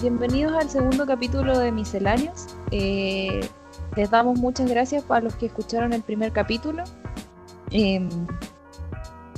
bienvenidos 0.00 0.52
al 0.54 0.68
segundo 0.68 1.06
capítulo 1.06 1.58
de 1.58 1.72
Misceláneos. 1.72 2.48
Eh, 2.70 3.40
les 3.96 4.10
damos 4.10 4.38
muchas 4.38 4.68
gracias 4.68 5.02
para 5.02 5.22
los 5.22 5.34
que 5.36 5.46
escucharon 5.46 5.92
el 5.92 6.02
primer 6.02 6.32
capítulo. 6.32 6.84
Em, 7.70 8.08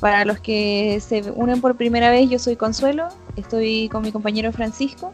para 0.01 0.25
los 0.25 0.41
que 0.41 0.99
se 1.01 1.31
unen 1.31 1.61
por 1.61 1.77
primera 1.77 2.11
vez, 2.11 2.29
yo 2.29 2.39
soy 2.39 2.57
Consuelo, 2.57 3.09
estoy 3.37 3.89
con 3.89 4.03
mi 4.03 4.11
compañero 4.11 4.53
Francisco. 4.53 5.13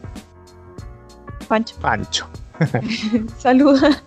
Pancho. 1.47 1.75
Pancho. 1.79 2.27
Saluda. 3.37 4.03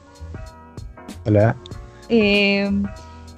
Hola. 1.25 1.57
Em, 2.09 2.84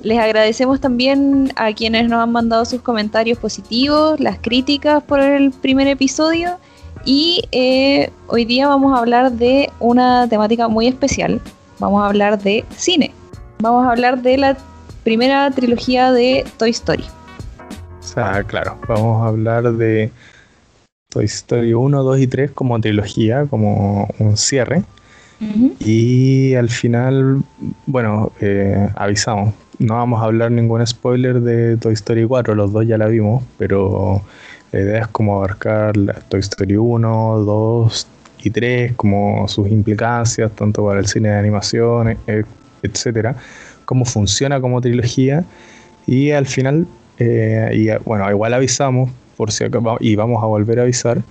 les 0.00 0.18
agradecemos 0.18 0.80
también 0.80 1.52
a 1.56 1.72
quienes 1.74 2.08
nos 2.08 2.22
han 2.22 2.32
mandado 2.32 2.64
sus 2.64 2.80
comentarios 2.80 3.38
positivos, 3.38 4.18
las 4.20 4.38
críticas 4.38 5.02
por 5.02 5.20
el 5.20 5.50
primer 5.50 5.86
episodio 5.86 6.58
y 7.04 7.42
eh, 7.52 8.10
hoy 8.26 8.44
día 8.44 8.68
vamos 8.68 8.94
a 8.94 9.00
hablar 9.00 9.32
de 9.32 9.70
una 9.80 10.28
temática 10.28 10.68
muy 10.68 10.86
especial. 10.86 11.40
Vamos 11.78 12.02
a 12.02 12.06
hablar 12.06 12.42
de 12.42 12.64
cine. 12.76 13.12
Vamos 13.60 13.86
a 13.86 13.92
hablar 13.92 14.22
de 14.22 14.36
la 14.36 14.56
primera 15.02 15.50
trilogía 15.50 16.12
de 16.12 16.44
Toy 16.58 16.70
Story. 16.70 17.04
O 18.00 18.02
sea, 18.02 18.42
claro, 18.44 18.78
vamos 18.88 19.22
a 19.22 19.28
hablar 19.28 19.72
de 19.72 20.10
Toy 21.10 21.24
Story 21.24 21.74
1, 21.74 22.02
2 22.02 22.18
y 22.20 22.26
3 22.26 22.50
como 22.52 22.80
trilogía, 22.80 23.46
como 23.46 24.08
un 24.18 24.36
cierre. 24.36 24.82
Y 25.78 26.54
al 26.54 26.68
final, 26.68 27.42
bueno, 27.86 28.30
eh, 28.42 28.90
avisamos, 28.94 29.54
no 29.78 29.94
vamos 29.94 30.20
a 30.20 30.26
hablar 30.26 30.50
ningún 30.50 30.86
spoiler 30.86 31.40
de 31.40 31.78
Toy 31.78 31.94
Story 31.94 32.26
4, 32.26 32.54
los 32.54 32.74
dos 32.74 32.86
ya 32.86 32.98
la 32.98 33.06
vimos, 33.06 33.42
pero 33.56 34.22
la 34.72 34.80
idea 34.80 35.00
es 35.00 35.08
como 35.08 35.36
abarcar 35.36 35.96
la 35.96 36.14
Toy 36.14 36.40
Story 36.40 36.76
1, 36.76 37.38
2 37.40 38.06
y 38.44 38.50
3, 38.50 38.92
como 38.94 39.48
sus 39.48 39.68
implicancias, 39.68 40.50
tanto 40.52 40.84
para 40.86 41.00
el 41.00 41.06
cine 41.06 41.30
de 41.30 41.36
animación, 41.36 42.16
e, 42.26 42.44
etcétera, 42.82 43.36
cómo 43.84 44.04
funciona 44.04 44.60
como 44.60 44.80
trilogía. 44.80 45.44
Y 46.06 46.30
al 46.30 46.46
final, 46.46 46.86
eh, 47.18 47.70
y, 47.72 47.88
bueno, 48.04 48.30
igual 48.30 48.54
avisamos, 48.54 49.10
por 49.36 49.52
si 49.52 49.64
acaso, 49.64 49.96
y 50.00 50.16
vamos 50.16 50.42
a 50.42 50.46
volver 50.46 50.78
a 50.78 50.82
avisar, 50.82 51.22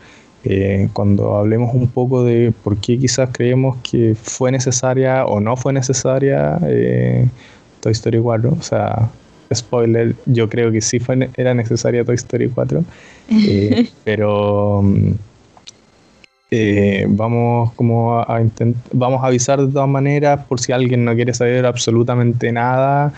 eh, 0.43 0.89
cuando 0.93 1.37
hablemos 1.37 1.73
un 1.73 1.87
poco 1.87 2.23
de 2.23 2.53
por 2.63 2.77
qué 2.77 2.97
quizás 2.97 3.29
creemos 3.33 3.77
que 3.83 4.15
fue 4.15 4.51
necesaria 4.51 5.25
o 5.25 5.41
no 5.41 5.57
fue 5.57 5.73
necesaria 5.73 6.57
eh, 6.65 7.27
Toy 7.81 7.91
Story 7.91 8.19
4, 8.19 8.55
o 8.57 8.61
sea, 8.61 9.09
spoiler, 9.53 10.15
yo 10.25 10.49
creo 10.49 10.71
que 10.71 10.81
sí 10.81 10.99
fue, 10.99 11.29
era 11.35 11.53
necesaria 11.53 12.03
Toy 12.03 12.15
Story 12.15 12.49
4, 12.49 12.83
eh, 13.29 13.89
pero 14.03 14.81
mm, 14.83 15.11
eh, 16.51 17.05
vamos 17.07 17.73
como 17.73 18.19
a, 18.19 18.41
vamos 18.91 19.23
a 19.23 19.27
avisar 19.27 19.61
de 19.61 19.71
todas 19.71 19.89
maneras 19.89 20.45
por 20.45 20.59
si 20.59 20.71
alguien 20.71 21.05
no 21.05 21.13
quiere 21.15 21.33
saber 21.33 21.65
absolutamente 21.65 22.51
nada, 22.51 23.13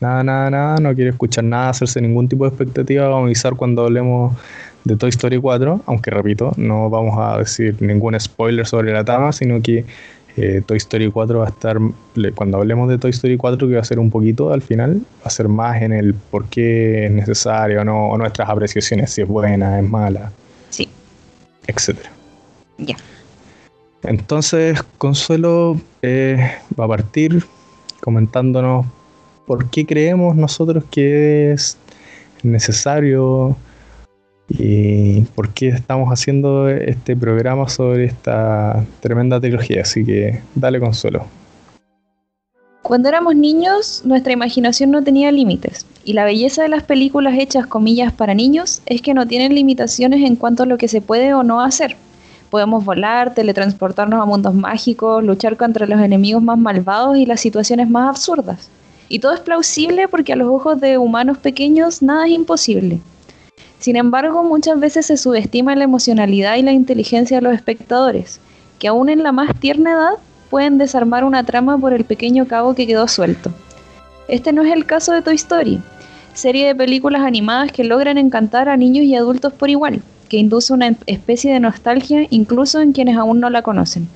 nada, 0.00 0.24
nada, 0.24 0.50
nada, 0.50 0.76
no 0.78 0.94
quiere 0.94 1.10
escuchar 1.10 1.44
nada, 1.44 1.70
hacerse 1.70 2.00
ningún 2.00 2.28
tipo 2.28 2.44
de 2.44 2.50
expectativa, 2.50 3.06
vamos 3.08 3.22
a 3.22 3.26
avisar 3.26 3.54
cuando 3.54 3.84
hablemos 3.84 4.36
de 4.84 4.96
Toy 4.96 5.10
Story 5.10 5.38
4, 5.38 5.82
aunque 5.86 6.10
repito, 6.10 6.52
no 6.56 6.90
vamos 6.90 7.14
a 7.18 7.38
decir 7.38 7.76
ningún 7.80 8.18
spoiler 8.18 8.66
sobre 8.66 8.92
la 8.92 9.04
trama, 9.04 9.32
sino 9.32 9.62
que 9.62 9.84
eh, 10.36 10.62
Toy 10.64 10.78
Story 10.78 11.10
4 11.10 11.38
va 11.38 11.46
a 11.46 11.48
estar, 11.48 11.78
cuando 12.34 12.58
hablemos 12.58 12.88
de 12.88 12.98
Toy 12.98 13.10
Story 13.10 13.36
4, 13.36 13.68
que 13.68 13.74
va 13.74 13.80
a 13.80 13.84
ser 13.84 13.98
un 13.98 14.10
poquito 14.10 14.52
al 14.52 14.62
final, 14.62 15.02
va 15.20 15.26
a 15.26 15.30
ser 15.30 15.48
más 15.48 15.82
en 15.82 15.92
el 15.92 16.14
por 16.14 16.46
qué 16.46 17.06
es 17.06 17.12
necesario 17.12 17.82
o 17.82 17.84
no, 17.84 18.08
o 18.08 18.18
nuestras 18.18 18.48
apreciaciones, 18.48 19.10
si 19.10 19.22
es 19.22 19.28
buena, 19.28 19.78
es 19.78 19.88
mala. 19.88 20.32
Sí. 20.70 20.88
Etcétera. 21.66 22.10
Ya. 22.78 22.96
Entonces, 24.04 24.82
Consuelo 24.98 25.80
eh, 26.00 26.52
va 26.78 26.86
a 26.86 26.88
partir 26.88 27.44
comentándonos 28.00 28.86
por 29.46 29.70
qué 29.70 29.86
creemos 29.86 30.34
nosotros 30.34 30.84
que 30.90 31.52
es 31.52 31.76
necesario 32.42 33.56
y 34.48 35.22
por 35.34 35.50
qué 35.50 35.68
estamos 35.68 36.08
haciendo 36.10 36.68
este 36.68 37.16
programa 37.16 37.68
sobre 37.68 38.04
esta 38.06 38.84
tremenda 39.00 39.40
trilogía. 39.40 39.82
Así 39.82 40.04
que 40.04 40.40
dale 40.54 40.80
consuelo. 40.80 41.26
Cuando 42.82 43.08
éramos 43.08 43.36
niños, 43.36 44.02
nuestra 44.04 44.32
imaginación 44.32 44.90
no 44.90 45.04
tenía 45.04 45.30
límites, 45.30 45.86
y 46.04 46.14
la 46.14 46.24
belleza 46.24 46.62
de 46.62 46.68
las 46.68 46.82
películas 46.82 47.38
hechas 47.38 47.66
comillas 47.66 48.12
para 48.12 48.34
niños 48.34 48.82
es 48.86 49.00
que 49.00 49.14
no 49.14 49.26
tienen 49.26 49.54
limitaciones 49.54 50.24
en 50.26 50.34
cuanto 50.34 50.64
a 50.64 50.66
lo 50.66 50.78
que 50.78 50.88
se 50.88 51.00
puede 51.00 51.32
o 51.32 51.44
no 51.44 51.60
hacer. 51.60 51.96
Podemos 52.50 52.84
volar, 52.84 53.34
teletransportarnos 53.34 54.20
a 54.20 54.26
mundos 54.26 54.52
mágicos, 54.52 55.22
luchar 55.22 55.56
contra 55.56 55.86
los 55.86 56.00
enemigos 56.00 56.42
más 56.42 56.58
malvados 56.58 57.16
y 57.16 57.24
las 57.24 57.40
situaciones 57.40 57.88
más 57.88 58.08
absurdas. 58.08 58.68
Y 59.08 59.20
todo 59.20 59.32
es 59.32 59.40
plausible 59.40 60.08
porque 60.08 60.32
a 60.32 60.36
los 60.36 60.48
ojos 60.48 60.80
de 60.80 60.98
humanos 60.98 61.38
pequeños 61.38 62.02
nada 62.02 62.26
es 62.26 62.32
imposible. 62.32 63.00
Sin 63.82 63.96
embargo, 63.96 64.44
muchas 64.44 64.78
veces 64.78 65.06
se 65.06 65.16
subestima 65.16 65.74
la 65.74 65.82
emocionalidad 65.82 66.54
y 66.54 66.62
la 66.62 66.70
inteligencia 66.70 67.38
de 67.38 67.42
los 67.42 67.52
espectadores, 67.52 68.38
que 68.78 68.86
aún 68.86 69.08
en 69.08 69.24
la 69.24 69.32
más 69.32 69.58
tierna 69.58 69.90
edad 69.90 70.12
pueden 70.50 70.78
desarmar 70.78 71.24
una 71.24 71.42
trama 71.42 71.76
por 71.76 71.92
el 71.92 72.04
pequeño 72.04 72.46
cabo 72.46 72.76
que 72.76 72.86
quedó 72.86 73.08
suelto. 73.08 73.50
Este 74.28 74.52
no 74.52 74.62
es 74.62 74.72
el 74.72 74.86
caso 74.86 75.12
de 75.12 75.22
Toy 75.22 75.34
Story, 75.34 75.80
serie 76.32 76.68
de 76.68 76.76
películas 76.76 77.22
animadas 77.22 77.72
que 77.72 77.82
logran 77.82 78.18
encantar 78.18 78.68
a 78.68 78.76
niños 78.76 79.04
y 79.04 79.16
adultos 79.16 79.52
por 79.52 79.68
igual, 79.68 80.00
que 80.28 80.36
induce 80.36 80.72
una 80.72 80.94
especie 81.06 81.52
de 81.52 81.58
nostalgia 81.58 82.28
incluso 82.30 82.80
en 82.80 82.92
quienes 82.92 83.16
aún 83.16 83.40
no 83.40 83.50
la 83.50 83.62
conocen. 83.62 84.06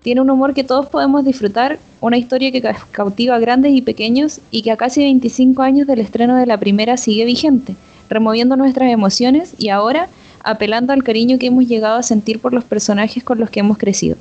Tiene 0.00 0.20
un 0.20 0.30
humor 0.30 0.54
que 0.54 0.62
todos 0.62 0.86
podemos 0.86 1.24
disfrutar, 1.24 1.80
una 2.00 2.18
historia 2.18 2.52
que 2.52 2.62
cautiva 2.92 3.34
a 3.34 3.40
grandes 3.40 3.72
y 3.72 3.82
pequeños 3.82 4.40
y 4.52 4.62
que 4.62 4.70
a 4.70 4.76
casi 4.76 5.02
25 5.02 5.60
años 5.60 5.88
del 5.88 5.98
estreno 5.98 6.36
de 6.36 6.46
la 6.46 6.56
primera 6.56 6.96
sigue 6.96 7.24
vigente, 7.24 7.74
removiendo 8.08 8.56
nuestras 8.56 8.90
emociones 8.90 9.54
y 9.58 9.68
ahora 9.68 10.08
apelando 10.44 10.92
al 10.92 11.02
cariño 11.02 11.38
que 11.38 11.46
hemos 11.46 11.66
llegado 11.66 11.96
a 11.96 12.02
sentir 12.02 12.40
por 12.40 12.52
los 12.52 12.64
personajes 12.64 13.22
con 13.22 13.38
los 13.38 13.50
que 13.50 13.60
hemos 13.60 13.78
crecido. 13.78 14.16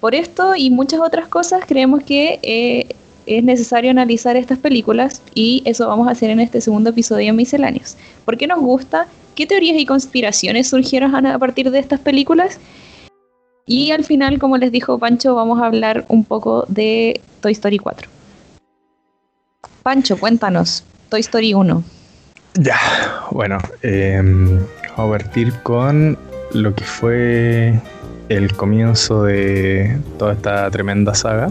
Por 0.00 0.14
esto 0.14 0.54
y 0.56 0.70
muchas 0.70 1.00
otras 1.00 1.28
cosas 1.28 1.64
creemos 1.66 2.02
que 2.02 2.38
eh, 2.42 2.94
es 3.26 3.42
necesario 3.42 3.90
analizar 3.90 4.36
estas 4.36 4.58
películas 4.58 5.22
y 5.34 5.62
eso 5.64 5.88
vamos 5.88 6.08
a 6.08 6.12
hacer 6.12 6.30
en 6.30 6.40
este 6.40 6.60
segundo 6.60 6.90
episodio 6.90 7.26
de 7.26 7.32
Misceláneos. 7.32 7.96
¿Por 8.24 8.36
qué 8.36 8.46
nos 8.46 8.60
gusta? 8.60 9.08
¿Qué 9.34 9.46
teorías 9.46 9.76
y 9.78 9.84
conspiraciones 9.84 10.68
surgieron 10.68 11.26
a 11.26 11.38
partir 11.38 11.70
de 11.70 11.78
estas 11.78 12.00
películas? 12.00 12.58
Y 13.66 13.90
al 13.90 14.04
final, 14.04 14.38
como 14.38 14.56
les 14.58 14.70
dijo 14.70 14.98
Pancho, 14.98 15.34
vamos 15.34 15.60
a 15.60 15.66
hablar 15.66 16.04
un 16.08 16.24
poco 16.24 16.64
de 16.68 17.20
Toy 17.40 17.52
Story 17.52 17.78
4. 17.78 18.08
Pancho, 19.82 20.16
cuéntanos, 20.18 20.84
Toy 21.08 21.20
Story 21.20 21.52
1. 21.52 21.82
Ya, 22.58 22.78
bueno, 23.32 23.58
em, 23.82 24.58
vamos 24.96 25.14
a 25.14 25.18
partir 25.18 25.52
con 25.62 26.16
lo 26.52 26.74
que 26.74 26.84
fue 26.84 27.78
el 28.30 28.54
comienzo 28.54 29.24
de 29.24 29.98
toda 30.18 30.32
esta 30.32 30.70
tremenda 30.70 31.14
saga. 31.14 31.50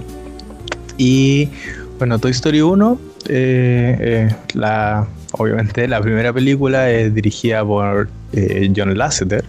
Y 0.97 1.49
bueno, 1.99 2.17
Toy 2.17 2.31
Story 2.31 2.61
1, 2.61 2.99
eh, 3.29 3.97
eh, 3.99 4.35
la, 4.55 5.05
obviamente 5.33 5.87
la 5.87 6.01
primera 6.01 6.33
película 6.33 6.89
es 6.89 7.13
dirigida 7.13 7.63
por 7.63 8.09
eh, 8.33 8.73
John 8.75 8.97
Lasseter. 8.97 9.45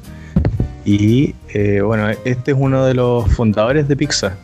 Y 0.84 1.34
bueno, 1.82 2.10
este 2.24 2.52
es 2.52 2.56
uno 2.60 2.84
de 2.84 2.94
los 2.94 3.28
fundadores 3.34 3.88
de 3.88 3.96
Pixar. 3.96 4.36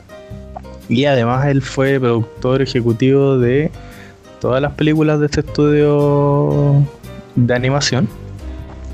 Y 0.89 1.05
además 1.05 1.47
él 1.47 1.61
fue 1.61 2.01
productor 2.01 2.63
ejecutivo 2.63 3.39
de 3.39 3.71
todas 4.41 4.61
las 4.61 4.73
películas 4.73 5.21
de 5.21 5.27
este 5.27 5.41
estudio 5.41 6.85
de 7.35 7.55
animación 7.55 8.09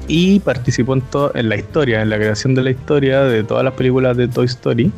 y 0.09 0.41
participó 0.41 0.95
en, 0.95 1.03
en 1.35 1.49
la 1.49 1.57
historia, 1.57 2.03
en 2.03 2.11
la 2.11 2.17
creación 2.17 2.55
de 2.55 2.63
la 2.63 2.71
historia 2.71 3.23
de 3.23 3.45
todas 3.45 3.63
las 3.63 3.75
películas 3.75 4.17
de 4.17 4.27
Toy 4.27 4.47
Story. 4.47 4.91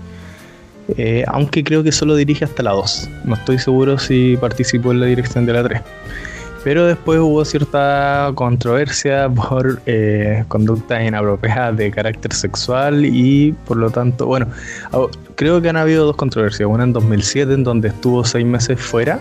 Eh, 0.96 1.24
aunque 1.28 1.62
creo 1.62 1.82
que 1.82 1.92
solo 1.92 2.16
dirige 2.16 2.44
hasta 2.44 2.62
la 2.62 2.72
2. 2.72 3.08
No 3.24 3.34
estoy 3.34 3.58
seguro 3.58 3.98
si 3.98 4.36
participó 4.40 4.92
en 4.92 5.00
la 5.00 5.06
dirección 5.06 5.46
de 5.46 5.52
la 5.52 5.62
3. 5.62 5.82
Pero 6.62 6.86
después 6.86 7.18
hubo 7.20 7.44
cierta 7.44 8.32
controversia 8.34 9.28
por 9.34 9.80
eh, 9.86 10.44
conductas 10.48 11.02
inapropiadas 11.02 11.76
de 11.76 11.90
carácter 11.90 12.32
sexual 12.32 13.04
y 13.04 13.52
por 13.66 13.76
lo 13.76 13.90
tanto, 13.90 14.26
bueno, 14.26 14.46
creo 15.36 15.60
que 15.62 15.68
han 15.68 15.76
habido 15.76 16.06
dos 16.06 16.16
controversias. 16.16 16.68
Una 16.68 16.84
en 16.84 16.92
2007 16.92 17.54
en 17.54 17.64
donde 17.64 17.88
estuvo 17.88 18.24
seis 18.24 18.44
meses 18.44 18.80
fuera 18.80 19.20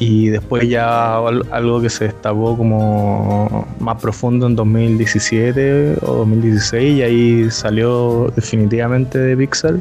y 0.00 0.30
después 0.30 0.66
ya 0.66 1.18
algo 1.18 1.80
que 1.80 1.90
se 1.90 2.04
destapó 2.04 2.56
como 2.56 3.68
más 3.78 4.00
profundo 4.00 4.46
en 4.46 4.56
2017 4.56 5.98
o 6.00 6.14
2016 6.16 6.98
y 6.98 7.02
ahí 7.02 7.50
salió 7.50 8.32
definitivamente 8.34 9.18
de 9.18 9.36
Pixar 9.36 9.74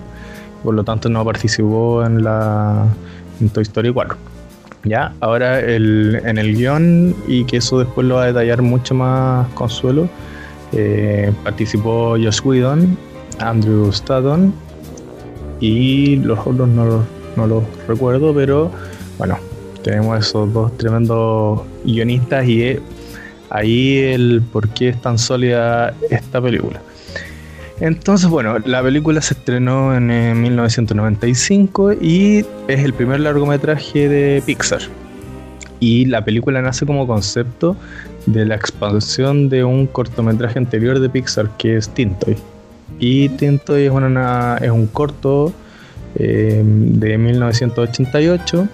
por 0.64 0.76
lo 0.76 0.84
tanto 0.84 1.10
no 1.10 1.24
participó 1.24 2.06
en 2.06 2.24
la 2.24 2.86
en 3.40 3.50
Toy 3.50 3.64
Story 3.64 3.94
4 3.94 4.18
ya 4.84 5.14
ahora 5.22 5.62
el, 5.62 6.22
en 6.24 6.38
el 6.38 6.56
guion 6.56 7.16
y 7.26 7.46
que 7.46 7.58
eso 7.58 7.80
después 7.80 8.06
lo 8.06 8.16
va 8.16 8.24
a 8.24 8.28
detallar 8.28 8.62
mucho 8.62 8.94
más 8.94 9.48
Consuelo 9.54 10.10
eh, 10.74 11.32
participó 11.46 12.18
Josh 12.22 12.42
Whedon 12.44 12.98
Andrew 13.40 13.90
Stanton 13.90 14.54
y 15.62 16.18
los 16.18 16.40
otros 16.40 16.68
no 16.68 17.06
no 17.36 17.48
los 17.48 17.64
recuerdo, 17.88 18.34
pero 18.34 18.72
bueno, 19.18 19.38
tenemos 19.84 20.20
esos 20.20 20.52
dos 20.54 20.76
tremendos 20.78 21.62
guionistas 21.86 22.48
y 22.48 22.80
ahí 23.50 23.98
el 23.98 24.42
por 24.52 24.70
qué 24.70 24.90
es 24.90 25.02
tan 25.02 25.18
sólida 25.18 25.94
esta 26.10 26.42
película. 26.42 26.82
Entonces, 27.80 28.30
bueno, 28.30 28.60
la 28.66 28.84
película 28.84 29.22
se 29.22 29.36
estrenó 29.36 29.96
en 29.96 30.42
1995 30.42 31.94
y 31.94 32.46
es 32.68 32.84
el 32.84 32.94
primer 32.94 33.22
largometraje 33.22 34.10
de 34.10 34.44
Pixar. 34.46 34.82
Y 35.80 36.06
la 36.06 36.26
película 36.26 36.62
nace 36.62 36.86
como 36.86 37.08
concepto 37.08 37.78
de 38.26 38.46
la 38.46 38.56
expansión 38.56 39.48
de 39.48 39.64
un 39.64 39.88
cortometraje 39.88 40.60
anterior 40.60 41.00
de 41.00 41.10
Pixar 41.10 41.50
que 41.58 41.78
es 41.78 41.88
Tintoy. 41.90 42.36
Y 43.00 43.30
Tintoy 43.30 43.86
es, 43.86 43.92
una, 43.92 44.58
es 44.62 44.72
un 44.72 44.88
corto 44.88 45.54
eh, 46.16 46.62
de 46.66 47.18
1988. 47.18 48.68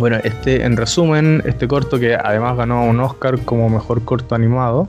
Bueno, 0.00 0.16
este, 0.24 0.64
en 0.64 0.78
resumen, 0.78 1.42
este 1.44 1.68
corto 1.68 2.00
que 2.00 2.14
además 2.14 2.56
ganó 2.56 2.86
un 2.86 2.98
Oscar 3.00 3.38
como 3.40 3.68
mejor 3.68 4.02
corto 4.02 4.34
animado, 4.34 4.88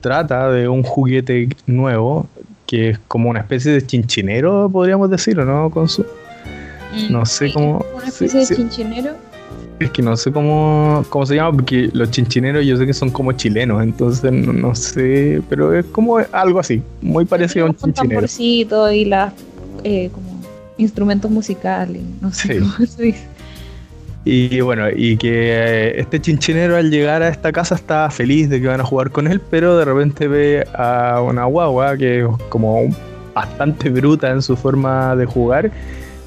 trata 0.00 0.50
de 0.50 0.66
un 0.66 0.82
juguete 0.82 1.48
nuevo 1.66 2.26
que 2.66 2.90
es 2.90 2.98
como 3.06 3.30
una 3.30 3.38
especie 3.38 3.70
de 3.70 3.86
chinchinero, 3.86 4.68
podríamos 4.68 5.08
decirlo, 5.10 5.44
¿no? 5.44 5.70
Con 5.70 5.88
su, 5.88 6.02
mm, 6.02 7.12
no 7.12 7.24
sé 7.24 7.52
cómo. 7.52 7.86
¿Una 7.94 8.08
especie 8.08 8.40
de 8.40 8.56
chinchinero? 8.56 9.12
Es 9.78 9.92
que 9.92 10.02
no 10.02 10.16
sé 10.16 10.32
cómo, 10.32 11.04
cómo 11.08 11.24
se 11.24 11.36
llama, 11.36 11.52
porque 11.52 11.90
los 11.92 12.10
chinchineros 12.10 12.66
yo 12.66 12.76
sé 12.76 12.84
que 12.84 12.94
son 12.94 13.10
como 13.10 13.30
chilenos, 13.30 13.80
entonces 13.80 14.32
no, 14.32 14.74
sé, 14.74 15.40
pero 15.48 15.72
es 15.72 15.86
como 15.86 16.18
algo 16.32 16.58
así, 16.58 16.82
muy 17.00 17.26
parecido 17.26 17.66
a 17.66 17.68
un 17.68 17.76
chinchinero. 17.76 18.26
y 18.92 19.04
las 19.04 19.34
eh, 19.84 20.10
como 20.12 20.40
instrumentos 20.78 21.30
musicales, 21.30 22.02
no 22.20 22.32
sé 22.32 22.58
cómo 22.58 22.86
se 22.86 23.02
dice. 23.04 23.31
Y 24.24 24.60
bueno, 24.60 24.88
y 24.94 25.16
que 25.16 25.30
eh, 25.32 26.00
este 26.00 26.20
chinchinero 26.20 26.76
al 26.76 26.90
llegar 26.90 27.22
a 27.22 27.28
esta 27.28 27.50
casa 27.50 27.74
está 27.74 28.08
feliz 28.10 28.48
de 28.48 28.60
que 28.60 28.68
van 28.68 28.80
a 28.80 28.84
jugar 28.84 29.10
con 29.10 29.26
él, 29.26 29.40
pero 29.50 29.76
de 29.76 29.84
repente 29.84 30.28
ve 30.28 30.64
a 30.74 31.20
una 31.20 31.44
guagua 31.44 31.96
que 31.96 32.20
es 32.20 32.26
como 32.48 32.84
bastante 33.34 33.90
bruta 33.90 34.30
en 34.30 34.42
su 34.42 34.56
forma 34.56 35.16
de 35.16 35.26
jugar 35.26 35.72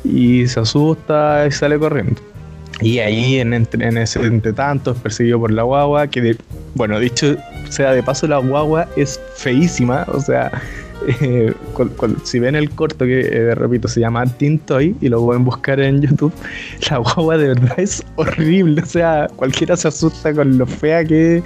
y 0.04 0.46
se 0.48 0.60
asusta 0.60 1.46
y 1.48 1.52
sale 1.52 1.80
corriendo. 1.80 2.22
Y 2.82 3.00
ahí 3.00 3.40
en, 3.40 3.54
en 3.54 3.98
ese 3.98 4.20
entre 4.26 4.52
tanto 4.52 4.92
es 4.92 4.98
perseguido 4.98 5.40
por 5.40 5.52
la 5.52 5.64
guagua, 5.64 6.08
que 6.08 6.36
bueno, 6.74 7.00
dicho 7.00 7.38
sea 7.70 7.92
de 7.94 8.04
paso 8.04 8.28
la 8.28 8.38
guagua 8.38 8.88
es 8.98 9.20
feísima, 9.36 10.06
o 10.10 10.20
sea, 10.20 10.52
eh, 11.08 11.54
si 12.24 12.40
ven 12.40 12.56
el 12.56 12.70
corto 12.72 13.06
que, 13.06 13.22
eh, 13.22 13.56
repito, 13.56 13.88
se 13.88 14.00
llama 14.00 14.26
Tintoy 14.26 14.96
y 15.02 15.10
lo 15.10 15.24
pueden 15.24 15.44
buscar 15.44 15.80
en 15.80 16.02
YouTube, 16.02 16.34
la 16.90 16.98
guagua 16.98 17.38
de 17.38 17.50
verdad 17.50 17.74
es 17.78 18.04
horrible. 18.16 18.82
O 18.82 18.86
sea, 18.86 19.28
cualquiera 19.36 19.76
se 19.78 19.88
asusta 19.88 20.34
con 20.34 20.58
lo 20.58 20.66
fea 20.66 21.04
que 21.04 21.38
es 21.38 21.44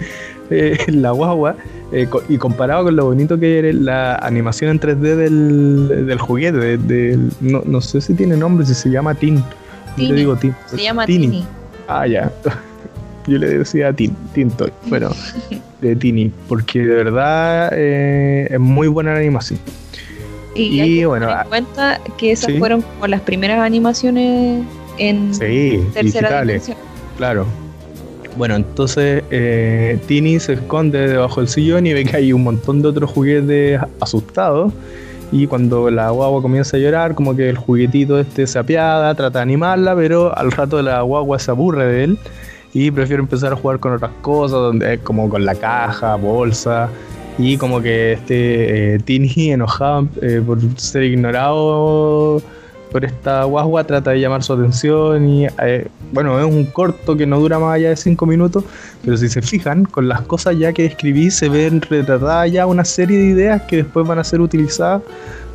eh, 0.50 0.78
la 0.92 1.12
guagua. 1.12 1.56
y 2.30 2.38
comparado 2.38 2.86
con 2.86 2.96
lo 2.96 3.06
bonito 3.06 3.40
que 3.40 3.70
es 3.70 3.76
la 3.76 4.16
animación 4.16 4.72
en 4.72 4.80
3D 4.80 5.16
del, 6.06 6.20
juguete, 6.20 7.18
no, 7.42 7.62
no, 7.66 7.82
sé 7.82 8.02
si 8.02 8.14
tiene 8.14 8.38
nombre, 8.38 8.66
si 8.66 8.74
se 8.74 8.90
llama 8.90 9.16
Tin. 9.16 9.44
Yo 9.98 10.14
digo 10.14 10.36
Tin. 10.36 10.56
Se 10.68 10.78
llama 10.78 11.06
Tini. 11.06 11.46
Ah, 11.88 12.06
ya. 12.08 12.32
Yo 13.30 13.38
le 13.38 13.60
decía 13.60 13.94
Tin, 13.94 14.16
Tintoy. 14.34 14.72
Bueno. 14.88 15.12
de 15.82 15.96
Tini, 15.96 16.32
porque 16.48 16.80
de 16.80 16.96
verdad 16.96 17.72
eh, 17.74 18.48
es 18.52 18.60
muy 18.60 18.88
buena 18.88 19.14
la 19.14 19.20
animación. 19.20 19.60
Y, 20.56 20.82
y 20.82 21.06
bueno, 21.06 21.28
tener 21.28 21.42
en 21.42 21.46
ah, 21.46 21.50
cuenta 21.50 22.02
que 22.18 22.32
esas 22.32 22.58
fueron 22.58 22.82
como 22.82 23.08
las 23.08 23.22
primeras 23.22 23.60
animaciones 23.60 24.66
en 24.98 25.34
sí, 25.34 25.82
tercera 25.94 26.42
dimensión. 26.42 26.78
Claro. 27.18 27.46
Bueno, 28.36 28.56
entonces 28.56 29.24
eh, 29.32 30.00
Tini 30.08 30.40
se 30.40 30.54
esconde 30.54 31.08
debajo 31.08 31.40
del 31.40 31.50
sillón 31.50 31.88
y 31.88 31.94
ve 31.94 32.04
que 32.06 32.18
hay 32.18 32.34
un 32.34 32.44
montón 32.44 32.82
de 32.82 32.90
otros 32.90 33.10
juguetes 33.10 33.80
asustados. 34.00 34.74
Y 35.32 35.46
cuando 35.46 35.92
la 35.92 36.10
guagua 36.10 36.42
comienza 36.42 36.76
a 36.76 36.80
llorar, 36.80 37.14
como 37.14 37.36
que 37.36 37.50
el 37.50 37.58
juguetito 37.58 38.20
este 38.20 38.48
se 38.48 38.58
apiada, 38.58 39.14
trata 39.14 39.40
de 39.40 39.44
animarla, 39.44 39.96
pero 39.96 40.36
al 40.36 40.52
rato 40.52 40.82
la 40.82 41.02
guagua 41.04 41.38
se 41.38 41.52
aburre 41.52 41.86
de 41.86 42.04
él 42.04 42.20
y 42.74 42.92
prefiero 42.92 43.24
empezar 43.24 43.54
a 43.54 43.56
jugar 43.56 43.80
con 43.80 43.94
otras 43.94 44.12
cosas, 44.22 44.60
donde 44.60 45.00
como 45.00 45.30
con 45.30 45.46
la 45.46 45.56
caja, 45.56 46.16
bolsa 46.16 46.90
y 47.38 47.58
como 47.58 47.82
que 47.82 48.14
este 48.14 48.96
eh, 48.96 49.00
Tini 49.00 49.32
enojado 49.52 50.08
eh, 50.22 50.42
por 50.46 50.60
ser 50.78 51.04
ignorado 51.04 52.42
por 52.92 53.06
esta 53.06 53.44
guagua 53.44 53.84
trata 53.84 54.12
de 54.12 54.20
llamar 54.20 54.44
su 54.44 54.54
atención 54.54 55.30
y 55.30 55.46
eh, 55.46 55.88
bueno, 56.12 56.40
es 56.40 56.46
un 56.46 56.66
corto 56.66 57.16
que 57.16 57.26
no 57.26 57.40
dura 57.40 57.60
más 57.60 57.76
allá 57.76 57.90
de 57.90 57.96
5 57.96 58.26
minutos, 58.26 58.64
pero 59.06 59.16
si 59.16 59.30
se 59.30 59.42
fijan, 59.42 59.86
con 59.86 60.08
las 60.08 60.22
cosas 60.22 60.58
ya 60.58 60.74
que 60.74 60.86
escribí 60.86 61.30
se 61.30 61.50
ven 61.50 61.82
retratadas 61.82 62.52
ya 62.52 62.66
una 62.66 62.84
serie 62.84 63.18
de 63.20 63.26
ideas 63.26 63.62
que 63.64 63.78
después 63.78 64.08
van 64.08 64.20
a 64.20 64.24
ser 64.24 64.42
utilizadas 64.42 65.04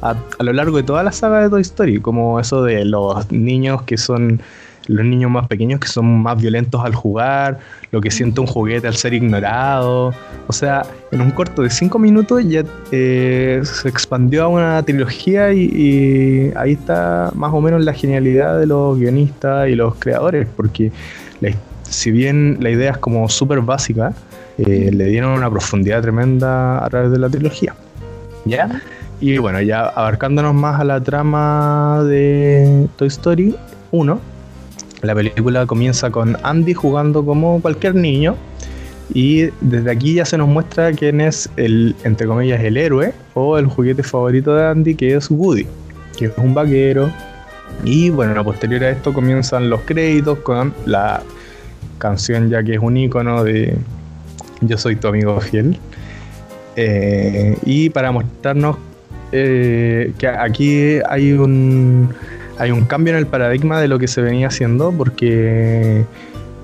a 0.00 0.16
lo 0.42 0.52
largo 0.52 0.76
de 0.76 0.82
toda 0.82 1.02
la 1.02 1.12
saga 1.12 1.40
de 1.40 1.48
Toy 1.48 1.62
Story, 1.62 1.98
como 1.98 2.38
eso 2.38 2.62
de 2.62 2.84
los 2.84 3.32
niños 3.32 3.82
que 3.82 3.96
son 3.96 4.40
los 4.86 5.04
niños 5.04 5.30
más 5.30 5.46
pequeños 5.48 5.80
que 5.80 5.88
son 5.88 6.22
más 6.22 6.40
violentos 6.40 6.84
al 6.84 6.94
jugar, 6.94 7.58
lo 7.90 8.00
que 8.00 8.10
siente 8.10 8.40
un 8.40 8.46
juguete 8.46 8.86
al 8.86 8.94
ser 8.96 9.14
ignorado. 9.14 10.12
O 10.46 10.52
sea, 10.52 10.82
en 11.10 11.20
un 11.20 11.30
corto 11.30 11.62
de 11.62 11.70
cinco 11.70 11.98
minutos 11.98 12.44
ya 12.46 12.64
eh, 12.92 13.60
se 13.64 13.88
expandió 13.88 14.44
a 14.44 14.48
una 14.48 14.82
trilogía 14.82 15.52
y, 15.52 16.52
ahí 16.56 16.72
está 16.72 17.30
más 17.34 17.52
o 17.52 17.60
menos 17.60 17.84
la 17.84 17.92
genialidad 17.92 18.58
de 18.58 18.66
los 18.66 18.98
guionistas 18.98 19.68
y 19.68 19.74
los 19.74 19.94
creadores, 19.96 20.46
porque 20.56 20.92
si 21.82 22.10
bien 22.10 22.58
la 22.60 22.70
idea 22.70 22.92
es 22.92 22.98
como 22.98 23.28
súper 23.28 23.60
básica, 23.60 24.12
eh, 24.58 24.90
le 24.92 25.04
dieron 25.06 25.30
una 25.30 25.50
profundidad 25.50 26.02
tremenda 26.02 26.84
a 26.84 26.88
través 26.90 27.10
de 27.10 27.18
la 27.18 27.28
trilogía. 27.28 27.74
¿Ya? 28.44 28.82
Y 29.20 29.38
bueno, 29.38 29.60
ya 29.60 29.86
abarcándonos 29.86 30.54
más 30.54 30.80
a 30.80 30.84
la 30.84 31.00
trama 31.00 32.02
de 32.04 32.88
Toy 32.96 33.08
Story 33.08 33.54
1, 33.90 34.20
la 35.04 35.14
película 35.14 35.66
comienza 35.66 36.10
con 36.10 36.36
Andy 36.42 36.74
jugando 36.74 37.24
como 37.24 37.60
cualquier 37.60 37.94
niño 37.94 38.36
y 39.12 39.50
desde 39.60 39.90
aquí 39.90 40.14
ya 40.14 40.24
se 40.24 40.38
nos 40.38 40.48
muestra 40.48 40.92
quién 40.92 41.20
es 41.20 41.50
el, 41.56 41.94
entre 42.04 42.26
comillas, 42.26 42.60
el 42.62 42.76
héroe 42.76 43.12
o 43.34 43.58
el 43.58 43.66
juguete 43.66 44.02
favorito 44.02 44.54
de 44.54 44.66
Andy, 44.66 44.94
que 44.94 45.14
es 45.14 45.30
Woody, 45.30 45.66
que 46.16 46.26
es 46.26 46.32
un 46.38 46.54
vaquero. 46.54 47.10
Y 47.84 48.10
bueno, 48.10 48.42
posterior 48.44 48.84
a 48.84 48.90
esto 48.90 49.12
comienzan 49.12 49.68
los 49.68 49.82
créditos 49.82 50.38
con 50.38 50.72
la 50.86 51.22
canción 51.98 52.48
ya 52.48 52.62
que 52.62 52.74
es 52.74 52.80
un 52.80 52.96
icono 52.96 53.44
de 53.44 53.76
Yo 54.60 54.78
soy 54.78 54.96
tu 54.96 55.08
amigo 55.08 55.38
fiel. 55.40 55.78
Eh, 56.76 57.56
y 57.64 57.90
para 57.90 58.10
mostrarnos 58.10 58.76
eh, 59.32 60.12
que 60.18 60.28
aquí 60.28 60.98
hay 61.08 61.32
un 61.32 62.08
hay 62.58 62.70
un 62.70 62.84
cambio 62.84 63.12
en 63.12 63.18
el 63.18 63.26
paradigma 63.26 63.80
de 63.80 63.88
lo 63.88 63.98
que 63.98 64.08
se 64.08 64.22
venía 64.22 64.48
haciendo 64.48 64.92
porque 64.92 66.04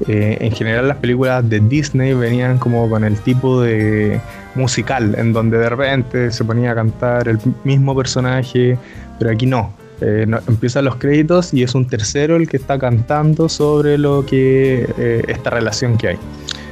eh, 0.09 0.39
en 0.41 0.53
general 0.53 0.89
las 0.89 0.97
películas 0.97 1.49
de 1.49 1.61
Disney 1.61 2.15
venían 2.15 2.59
como 2.59 2.89
con 2.89 3.05
el 3.05 3.17
tipo 3.21 3.61
de 3.61 4.21
musical 4.55 5.15
en 5.19 5.33
donde 5.33 5.59
de 5.59 5.69
repente 5.69 6.33
se 6.33 6.45
ponía 6.45 6.73
a 6.73 6.75
cantar 6.75 7.29
el 7.29 7.39
mismo 7.65 7.95
personaje, 7.95 8.79
pero 9.19 9.31
aquí 9.31 9.47
no. 9.47 9.73
Eh, 10.03 10.27
empiezan 10.49 10.87
los 10.87 10.97
créditos 10.97 11.53
y 11.53 11.63
es 11.63 11.75
un 11.75 11.87
tercero 11.87 12.37
el 12.37 12.49
que 12.49 12.57
está 12.57 12.79
cantando 12.79 13.51
sobre 13.51 13.99
lo 13.99 14.25
que 14.25 14.89
eh, 14.97 15.23
esta 15.29 15.51
relación 15.51 15.99
que 15.99 16.09
hay. 16.09 16.19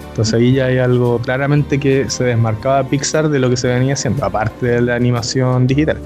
Entonces 0.08 0.34
ahí 0.34 0.54
ya 0.54 0.64
hay 0.66 0.78
algo 0.78 1.18
claramente 1.18 1.78
que 1.78 2.08
se 2.08 2.24
desmarcaba 2.24 2.82
Pixar 2.84 3.28
de 3.28 3.38
lo 3.38 3.50
que 3.50 3.58
se 3.58 3.68
venía 3.68 3.92
haciendo, 3.92 4.24
aparte 4.24 4.66
de 4.66 4.80
la 4.80 4.94
animación 4.94 5.66
digital. 5.66 5.98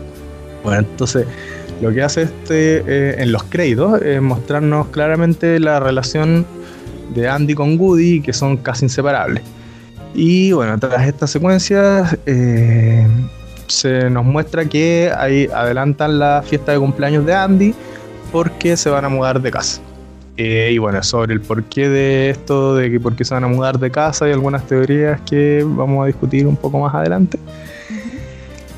Bueno, 0.64 0.80
entonces 0.80 1.26
lo 1.82 1.92
que 1.92 2.00
hace 2.00 2.22
este 2.22 2.84
eh, 2.86 3.16
en 3.18 3.32
los 3.32 3.42
créditos 3.42 4.00
es 4.00 4.22
mostrarnos 4.22 4.86
claramente 4.88 5.58
la 5.58 5.80
relación 5.80 6.46
de 7.12 7.28
Andy 7.28 7.54
con 7.54 7.78
Woody, 7.78 8.22
que 8.22 8.32
son 8.32 8.56
casi 8.56 8.84
inseparables. 8.84 9.42
Y 10.14 10.52
bueno, 10.52 10.78
tras 10.78 11.06
esta 11.08 11.26
secuencia 11.26 12.16
eh, 12.24 13.04
se 13.66 14.08
nos 14.10 14.24
muestra 14.24 14.64
que 14.64 15.10
ahí 15.16 15.48
adelantan 15.52 16.20
la 16.20 16.44
fiesta 16.46 16.70
de 16.70 16.78
cumpleaños 16.78 17.26
de 17.26 17.34
Andy 17.34 17.74
porque 18.30 18.76
se 18.76 18.88
van 18.88 19.04
a 19.04 19.08
mudar 19.08 19.42
de 19.42 19.50
casa. 19.50 19.80
Eh, 20.36 20.70
y 20.72 20.78
bueno, 20.78 21.02
sobre 21.02 21.34
el 21.34 21.40
porqué 21.40 21.88
de 21.88 22.30
esto, 22.30 22.76
de 22.76 22.92
que 22.92 23.00
por 23.00 23.16
qué 23.16 23.24
se 23.24 23.34
van 23.34 23.42
a 23.42 23.48
mudar 23.48 23.80
de 23.80 23.90
casa, 23.90 24.26
hay 24.26 24.32
algunas 24.32 24.64
teorías 24.68 25.20
que 25.22 25.66
vamos 25.66 26.04
a 26.04 26.06
discutir 26.06 26.46
un 26.46 26.56
poco 26.56 26.78
más 26.78 26.94
adelante. 26.94 27.40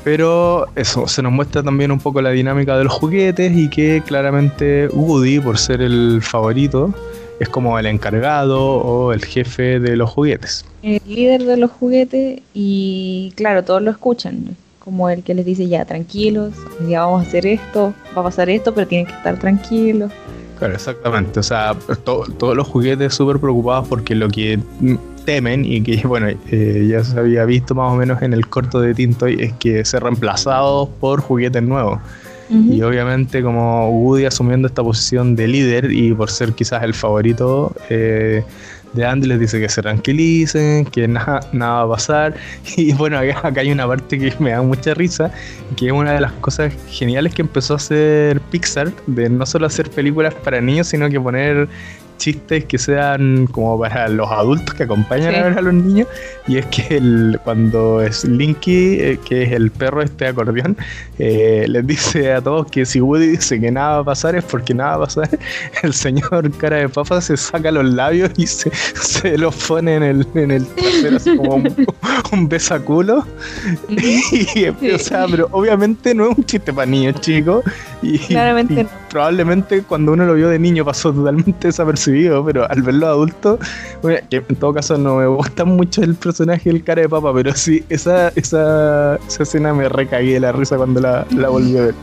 Pero 0.05 0.67
eso, 0.75 1.07
se 1.07 1.23
nos 1.23 1.31
muestra 1.31 1.63
también 1.63 1.91
un 1.91 1.99
poco 1.99 2.21
la 2.21 2.29
dinámica 2.29 2.77
de 2.77 2.83
los 2.83 2.93
juguetes 2.93 3.51
y 3.57 3.71
que 3.71 4.03
claramente 4.05 4.87
Woody, 4.93 5.39
por 5.39 5.57
ser 5.57 5.81
el 5.81 6.21
favorito, 6.21 6.93
es 7.39 7.49
como 7.49 7.79
el 7.79 7.87
encargado 7.87 8.61
o 8.61 9.13
el 9.13 9.25
jefe 9.25 9.79
de 9.79 9.95
los 9.95 10.11
juguetes. 10.11 10.63
El 10.83 11.01
líder 11.07 11.43
de 11.45 11.57
los 11.57 11.71
juguetes 11.71 12.39
y 12.53 13.33
claro, 13.35 13.63
todos 13.63 13.81
lo 13.81 13.89
escuchan. 13.89 14.55
como 14.77 15.09
el 15.09 15.23
que 15.23 15.33
les 15.33 15.43
dice 15.43 15.67
ya 15.67 15.83
tranquilos, 15.85 16.53
ya 16.87 17.01
vamos 17.01 17.25
a 17.25 17.27
hacer 17.27 17.47
esto, 17.47 17.91
va 18.15 18.21
a 18.21 18.25
pasar 18.25 18.47
esto, 18.51 18.75
pero 18.75 18.85
tienen 18.85 19.07
que 19.07 19.13
estar 19.13 19.39
tranquilos. 19.39 20.11
Claro, 20.59 20.75
exactamente. 20.75 21.39
O 21.39 21.43
sea, 21.43 21.75
todos 22.03 22.55
los 22.55 22.67
juguetes 22.67 23.15
súper 23.15 23.39
preocupados 23.39 23.87
porque 23.87 24.13
lo 24.13 24.29
que 24.29 24.59
temen 25.25 25.65
y 25.65 25.81
que, 25.81 25.97
bueno, 26.07 26.27
eh, 26.51 26.87
ya 26.89 27.03
se 27.03 27.19
había 27.19 27.45
visto 27.45 27.75
más 27.75 27.91
o 27.91 27.95
menos 27.95 28.21
en 28.21 28.33
el 28.33 28.47
corto 28.47 28.79
de 28.79 28.93
Tintoy 28.93 29.37
es 29.39 29.53
que 29.53 29.83
ser 29.83 30.03
reemplazados 30.03 30.89
por 30.99 31.21
juguetes 31.21 31.63
nuevos. 31.63 31.99
Y 32.47 32.83
obviamente 32.83 33.41
como 33.41 33.89
Woody 33.89 34.25
asumiendo 34.25 34.67
esta 34.67 34.83
posición 34.83 35.35
de 35.35 35.47
líder 35.47 35.91
y 35.91 36.13
por 36.13 36.29
ser 36.29 36.53
quizás 36.53 36.83
el 36.83 36.93
favorito, 36.93 37.75
eh, 37.89 38.43
de 38.95 39.05
Andy 39.05 39.27
les 39.27 39.39
dice 39.39 39.59
que 39.59 39.67
se 39.67 39.81
tranquilicen, 39.81 40.85
que 40.85 41.07
nada, 41.07 41.41
nada 41.51 41.85
va 41.85 41.93
a 41.93 41.97
pasar. 41.97 42.35
Y 42.77 42.93
bueno, 42.93 43.17
acá, 43.17 43.51
hay 43.57 43.71
una 43.71 43.87
parte 43.87 44.17
que 44.17 44.33
me 44.39 44.51
da 44.51 44.61
mucha 44.61 44.93
risa, 44.93 45.31
que 45.75 45.87
es 45.87 45.91
una 45.91 46.13
de 46.13 46.21
las 46.21 46.31
cosas 46.33 46.73
geniales 46.89 47.33
que 47.33 47.41
empezó 47.41 47.73
a 47.73 47.77
hacer 47.77 48.39
Pixar, 48.51 48.91
de 49.07 49.29
no 49.29 49.45
solo 49.45 49.65
hacer 49.65 49.89
películas 49.89 50.33
para 50.33 50.61
niños, 50.61 50.87
sino 50.87 51.09
que 51.09 51.19
poner 51.19 51.67
chistes 52.17 52.65
que 52.65 52.77
sean 52.77 53.47
como 53.47 53.79
para 53.79 54.07
los 54.07 54.29
adultos 54.31 54.73
que 54.75 54.83
acompañan 54.83 55.35
a 55.35 55.43
ver 55.43 55.57
a 55.57 55.61
los 55.61 55.73
niños. 55.73 56.07
Y 56.47 56.57
es 56.57 56.65
que 56.67 56.97
el, 56.97 57.39
cuando 57.43 58.01
Slinky, 58.09 58.99
eh, 58.99 59.19
que 59.25 59.43
es 59.43 59.51
el 59.51 59.71
perro 59.71 60.01
este 60.01 60.27
acordeón, 60.27 60.77
eh, 61.19 61.65
les 61.67 61.85
dice 61.85 62.33
a 62.33 62.41
todos 62.41 62.67
que 62.71 62.85
si 62.85 63.01
Woody 63.01 63.27
dice 63.27 63.59
que 63.59 63.71
nada 63.71 63.95
va 63.95 63.99
a 63.99 64.03
pasar 64.05 64.35
es 64.35 64.43
porque 64.43 64.73
nada 64.73 64.97
va 64.97 65.03
a 65.03 65.07
pasar. 65.07 65.29
El 65.83 65.93
señor 65.93 66.51
cara 66.57 66.77
de 66.77 66.89
papa 66.89 67.21
se 67.21 67.37
saca 67.37 67.71
los 67.71 67.85
labios 67.85 68.31
y 68.37 68.47
se, 68.47 68.71
se 68.73 69.37
los 69.37 69.55
pone 69.55 69.95
en 69.95 70.03
el, 70.03 70.27
en 70.35 70.51
el 70.51 70.65
trasero 70.67 71.17
así 71.17 71.35
como 71.37 71.55
un, 71.55 72.49
besaculo. 72.49 73.25
y, 73.89 74.67
O 74.67 74.99
sea, 74.99 75.25
pero 75.29 75.47
obviamente 75.51 76.13
no 76.13 76.31
es 76.31 76.37
un 76.37 76.43
chiste 76.43 76.73
para 76.73 76.85
niños, 76.85 77.19
chicos. 77.21 77.63
Y, 78.01 78.19
Claramente 78.19 78.87
probablemente 79.15 79.81
cuando 79.81 80.11
uno 80.11 80.25
lo 80.25 80.33
vio 80.33 80.49
de 80.49 80.59
niño 80.59 80.83
pasó 80.83 81.13
totalmente 81.13 81.67
desapercibido, 81.69 82.43
pero 82.43 82.69
al 82.69 82.81
verlo 82.81 83.07
adulto, 83.07 83.57
que 84.29 84.43
en 84.49 84.55
todo 84.57 84.73
caso 84.73 84.97
no 84.97 85.15
me 85.15 85.25
gusta 85.25 85.63
mucho 85.63 86.03
el 86.03 86.15
personaje 86.15 86.69
del 86.69 86.83
cara 86.83 87.03
de 87.03 87.07
papa, 87.07 87.33
pero 87.33 87.55
sí, 87.55 87.81
esa, 87.87 88.27
esa, 88.35 89.15
esa 89.25 89.43
escena 89.43 89.73
me 89.73 89.87
recagué 89.87 90.33
de 90.33 90.41
la 90.41 90.51
risa 90.51 90.75
cuando 90.75 90.99
la, 90.99 91.25
la 91.31 91.47
volví 91.47 91.77
a 91.77 91.81
ver. 91.83 91.95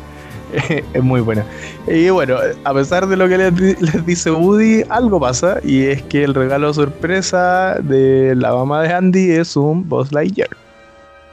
es 0.95 1.02
muy 1.02 1.21
buena. 1.21 1.45
Y 1.87 2.09
bueno, 2.09 2.38
a 2.64 2.73
pesar 2.73 3.07
de 3.07 3.14
lo 3.14 3.28
que 3.28 3.37
les, 3.37 4.07
dice 4.07 4.31
Woody, 4.31 4.83
algo 4.88 5.21
pasa 5.21 5.61
y 5.62 5.85
es 5.85 6.00
que 6.04 6.25
el 6.25 6.33
regalo 6.33 6.73
sorpresa 6.73 7.76
de 7.83 8.35
la 8.37 8.54
mamá 8.54 8.85
de 8.85 8.92
Andy 8.95 9.33
es 9.33 9.54
un 9.54 9.87
Buzz 9.87 10.12
Lightyear. 10.12 10.49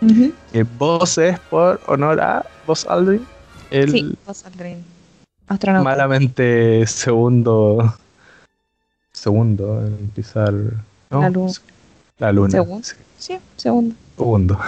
Uh 0.02 0.32
Buzz 0.78 1.18
es 1.18 1.40
por 1.50 1.80
honor 1.88 2.20
a 2.20 2.46
Buzz 2.68 2.86
Aldrin. 2.86 3.26
El, 3.72 3.92
sí, 3.92 4.18
Buzz 4.28 4.46
Aldrin 4.46 4.89
Malamente 5.84 6.86
segundo. 6.86 7.96
Segundo 9.12 9.86
en 9.86 10.10
pisar. 10.10 10.54
La 11.10 11.30
luna. 11.30 11.54
La 12.20 12.32
luna. 12.32 12.52
Segundo. 12.52 12.88
Sí. 13.18 13.38
segundo. 13.58 13.96
Segundo. 14.16 14.60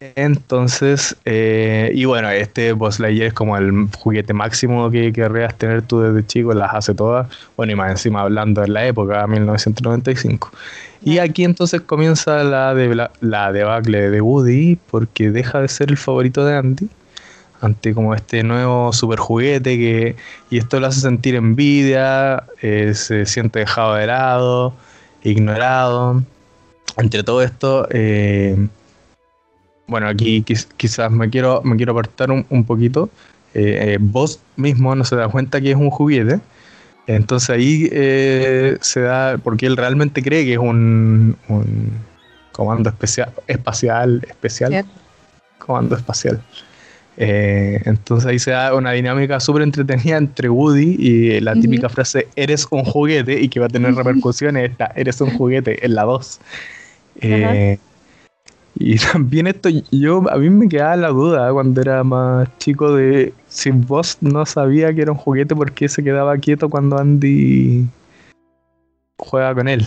Entonces, 0.00 1.16
eh, 1.24 1.90
y 1.94 2.04
bueno, 2.04 2.28
este 2.28 2.72
Boss 2.72 3.00
Lightyear 3.00 3.28
es 3.28 3.32
como 3.32 3.56
el 3.56 3.88
juguete 3.98 4.34
máximo 4.34 4.90
que 4.90 5.10
querrías 5.12 5.54
tener 5.56 5.80
tú 5.82 6.00
desde 6.00 6.26
chico, 6.26 6.52
las 6.52 6.74
hace 6.74 6.94
todas. 6.94 7.28
Bueno, 7.56 7.72
y 7.72 7.76
más 7.76 7.92
encima 7.92 8.22
hablando 8.22 8.60
de 8.60 8.68
la 8.68 8.86
época, 8.86 9.26
1995. 9.26 10.50
Y 11.02 11.18
aquí 11.18 11.44
entonces 11.44 11.80
comienza 11.80 12.42
la, 12.44 12.74
de, 12.74 13.08
la 13.20 13.52
debacle 13.52 14.10
de 14.10 14.20
Woody, 14.20 14.78
porque 14.90 15.30
deja 15.30 15.60
de 15.60 15.68
ser 15.68 15.90
el 15.90 15.96
favorito 15.96 16.44
de 16.44 16.56
Andy 16.56 16.88
ante 17.60 17.94
como 17.94 18.14
este 18.14 18.42
nuevo 18.42 18.92
super 18.92 19.18
juguete 19.18 19.76
que 19.76 20.16
y 20.50 20.58
esto 20.58 20.80
lo 20.80 20.86
hace 20.86 21.00
sentir 21.00 21.34
envidia, 21.34 22.44
eh, 22.62 22.92
se 22.94 23.26
siente 23.26 23.60
dejado 23.60 23.94
de 23.94 24.06
lado, 24.06 24.74
ignorado. 25.22 26.22
Entre 26.98 27.22
todo 27.22 27.42
esto, 27.42 27.86
eh, 27.90 28.56
bueno, 29.86 30.08
aquí 30.08 30.42
quizás 30.76 31.10
me 31.10 31.28
quiero, 31.28 31.60
me 31.62 31.76
quiero 31.76 31.92
apartar 31.92 32.30
un, 32.30 32.64
poquito. 32.64 33.10
Eh, 33.54 33.98
vos 34.00 34.40
mismo 34.56 34.94
no 34.94 35.04
se 35.04 35.16
da 35.16 35.28
cuenta 35.28 35.60
que 35.60 35.72
es 35.72 35.76
un 35.76 35.90
juguete. 35.90 36.40
Entonces 37.06 37.50
ahí 37.50 37.88
se 38.80 39.00
da, 39.00 39.38
porque 39.38 39.66
él 39.66 39.76
realmente 39.76 40.22
cree 40.22 40.44
que 40.44 40.54
es 40.54 40.58
un, 40.58 41.36
un 41.48 41.90
comando 42.52 42.88
especial, 42.88 43.32
espacial, 43.46 44.26
especial. 44.28 44.84
Comando 45.58 45.94
espacial. 45.94 46.42
Eh, 47.18 47.80
entonces 47.86 48.26
ahí 48.26 48.38
se 48.38 48.50
da 48.50 48.74
una 48.74 48.92
dinámica 48.92 49.40
súper 49.40 49.62
entretenida 49.62 50.18
entre 50.18 50.50
Woody 50.50 50.96
y 50.98 51.40
la 51.40 51.54
típica 51.54 51.88
frase 51.88 52.28
eres 52.36 52.66
un 52.70 52.84
juguete 52.84 53.40
y 53.40 53.48
que 53.48 53.58
va 53.58 53.66
a 53.66 53.70
tener 53.70 53.94
repercusiones 53.94 54.70
esta 54.70 54.92
eres 54.94 55.20
un 55.20 55.30
juguete 55.30 55.84
en 55.84 55.94
la 55.94 56.04
2. 56.04 56.40
Eh, 57.22 57.78
y 58.78 58.96
también 59.12 59.46
esto, 59.46 59.70
yo 59.90 60.30
a 60.30 60.36
mí 60.36 60.50
me 60.50 60.68
quedaba 60.68 60.96
la 60.96 61.08
duda 61.08 61.52
cuando 61.52 61.80
era 61.80 62.04
más 62.04 62.48
chico 62.58 62.94
de 62.94 63.32
si 63.48 63.70
vos 63.70 64.18
no 64.20 64.44
sabía 64.44 64.94
que 64.94 65.02
era 65.02 65.12
un 65.12 65.18
juguete, 65.18 65.56
¿por 65.56 65.72
qué 65.72 65.88
se 65.88 66.04
quedaba 66.04 66.36
quieto 66.36 66.68
cuando 66.68 66.98
Andy 66.98 67.86
juega 69.18 69.54
con 69.54 69.68
él? 69.68 69.86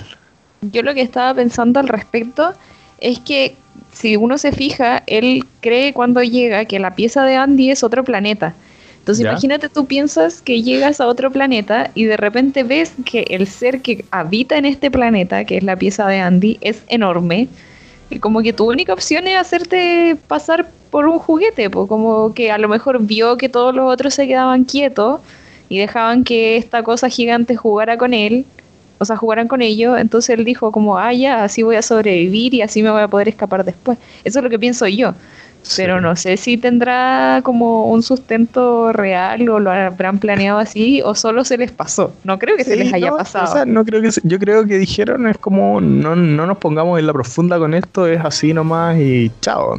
Yo 0.61 0.81
lo 0.81 0.93
que 0.95 1.01
estaba 1.01 1.33
pensando 1.35 1.79
al 1.79 1.87
respecto 1.87 2.53
es 2.97 3.19
que 3.19 3.55
si 3.91 4.15
uno 4.15 4.37
se 4.37 4.51
fija, 4.51 5.03
él 5.07 5.45
cree 5.61 5.93
cuando 5.93 6.21
llega 6.23 6.65
que 6.65 6.79
la 6.79 6.95
pieza 6.95 7.23
de 7.23 7.35
Andy 7.35 7.71
es 7.71 7.83
otro 7.83 8.03
planeta. 8.03 8.53
Entonces 8.99 9.25
imagínate 9.25 9.69
tú 9.69 9.85
piensas 9.85 10.41
que 10.41 10.61
llegas 10.61 11.01
a 11.01 11.07
otro 11.07 11.31
planeta 11.31 11.89
y 11.95 12.03
de 12.03 12.17
repente 12.17 12.63
ves 12.63 12.93
que 13.05 13.25
el 13.29 13.47
ser 13.47 13.81
que 13.81 14.05
habita 14.11 14.57
en 14.57 14.65
este 14.65 14.91
planeta, 14.91 15.45
que 15.45 15.57
es 15.57 15.63
la 15.63 15.75
pieza 15.75 16.05
de 16.07 16.19
Andy, 16.19 16.59
es 16.61 16.83
enorme. 16.87 17.47
Y 18.11 18.19
como 18.19 18.41
que 18.41 18.53
tu 18.53 18.69
única 18.69 18.93
opción 18.93 19.27
es 19.27 19.37
hacerte 19.37 20.15
pasar 20.27 20.69
por 20.91 21.07
un 21.07 21.17
juguete, 21.17 21.69
pues 21.69 21.87
como 21.87 22.33
que 22.33 22.51
a 22.51 22.57
lo 22.57 22.67
mejor 22.67 23.01
vio 23.01 23.37
que 23.37 23.49
todos 23.49 23.73
los 23.73 23.91
otros 23.91 24.13
se 24.13 24.27
quedaban 24.27 24.65
quietos 24.65 25.21
y 25.69 25.77
dejaban 25.77 26.23
que 26.23 26.57
esta 26.57 26.83
cosa 26.83 27.09
gigante 27.09 27.55
jugara 27.55 27.97
con 27.97 28.13
él 28.13 28.45
o 28.99 29.05
sea, 29.05 29.17
jugaran 29.17 29.47
con 29.47 29.61
ellos, 29.61 29.97
entonces 29.97 30.37
él 30.37 30.45
dijo 30.45 30.71
como, 30.71 30.97
ah, 30.97 31.13
ya, 31.13 31.43
así 31.43 31.63
voy 31.63 31.77
a 31.77 31.81
sobrevivir 31.81 32.53
y 32.53 32.61
así 32.61 32.83
me 32.83 32.91
voy 32.91 33.01
a 33.01 33.07
poder 33.07 33.29
escapar 33.29 33.63
después. 33.63 33.97
Eso 34.23 34.39
es 34.39 34.43
lo 34.43 34.49
que 34.49 34.59
pienso 34.59 34.87
yo. 34.87 35.13
Pero 35.75 36.01
no 36.01 36.15
sé 36.15 36.37
si 36.37 36.57
tendrá 36.57 37.41
como 37.43 37.89
un 37.89 38.01
sustento 38.01 38.93
real 38.93 39.47
o 39.49 39.59
lo 39.59 39.71
habrán 39.71 40.17
planeado 40.17 40.57
así 40.57 41.01
o 41.03 41.15
solo 41.15 41.43
se 41.43 41.57
les 41.57 41.71
pasó. 41.71 42.13
No 42.23 42.39
creo 42.39 42.55
que 42.55 42.63
se 42.63 42.75
les 42.75 42.93
haya 42.93 43.11
pasado. 43.11 43.49
O 43.49 43.53
sea, 43.53 43.65
no 43.65 43.83
creo 43.85 44.01
que 44.01 44.09
yo 44.23 44.39
creo 44.39 44.65
que 44.65 44.77
dijeron 44.77 45.27
es 45.27 45.37
como 45.37 45.81
no, 45.81 46.15
no 46.15 46.47
nos 46.47 46.57
pongamos 46.57 46.97
en 46.97 47.07
la 47.07 47.13
profunda 47.13 47.59
con 47.59 47.73
esto, 47.73 48.07
es 48.07 48.23
así 48.23 48.53
nomás 48.53 48.97
y 48.97 49.31
chao. 49.41 49.75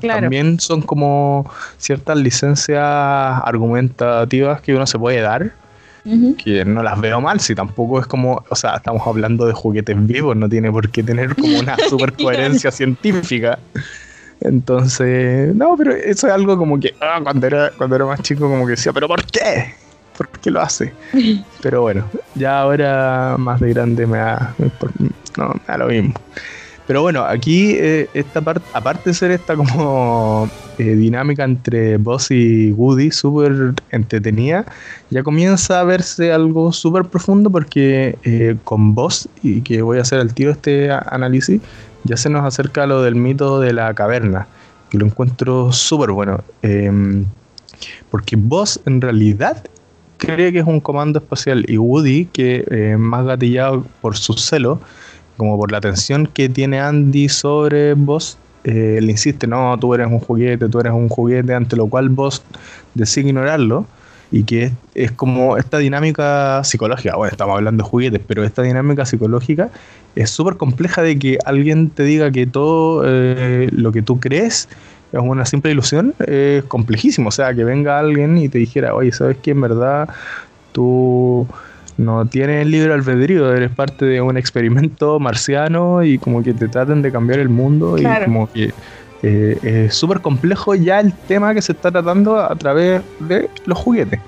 También 0.00 0.60
son 0.60 0.82
como 0.82 1.50
ciertas 1.78 2.18
licencias 2.18 2.82
argumentativas 2.82 4.60
que 4.60 4.74
uno 4.74 4.86
se 4.86 4.98
puede 4.98 5.20
dar 5.22 5.61
que 6.36 6.64
no 6.64 6.82
las 6.82 7.00
veo 7.00 7.20
mal, 7.20 7.40
si 7.40 7.54
tampoco 7.54 8.00
es 8.00 8.06
como, 8.06 8.44
o 8.48 8.56
sea, 8.56 8.76
estamos 8.76 9.06
hablando 9.06 9.46
de 9.46 9.52
juguetes 9.52 9.96
vivos, 10.06 10.36
no 10.36 10.48
tiene 10.48 10.70
por 10.70 10.90
qué 10.90 11.02
tener 11.02 11.36
como 11.36 11.58
una 11.58 11.76
super 11.88 12.12
coherencia 12.14 12.70
científica. 12.70 13.58
Entonces, 14.40 15.54
no, 15.54 15.76
pero 15.76 15.92
eso 15.92 16.26
es 16.26 16.32
algo 16.32 16.58
como 16.58 16.80
que 16.80 16.94
ah, 17.00 17.20
cuando, 17.22 17.46
era, 17.46 17.70
cuando 17.76 17.94
era 17.96 18.06
más 18.06 18.20
chico 18.22 18.48
como 18.48 18.66
que 18.66 18.72
decía, 18.72 18.92
pero 18.92 19.06
¿por 19.06 19.24
qué? 19.26 19.74
¿Por 20.16 20.28
qué 20.28 20.50
lo 20.50 20.60
hace? 20.60 20.92
Pero 21.62 21.82
bueno, 21.82 22.04
ya 22.34 22.60
ahora 22.60 23.36
más 23.38 23.60
de 23.60 23.70
grande 23.70 24.06
me 24.06 24.18
da, 24.18 24.54
no, 25.38 25.48
me 25.48 25.60
da 25.66 25.78
lo 25.78 25.86
mismo. 25.86 26.14
Pero 26.86 27.02
bueno, 27.02 27.22
aquí 27.24 27.72
eh, 27.72 28.08
esta 28.12 28.40
parte, 28.40 28.66
aparte 28.72 29.10
de 29.10 29.14
ser 29.14 29.30
esta 29.30 29.56
como 29.56 30.48
eh, 30.78 30.84
dinámica 30.84 31.44
entre 31.44 31.96
Buzz 31.96 32.30
y 32.30 32.72
Woody 32.72 33.10
súper 33.10 33.74
entretenida, 33.90 34.64
ya 35.10 35.22
comienza 35.22 35.80
a 35.80 35.84
verse 35.84 36.32
algo 36.32 36.72
súper 36.72 37.04
profundo 37.04 37.50
porque 37.50 38.18
eh, 38.24 38.56
con 38.64 38.94
Buzz, 38.94 39.28
y 39.42 39.60
que 39.60 39.82
voy 39.82 39.98
a 39.98 40.02
hacer 40.02 40.18
al 40.18 40.34
tiro 40.34 40.50
este 40.50 40.90
análisis, 40.90 41.60
ya 42.04 42.16
se 42.16 42.28
nos 42.28 42.44
acerca 42.44 42.86
lo 42.86 43.02
del 43.02 43.14
mito 43.14 43.60
de 43.60 43.72
la 43.72 43.94
caverna, 43.94 44.48
que 44.90 44.98
lo 44.98 45.06
encuentro 45.06 45.72
súper 45.72 46.10
bueno. 46.10 46.42
Em, 46.62 47.24
porque 48.10 48.34
Buzz 48.34 48.80
en 48.86 49.00
realidad 49.00 49.64
cree 50.18 50.52
que 50.52 50.60
es 50.60 50.66
un 50.66 50.80
comando 50.80 51.20
espacial 51.20 51.64
y 51.68 51.78
Woody, 51.78 52.26
que 52.26 52.96
más 52.98 53.24
gatillado 53.24 53.86
por 54.00 54.16
su 54.16 54.34
celo, 54.34 54.80
como 55.36 55.58
por 55.58 55.72
la 55.72 55.78
atención 55.78 56.26
que 56.26 56.48
tiene 56.48 56.80
Andy 56.80 57.28
sobre 57.28 57.94
vos, 57.94 58.38
eh, 58.64 59.00
le 59.02 59.10
insiste, 59.10 59.46
no, 59.46 59.76
tú 59.78 59.94
eres 59.94 60.06
un 60.06 60.20
juguete, 60.20 60.68
tú 60.68 60.80
eres 60.80 60.92
un 60.92 61.08
juguete, 61.08 61.54
ante 61.54 61.76
lo 61.76 61.88
cual 61.88 62.08
vos 62.08 62.42
decide 62.94 63.28
ignorarlo. 63.28 63.86
y 64.30 64.44
que 64.44 64.72
es, 64.94 65.12
como 65.12 65.58
esta 65.58 65.76
dinámica 65.78 66.64
psicológica, 66.64 67.16
bueno, 67.16 67.30
estamos 67.30 67.54
hablando 67.54 67.84
de 67.84 67.90
juguetes, 67.90 68.20
pero 68.26 68.44
esta 68.44 68.62
dinámica 68.62 69.04
psicológica 69.04 69.70
es 70.14 70.30
súper 70.30 70.56
compleja 70.56 71.02
de 71.02 71.18
que 71.18 71.38
alguien 71.44 71.90
te 71.90 72.04
diga 72.04 72.30
que 72.30 72.46
todo 72.46 73.02
eh, 73.04 73.68
lo 73.72 73.92
que 73.92 74.00
tú 74.00 74.20
crees 74.20 74.68
es 75.12 75.20
una 75.20 75.44
simple 75.44 75.70
ilusión, 75.72 76.14
es 76.26 76.64
complejísimo, 76.64 77.28
o 77.28 77.32
sea, 77.32 77.52
que 77.54 77.64
venga 77.64 77.98
alguien 77.98 78.38
y 78.38 78.48
te 78.48 78.58
dijera, 78.58 78.94
oye, 78.94 79.12
¿sabes 79.12 79.36
qué? 79.42 79.50
En 79.50 79.60
verdad 79.60 80.08
tú 80.72 81.46
no 81.98 82.26
tienes 82.26 82.66
libre 82.66 82.92
albedrío, 82.92 83.52
eres 83.52 83.70
parte 83.70 84.04
de 84.04 84.20
un 84.20 84.36
experimento 84.36 85.20
marciano 85.20 86.02
y 86.02 86.18
como 86.18 86.42
que 86.42 86.54
te 86.54 86.68
traten 86.68 87.02
de 87.02 87.12
cambiar 87.12 87.38
el 87.38 87.48
mundo 87.48 87.98
y 87.98 88.04
como 88.24 88.50
que 88.50 88.72
eh, 89.22 89.58
es 89.62 89.94
súper 89.94 90.20
complejo 90.20 90.74
ya 90.74 91.00
el 91.00 91.12
tema 91.12 91.54
que 91.54 91.62
se 91.62 91.72
está 91.72 91.90
tratando 91.90 92.40
a 92.40 92.54
través 92.56 93.02
de 93.20 93.48
los 93.66 93.78
juguetes. 93.78 94.20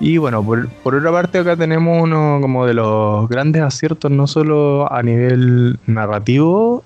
Y 0.00 0.18
bueno, 0.18 0.44
por, 0.44 0.68
otra 0.84 1.10
parte 1.10 1.38
acá 1.38 1.56
tenemos 1.56 2.00
uno 2.00 2.38
como 2.40 2.66
de 2.66 2.74
los 2.74 3.28
grandes 3.28 3.62
aciertos, 3.62 4.12
no 4.12 4.28
solo 4.28 4.92
a 4.92 5.02
nivel 5.02 5.80
narrativo 5.86 6.84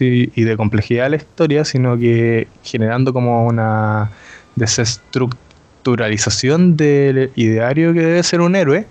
y 0.00 0.44
de 0.44 0.56
complejidad 0.56 1.04
de 1.04 1.10
la 1.10 1.16
historia, 1.16 1.64
sino 1.64 1.98
que 1.98 2.48
generando 2.62 3.12
como 3.12 3.46
una 3.46 4.10
desestructuralización 4.54 6.76
del 6.76 7.32
ideario 7.34 7.92
que 7.92 8.00
debe 8.00 8.22
ser 8.22 8.40
un 8.40 8.56
héroe 8.56 8.86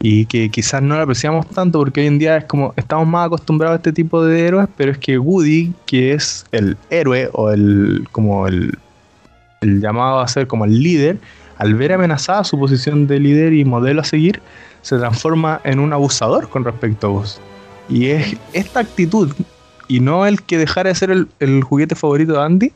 y 0.00 0.26
que 0.26 0.48
quizás 0.50 0.82
no 0.82 0.96
lo 0.96 1.02
apreciamos 1.02 1.46
tanto 1.48 1.80
porque 1.80 2.00
hoy 2.00 2.06
en 2.06 2.18
día 2.18 2.36
es 2.38 2.44
como 2.44 2.72
estamos 2.76 3.06
más 3.06 3.26
acostumbrados 3.26 3.74
a 3.74 3.76
este 3.76 3.92
tipo 3.92 4.24
de 4.24 4.46
héroes, 4.46 4.68
pero 4.76 4.92
es 4.92 4.98
que 4.98 5.18
Woody, 5.18 5.72
que 5.86 6.12
es 6.12 6.46
el 6.52 6.76
héroe 6.90 7.28
o 7.32 7.50
el 7.50 8.06
como 8.12 8.46
el, 8.46 8.78
llamado 9.60 10.20
a 10.20 10.28
ser 10.28 10.46
como 10.46 10.64
el 10.64 10.82
líder, 10.82 11.18
al 11.58 11.74
ver 11.74 11.92
amenazada 11.92 12.44
su 12.44 12.58
posición 12.58 13.08
de 13.08 13.18
líder 13.18 13.52
y 13.52 13.64
modelo 13.64 14.00
a 14.02 14.04
seguir, 14.04 14.40
se 14.82 14.98
transforma 14.98 15.60
en 15.64 15.80
un 15.80 15.92
abusador 15.92 16.48
con 16.48 16.64
respecto 16.64 17.08
a 17.08 17.10
vos. 17.10 17.40
Y 17.88 18.06
es 18.06 18.36
esta 18.52 18.80
actitud 18.80 19.34
y 19.88 19.98
no 19.98 20.26
el 20.26 20.42
que 20.42 20.58
dejara 20.58 20.90
de 20.90 20.94
ser 20.94 21.26
el 21.40 21.62
juguete 21.64 21.96
favorito 21.96 22.34
de 22.34 22.42
Andy, 22.42 22.72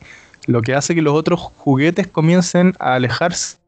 lo 0.47 0.61
que 0.61 0.75
hace 0.75 0.93
que 0.93 1.01
los 1.01 1.13
otros 1.13 1.39
juguetes 1.39 2.07
comiencen 2.07 2.73
a 2.79 2.95
alejarse 2.95 3.62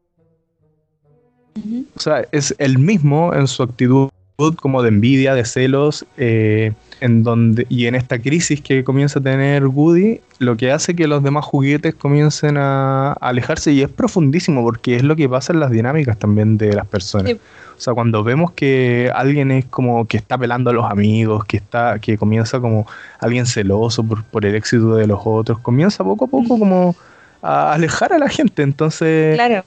o 1.94 2.00
sea, 2.00 2.24
es 2.32 2.54
el 2.58 2.78
mismo 2.78 3.34
en 3.34 3.46
su 3.46 3.62
actitud 3.62 4.10
como 4.56 4.82
de 4.82 4.88
envidia, 4.88 5.34
de 5.34 5.44
celos, 5.44 6.04
eh, 6.18 6.72
en 7.00 7.22
donde, 7.22 7.66
y 7.68 7.86
en 7.86 7.94
esta 7.94 8.18
crisis 8.18 8.60
que 8.60 8.84
comienza 8.84 9.18
a 9.18 9.22
tener 9.22 9.66
Woody, 9.66 10.20
lo 10.38 10.56
que 10.56 10.72
hace 10.72 10.94
que 10.94 11.06
los 11.06 11.22
demás 11.22 11.44
juguetes 11.44 11.94
comiencen 11.94 12.56
a, 12.58 13.12
alejarse 13.14 13.72
y 13.72 13.82
es 13.82 13.88
profundísimo 13.88 14.62
porque 14.62 14.96
es 14.96 15.02
lo 15.02 15.16
que 15.16 15.28
pasa 15.28 15.52
en 15.52 15.60
las 15.60 15.70
dinámicas 15.70 16.18
también 16.18 16.58
de 16.58 16.74
las 16.74 16.86
personas. 16.86 17.32
O 17.32 17.80
sea, 17.80 17.94
cuando 17.94 18.24
vemos 18.24 18.52
que 18.52 19.10
alguien 19.14 19.50
es 19.50 19.66
como 19.66 20.06
que 20.06 20.16
está 20.16 20.38
pelando 20.38 20.70
a 20.70 20.72
los 20.72 20.90
amigos, 20.90 21.44
que 21.44 21.58
está, 21.58 21.98
que 21.98 22.16
comienza 22.16 22.60
como 22.60 22.86
alguien 23.18 23.46
celoso 23.46 24.04
por, 24.04 24.44
el 24.44 24.54
éxito 24.54 24.96
de 24.96 25.06
los 25.06 25.20
otros, 25.24 25.58
comienza 25.60 26.04
poco 26.04 26.26
a 26.26 26.28
poco 26.28 26.58
como 26.58 26.96
a 27.42 27.72
alejar 27.72 28.12
a 28.12 28.18
la 28.18 28.28
gente. 28.28 28.62
Entonces, 28.62 29.34
claro. 29.36 29.64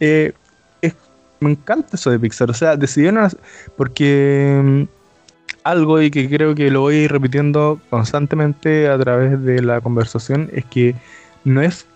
Eh, 0.00 0.32
me 1.44 1.52
encanta 1.52 1.96
eso 1.96 2.10
de 2.10 2.18
Pixar. 2.18 2.50
O 2.50 2.54
sea, 2.54 2.76
decidieron 2.76 3.28
porque 3.76 4.60
mm, 4.62 4.82
algo 5.64 6.00
y 6.00 6.10
que 6.10 6.28
creo 6.28 6.54
que 6.54 6.70
lo 6.70 6.80
voy 6.80 6.96
a 6.96 7.02
ir 7.02 7.12
repitiendo 7.12 7.80
constantemente 7.90 8.88
a 8.88 8.98
través 8.98 9.42
de 9.42 9.62
la 9.62 9.80
conversación 9.80 10.50
es 10.52 10.64
que 10.66 10.94
no 11.44 11.62
es 11.62 11.86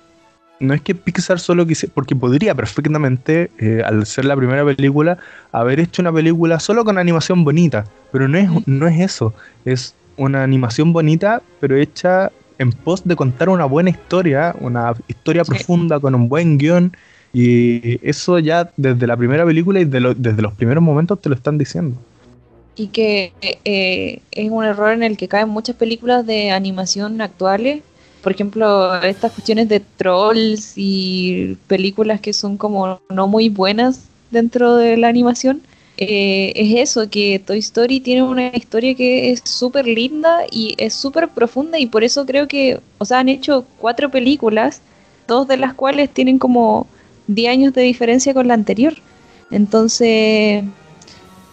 no 0.61 0.75
es 0.75 0.81
que 0.83 0.95
Pixar 0.95 1.39
solo 1.39 1.67
quisiera, 1.67 1.95
porque 1.95 2.17
podría 2.17 2.53
perfectamente, 2.53 3.49
eh, 3.59 3.81
al 3.85 4.05
ser 4.07 4.25
la 4.25 4.35
primera 4.35 4.65
película, 4.65 5.19
haber 5.53 5.79
hecho 5.79 6.03
una 6.03 6.13
película 6.13 6.59
solo 6.59 6.85
con 6.85 6.99
animación 6.99 7.45
bonita, 7.45 7.85
pero 8.11 8.27
no 8.27 8.39
es, 8.39 8.51
no 8.67 8.89
es 8.89 9.01
eso, 9.01 9.33
es 9.65 9.95
una 10.17 10.43
animación 10.43 10.93
bonita, 10.93 11.43
pero 11.61 11.77
hecha 11.77 12.33
en 12.59 12.73
pos 12.73 13.07
de 13.07 13.15
contar 13.15 13.49
una 13.49 13.67
buena 13.67 13.91
historia, 13.91 14.55
una 14.59 14.95
historia 15.07 15.45
profunda 15.45 16.01
con 16.01 16.17
un 16.17 16.29
buen 16.29 16.59
guion 16.59 16.93
y 17.33 18.09
eso 18.09 18.39
ya 18.39 18.71
desde 18.77 19.07
la 19.07 19.17
primera 19.17 19.45
película 19.45 19.81
y 19.81 19.85
desde 19.85 20.43
los 20.43 20.55
primeros 20.55 20.83
momentos 20.83 21.21
te 21.21 21.29
lo 21.29 21.35
están 21.35 21.59
diciendo. 21.59 21.97
Y 22.77 22.89
que 22.89 23.33
eh, 23.65 24.21
es 24.31 24.51
un 24.51 24.65
error 24.65 24.93
en 24.93 25.03
el 25.03 25.17
que 25.17 25.29
caen 25.29 25.49
muchas 25.49 25.77
películas 25.77 26.25
de 26.27 26.51
animación 26.51 27.21
actuales. 27.21 27.83
Por 28.23 28.33
ejemplo, 28.33 29.01
estas 29.03 29.33
cuestiones 29.33 29.69
de 29.69 29.81
trolls 29.81 30.75
y 30.77 31.57
películas 31.67 32.21
que 32.21 32.33
son 32.33 32.57
como 32.57 33.01
no 33.11 33.27
muy 33.27 33.49
buenas 33.49 34.05
dentro 34.31 34.77
de 34.77 34.97
la 34.97 35.09
animación. 35.09 35.63
Eh, 35.97 36.53
es 36.55 36.91
eso, 36.91 37.11
que 37.11 37.41
Toy 37.45 37.59
Story 37.59 37.99
tiene 37.99 38.23
una 38.23 38.49
historia 38.55 38.95
que 38.95 39.33
es 39.33 39.43
súper 39.45 39.85
linda 39.87 40.43
y 40.49 40.75
es 40.79 40.95
súper 40.95 41.29
profunda 41.29 41.81
y 41.81 41.87
por 41.87 42.05
eso 42.05 42.25
creo 42.25 42.47
que, 42.47 42.81
o 42.99 43.05
sea, 43.05 43.19
han 43.19 43.29
hecho 43.29 43.67
cuatro 43.79 44.09
películas, 44.09 44.81
dos 45.27 45.49
de 45.49 45.57
las 45.57 45.75
cuales 45.75 46.09
tienen 46.11 46.39
como 46.39 46.87
10 47.29 47.51
años 47.51 47.73
de 47.75 47.83
diferencia 47.83 48.35
con 48.35 48.49
la 48.49 48.55
anterior. 48.55 48.95
Entonces, 49.51 50.65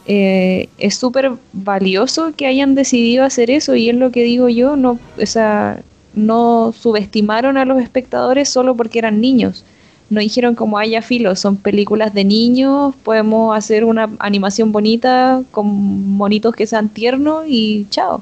eh, 0.07 0.69
es 0.77 0.95
súper 0.95 1.31
valioso 1.53 2.33
que 2.35 2.47
hayan 2.47 2.75
decidido 2.75 3.23
hacer 3.23 3.51
eso 3.51 3.75
y 3.75 3.89
es 3.89 3.95
lo 3.95 4.11
que 4.11 4.23
digo 4.23 4.49
yo, 4.49 4.75
no, 4.75 4.99
o 5.17 5.79
no 6.13 6.73
subestimaron 6.77 7.57
a 7.57 7.65
los 7.65 7.81
espectadores 7.81 8.49
solo 8.49 8.75
porque 8.75 8.99
eran 8.99 9.21
niños. 9.21 9.65
No 10.09 10.21
dijeron 10.21 10.55
como 10.55 10.77
haya 10.77 11.01
filo, 11.01 11.35
son 11.35 11.57
películas 11.57 12.13
de 12.13 12.23
niños, 12.23 12.93
podemos 13.03 13.57
hacer 13.57 13.83
una 13.83 14.09
animación 14.19 14.71
bonita 14.71 15.41
con 15.51 15.67
monitos 15.67 16.55
que 16.55 16.67
sean 16.67 16.89
tiernos 16.89 17.45
y 17.47 17.87
chao. 17.89 18.21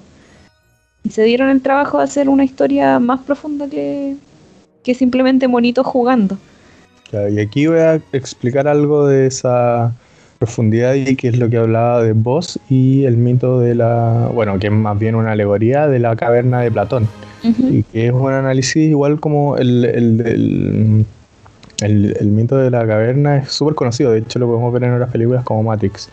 se 1.09 1.23
dieron 1.23 1.49
el 1.49 1.61
trabajo 1.61 1.97
de 1.97 2.05
hacer 2.05 2.29
una 2.29 2.45
historia 2.45 2.99
más 2.99 3.21
profunda 3.21 3.67
que, 3.67 4.15
que 4.83 4.95
simplemente 4.95 5.47
monitos 5.47 5.85
jugando 5.85 6.37
y 7.29 7.39
aquí 7.39 7.67
voy 7.67 7.79
a 7.79 8.01
explicar 8.11 8.67
algo 8.67 9.07
de 9.07 9.27
esa 9.27 9.93
profundidad 10.39 10.93
y 10.95 11.15
que 11.15 11.29
es 11.29 11.37
lo 11.37 11.49
que 11.49 11.57
hablaba 11.57 12.03
de 12.03 12.13
vos 12.13 12.59
y 12.69 13.05
el 13.05 13.17
mito 13.17 13.59
de 13.59 13.75
la, 13.75 14.29
bueno, 14.33 14.59
que 14.59 14.67
es 14.67 14.73
más 14.73 14.97
bien 14.99 15.15
una 15.15 15.31
alegoría 15.31 15.87
de 15.87 15.99
la 15.99 16.15
caverna 16.15 16.61
de 16.61 16.71
Platón. 16.71 17.07
Y 17.43 17.83
que 17.83 18.07
es 18.07 18.13
un 18.13 18.31
análisis 18.31 18.89
igual 18.89 19.19
como 19.19 19.57
el, 19.57 19.83
el, 19.83 21.05
el, 21.81 22.27
mito 22.27 22.57
de 22.57 22.71
la 22.71 22.87
caverna 22.87 23.37
es 23.37 23.51
súper 23.51 23.75
conocido, 23.75 24.11
de 24.11 24.19
hecho 24.19 24.39
lo 24.39 24.47
podemos 24.47 24.71
ver 24.71 24.85
en 24.85 24.93
otras 24.93 25.11
películas 25.11 25.43
como 25.43 25.63
Matrix. 25.63 26.09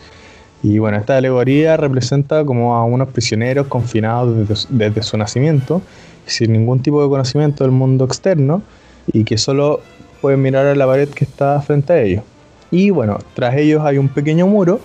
Y 0.61 0.77
bueno, 0.77 0.97
esta 0.97 1.17
alegoría 1.17 1.77
representa 1.77 2.45
como 2.45 2.75
a 2.75 2.83
unos 2.83 3.07
prisioneros 3.09 3.67
confinados 3.67 4.47
desde, 4.47 4.67
desde 4.69 5.03
su 5.03 5.17
nacimiento, 5.17 5.81
sin 6.25 6.51
ningún 6.51 6.81
tipo 6.81 7.01
de 7.01 7.09
conocimiento 7.09 7.63
del 7.63 7.71
mundo 7.71 8.05
externo, 8.05 8.61
y 9.07 9.23
que 9.23 9.37
solo 9.37 9.81
pueden 10.21 10.41
mirar 10.41 10.67
a 10.67 10.75
la 10.75 10.85
pared 10.85 11.09
que 11.09 11.25
está 11.25 11.59
frente 11.61 11.93
a 11.93 12.01
ellos. 12.01 12.23
Y 12.69 12.89
bueno, 12.89 13.19
tras 13.33 13.55
ellos 13.57 13.81
hay 13.83 13.97
un 13.97 14.07
pequeño 14.07 14.47
muro 14.47 14.79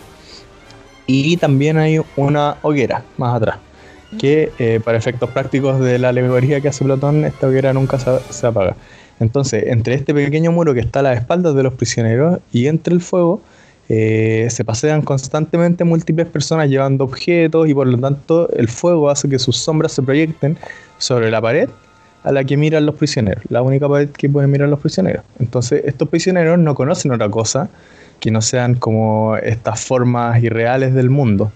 y 1.07 1.37
también 1.37 1.79
hay 1.79 2.01
una 2.17 2.57
hoguera 2.63 3.05
más 3.17 3.37
atrás. 3.37 3.59
Que 4.19 4.51
eh, 4.59 4.81
para 4.85 4.99
efectos 4.99 5.31
prácticos 5.31 5.79
de 5.81 5.99
la 5.99 6.09
alegoría 6.09 6.61
que 6.61 6.69
hace 6.69 6.85
Platón, 6.85 7.25
esta 7.25 7.47
hoguera 7.47 7.73
nunca 7.73 7.99
se, 7.99 8.47
apaga. 8.47 8.77
Entonces, 9.21 9.65
entre 9.67 9.95
este 9.95 10.15
pequeño 10.15 10.53
muro 10.53 10.75
que 10.75 10.81
está 10.81 11.01
a 11.01 11.03
las 11.03 11.19
espaldas 11.19 11.55
de 11.55 11.63
los 11.63 11.75
prisioneros 11.75 12.41
y 12.53 12.67
entre 12.67 12.95
el 12.95 13.01
fuego, 13.01 13.41
eh, 13.89 14.49
se 14.51 14.65
pasean 14.65 15.03
constantemente 15.03 15.85
múltiples 15.85 16.27
personas 16.27 16.69
llevando 16.69 17.05
objetos 17.05 17.69
y 17.69 17.75
por 17.75 17.87
lo 17.87 17.99
tanto 17.99 18.49
el 18.51 18.69
fuego 18.69 19.11
hace 19.11 19.29
que 19.29 19.39
sus 19.39 19.57
sombras 19.59 19.93
se 19.93 20.03
proyecten 20.03 20.59
sobre 20.99 21.31
la 21.31 21.41
pared 21.41 21.69
a 22.27 22.33
la 22.33 22.43
que 22.43 22.57
miran 22.57 22.85
los 22.85 22.97
prisioneros, 22.97 23.45
la 23.49 23.63
única 23.63 23.89
pared 23.89 24.09
que 24.11 24.29
pueden 24.29 24.51
mirar 24.51 24.69
los 24.69 24.81
prisioneros. 24.81 25.23
Entonces, 25.39 25.83
estos 25.85 26.09
prisioneros 26.09 26.59
no 26.59 26.75
conocen 26.75 27.13
otra 27.13 27.29
cosa 27.29 27.71
que 28.19 28.33
no 28.33 28.43
sean 28.43 28.75
como 28.75 29.37
estas 29.37 29.81
formas 29.85 30.43
irreales 30.43 30.93
del 30.93 31.09
mundo. 31.09 31.53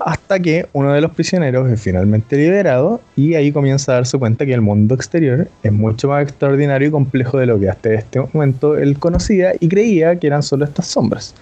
Hasta 0.00 0.38
que 0.38 0.66
uno 0.72 0.92
de 0.92 1.00
los 1.00 1.10
prisioneros 1.10 1.68
es 1.68 1.82
finalmente 1.82 2.36
liberado 2.36 3.00
y 3.16 3.34
ahí 3.34 3.50
comienza 3.50 3.90
a 3.90 3.94
darse 3.96 4.16
cuenta 4.18 4.46
que 4.46 4.54
el 4.54 4.60
mundo 4.60 4.94
exterior 4.94 5.48
es 5.64 5.72
mucho 5.72 6.08
más 6.08 6.22
extraordinario 6.22 6.88
y 6.88 6.90
complejo 6.92 7.38
de 7.38 7.46
lo 7.46 7.58
que 7.58 7.68
hasta 7.68 7.92
este 7.92 8.20
momento 8.20 8.78
él 8.78 8.98
conocía 9.00 9.52
y 9.58 9.68
creía 9.68 10.16
que 10.16 10.28
eran 10.28 10.44
solo 10.44 10.64
estas 10.64 10.86
sombras. 10.86 11.34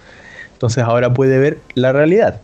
Entonces 0.53 0.83
ahora 0.83 1.13
puede 1.13 1.37
ver 1.37 1.59
la 1.75 1.93
realidad 1.93 2.41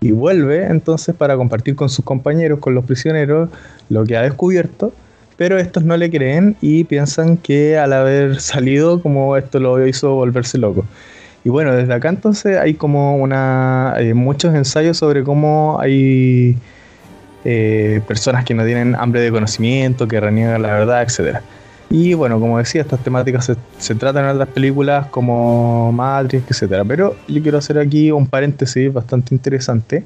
y 0.00 0.10
vuelve 0.10 0.66
entonces 0.66 1.14
para 1.14 1.36
compartir 1.36 1.76
con 1.76 1.88
sus 1.88 2.04
compañeros, 2.04 2.58
con 2.58 2.74
los 2.74 2.84
prisioneros, 2.84 3.48
lo 3.88 4.04
que 4.04 4.16
ha 4.16 4.22
descubierto 4.22 4.92
pero 5.36 5.58
estos 5.58 5.84
no 5.84 5.96
le 5.96 6.10
creen 6.10 6.56
y 6.60 6.84
piensan 6.84 7.36
que 7.36 7.78
al 7.78 7.92
haber 7.92 8.40
salido, 8.40 9.02
como 9.02 9.36
esto 9.36 9.58
lo 9.60 9.86
hizo 9.86 10.14
volverse 10.14 10.58
loco. 10.58 10.84
Y 11.44 11.48
bueno, 11.48 11.74
desde 11.74 11.94
acá 11.94 12.08
entonces 12.08 12.58
hay 12.58 12.74
como 12.74 13.16
una 13.16 13.94
hay 13.94 14.14
muchos 14.14 14.54
ensayos 14.54 14.96
sobre 14.96 15.22
cómo 15.22 15.78
hay 15.80 16.56
eh, 17.44 18.00
personas 18.08 18.44
que 18.44 18.54
no 18.54 18.64
tienen 18.64 18.96
hambre 18.96 19.20
de 19.20 19.30
conocimiento, 19.30 20.08
que 20.08 20.18
reniegan 20.18 20.60
la 20.62 20.72
verdad, 20.72 21.02
etc. 21.02 21.38
Y 21.88 22.14
bueno, 22.14 22.40
como 22.40 22.58
decía, 22.58 22.80
estas 22.80 22.98
temáticas 23.04 23.52
se, 23.78 23.94
tratan 23.94 24.24
en 24.24 24.30
otras 24.32 24.48
películas 24.48 25.06
como 25.06 25.92
Matrix, 25.92 26.50
etcétera. 26.50 26.84
Pero 26.84 27.14
yo 27.28 27.42
quiero 27.42 27.58
hacer 27.58 27.78
aquí 27.78 28.10
un 28.10 28.26
paréntesis 28.26 28.92
bastante 28.92 29.32
interesante. 29.32 30.04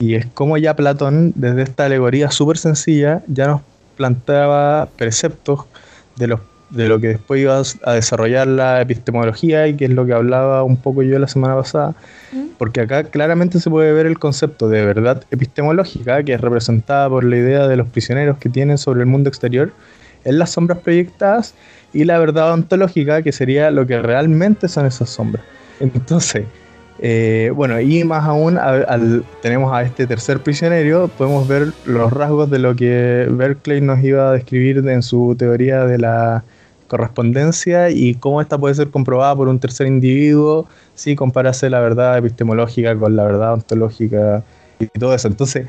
Y 0.00 0.16
es 0.16 0.26
como 0.26 0.58
ya 0.58 0.74
Platón, 0.74 1.32
desde 1.36 1.62
esta 1.62 1.84
alegoría 1.84 2.32
súper 2.32 2.58
sencilla, 2.58 3.22
ya 3.28 3.46
nos 3.46 3.60
planteaba 4.02 4.88
preceptos 4.96 5.60
de, 6.16 6.26
los, 6.26 6.40
de 6.70 6.88
lo 6.88 6.98
que 6.98 7.06
después 7.06 7.40
iba 7.40 7.62
a 7.84 7.92
desarrollar 7.92 8.48
la 8.48 8.80
epistemología 8.80 9.68
y 9.68 9.76
que 9.76 9.84
es 9.84 9.92
lo 9.92 10.04
que 10.04 10.12
hablaba 10.12 10.64
un 10.64 10.76
poco 10.76 11.04
yo 11.04 11.20
la 11.20 11.28
semana 11.28 11.54
pasada. 11.54 11.94
Mm. 12.32 12.46
Porque 12.58 12.80
acá 12.80 13.04
claramente 13.04 13.60
se 13.60 13.70
puede 13.70 13.92
ver 13.92 14.06
el 14.06 14.18
concepto 14.18 14.68
de 14.68 14.84
verdad 14.84 15.22
epistemológica, 15.30 16.24
que 16.24 16.32
es 16.32 16.40
representada 16.40 17.08
por 17.08 17.22
la 17.22 17.36
idea 17.36 17.68
de 17.68 17.76
los 17.76 17.88
prisioneros 17.88 18.38
que 18.38 18.48
tienen 18.48 18.76
sobre 18.76 19.02
el 19.02 19.06
mundo 19.06 19.28
exterior 19.28 19.70
en 20.24 20.40
las 20.40 20.50
sombras 20.50 20.80
proyectadas 20.80 21.54
y 21.92 22.02
la 22.02 22.18
verdad 22.18 22.52
ontológica, 22.52 23.22
que 23.22 23.30
sería 23.30 23.70
lo 23.70 23.86
que 23.86 24.02
realmente 24.02 24.66
son 24.66 24.84
esas 24.86 25.10
sombras. 25.10 25.44
Entonces, 25.78 26.46
eh, 27.04 27.50
bueno, 27.52 27.80
y 27.80 28.04
más 28.04 28.24
aún, 28.24 28.56
al, 28.56 29.24
tenemos 29.42 29.74
a 29.74 29.82
este 29.82 30.06
tercer 30.06 30.38
prisionero, 30.38 31.08
podemos 31.08 31.48
ver 31.48 31.72
los 31.84 32.12
rasgos 32.12 32.48
de 32.48 32.60
lo 32.60 32.76
que 32.76 33.26
Berkeley 33.28 33.80
nos 33.80 34.04
iba 34.04 34.28
a 34.28 34.32
describir 34.32 34.86
en 34.88 35.02
su 35.02 35.34
teoría 35.36 35.84
de 35.84 35.98
la 35.98 36.44
correspondencia 36.86 37.90
y 37.90 38.14
cómo 38.14 38.40
esta 38.40 38.56
puede 38.56 38.76
ser 38.76 38.90
comprobada 38.90 39.34
por 39.34 39.48
un 39.48 39.58
tercer 39.58 39.88
individuo 39.88 40.68
si 40.94 41.16
comparase 41.16 41.68
la 41.70 41.80
verdad 41.80 42.18
epistemológica 42.18 42.96
con 42.96 43.16
la 43.16 43.24
verdad 43.24 43.54
ontológica 43.54 44.44
y 44.78 44.86
todo 44.86 45.12
eso. 45.12 45.26
Entonces, 45.26 45.66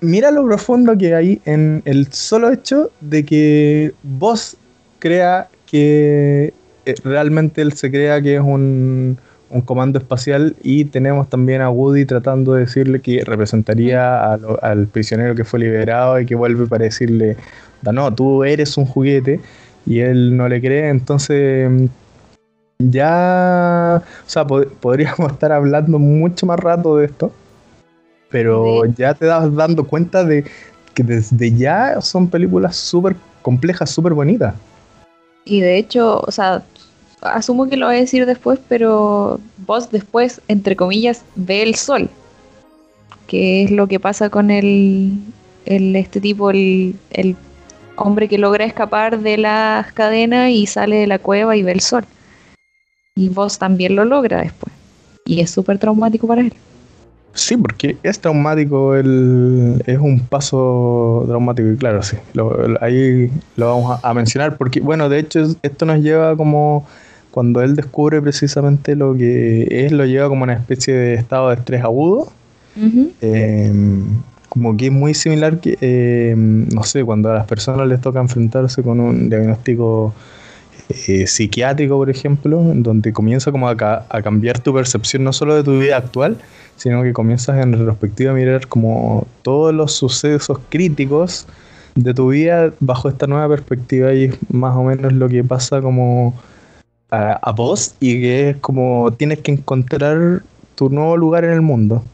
mira 0.00 0.30
lo 0.30 0.46
profundo 0.46 0.96
que 0.96 1.14
hay 1.14 1.42
en 1.44 1.82
el 1.84 2.10
solo 2.10 2.50
hecho 2.50 2.90
de 3.02 3.26
que 3.26 3.92
vos 4.02 4.56
crea 4.98 5.48
que 5.66 6.54
eh, 6.86 6.94
realmente 7.04 7.60
él 7.60 7.74
se 7.74 7.90
crea 7.90 8.22
que 8.22 8.36
es 8.36 8.40
un, 8.40 9.18
comando 9.62 9.98
espacial 9.98 10.56
y 10.62 10.84
tenemos 10.86 11.28
también 11.28 11.60
a 11.60 11.70
Woody 11.70 12.04
tratando 12.04 12.54
de 12.54 12.60
decirle 12.60 13.00
que 13.00 13.24
representaría 13.24 14.34
al 14.34 14.86
prisionero 14.86 15.34
que 15.34 15.44
fue 15.44 15.60
liberado 15.60 16.18
y 16.20 16.26
que 16.26 16.34
vuelve 16.34 16.66
para 16.66 16.84
decirle, 16.84 17.36
no, 17.82 18.14
tú 18.14 18.44
eres 18.44 18.76
un 18.76 18.86
juguete 18.86 19.40
y 19.86 20.00
él 20.00 20.36
no 20.36 20.48
le 20.48 20.60
cree, 20.60 20.88
entonces 20.88 21.70
ya, 22.78 24.02
o 24.26 24.28
sea, 24.28 24.46
podríamos 24.46 25.32
estar 25.32 25.52
hablando 25.52 25.98
mucho 25.98 26.46
más 26.46 26.58
rato 26.58 26.96
de 26.96 27.06
esto 27.06 27.32
pero 28.34 28.84
ya 28.86 29.14
te 29.14 29.26
das 29.26 29.54
dando 29.54 29.84
cuenta 29.84 30.24
de 30.24 30.42
que 30.92 31.04
desde 31.04 31.54
ya 31.54 32.00
son 32.00 32.26
películas 32.26 32.74
súper 32.74 33.14
complejas, 33.42 33.90
súper 33.90 34.12
bonitas. 34.12 34.56
Y 35.44 35.60
de 35.60 35.78
hecho, 35.78 36.18
o 36.18 36.32
sea, 36.32 36.64
asumo 37.24 37.68
que 37.68 37.76
lo 37.76 37.86
voy 37.86 37.96
a 37.96 38.00
decir 38.00 38.26
después, 38.26 38.58
pero 38.68 39.40
vos 39.66 39.90
después, 39.90 40.40
entre 40.48 40.76
comillas, 40.76 41.24
ve 41.34 41.62
el 41.62 41.74
sol. 41.74 42.08
Que 43.26 43.64
es 43.64 43.70
lo 43.70 43.86
que 43.86 43.98
pasa 43.98 44.30
con 44.30 44.50
el, 44.50 45.18
el 45.64 45.96
este 45.96 46.20
tipo, 46.20 46.50
el, 46.50 46.94
el 47.10 47.36
hombre 47.96 48.28
que 48.28 48.38
logra 48.38 48.64
escapar 48.64 49.20
de 49.20 49.38
las 49.38 49.92
cadenas 49.92 50.50
y 50.50 50.66
sale 50.66 50.96
de 50.96 51.06
la 51.06 51.18
cueva 51.18 51.56
y 51.56 51.62
ve 51.62 51.72
el 51.72 51.80
sol. 51.80 52.04
Y 53.16 53.28
vos 53.28 53.58
también 53.58 53.96
lo 53.96 54.04
logra 54.04 54.42
después. 54.42 54.72
Y 55.24 55.40
es 55.40 55.50
súper 55.50 55.78
traumático 55.78 56.26
para 56.26 56.42
él. 56.42 56.52
Sí, 57.34 57.56
porque 57.56 57.96
es 58.04 58.20
traumático, 58.20 58.94
el, 58.94 59.82
es 59.86 59.98
un 59.98 60.20
paso 60.20 61.24
traumático 61.26 61.68
y 61.68 61.76
claro, 61.76 62.00
sí, 62.00 62.16
ahí 62.80 63.28
lo 63.56 63.66
vamos 63.66 64.00
a, 64.04 64.14
mencionar 64.14 64.56
porque, 64.56 64.80
bueno, 64.80 65.08
de 65.08 65.18
hecho 65.18 65.44
esto 65.62 65.84
nos 65.84 65.98
lleva 65.98 66.36
como, 66.36 66.86
cuando 67.34 67.62
él 67.62 67.74
descubre 67.74 68.22
precisamente 68.22 68.94
lo 68.94 69.16
que 69.16 69.66
es, 69.68 69.90
lo 69.90 70.04
lleva 70.06 70.28
como 70.28 70.44
una 70.44 70.52
especie 70.52 70.94
de 70.94 71.14
estado 71.14 71.48
de 71.48 71.56
estrés 71.56 71.82
agudo, 71.82 72.28
em, 73.20 74.04
como 74.48 74.76
que 74.76 74.86
es 74.86 74.92
muy 74.92 75.14
similar 75.14 75.58
que, 75.58 75.76
em, 75.80 76.68
no 76.68 76.84
sé, 76.84 77.02
cuando 77.02 77.32
a 77.32 77.34
las 77.34 77.46
personas 77.46 77.88
les 77.88 78.00
toca 78.00 78.20
enfrentarse 78.20 78.84
con 78.84 79.00
un 79.00 79.28
diagnóstico 79.30 80.14
eh, 81.08 81.26
psiquiátrico, 81.26 81.96
por 81.96 82.08
ejemplo, 82.08 82.62
donde 82.72 83.12
comienza 83.12 83.50
como 83.50 83.68
a, 83.68 83.72
a 84.08 84.22
cambiar 84.22 84.60
tu 84.60 84.72
percepción 84.72 85.24
no 85.24 85.32
solo 85.32 85.56
de 85.56 85.64
tu 85.64 85.76
vida 85.76 85.96
actual, 85.96 86.36
sino 86.76 87.02
que 87.02 87.12
comienzas 87.12 87.60
en 87.60 87.72
retrospectiva 87.72 88.30
a 88.30 88.34
mirar 88.34 88.68
como 88.68 89.26
todos 89.42 89.74
los 89.74 89.90
sucesos 89.90 90.60
críticos 90.68 91.48
de 91.96 92.14
tu 92.14 92.28
vida 92.28 92.72
bajo 92.78 93.08
esta 93.08 93.26
nueva 93.26 93.48
perspectiva 93.48 94.14
y 94.14 94.24
es 94.26 94.38
más 94.52 94.76
o 94.76 94.84
menos 94.84 95.12
lo 95.12 95.28
que 95.28 95.42
pasa 95.42 95.80
como 95.80 96.32
a, 97.14 97.52
vos 97.52 97.94
y 98.00 98.20
que 98.20 98.50
es 98.50 98.56
como 98.58 99.12
tienes 99.12 99.40
que 99.40 99.52
encontrar 99.52 100.42
tu 100.74 100.88
nuevo 100.90 101.16
lugar 101.16 101.44
en 101.44 101.52
el 101.52 101.62
mundo. 101.62 102.04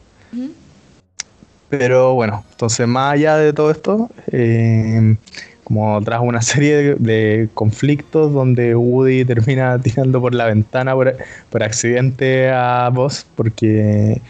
Pero 1.69 2.15
bueno, 2.15 2.43
entonces 2.51 2.85
más 2.87 3.13
allá 3.13 3.37
de 3.37 3.53
todo 3.53 3.71
esto, 3.71 4.09
eh, 4.31 5.15
como 5.63 6.01
tras 6.01 6.19
una 6.21 6.41
serie 6.41 6.95
de, 6.95 7.47
conflictos 7.53 8.33
donde 8.33 8.75
Woody 8.75 9.23
termina 9.23 9.79
tirando 9.81 10.19
por 10.19 10.35
la 10.35 10.45
ventana 10.47 10.93
por, 10.93 11.15
por 11.49 11.63
accidente 11.63 12.49
a 12.49 12.89
vos 12.91 13.25
porque 13.35 14.21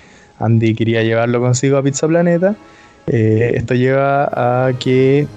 Andy 0.41 0.75
quería 0.75 1.03
llevarlo 1.03 1.39
consigo 1.39 1.77
a 1.77 1.83
Pizza 1.83 2.07
Planeta. 2.07 2.55
Eh, 3.07 3.53
esto 3.55 3.73
lleva 3.73 4.67
a 4.67 4.73
que, 4.73 5.27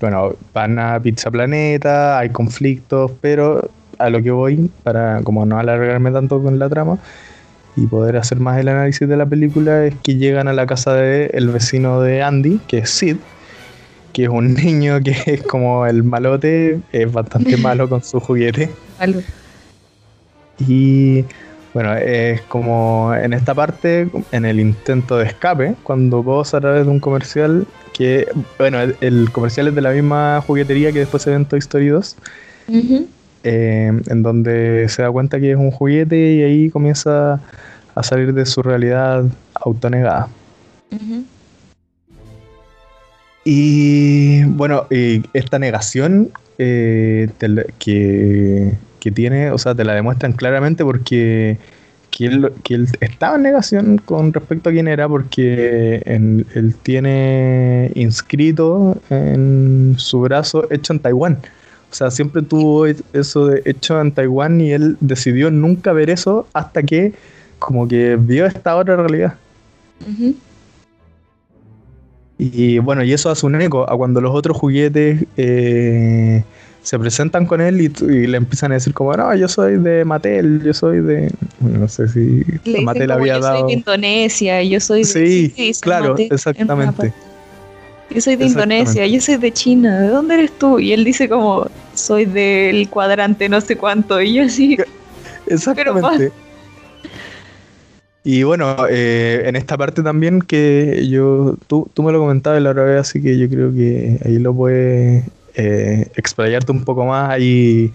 bueno, 0.00 0.34
van 0.52 0.78
a 0.78 1.00
Pizza 1.00 1.30
Planeta, 1.30 2.18
hay 2.18 2.30
conflictos, 2.30 3.12
pero 3.20 3.70
a 4.00 4.10
lo 4.10 4.22
que 4.22 4.30
voy, 4.30 4.70
para 4.82 5.22
como 5.22 5.46
no 5.46 5.58
alargarme 5.58 6.10
tanto 6.10 6.42
con 6.42 6.58
la 6.58 6.68
trama 6.68 6.98
y 7.76 7.86
poder 7.86 8.16
hacer 8.16 8.40
más 8.40 8.58
el 8.58 8.68
análisis 8.68 9.08
de 9.08 9.16
la 9.16 9.26
película, 9.26 9.86
es 9.86 9.94
que 10.02 10.16
llegan 10.16 10.48
a 10.48 10.52
la 10.52 10.66
casa 10.66 10.94
del 10.94 11.30
el 11.32 11.48
vecino 11.48 12.00
de 12.00 12.22
Andy, 12.22 12.60
que 12.66 12.78
es 12.78 12.90
Sid, 12.90 13.16
que 14.12 14.24
es 14.24 14.28
un 14.28 14.54
niño 14.64 15.00
que 15.00 15.16
es 15.26 15.42
como 15.42 15.86
el 15.86 16.02
malote, 16.02 16.80
es 16.92 17.12
bastante 17.12 17.56
malo 17.58 17.88
con 17.88 18.02
su 18.02 18.20
juguete. 18.20 18.70
Y 20.58 21.24
bueno, 21.72 21.94
es 21.94 22.42
como 22.42 23.14
en 23.14 23.32
esta 23.32 23.54
parte, 23.54 24.08
en 24.32 24.44
el 24.44 24.60
intento 24.60 25.16
de 25.16 25.26
escape, 25.26 25.76
cuando 25.82 26.22
vos 26.22 26.52
a 26.54 26.60
través 26.60 26.84
de 26.84 26.90
un 26.90 27.00
comercial, 27.00 27.66
que, 27.92 28.26
bueno, 28.58 28.78
el, 29.00 29.30
comercial 29.30 29.68
es 29.68 29.74
de 29.74 29.80
la 29.80 29.90
misma 29.90 30.42
juguetería 30.46 30.92
que 30.92 31.00
después 31.00 31.22
se 31.22 31.30
ve 31.30 31.36
en 31.36 31.46
Toy 31.46 31.60
Story 31.60 31.88
2, 31.88 32.16
eh, 33.44 33.92
en 34.06 34.22
donde 34.22 34.88
se 34.88 35.02
da 35.02 35.10
cuenta 35.10 35.40
que 35.40 35.52
es 35.52 35.56
un 35.56 35.70
juguete 35.70 36.34
y 36.34 36.42
ahí 36.42 36.70
comienza 36.70 37.40
a 37.94 38.02
salir 38.02 38.32
de 38.34 38.46
su 38.46 38.62
realidad 38.62 39.24
autonegada. 39.54 40.28
Y 43.44 44.44
bueno, 44.44 44.86
esta 45.32 45.58
negación 45.58 46.30
eh, 46.58 47.28
que 47.78 48.72
que 49.00 49.10
tiene, 49.10 49.50
o 49.50 49.58
sea, 49.58 49.74
te 49.74 49.84
la 49.84 49.94
demuestran 49.94 50.32
claramente 50.32 50.84
porque 50.84 51.58
que 52.10 52.26
él 52.26 52.88
estaba 53.00 53.36
en 53.36 53.42
negación 53.42 53.98
con 53.98 54.32
respecto 54.32 54.68
a 54.68 54.72
quién 54.72 54.88
era 54.88 55.08
porque 55.08 56.02
él 56.04 56.74
tiene 56.82 57.90
inscrito 57.94 59.00
en 59.10 59.94
su 59.96 60.20
brazo 60.20 60.66
hecho 60.70 60.92
en 60.92 60.98
Taiwán. 60.98 61.38
O 61.90 61.94
sea, 61.94 62.10
siempre 62.10 62.42
tuvo 62.42 62.86
eso 62.86 63.46
de 63.46 63.62
hecho 63.64 64.00
en 64.00 64.12
Taiwán 64.12 64.60
y 64.60 64.70
él 64.70 64.96
decidió 65.00 65.50
nunca 65.50 65.92
ver 65.92 66.10
eso 66.10 66.46
hasta 66.52 66.82
que 66.84 67.12
como 67.58 67.88
que 67.88 68.16
vio 68.16 68.46
esta 68.46 68.76
otra 68.76 68.96
realidad. 68.96 69.34
Y 72.38 72.78
bueno, 72.78 73.02
y 73.02 73.12
eso 73.12 73.28
hace 73.28 73.44
un 73.44 73.60
eco 73.60 73.88
a 73.90 73.96
cuando 73.96 74.20
los 74.20 74.34
otros 74.34 74.56
juguetes 74.56 75.24
eh, 75.36 76.42
se 76.82 76.98
presentan 76.98 77.44
con 77.44 77.60
él 77.60 77.80
y, 77.80 77.88
le 78.26 78.36
empiezan 78.36 78.70
a 78.70 78.74
decir 78.74 78.94
como, 78.94 79.12
no, 79.12 79.34
yo 79.34 79.48
soy 79.48 79.76
de 79.76 80.04
Mattel, 80.04 80.62
yo 80.62 80.72
soy 80.72 81.00
de... 81.00 81.30
no 81.60 81.88
sé 81.88 82.08
si 82.08 82.44
Mattel 82.82 83.10
había 83.10 83.34
yo 83.34 83.40
dado... 83.40 83.54
Yo 83.56 83.60
soy 83.60 83.68
de 83.68 83.78
Indonesia, 83.78 84.62
yo 84.62 84.80
soy 84.80 85.00
de... 85.00 85.04
Sí, 85.04 85.72
claro, 85.80 86.14
exactamente. 86.16 87.12
Yo 88.10 88.20
soy 88.20 88.36
de 88.36 88.46
Indonesia, 88.46 89.06
yo 89.06 89.20
soy 89.20 89.36
de 89.36 89.52
China, 89.52 90.00
¿de 90.00 90.08
dónde 90.08 90.34
eres 90.34 90.58
tú? 90.58 90.78
Y 90.78 90.92
él 90.92 91.04
dice 91.04 91.28
como, 91.28 91.66
soy 91.94 92.24
del 92.24 92.88
cuadrante 92.88 93.48
no 93.48 93.60
sé 93.60 93.76
cuánto, 93.76 94.20
y 94.20 94.34
yo 94.34 94.44
así... 94.44 94.76
Exactamente. 95.46 96.32
Y 98.22 98.42
bueno, 98.42 98.76
eh, 98.90 99.44
en 99.46 99.56
esta 99.56 99.78
parte 99.78 100.02
también 100.02 100.42
que 100.42 101.06
yo, 101.08 101.56
tú, 101.66 101.90
tú 101.94 102.02
me 102.02 102.12
lo 102.12 102.18
comentabas 102.18 102.60
la 102.60 102.70
otra 102.70 102.84
vez, 102.84 103.00
así 103.00 103.22
que 103.22 103.38
yo 103.38 103.48
creo 103.48 103.72
que 103.72 104.18
ahí 104.24 104.38
lo 104.38 104.54
puedes 104.54 105.24
eh, 105.54 106.06
explayarte 106.16 106.70
un 106.70 106.84
poco 106.84 107.06
más 107.06 107.30
ahí 107.30 107.92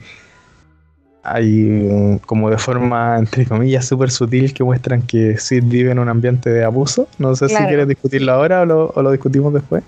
hay 1.25 2.19
como 2.27 2.51
de 2.51 2.57
forma, 2.57 3.17
entre 3.17 3.45
comillas, 3.45 3.85
súper 3.85 4.11
sutil 4.11 4.53
que 4.53 4.63
muestran 4.63 5.01
que 5.01 5.37
Sid 5.37 5.63
vive 5.65 5.91
en 5.91 5.97
un 5.97 6.07
ambiente 6.07 6.51
de 6.51 6.63
abuso. 6.63 7.07
No 7.17 7.35
sé 7.35 7.49
si 7.49 7.55
quieres 7.55 7.87
discutirlo 7.87 8.31
ahora 8.31 8.61
o 8.61 9.01
lo, 9.01 9.11
discutimos 9.11 9.51
después. 9.51 9.83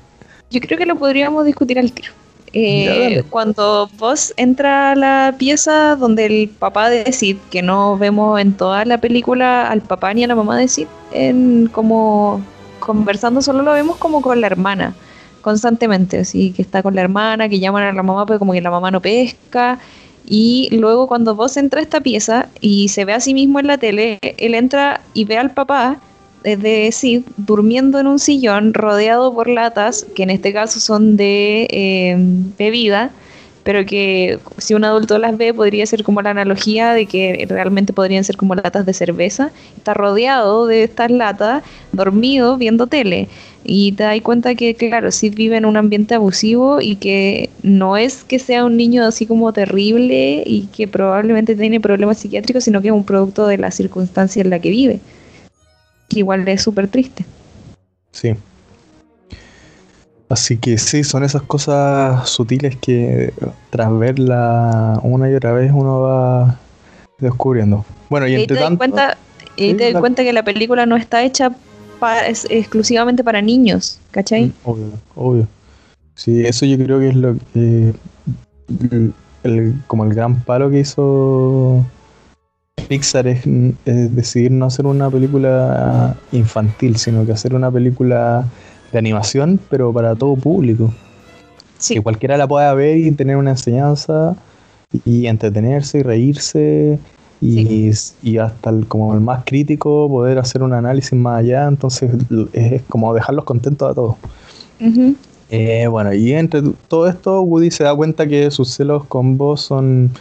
Yo 0.50 0.62
creo 0.62 0.78
que 0.78 0.86
lo 0.86 0.96
podríamos 0.96 1.46
discutir 1.46 1.78
al 1.80 1.92
tiro. 1.92 2.12
Eh, 2.54 3.24
cuando 3.30 3.90
vos 3.98 4.34
entra 4.38 4.92
a 4.92 4.96
la 4.96 5.36
pieza 5.38 5.96
donde 5.96 6.26
el 6.26 6.50
papá 6.50 6.90
de 6.90 7.12
Sid, 7.12 7.38
que 7.52 7.62
no 7.62 7.98
vemos 7.98 8.40
en 8.40 8.54
toda 8.54 8.86
la 8.86 9.00
película 9.00 9.70
al 9.70 9.82
papá 9.82 10.14
ni 10.14 10.24
a 10.24 10.28
la 10.28 10.36
mamá 10.36 10.58
de 10.58 10.68
Sid, 10.68 10.88
en 11.12 11.68
como 11.68 12.42
conversando, 12.80 13.42
solo 13.42 13.64
lo 13.64 13.74
vemos 13.74 13.98
como 13.98 14.22
con 14.22 14.40
la 14.40 14.48
hermana, 14.48 14.96
constantemente, 15.42 16.20
así 16.20 16.52
que 16.52 16.62
está 16.62 16.82
con 16.82 16.96
la 16.96 17.02
hermana, 17.02 17.50
que 17.50 17.60
llaman 17.60 17.84
a 17.84 17.92
la 17.92 18.04
mamá, 18.04 18.26
pero 18.26 18.40
como 18.40 18.54
que 18.54 18.62
la 18.62 18.72
mamá 18.72 18.92
no 18.92 19.02
pesca. 19.02 19.80
Y 20.26 20.70
luego 20.72 21.08
cuando 21.08 21.36
vos 21.36 21.56
entra 21.58 21.80
a 21.80 21.84
esta 21.84 22.02
pieza 22.02 22.48
y 22.60 22.90
se 22.90 23.06
ve 23.06 23.14
a 23.14 23.20
sí 23.20 23.34
mismo 23.34 23.60
en 23.60 23.68
la 23.68 23.78
tele, 23.78 24.20
él 24.22 24.56
entra 24.56 25.02
y 25.14 25.26
ve 25.26 25.38
al 25.38 25.52
papá 25.52 26.00
de 26.44 26.92
Sid 26.92 27.24
durmiendo 27.38 28.00
en 28.00 28.08
un 28.08 28.20
sillón 28.20 28.74
rodeado 28.74 29.34
por 29.34 29.48
latas, 29.48 30.06
que 30.16 30.24
en 30.24 30.30
este 30.30 30.54
caso 30.54 30.80
son 30.80 31.18
de 31.18 31.68
eh, 31.70 32.16
bebida, 32.58 33.12
pero 33.68 33.86
que 33.86 34.40
si 34.58 34.76
un 34.76 34.86
adulto 34.86 35.18
las 35.18 35.38
ve 35.38 35.54
podría 35.54 35.86
ser 35.86 36.04
como 36.04 36.22
la 36.22 36.30
analogía 36.30 36.94
de 36.94 37.06
que 37.06 37.46
realmente 37.50 37.92
podrían 37.92 38.24
ser 38.24 38.38
como 38.38 38.56
latas 38.56 38.86
de 38.86 38.94
cerveza. 38.94 39.52
Está 39.76 39.94
rodeado 39.94 40.68
de 40.68 40.84
estas 40.84 41.12
latas, 41.12 41.64
dormido, 41.92 42.56
viendo 42.56 42.88
tele. 42.88 43.28
Y 43.66 43.92
te 43.92 44.04
das 44.04 44.22
cuenta 44.22 44.56
que, 44.56 44.74
claro, 44.76 45.12
Sid 45.12 45.36
vive 45.36 45.58
en 45.58 45.66
un 45.66 45.76
ambiente 45.76 46.16
abusivo 46.16 46.80
y 46.80 46.96
que 46.96 47.50
no 47.62 47.98
es 47.98 48.24
que 48.24 48.40
sea 48.40 48.64
un 48.64 48.78
niño 48.78 49.04
así 49.04 49.26
como 49.26 49.52
terrible 49.52 50.44
y 50.46 50.68
que 50.68 50.88
probablemente 50.88 51.54
tiene 51.54 51.82
problemas 51.82 52.20
psiquiátricos, 52.20 52.64
sino 52.64 52.82
que 52.82 52.88
es 52.88 52.94
un 52.94 53.04
producto 53.04 53.48
de 53.48 53.58
la 53.58 53.72
circunstancia 53.72 54.42
en 54.42 54.50
la 54.50 54.60
que 54.60 54.70
vive 54.70 55.02
que 56.08 56.20
igual 56.20 56.48
es 56.48 56.62
súper 56.62 56.88
triste. 56.88 57.26
Sí. 58.12 58.36
Así 60.30 60.58
que 60.58 60.78
sí, 60.78 61.04
son 61.04 61.24
esas 61.24 61.42
cosas 61.42 62.30
sutiles 62.30 62.76
que 62.76 63.34
tras 63.70 63.98
verla 63.98 65.00
una 65.04 65.30
y 65.30 65.36
otra 65.36 65.54
vez 65.54 65.72
uno 65.74 66.02
va 66.02 66.60
descubriendo. 67.18 67.86
Bueno, 68.10 68.28
y, 68.28 68.36
entre 68.36 68.58
te 68.58 68.64
das 68.64 68.76
cuenta, 68.78 69.18
y 69.56 69.74
te 69.74 69.92
das 69.92 70.02
cuenta 70.02 70.24
que 70.24 70.34
la 70.34 70.44
película 70.44 70.86
no 70.86 70.98
está 70.98 71.24
hecha 71.24 71.56
para, 72.00 72.28
exclusivamente 72.28 73.24
para 73.24 73.42
niños, 73.42 74.00
¿cachai? 74.12 74.48
Mm, 74.48 74.54
obvio, 74.66 74.86
obvio. 75.16 75.48
Sí, 76.16 76.46
eso 76.46 76.66
yo 76.66 76.78
creo 76.78 77.00
que 77.00 77.10
es 77.10 77.16
lo 77.16 77.36
que 77.54 77.94
el, 79.44 79.76
como 79.88 80.04
el 80.04 80.14
gran 80.14 80.42
palo 80.42 80.70
que 80.70 80.80
hizo 80.80 81.86
Pixar 82.88 83.28
es, 83.28 83.42
decidir 83.86 84.52
no 84.52 84.66
hacer 84.66 84.86
una 84.86 85.10
película 85.10 86.16
infantil, 86.32 86.98
sino 86.98 87.26
que 87.26 87.34
hacer 87.34 87.54
una 87.54 87.70
película 87.70 88.46
de 88.92 89.00
animación, 89.00 89.60
pero 89.70 89.92
para 89.92 90.16
todo 90.16 90.36
público. 90.36 90.94
Que 91.88 92.02
cualquiera 92.02 92.38
la 92.38 92.48
pueda 92.48 92.74
ver 92.74 92.98
y 92.98 93.12
tener 93.12 93.36
una 93.38 93.52
enseñanza 93.52 94.36
y 95.06 95.28
entretenerse 95.28 96.00
y 96.00 96.04
reírse 96.04 97.00
y, 97.42 98.38
hasta 98.38 98.70
el, 98.70 98.88
como 98.88 99.14
el 99.14 99.20
más 99.20 99.44
crítico 99.46 100.08
poder 100.10 100.40
hacer 100.40 100.64
un 100.64 100.74
análisis 100.74 101.14
más 101.14 101.40
allá. 101.40 101.68
Entonces 101.68 102.12
es 102.54 102.82
como 102.84 103.14
dejarlos 103.14 103.46
contentos 103.46 103.92
a 103.92 103.94
todos. 103.94 104.16
Eh, 105.50 105.88
bueno, 105.88 106.14
y 106.14 106.34
entre 106.34 106.62
todo 106.88 107.08
esto, 107.08 107.42
Woody 107.42 107.72
se 107.72 107.84
da 107.84 107.96
cuenta 107.96 108.28
que 108.28 108.50
sus 108.52 108.70
celos 108.74 109.06
con 109.06 109.38
vos 109.38 109.62
son 109.62 110.12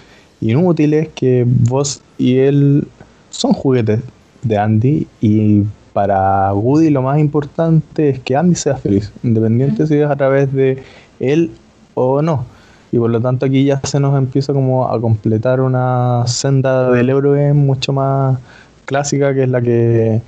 inútiles 0.41 1.09
que 1.15 1.45
vos 1.47 2.01
y 2.19 2.39
él 2.39 2.87
son 3.31 3.53
juguetes 3.53 4.01
de 4.43 4.59
Andy 4.59 5.07
y 5.21 5.63
para 5.93 6.53
Woody 6.53 6.91
lo 6.91 7.03
más 7.03 7.19
importante 7.19 8.11
es 8.11 8.19
que 8.21 8.37
Andy 8.37 8.55
sea 8.55 8.77
feliz, 8.77 9.13
independiente 9.23 9.87
si 9.87 9.95
es 9.97 10.09
a 10.09 10.17
través 10.17 10.53
de 10.53 10.83
él 11.21 11.51
o 11.95 12.21
no. 12.21 12.45
Y 12.93 12.99
por 12.99 13.11
lo 13.11 13.21
tanto 13.21 13.47
aquí 13.47 13.65
ya 13.65 13.81
se 13.83 13.99
nos 13.99 14.17
empieza 14.17 14.53
como 14.53 14.89
a 14.89 15.01
completar 15.01 15.61
una 15.61 16.25
senda 16.27 16.91
del 16.91 17.11
héroe 17.11 17.53
mucho 17.53 17.93
más 17.93 18.39
clásica 18.85 19.35
que 19.35 19.45
es 19.45 19.49
la 19.49 19.61
que 19.61 20.21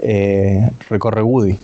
eh, 0.00 0.70
recorre 0.88 1.22
Woody. 1.22 1.58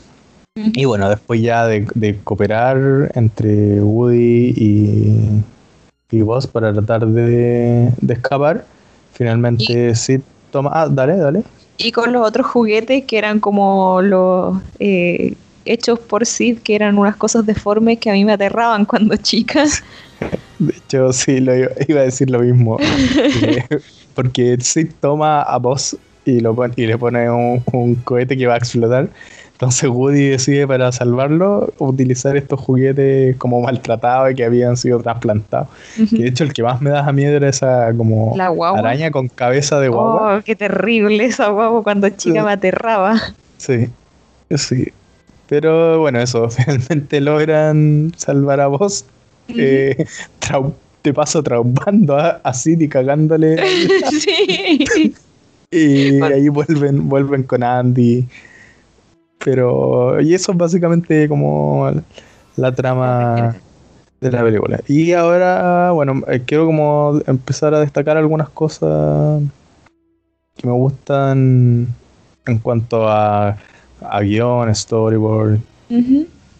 Y 0.56 0.84
bueno, 0.84 1.08
después 1.08 1.40
ya 1.40 1.66
de, 1.66 1.86
de 1.94 2.18
cooperar 2.24 3.12
entre 3.14 3.80
Woody 3.80 4.52
y 4.56 5.42
y 6.10 6.22
vos 6.22 6.46
para 6.46 6.72
tratar 6.72 7.06
de, 7.06 7.92
escapar. 8.08 8.64
Finalmente 9.12 9.94
sí 9.94 10.20
toma. 10.50 10.70
Ah, 10.72 10.88
dale, 10.88 11.16
dale. 11.16 11.42
Y 11.76 11.92
con 11.92 12.12
los 12.12 12.26
otros 12.26 12.46
juguetes 12.46 13.04
que 13.04 13.18
eran 13.18 13.40
como 13.40 14.00
los 14.00 14.56
eh, 14.78 15.34
hechos 15.64 15.98
por 15.98 16.24
Sid, 16.24 16.58
que 16.58 16.74
eran 16.74 16.98
unas 16.98 17.16
cosas 17.16 17.44
deformes 17.44 17.98
que 17.98 18.10
a 18.10 18.14
mí 18.14 18.24
me 18.24 18.32
aterraban 18.32 18.84
cuando 18.86 19.16
chicas. 19.16 19.82
De 20.58 20.74
hecho, 20.74 21.12
sí, 21.12 21.40
lo 21.40 21.54
iba, 21.54 22.00
a 22.00 22.04
decir 22.04 22.30
lo 22.30 22.40
mismo. 22.40 22.78
Eh, 23.42 23.64
porque 24.14 24.56
Sid 24.60 24.88
toma 25.00 25.42
a 25.42 25.58
vos 25.58 25.96
y, 26.24 26.40
lo 26.40 26.56
y 26.74 26.86
le 26.86 26.98
pone 26.98 27.30
un, 27.30 27.62
un 27.72 27.94
cohete 27.96 28.36
que 28.36 28.46
va 28.46 28.54
a 28.54 28.58
explotar. 28.58 29.08
Entonces 29.58 29.90
Woody 29.90 30.28
decide 30.28 30.68
para 30.68 30.92
salvarlo 30.92 31.72
utilizar 31.78 32.36
estos 32.36 32.60
juguetes 32.60 33.34
como 33.38 33.60
maltratados 33.60 34.30
y 34.30 34.36
que 34.36 34.44
habían 34.44 34.76
sido 34.76 35.00
trasplantados. 35.00 35.66
de 35.96 36.28
hecho 36.28 36.44
el 36.44 36.52
que 36.52 36.62
más 36.62 36.80
me 36.80 36.90
da 36.90 37.10
miedo 37.10 37.34
era 37.34 37.48
esa 37.48 37.92
como 37.96 38.36
araña 38.38 39.10
con 39.10 39.26
cabeza 39.26 39.80
de 39.80 39.88
guagua. 39.88 40.36
Oh, 40.36 40.42
qué 40.44 40.54
terrible 40.54 41.24
esa 41.24 41.48
guagua 41.48 41.82
cuando 41.82 42.08
chica 42.10 42.44
me 42.44 42.52
aterraba. 42.52 43.20
Sí, 43.56 43.88
sí. 44.54 44.92
Pero 45.48 45.98
bueno, 45.98 46.20
eso, 46.20 46.48
finalmente 46.50 47.20
logran 47.20 48.12
salvar 48.16 48.60
a 48.60 48.68
vos. 48.68 49.06
Eh, 49.48 50.06
te 51.02 51.12
paso 51.12 51.42
traumando 51.42 52.16
a, 52.16 52.40
a 52.44 52.52
y 52.64 52.88
cagándole. 52.88 53.58
sí. 54.20 55.14
y 55.72 56.22
ahí 56.22 56.48
vuelven, 56.48 57.08
vuelven 57.08 57.42
con 57.42 57.64
Andy 57.64 58.24
pero, 59.44 60.20
y 60.20 60.34
eso 60.34 60.52
es 60.52 60.58
básicamente 60.58 61.28
como 61.28 61.90
la 62.56 62.74
trama 62.74 63.56
de 64.20 64.30
la 64.30 64.42
película. 64.42 64.80
Y 64.88 65.12
ahora, 65.12 65.92
bueno, 65.92 66.22
eh, 66.28 66.42
quiero 66.44 66.66
como 66.66 67.20
empezar 67.26 67.74
a 67.74 67.80
destacar 67.80 68.16
algunas 68.16 68.48
cosas 68.48 69.42
que 70.56 70.66
me 70.66 70.72
gustan 70.72 71.86
en 72.46 72.58
cuanto 72.58 73.08
a, 73.08 73.56
a 74.00 74.20
guion, 74.20 74.74
storyboard 74.74 75.58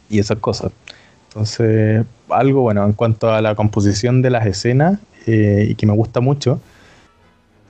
y 0.09 0.19
esas 0.19 0.38
cosas. 0.38 0.73
Entonces, 1.29 2.05
algo 2.31 2.62
bueno 2.62 2.85
en 2.85 2.93
cuanto 2.93 3.31
a 3.33 3.43
la 3.43 3.55
composición 3.55 4.23
de 4.23 4.31
las 4.31 4.47
escenas 4.47 4.99
eh, 5.27 5.67
y 5.71 5.75
que 5.75 5.87
me 5.87 5.93
gusta 5.93 6.21
mucho 6.21 6.61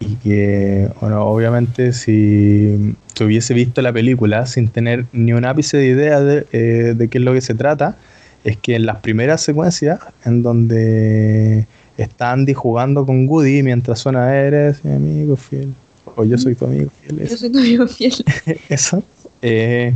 y 0.01 0.15
que, 0.17 0.89
bueno, 1.01 1.25
obviamente 1.25 1.93
si, 1.93 2.95
hubiese 3.21 3.53
visto 3.55 3.83
la 3.83 3.93
película 3.93 4.47
sin 4.47 4.69
tener 4.69 5.07
ni 5.13 5.33
un 5.33 5.45
ápice 5.45 5.77
de 5.77 5.87
idea 5.87 6.21
eh, 6.53 6.95
de, 6.97 7.09
qué 7.09 7.19
es 7.19 7.25
lo 7.25 7.33
que 7.33 7.41
se 7.41 7.55
trata, 7.55 7.97
es 8.45 8.57
que 8.57 8.77
en 8.77 8.87
las 8.87 8.99
primeras 8.99 9.41
secuencias, 9.41 9.99
en 10.25 10.43
donde 10.43 11.67
está 11.97 12.33
Andy 12.33 12.55
jugando 12.55 13.05
con 13.05 13.29
Woody 13.29 13.63
mientras 13.63 13.99
suena 13.99 14.37
Eres 14.37 14.85
mi 14.85 14.95
amigo 14.95 15.37
fiel, 15.37 15.75
o 16.15 16.25
yo 16.25 16.39
soy 16.39 16.55
tu 16.55 16.67
amigo 16.67 16.91
fiel. 17.03 17.29
Yo 17.29 17.37
soy 17.37 17.51
tu 17.51 17.59
amigo 17.59 17.87
fiel. 17.89 18.15
Eso. 18.69 19.03
Eh, 19.43 19.95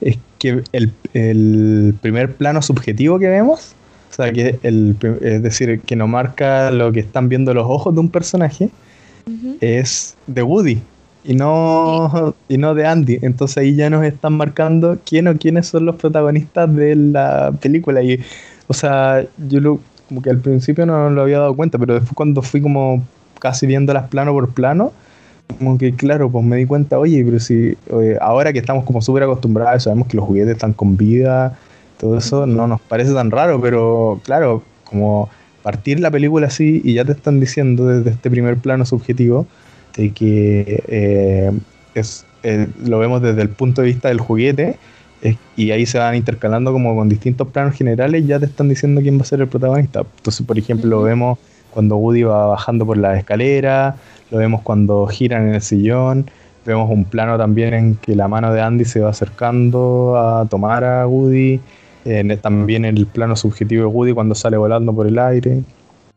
es 0.00 0.18
que 0.38 0.62
el, 0.72 0.92
el, 1.14 1.94
primer 2.00 2.34
plano 2.34 2.60
subjetivo 2.62 3.18
que 3.18 3.28
vemos, 3.28 3.72
o 4.10 4.14
sea, 4.14 4.32
que 4.32 4.58
el, 4.62 4.96
es 5.22 5.42
decir, 5.42 5.80
que 5.80 5.96
nos 5.96 6.08
marca 6.08 6.70
lo 6.70 6.92
que 6.92 7.00
están 7.00 7.28
viendo 7.28 7.54
los 7.54 7.66
ojos 7.66 7.94
de 7.94 8.00
un 8.00 8.10
personaje, 8.10 8.70
es 9.60 10.16
de 10.26 10.42
Woody 10.42 10.80
y 11.24 11.34
no, 11.34 12.34
y 12.48 12.56
no 12.56 12.74
de 12.74 12.86
Andy. 12.86 13.18
Entonces 13.22 13.58
ahí 13.58 13.74
ya 13.74 13.90
nos 13.90 14.04
están 14.04 14.34
marcando 14.34 14.98
quién 15.04 15.28
o 15.28 15.36
quiénes 15.36 15.66
son 15.66 15.86
los 15.86 15.96
protagonistas 15.96 16.74
de 16.74 16.96
la 16.96 17.52
película. 17.60 18.02
Y, 18.02 18.20
o 18.66 18.74
sea, 18.74 19.24
yo 19.48 19.60
lo, 19.60 19.80
como 20.08 20.22
que 20.22 20.30
al 20.30 20.38
principio 20.38 20.86
no 20.86 21.10
lo 21.10 21.22
había 21.22 21.38
dado 21.38 21.54
cuenta, 21.54 21.78
pero 21.78 21.94
después 21.94 22.14
cuando 22.14 22.42
fui 22.42 22.60
como 22.60 23.02
casi 23.40 23.66
viéndolas 23.66 24.08
plano 24.08 24.32
por 24.32 24.48
plano, 24.50 24.92
como 25.58 25.78
que 25.78 25.94
claro, 25.94 26.30
pues 26.30 26.44
me 26.44 26.56
di 26.56 26.66
cuenta, 26.66 26.98
oye, 26.98 27.24
pero 27.24 27.40
si 27.40 27.76
ahora 28.20 28.52
que 28.52 28.58
estamos 28.58 28.84
como 28.84 29.00
súper 29.02 29.22
acostumbrados, 29.22 29.84
sabemos 29.84 30.08
que 30.08 30.16
los 30.16 30.26
juguetes 30.26 30.54
están 30.54 30.72
con 30.72 30.96
vida, 30.96 31.58
todo 31.98 32.16
eso 32.16 32.46
no 32.46 32.66
nos 32.66 32.80
parece 32.80 33.12
tan 33.12 33.30
raro, 33.30 33.60
pero 33.60 34.20
claro, 34.24 34.62
como 34.84 35.28
partir 35.68 36.00
la 36.00 36.10
película 36.10 36.46
así 36.46 36.80
y 36.82 36.94
ya 36.94 37.04
te 37.04 37.12
están 37.12 37.40
diciendo 37.40 37.86
desde 37.86 38.08
este 38.08 38.30
primer 38.30 38.56
plano 38.56 38.86
subjetivo 38.86 39.46
de 39.94 40.12
que 40.12 40.82
eh, 40.88 41.52
es, 41.94 42.24
eh, 42.42 42.68
lo 42.86 42.98
vemos 42.98 43.20
desde 43.20 43.42
el 43.42 43.50
punto 43.50 43.82
de 43.82 43.88
vista 43.88 44.08
del 44.08 44.18
juguete 44.18 44.78
y 45.56 45.70
ahí 45.72 45.84
se 45.84 45.98
van 45.98 46.14
intercalando 46.14 46.72
como 46.72 46.96
con 46.96 47.10
distintos 47.10 47.48
planos 47.48 47.74
generales 47.74 48.26
ya 48.26 48.38
te 48.38 48.46
están 48.46 48.70
diciendo 48.70 49.02
quién 49.02 49.18
va 49.18 49.22
a 49.22 49.26
ser 49.26 49.42
el 49.42 49.48
protagonista. 49.48 50.06
Entonces, 50.16 50.46
por 50.46 50.56
ejemplo, 50.58 50.88
lo 50.88 51.02
vemos 51.02 51.38
cuando 51.74 51.98
Woody 51.98 52.22
va 52.22 52.46
bajando 52.46 52.86
por 52.86 52.96
la 52.96 53.18
escalera, 53.18 53.96
lo 54.30 54.38
vemos 54.38 54.62
cuando 54.62 55.06
giran 55.06 55.48
en 55.48 55.54
el 55.56 55.60
sillón, 55.60 56.30
vemos 56.64 56.88
un 56.90 57.04
plano 57.04 57.36
también 57.36 57.74
en 57.74 57.94
que 57.96 58.16
la 58.16 58.26
mano 58.26 58.54
de 58.54 58.62
Andy 58.62 58.86
se 58.86 59.00
va 59.00 59.10
acercando 59.10 60.16
a 60.16 60.46
tomar 60.46 60.82
a 60.82 61.06
Woody 61.06 61.60
también 62.40 62.84
el 62.84 63.06
plano 63.06 63.36
subjetivo 63.36 63.82
de 63.82 63.86
Woody 63.86 64.12
cuando 64.12 64.34
sale 64.34 64.56
volando 64.56 64.92
por 64.92 65.06
el 65.06 65.18
aire. 65.18 65.62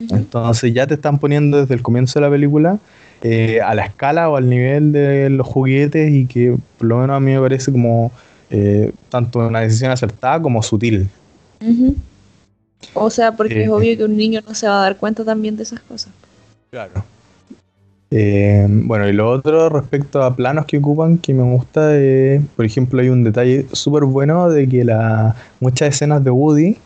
Entonces 0.10 0.74
ya 0.74 0.88
te 0.88 0.96
están 0.96 1.20
poniendo 1.20 1.58
desde 1.58 1.76
el 1.76 1.82
comienzo 1.82 2.20
de 2.20 2.26
la 2.26 2.32
película 2.32 2.80
eh, 3.24 3.62
a 3.62 3.76
la 3.76 3.86
escala 3.86 4.30
o 4.30 4.36
al 4.36 4.50
nivel 4.50 4.92
de 4.92 5.30
los 5.30 5.46
juguetes 5.46 6.12
y 6.12 6.26
que 6.26 6.58
por 6.78 6.88
lo 6.88 6.98
menos 6.98 7.18
a 7.18 7.20
mí 7.20 7.32
me 7.32 7.40
parece 7.40 7.72
como 7.72 8.12
eh, 8.50 8.92
tanto 9.10 9.40
una 9.40 9.60
decisión 9.60 9.92
acertada 9.92 10.42
como 10.42 10.64
sutil. 10.64 11.08
O 12.96 13.10
sea, 13.12 13.32
porque 13.34 13.62
es 13.62 13.68
eh, 13.68 13.72
obvio 13.72 13.96
que 13.96 14.06
un 14.06 14.18
niño 14.18 14.42
no 14.48 14.56
se 14.56 14.68
va 14.68 14.80
a 14.80 14.82
dar 14.82 14.98
cuenta 14.98 15.24
también 15.24 15.56
de 15.56 15.64
esas 15.64 15.82
cosas. 15.82 16.12
Claro. 16.72 17.04
Bueno, 18.12 19.08
y 19.08 19.14
lo 19.14 19.30
otro 19.30 19.70
respecto 19.70 20.22
a 20.22 20.36
planos 20.36 20.66
que 20.66 20.78
ocupan 20.78 21.18
que 21.18 21.34
me 21.34 21.44
gusta, 21.44 21.92
por 22.56 22.66
ejemplo, 22.66 23.02
hay 23.02 23.10
un 23.10 23.24
detalle 23.24 23.66
súper 23.72 24.04
bueno 24.04 24.50
de 24.50 24.68
que 24.68 24.84
la, 24.84 25.36
muchas 25.60 25.96
escenas 25.96 26.24
de 26.24 26.30
Woody 26.30 26.78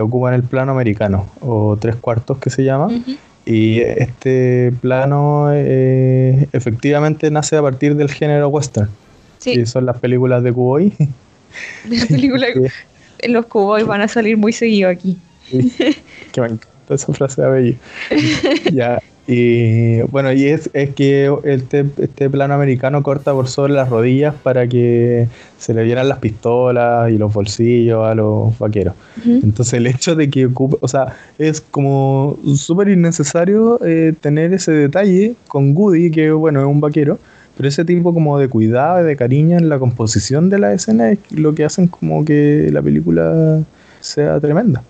ocupan 0.00 0.34
el 0.34 0.42
plano 0.42 0.72
americano, 0.72 1.26
o 1.40 1.76
tres 1.80 1.96
cuartos 1.96 2.38
que 2.38 2.50
se 2.50 2.62
llama, 2.62 2.90
y 3.46 3.80
este 3.80 4.72
plano 4.80 5.50
eh, 5.52 6.48
efectivamente 6.52 7.30
nace 7.30 7.56
a 7.56 7.62
partir 7.62 7.94
del 7.94 8.10
género 8.10 8.48
western. 8.48 8.88
Sí. 9.38 9.54
Que 9.54 9.66
son 9.66 9.84
las 9.84 9.98
películas 9.98 10.42
de 10.42 10.52
Cowboy. 10.52 10.92
Las 11.88 12.06
películas 12.06 12.50
los 13.28 13.46
Cowboys 13.46 13.86
van 13.86 14.00
a 14.00 14.08
salir 14.08 14.36
muy 14.36 14.52
seguido 14.52 14.88
aquí. 14.88 15.18
que 16.32 16.40
me 16.40 16.46
encanta 16.46 16.94
esa 16.94 17.12
frase 17.12 17.42
de 17.42 17.46
Abello. 17.46 17.74
ya, 18.72 19.00
y 19.26 20.02
bueno, 20.02 20.32
y 20.32 20.44
es, 20.44 20.68
es 20.74 20.90
que 20.90 21.34
este, 21.44 21.86
este 21.96 22.28
plano 22.28 22.54
americano 22.54 23.02
corta 23.02 23.32
por 23.32 23.48
sobre 23.48 23.72
las 23.72 23.88
rodillas 23.88 24.34
para 24.34 24.68
que 24.68 25.28
se 25.58 25.72
le 25.72 25.82
vieran 25.82 26.10
las 26.10 26.18
pistolas 26.18 27.10
y 27.10 27.16
los 27.16 27.32
bolsillos 27.32 28.06
a 28.06 28.14
los 28.14 28.58
vaqueros. 28.58 28.94
Entonces 29.24 29.74
el 29.74 29.86
hecho 29.86 30.14
de 30.14 30.28
que 30.28 30.46
ocupe, 30.46 30.76
o 30.80 30.88
sea, 30.88 31.16
es 31.38 31.62
como 31.62 32.38
súper 32.54 32.88
innecesario 32.88 33.80
eh, 33.82 34.12
tener 34.20 34.52
ese 34.52 34.72
detalle 34.72 35.36
con 35.48 35.72
Goody, 35.72 36.10
que 36.10 36.30
bueno, 36.30 36.60
es 36.60 36.66
un 36.66 36.80
vaquero, 36.80 37.18
pero 37.56 37.68
ese 37.68 37.84
tipo 37.86 38.12
como 38.12 38.38
de 38.38 38.48
cuidado 38.48 39.00
y 39.00 39.06
de 39.06 39.16
cariño 39.16 39.56
en 39.56 39.70
la 39.70 39.78
composición 39.78 40.50
de 40.50 40.58
la 40.58 40.74
escena 40.74 41.12
es 41.12 41.18
lo 41.30 41.54
que 41.54 41.64
hacen 41.64 41.88
como 41.88 42.26
que 42.26 42.68
la 42.70 42.82
película 42.82 43.62
sea 44.00 44.38
tremenda. 44.38 44.82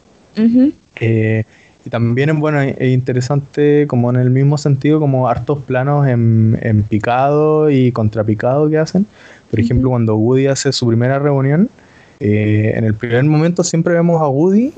Y 1.85 1.90
también 1.90 2.31
es 2.31 2.37
bueno 2.37 2.61
es 2.61 2.92
interesante 2.92 3.87
como 3.87 4.09
en 4.11 4.16
el 4.16 4.31
mismo 4.31 4.57
sentido 4.57 5.01
como 5.01 5.29
hartos 5.29 5.61
planos 5.61 6.07
en, 6.09 6.85
picado 6.88 7.70
y 7.70 7.92
contrapicado 7.92 8.70
que 8.70 8.79
hacen. 8.79 9.07
Por 9.51 9.61
ejemplo, 9.61 9.90
cuando 9.90 10.16
Woody 10.16 10.47
hace 10.47 10.73
su 10.73 10.87
primera 10.87 11.18
reunión, 11.18 11.68
eh, 12.20 12.73
en 12.75 12.85
el 12.85 12.94
primer 12.94 13.25
momento 13.25 13.62
siempre 13.62 13.92
vemos 13.92 14.20
a 14.23 14.29
Woody 14.29 14.73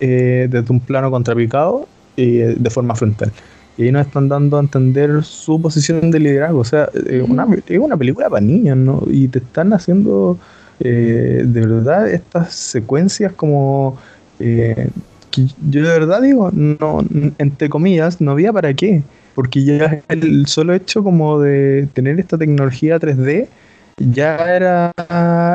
eh, 0.00 0.48
desde 0.50 0.70
un 0.70 0.80
plano 0.80 1.10
contrapicado 1.10 1.88
y 2.16 2.40
eh, 2.40 2.56
de 2.58 2.70
forma 2.70 2.94
frontal. 2.94 3.32
Y 3.78 3.84
ahí 3.84 3.92
nos 3.92 4.06
están 4.06 4.28
dando 4.28 4.58
a 4.58 4.60
entender 4.60 5.24
su 5.24 5.60
posición 5.62 6.10
de 6.10 6.20
liderazgo. 6.20 6.58
O 6.58 6.64
sea, 6.64 6.90
una, 7.26 7.46
es 7.66 7.78
una 7.78 7.96
película 7.96 8.28
para 8.28 8.42
niños, 8.42 8.76
¿no? 8.76 9.02
Y 9.10 9.28
te 9.28 9.38
están 9.38 9.72
haciendo 9.72 10.38
de 10.78 11.44
verdad 11.44 12.08
estas 12.08 12.54
secuencias 12.54 13.34
como 13.34 13.98
yo 15.32 15.82
de 15.82 15.88
verdad 15.88 16.22
digo, 16.22 16.50
no, 16.52 17.04
entre 17.38 17.68
comillas, 17.68 18.20
no 18.20 18.32
había 18.32 18.52
para 18.52 18.74
qué. 18.74 19.02
Porque 19.34 19.64
ya 19.64 20.02
el 20.08 20.46
solo 20.46 20.74
hecho 20.74 21.02
como 21.04 21.40
de 21.40 21.88
tener 21.92 22.18
esta 22.18 22.36
tecnología 22.36 22.98
3D 22.98 23.46
ya 23.96 24.36
era 24.36 24.92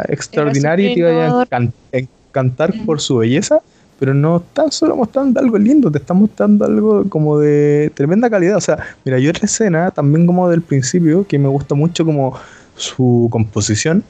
extraordinario 0.07 0.91
y 0.91 0.93
te 0.93 0.99
iba 0.99 1.41
a 1.41 1.47
encantar 1.91 2.73
por 2.85 3.01
su 3.01 3.17
belleza, 3.17 3.59
pero 3.99 4.13
no 4.13 4.39
tan 4.39 4.71
solo 4.71 4.95
mostrando 4.95 5.39
algo 5.39 5.57
lindo, 5.57 5.91
te 5.91 5.97
está 5.97 6.13
mostrando 6.13 6.65
algo 6.65 7.09
como 7.09 7.39
de 7.39 7.91
tremenda 7.93 8.29
calidad. 8.29 8.57
O 8.57 8.61
sea, 8.61 8.77
mira, 9.03 9.19
yo 9.19 9.29
otra 9.29 9.45
escena 9.45 9.91
también 9.91 10.25
como 10.25 10.49
del 10.49 10.61
principio 10.61 11.27
que 11.27 11.37
me 11.37 11.49
gusta 11.49 11.75
mucho 11.75 12.05
como 12.05 12.33
su 12.75 13.27
composición 13.31 14.03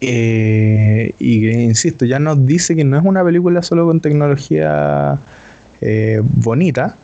eh, 0.00 1.14
y 1.18 1.40
que, 1.40 1.52
insisto, 1.62 2.04
ya 2.04 2.18
nos 2.18 2.46
dice 2.46 2.76
que 2.76 2.84
no 2.84 2.98
es 2.98 3.04
una 3.04 3.24
película 3.24 3.62
solo 3.62 3.86
con 3.86 4.00
tecnología 4.00 5.18
eh, 5.80 6.20
bonita, 6.22 6.96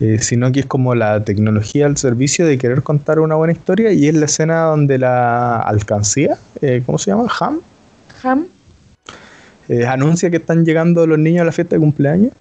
eh, 0.00 0.18
sino 0.20 0.50
que 0.52 0.60
es 0.60 0.66
como 0.66 0.94
la 0.94 1.24
tecnología 1.24 1.86
al 1.86 1.96
servicio 1.96 2.46
de 2.46 2.58
querer 2.58 2.82
contar 2.82 3.20
una 3.20 3.34
buena 3.34 3.52
historia 3.52 3.92
y 3.92 4.08
es 4.08 4.14
la 4.14 4.26
escena 4.26 4.62
donde 4.62 4.98
la 4.98 5.58
alcancía, 5.60 6.38
¿cómo 6.86 6.98
se 6.98 7.10
llama? 7.10 7.26
Ham. 7.40 7.60
Ham. 8.22 8.46
anuncia 9.88 10.30
que 10.30 10.38
están 10.38 10.64
llegando 10.64 11.06
los 11.06 11.18
niños 11.18 11.42
a 11.42 11.44
la 11.46 11.52
fiesta 11.52 11.76
de 11.76 11.80
cumpleaños. 11.80 12.32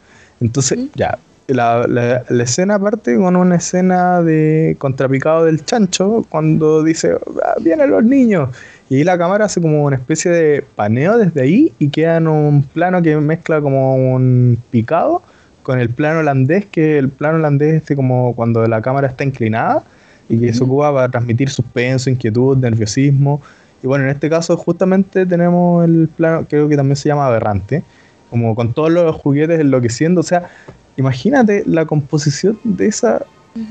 Entonces, 0.41 0.79
ya, 0.95 1.19
la, 1.53 1.85
la, 2.29 2.43
escena 2.43 2.79
parte 2.79 3.15
con 3.15 3.35
una 3.35 3.55
escena 3.55 4.21
de 4.21 4.75
contrapicado 4.79 5.45
del 5.45 5.65
chancho 5.65 6.25
cuando 6.29 6.83
dice, 6.83 7.17
ah, 7.43 7.55
vienen 7.62 7.91
los 7.91 8.03
niños. 8.03 8.49
Y 8.89 8.95
ahí 8.95 9.04
la 9.04 9.17
cámara 9.17 9.45
hace 9.45 9.62
como 9.62 9.84
una 9.86 9.95
especie 9.95 10.32
de 10.32 10.65
paneo 10.75 11.17
desde 11.17 11.41
ahí 11.41 11.73
y 11.78 11.89
queda 11.89 12.17
en 12.17 12.28
un 12.28 12.63
plano 12.63 13.02
que 13.04 13.15
mezcla 13.17 13.62
como 13.62 13.95
un 13.95 14.58
picado 14.71 15.21
con 15.62 15.80
el 15.80 15.89
plano 15.89 16.21
holandés, 16.21 16.65
que 16.65 16.97
el 16.97 17.10
plano 17.10 17.38
holandés 17.38 17.84
es 17.88 17.95
como 17.95 18.36
cuando 18.36 18.67
la 18.67 18.82
cámara 18.82 19.08
está 19.08 19.23
inclinada 19.23 19.84
y 20.28 20.39
que 20.39 20.52
se 20.52 20.63
ocupa 20.63 20.91
para 20.91 21.10
transmitir 21.10 21.49
suspenso, 21.49 22.10
inquietud, 22.10 22.58
nerviosismo. 22.58 23.41
Y 23.84 23.88
bueno, 23.88 24.06
en 24.06 24.10
este 24.10 24.28
caso 24.28 24.58
justamente 24.58 25.28
tenemos 25.28 25.86
el 25.86 26.08
plano, 26.08 26.47
creo 26.49 26.67
que 26.67 26.75
también 26.75 26.95
se 26.95 27.10
llama 27.10 27.28
aberrante, 27.28 27.84
como 28.32 28.56
con 28.56 28.73
todos 28.73 28.91
los 28.91 29.15
juguetes 29.17 29.60
enloqueciendo. 29.60 30.21
O 30.21 30.23
sea, 30.23 30.49
imagínate 30.97 31.63
la 31.67 31.86
composición 31.86 32.60
de 32.63 32.88
esa 32.88 33.23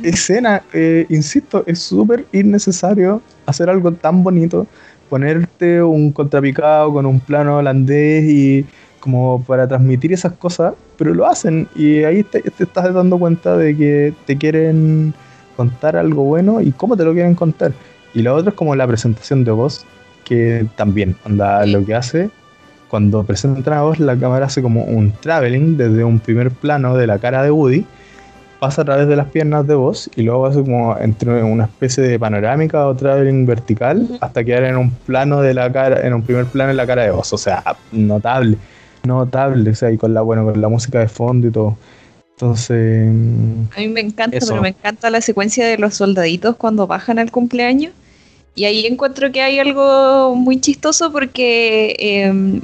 escena, 0.03 0.63
eh, 0.73 1.07
insisto, 1.09 1.65
es 1.67 1.81
súper 1.81 2.27
innecesario 2.33 3.23
hacer 3.47 3.71
algo 3.71 3.93
tan 3.93 4.23
bonito 4.23 4.69
ponerte 5.09 5.83
un 5.83 6.13
contrapicado 6.13 6.93
con 6.93 7.07
un 7.07 7.21
plano 7.21 7.59
holandés 7.59 8.25
y 8.25 8.67
como 9.01 9.43
para 9.45 9.69
transmitir 9.69 10.13
esas 10.13 10.33
cosas, 10.33 10.75
pero 10.97 11.15
lo 11.15 11.27
hacen 11.27 11.69
y 11.75 12.05
ahí 12.05 12.23
te, 12.25 12.43
estás 12.59 12.93
dando 12.93 13.19
cuenta 13.19 13.57
de 13.57 13.77
que 13.77 14.15
te 14.27 14.37
quieren 14.37 15.15
contar 15.57 15.97
algo 15.97 16.25
bueno 16.25 16.61
y 16.61 16.73
cómo 16.73 16.97
te 16.97 17.05
lo 17.05 17.13
quieren 17.13 17.35
contar. 17.35 17.73
Y 18.15 18.23
lo 18.23 18.35
otro 18.35 18.51
es 18.51 18.55
como 18.55 18.75
la 18.75 18.87
presentación 18.87 19.45
de 19.45 19.51
voz, 19.53 19.85
que 20.25 20.67
también, 20.77 21.17
anda, 21.25 21.65
lo 21.67 21.85
que 21.85 21.95
hace, 21.95 22.31
cuando 22.89 23.23
presentan 23.25 23.75
a 23.75 23.83
voz, 23.83 24.01
la 24.01 24.17
cámara 24.17 24.47
hace 24.47 24.63
como 24.63 24.85
un 24.85 25.13
traveling 25.13 25.77
desde 25.77 26.05
un 26.05 26.19
primer 26.19 26.51
plano 26.51 26.97
de 26.97 27.07
la 27.07 27.19
cara 27.19 27.43
de 27.43 27.51
Woody 27.51 27.85
pasa 28.59 28.83
a 28.83 28.85
través 28.85 29.09
de 29.09 29.17
las 29.17 29.29
piernas 29.29 29.67
de 29.67 29.75
voz 29.75 30.11
y 30.17 30.23
luego 30.23 30.47
hace 30.47 30.61
como 30.61 30.97
entre 30.99 31.43
una 31.43 31.65
especie 31.65 32.03
de 32.03 32.19
panorámica 32.19 32.87
o 32.87 32.95
traveling 32.95 33.47
vertical 33.47 34.19
hasta 34.21 34.43
quedar 34.43 34.65
en 34.65 34.77
un 34.77 34.91
plano 34.91 35.41
de 35.41 35.55
la 35.55 35.71
cara, 35.73 36.05
en 36.07 36.15
un 36.15 36.23
primer 36.23 36.47
plano 36.47 36.71
en 36.71 36.77
la 36.77 36.87
cara 36.87 37.05
de 37.05 37.11
voz. 37.11 37.33
O 37.33 37.39
sea, 37.39 37.63
notable, 37.93 38.57
notable. 39.05 39.71
O 39.71 39.75
sea, 39.75 39.91
y 39.91 39.97
con 39.97 40.13
la, 40.13 40.23
bueno, 40.23 40.45
con 40.45 40.61
la 40.61 40.69
música 40.69 40.99
de 40.99 41.09
fondo 41.09 41.47
y 41.47 41.51
todo. 41.51 41.77
Entonces. 42.33 43.09
A 43.77 43.81
mí 43.81 43.89
me 43.89 44.01
encanta, 44.01 44.39
pero 44.39 44.63
me 44.63 44.69
encanta 44.71 45.11
la 45.11 45.21
secuencia 45.21 45.67
de 45.67 45.79
los 45.79 45.95
soldaditos 45.95 46.57
cuando 46.57 46.87
bajan 46.87 47.19
al 47.19 47.31
cumpleaños. 47.31 47.93
Y 48.55 48.65
ahí 48.65 48.87
encuentro 48.87 49.31
que 49.31 49.41
hay 49.41 49.61
algo 49.61 50.35
muy 50.35 50.61
chistoso 50.61 51.13
porque 51.13 51.95
em, 51.99 52.61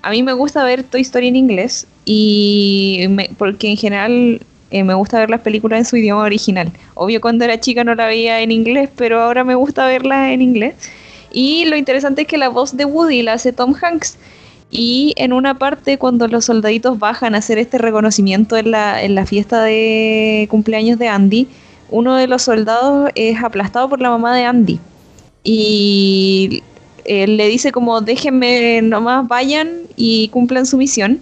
a 0.00 0.10
mí 0.10 0.22
me 0.22 0.32
gusta 0.32 0.64
ver 0.64 0.84
Toy 0.84 1.02
Story 1.02 1.28
en 1.28 1.36
inglés 1.36 1.86
y 2.06 3.06
porque 3.36 3.70
en 3.70 3.76
general 3.76 4.40
eh, 4.74 4.82
me 4.82 4.94
gusta 4.94 5.20
ver 5.20 5.30
las 5.30 5.40
películas 5.40 5.78
en 5.78 5.84
su 5.84 5.96
idioma 5.96 6.24
original. 6.24 6.72
Obvio 6.94 7.20
cuando 7.20 7.44
era 7.44 7.60
chica 7.60 7.84
no 7.84 7.94
la 7.94 8.06
veía 8.06 8.40
en 8.40 8.50
inglés, 8.50 8.90
pero 8.96 9.22
ahora 9.22 9.44
me 9.44 9.54
gusta 9.54 9.86
verla 9.86 10.32
en 10.32 10.42
inglés. 10.42 10.74
Y 11.30 11.64
lo 11.66 11.76
interesante 11.76 12.22
es 12.22 12.26
que 12.26 12.38
la 12.38 12.48
voz 12.48 12.76
de 12.76 12.84
Woody 12.84 13.22
la 13.22 13.34
hace 13.34 13.52
Tom 13.52 13.76
Hanks. 13.80 14.18
Y 14.72 15.14
en 15.16 15.32
una 15.32 15.56
parte, 15.60 15.96
cuando 15.96 16.26
los 16.26 16.46
soldaditos 16.46 16.98
bajan 16.98 17.36
a 17.36 17.38
hacer 17.38 17.56
este 17.58 17.78
reconocimiento 17.78 18.56
en 18.56 18.72
la, 18.72 19.00
en 19.00 19.14
la 19.14 19.26
fiesta 19.26 19.62
de 19.62 20.48
cumpleaños 20.50 20.98
de 20.98 21.06
Andy, 21.06 21.46
uno 21.88 22.16
de 22.16 22.26
los 22.26 22.42
soldados 22.42 23.10
es 23.14 23.40
aplastado 23.44 23.88
por 23.88 24.00
la 24.00 24.10
mamá 24.10 24.34
de 24.34 24.44
Andy. 24.44 24.80
Y 25.44 26.64
él 27.04 27.36
le 27.36 27.46
dice 27.46 27.70
como 27.70 28.00
déjenme 28.00 28.82
nomás 28.82 29.28
vayan 29.28 29.82
y 29.94 30.28
cumplan 30.30 30.66
su 30.66 30.78
misión 30.78 31.20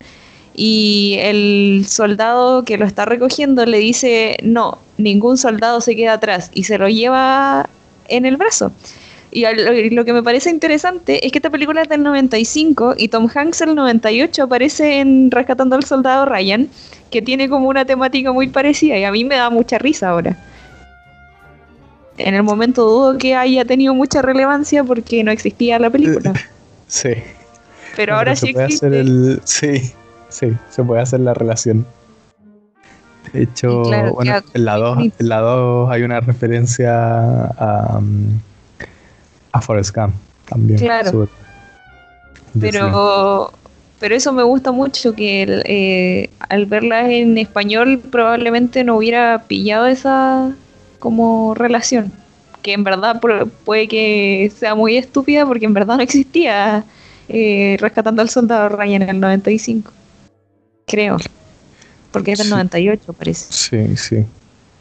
y 0.54 1.16
el 1.20 1.84
soldado 1.88 2.64
que 2.64 2.76
lo 2.76 2.84
está 2.84 3.04
recogiendo 3.04 3.64
le 3.64 3.78
dice, 3.78 4.36
no, 4.42 4.78
ningún 4.98 5.38
soldado 5.38 5.80
se 5.80 5.96
queda 5.96 6.14
atrás 6.14 6.50
y 6.52 6.64
se 6.64 6.78
lo 6.78 6.88
lleva 6.88 7.68
en 8.08 8.26
el 8.26 8.36
brazo. 8.36 8.72
Y 9.30 9.44
lo 9.90 10.04
que 10.04 10.12
me 10.12 10.22
parece 10.22 10.50
interesante 10.50 11.24
es 11.24 11.32
que 11.32 11.38
esta 11.38 11.48
película 11.48 11.80
es 11.80 11.88
del 11.88 12.02
95 12.02 12.96
y 12.98 13.08
Tom 13.08 13.28
Hanks 13.34 13.62
el 13.62 13.74
98 13.74 14.42
aparece 14.42 15.00
en 15.00 15.30
Rescatando 15.30 15.74
al 15.74 15.84
Soldado 15.84 16.26
Ryan, 16.26 16.68
que 17.10 17.22
tiene 17.22 17.48
como 17.48 17.68
una 17.68 17.86
temática 17.86 18.30
muy 18.30 18.48
parecida 18.48 18.98
y 18.98 19.04
a 19.04 19.10
mí 19.10 19.24
me 19.24 19.36
da 19.36 19.48
mucha 19.48 19.78
risa 19.78 20.10
ahora. 20.10 20.36
En 22.18 22.34
el 22.34 22.42
momento 22.42 22.82
dudo 22.82 23.16
que 23.16 23.34
haya 23.34 23.64
tenido 23.64 23.94
mucha 23.94 24.20
relevancia 24.20 24.84
porque 24.84 25.24
no 25.24 25.30
existía 25.30 25.78
la 25.78 25.90
película. 25.90 26.34
Sí. 26.88 27.14
Pero 27.96 28.16
ahora 28.16 28.36
sí 28.36 28.50
existe. 28.50 28.86
el. 28.86 29.40
Sí, 29.44 29.94
sí, 30.32 30.52
se 30.70 30.82
puede 30.82 31.02
hacer 31.02 31.20
la 31.20 31.34
relación. 31.34 31.86
De 33.32 33.44
hecho, 33.44 33.82
claro, 33.82 34.12
bueno, 34.14 34.42
en 34.52 34.64
la 34.64 34.76
2 34.76 34.96
bonito. 34.96 35.16
en 35.20 35.28
la 35.28 35.40
2 35.40 35.90
hay 35.90 36.02
una 36.02 36.20
referencia 36.20 37.44
a, 37.46 37.98
um, 37.98 38.38
a 39.52 39.60
Forrest 39.60 39.94
Gump 39.96 40.14
también. 40.48 40.78
Claro. 40.80 41.28
Pero, 42.60 43.52
pero 44.00 44.14
eso 44.14 44.32
me 44.32 44.42
gusta 44.42 44.72
mucho, 44.72 45.14
que 45.14 45.62
eh, 45.64 46.30
al 46.48 46.66
verla 46.66 47.10
en 47.10 47.38
español 47.38 47.98
probablemente 48.10 48.84
no 48.84 48.96
hubiera 48.96 49.44
pillado 49.46 49.86
esa 49.86 50.50
como 50.98 51.54
relación. 51.54 52.12
Que 52.60 52.74
en 52.74 52.84
verdad 52.84 53.20
pu- 53.20 53.50
puede 53.64 53.88
que 53.88 54.52
sea 54.56 54.74
muy 54.74 54.96
estúpida 54.96 55.46
porque 55.46 55.64
en 55.64 55.74
verdad 55.74 55.96
no 55.96 56.02
existía 56.02 56.84
eh, 57.28 57.76
Rescatando 57.80 58.20
al 58.20 58.28
Soldado 58.28 58.68
Ryan 58.68 59.02
en 59.02 59.08
el 59.08 59.20
95. 59.20 59.90
Creo. 60.92 61.16
Porque 62.12 62.32
es 62.32 62.38
del 62.38 62.46
Sí. 62.48 62.52
98 62.52 63.12
parece. 63.14 63.46
Sí, 63.50 63.96
sí. 63.96 64.24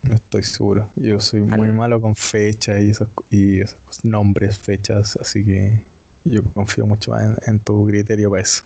No 0.04 0.16
estoy 0.16 0.44
seguro. 0.44 0.90
Yo 0.96 1.20
soy 1.20 1.42
muy 1.42 1.68
Al- 1.70 1.74
malo 1.74 2.02
con 2.02 2.16
fechas 2.16 2.82
y 2.84 2.90
esos, 2.90 3.08
y 3.30 3.62
esos 3.62 4.04
nombres, 4.04 4.58
fechas, 4.58 5.16
así 5.16 5.46
que 5.46 5.82
yo 6.26 6.44
confío 6.44 6.86
mucho 6.86 7.12
más 7.12 7.24
en, 7.24 7.38
en 7.48 7.60
tu 7.60 7.86
criterio 7.88 8.30
para 8.30 8.42
eso. 8.42 8.64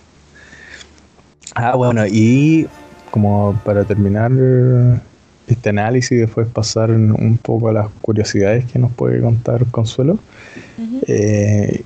Ah, 1.54 1.74
bueno, 1.76 2.04
y 2.06 2.66
como 3.10 3.58
para 3.64 3.84
terminar 3.84 4.30
este 5.46 5.68
análisis 5.70 6.12
y 6.12 6.16
después 6.16 6.48
pasar 6.48 6.90
un 6.90 7.38
poco 7.40 7.68
a 7.68 7.72
las 7.72 7.88
curiosidades 8.02 8.64
que 8.66 8.78
nos 8.78 8.90
puede 8.92 9.20
contar 9.20 9.64
Consuelo, 9.70 10.18
eh, 11.06 11.82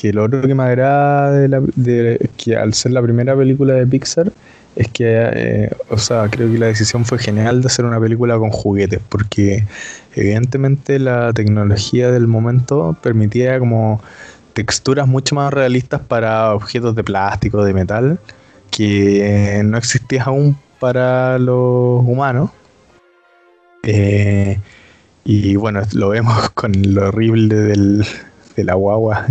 que 0.00 0.12
lo 0.12 0.24
otro 0.24 0.42
que 0.42 0.54
me 0.54 0.62
agrada 0.64 1.32
de, 1.32 1.48
la, 1.48 1.62
de 1.76 2.30
que 2.36 2.56
al 2.56 2.74
ser 2.74 2.92
la 2.92 3.02
primera 3.02 3.36
película 3.36 3.74
de 3.74 3.86
Pixar 3.86 4.32
es 4.78 4.88
que, 4.88 5.04
eh, 5.06 5.70
o 5.90 5.98
sea, 5.98 6.28
creo 6.30 6.50
que 6.50 6.58
la 6.58 6.66
decisión 6.66 7.04
fue 7.04 7.18
genial 7.18 7.60
de 7.60 7.66
hacer 7.66 7.84
una 7.84 8.00
película 8.00 8.38
con 8.38 8.50
juguetes, 8.50 9.00
porque 9.08 9.64
evidentemente 10.14 10.98
la 10.98 11.32
tecnología 11.32 12.10
del 12.12 12.28
momento 12.28 12.96
permitía 13.02 13.58
como 13.58 14.00
texturas 14.52 15.06
mucho 15.06 15.34
más 15.34 15.52
realistas 15.52 16.00
para 16.00 16.54
objetos 16.54 16.94
de 16.94 17.04
plástico, 17.04 17.64
de 17.64 17.74
metal, 17.74 18.18
que 18.70 19.62
no 19.64 19.76
existía 19.78 20.22
aún 20.24 20.56
para 20.78 21.38
los 21.38 22.04
humanos. 22.06 22.50
Eh, 23.82 24.58
y 25.24 25.56
bueno, 25.56 25.82
lo 25.92 26.10
vemos 26.10 26.50
con 26.54 26.72
lo 26.94 27.08
horrible 27.08 27.54
del, 27.54 28.06
de 28.56 28.64
la 28.64 28.74
guagua 28.74 29.26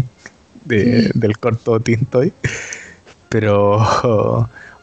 de- 0.66 1.04
Sí. 1.04 1.12
del 1.14 1.38
corto 1.38 1.80
Tintoy. 1.80 2.34
Pero, 3.30 3.80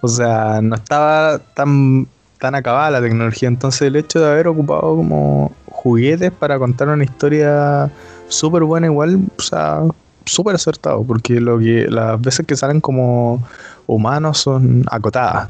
o 0.05 0.09
sea, 0.09 0.61
no 0.63 0.75
estaba 0.75 1.39
tan, 1.39 2.07
tan 2.39 2.55
acabada 2.55 2.91
la 2.91 3.01
tecnología. 3.01 3.49
Entonces, 3.49 3.83
el 3.83 3.97
hecho 3.97 4.21
de 4.21 4.31
haber 4.31 4.49
ocupado 4.49 4.97
como 4.97 5.53
juguetes 5.71 6.31
para 6.31 6.59
contar 6.59 6.89
una 6.89 7.05
historia 7.05 7.91
súper 8.29 8.65
buena, 8.65 8.87
igual, 8.87 9.19
o 9.39 9.43
sea, 9.43 9.81
súper 10.27 10.57
acertado. 10.57 11.03
Porque 11.05 11.41
lo 11.41 11.59
que 11.59 11.87
las 11.89 12.21
veces 12.21 12.47
que 12.47 12.55
salen 12.55 12.83
como 12.83 13.43
humanos 13.87 14.39
son 14.39 14.85
acotadas. 14.91 15.49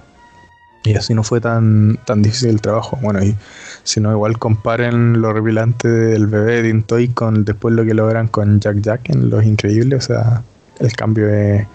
Y 0.85 0.95
así 0.95 1.15
no 1.15 1.25
fue 1.25 1.41
tan, 1.41 1.99
tan 2.05 2.23
difícil 2.23 2.51
el 2.51 2.61
trabajo. 2.61 2.97
Bueno, 3.03 3.25
y 3.25 3.35
si 3.83 3.99
no, 3.99 4.13
igual 4.13 4.39
comparen 4.39 5.21
lo 5.21 5.31
horripilante 5.31 5.89
del 5.89 6.29
bebé 6.29 6.63
de 6.63 6.71
Tintoy 6.71 7.09
con 7.09 7.45
después 7.45 7.75
lo 7.75 7.85
que 7.85 7.95
logran 7.95 8.29
con 8.29 8.61
Jack 8.61 8.83
Jack 8.83 9.11
en 9.11 9.31
Los 9.31 9.45
Increíbles. 9.45 10.05
O 10.05 10.07
sea, 10.07 10.43
el 10.79 10.93
cambio 10.93 11.29
es 11.29 11.67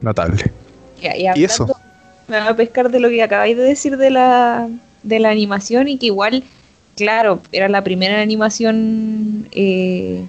notable. 0.00 0.50
Ya, 1.00 1.16
y 1.16 1.40
Y 1.40 1.44
eso. 1.44 1.62
hablando- 1.64 1.80
Me 2.28 2.38
va 2.38 2.48
a 2.50 2.56
pescar 2.56 2.90
de 2.90 3.00
lo 3.00 3.08
que 3.08 3.22
acabáis 3.22 3.56
de 3.56 3.62
decir 3.64 3.96
de 3.96 4.10
la, 4.10 4.68
de 5.02 5.18
la 5.18 5.30
animación 5.30 5.88
y 5.88 5.98
que 5.98 6.06
igual, 6.06 6.44
claro, 6.96 7.40
era 7.50 7.68
la 7.68 7.82
primera 7.82 8.20
animación 8.22 9.48
eh, 9.52 10.22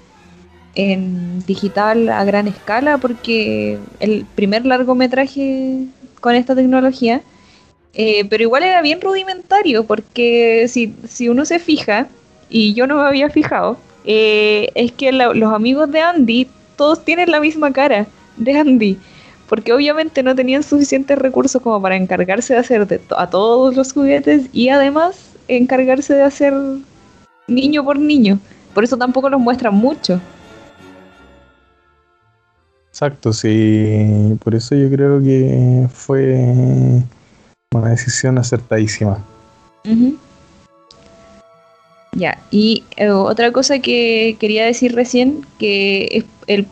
en 0.73 1.45
digital 1.45 2.09
a 2.09 2.23
gran 2.23 2.47
escala 2.47 2.97
porque 2.97 3.77
el 3.99 4.25
primer 4.35 4.65
largometraje 4.65 5.85
con 6.21 6.33
esta 6.35 6.55
tecnología, 6.55 7.21
eh, 7.93 8.25
pero 8.29 8.43
igual 8.43 8.63
era 8.63 8.81
bien 8.81 9.01
rudimentario 9.01 9.83
porque 9.85 10.65
si, 10.69 10.93
si 11.07 11.29
uno 11.29 11.45
se 11.45 11.59
fija, 11.59 12.07
y 12.49 12.73
yo 12.73 12.87
no 12.87 12.95
me 12.95 13.07
había 13.07 13.29
fijado, 13.29 13.77
eh, 14.05 14.69
es 14.75 14.91
que 14.91 15.11
la- 15.11 15.33
los 15.33 15.53
amigos 15.53 15.91
de 15.91 16.01
Andy 16.01 16.47
todos 16.77 17.05
tienen 17.05 17.29
la 17.29 17.39
misma 17.39 17.71
cara 17.71 18.07
de 18.37 18.57
Andy 18.57 18.97
porque 19.51 19.73
obviamente 19.73 20.23
no 20.23 20.33
tenían 20.33 20.63
suficientes 20.63 21.17
recursos 21.17 21.61
como 21.61 21.81
para 21.81 21.97
encargarse 21.97 22.53
de 22.53 22.61
hacer 22.61 22.87
de 22.87 22.99
to- 22.99 23.19
a 23.19 23.29
todos 23.29 23.75
los 23.75 23.91
juguetes 23.91 24.43
y 24.53 24.69
además 24.69 25.17
encargarse 25.49 26.13
de 26.13 26.21
hacer 26.21 26.53
niño 27.49 27.83
por 27.83 27.99
niño. 27.99 28.39
Por 28.73 28.85
eso 28.85 28.95
tampoco 28.95 29.29
los 29.29 29.41
muestran 29.41 29.73
mucho. 29.75 30.21
Exacto, 32.91 33.33
sí. 33.33 34.37
Por 34.41 34.55
eso 34.55 34.73
yo 34.73 34.89
creo 34.89 35.21
que 35.21 35.85
fue 35.91 37.03
una 37.75 37.89
decisión 37.89 38.37
acertadísima. 38.37 39.21
Ya, 42.13 42.41
y 42.51 42.85
eh, 42.95 43.09
otra 43.09 43.51
cosa 43.51 43.79
que 43.79 44.37
quería 44.39 44.63
decir 44.63 44.95
recién, 44.95 45.45
que 45.59 46.07
es 46.09 46.23
el 46.47 46.65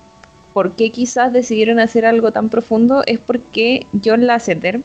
por 0.53 0.73
qué 0.73 0.91
quizás 0.91 1.33
decidieron 1.33 1.79
hacer 1.79 2.05
algo 2.05 2.31
tan 2.31 2.49
profundo, 2.49 3.03
es 3.05 3.19
porque 3.19 3.85
John 4.03 4.25
Lasseter 4.25 4.81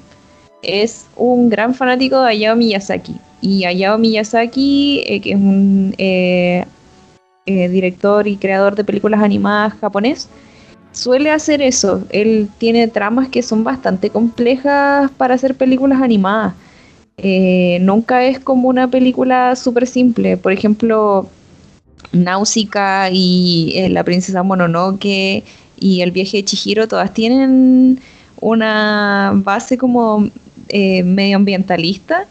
es 0.62 1.06
un 1.16 1.48
gran 1.48 1.74
fanático 1.74 2.20
de 2.20 2.30
Hayao 2.30 2.56
Miyazaki. 2.56 3.16
Y 3.40 3.64
Hayao 3.64 3.98
Miyazaki, 3.98 5.02
eh, 5.06 5.20
que 5.20 5.30
es 5.30 5.36
un 5.36 5.94
eh, 5.98 6.64
eh, 7.46 7.68
director 7.68 8.26
y 8.26 8.36
creador 8.36 8.74
de 8.74 8.84
películas 8.84 9.22
animadas 9.22 9.74
japonés, 9.74 10.28
suele 10.92 11.30
hacer 11.30 11.60
eso. 11.60 12.02
Él 12.10 12.48
tiene 12.58 12.88
tramas 12.88 13.28
que 13.28 13.42
son 13.42 13.64
bastante 13.64 14.10
complejas 14.10 15.10
para 15.16 15.34
hacer 15.34 15.54
películas 15.54 16.00
animadas. 16.00 16.54
Nunca 17.80 18.24
es 18.24 18.40
como 18.40 18.68
una 18.68 18.88
película 18.88 19.54
súper 19.56 19.86
simple. 19.86 20.36
Por 20.36 20.52
ejemplo, 20.52 21.28
Náusica 22.12 23.10
y 23.10 23.72
eh, 23.76 23.88
La 23.88 24.04
Princesa 24.04 24.42
Mononoke 24.42 25.44
y 25.78 26.00
El 26.00 26.12
viaje 26.12 26.38
de 26.38 26.44
Chihiro, 26.44 26.88
todas 26.88 27.12
tienen 27.12 28.00
una 28.40 29.32
base 29.34 29.78
como 29.78 30.28
eh, 30.68 31.02
medioambientalista, 31.02 32.26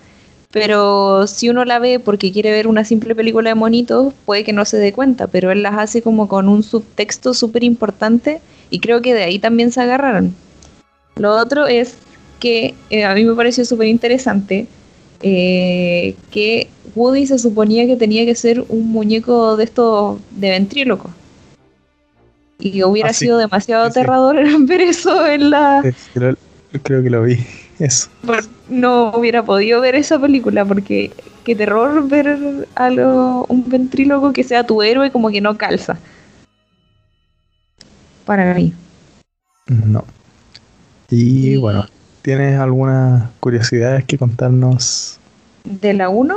pero 0.51 1.25
si 1.27 1.49
uno 1.49 1.65
la 1.65 1.79
ve 1.79 1.99
porque 1.99 2.31
quiere 2.31 2.51
ver 2.51 2.67
una 2.67 2.85
simple 2.85 3.15
película 3.15 3.49
de 3.49 3.55
monitos, 3.55 4.13
puede 4.25 4.43
que 4.43 4.53
no 4.53 4.65
se 4.65 4.77
dé 4.77 4.93
cuenta, 4.93 5.27
pero 5.27 5.51
él 5.51 5.63
las 5.63 5.77
hace 5.77 6.01
como 6.01 6.27
con 6.27 6.47
un 6.47 6.63
subtexto 6.63 7.33
súper 7.33 7.63
importante 7.63 8.41
y 8.69 8.79
creo 8.79 9.01
que 9.01 9.13
de 9.13 9.23
ahí 9.23 9.39
también 9.39 9.71
se 9.71 9.81
agarraron. 9.81 10.35
Lo 11.15 11.35
otro 11.35 11.67
es 11.67 11.95
que 12.39 12.75
eh, 12.89 13.05
a 13.05 13.13
mí 13.13 13.23
me 13.23 13.33
pareció 13.33 13.65
súper 13.65 13.87
interesante 13.87 14.67
eh, 15.23 16.15
que 16.31 16.69
Woody 16.95 17.25
se 17.25 17.39
suponía 17.39 17.85
que 17.87 17.95
tenía 17.95 18.25
que 18.25 18.35
ser 18.35 18.63
un 18.69 18.91
muñeco 18.91 19.57
de 19.57 19.63
estos 19.63 20.19
de 20.31 20.49
ventríloco. 20.51 21.09
Y 22.59 22.83
hubiera 22.83 23.09
Ah, 23.09 23.13
sí. 23.13 23.25
sido 23.25 23.37
demasiado 23.39 23.85
Sí, 23.87 23.93
sí. 23.93 23.99
aterrador 23.99 24.37
ver 24.67 24.81
eso 24.81 25.25
en 25.27 25.49
la... 25.49 25.83
Creo, 26.13 26.35
creo 26.83 27.03
que 27.03 27.09
lo 27.09 27.23
vi. 27.23 27.37
Eso. 27.79 28.07
no 28.69 29.11
hubiera 29.17 29.43
podido 29.43 29.81
ver 29.81 29.95
esa 29.95 30.19
película 30.19 30.63
porque 30.63 31.11
qué 31.43 31.55
terror 31.55 32.07
ver 32.07 32.67
a 32.75 32.89
lo- 32.91 33.45
un 33.49 33.67
ventríloco 33.67 34.31
que 34.31 34.43
sea 34.43 34.63
tu 34.63 34.83
héroe 34.83 35.11
como 35.11 35.31
que 35.31 35.41
no 35.41 35.57
calza. 35.57 35.97
Para 38.25 38.53
mí. 38.53 38.71
No. 39.67 40.05
Y- 41.09 41.57
bueno, 41.57 41.85
¿tienes 42.23 42.59
algunas 42.59 43.29
curiosidades 43.39 44.03
que 44.05 44.17
contarnos? 44.17 45.19
¿De 45.63 45.93
la 45.93 46.09
1 46.09 46.35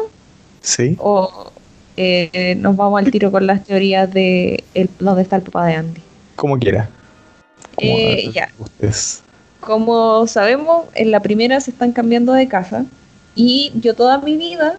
Sí. 0.61 0.97
o 0.99 1.51
eh, 1.97 2.57
nos 2.59 2.76
vamos 2.76 2.99
al 3.03 3.11
tiro 3.11 3.30
con 3.32 3.47
las 3.47 3.64
teorías 3.64 4.12
de 4.12 4.62
el, 4.74 4.91
dónde 4.99 5.22
está 5.22 5.37
el 5.37 5.43
papá 5.43 5.66
de 5.66 5.74
Andy? 5.76 6.01
Como 6.34 6.59
quiera. 6.59 6.91
Como 7.74 7.89
Eh, 7.89 8.30
ya. 8.34 8.51
Ustedes. 8.59 9.22
Como 9.61 10.26
sabemos, 10.26 10.84
en 10.95 11.11
la 11.11 11.20
primera 11.20 11.61
se 11.61 11.70
están 11.70 11.93
cambiando 11.93 12.32
de 12.34 12.47
casa 12.49 12.84
y 13.34 13.72
yo 13.80 13.95
toda 13.95 14.18
mi 14.18 14.37
vida 14.37 14.76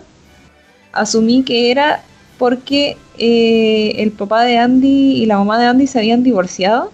asumí 0.91 1.43
que 1.43 1.71
era 1.71 2.01
porque 2.37 2.97
eh, 3.17 3.93
el 3.97 4.11
papá 4.11 4.43
de 4.43 4.57
Andy 4.57 5.21
y 5.21 5.25
la 5.25 5.37
mamá 5.37 5.57
de 5.59 5.65
Andy 5.65 5.87
se 5.87 5.99
habían 5.99 6.23
divorciado, 6.23 6.91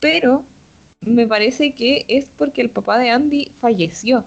pero 0.00 0.44
me 1.08 1.26
parece 1.26 1.72
que 1.72 2.04
es 2.08 2.26
porque 2.26 2.60
el 2.60 2.70
papá 2.70 2.98
de 2.98 3.10
Andy 3.10 3.50
falleció 3.58 4.24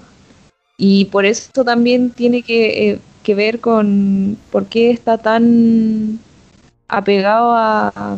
y 0.77 1.05
por 1.05 1.25
eso 1.25 1.63
también 1.63 2.09
tiene 2.09 2.41
que, 2.41 2.91
eh, 2.91 3.35
ver 3.35 3.59
con 3.59 4.35
por 4.51 4.65
qué 4.65 4.91
está 4.91 5.17
tan 5.17 6.19
apegado 6.87 7.53
a, 7.53 8.17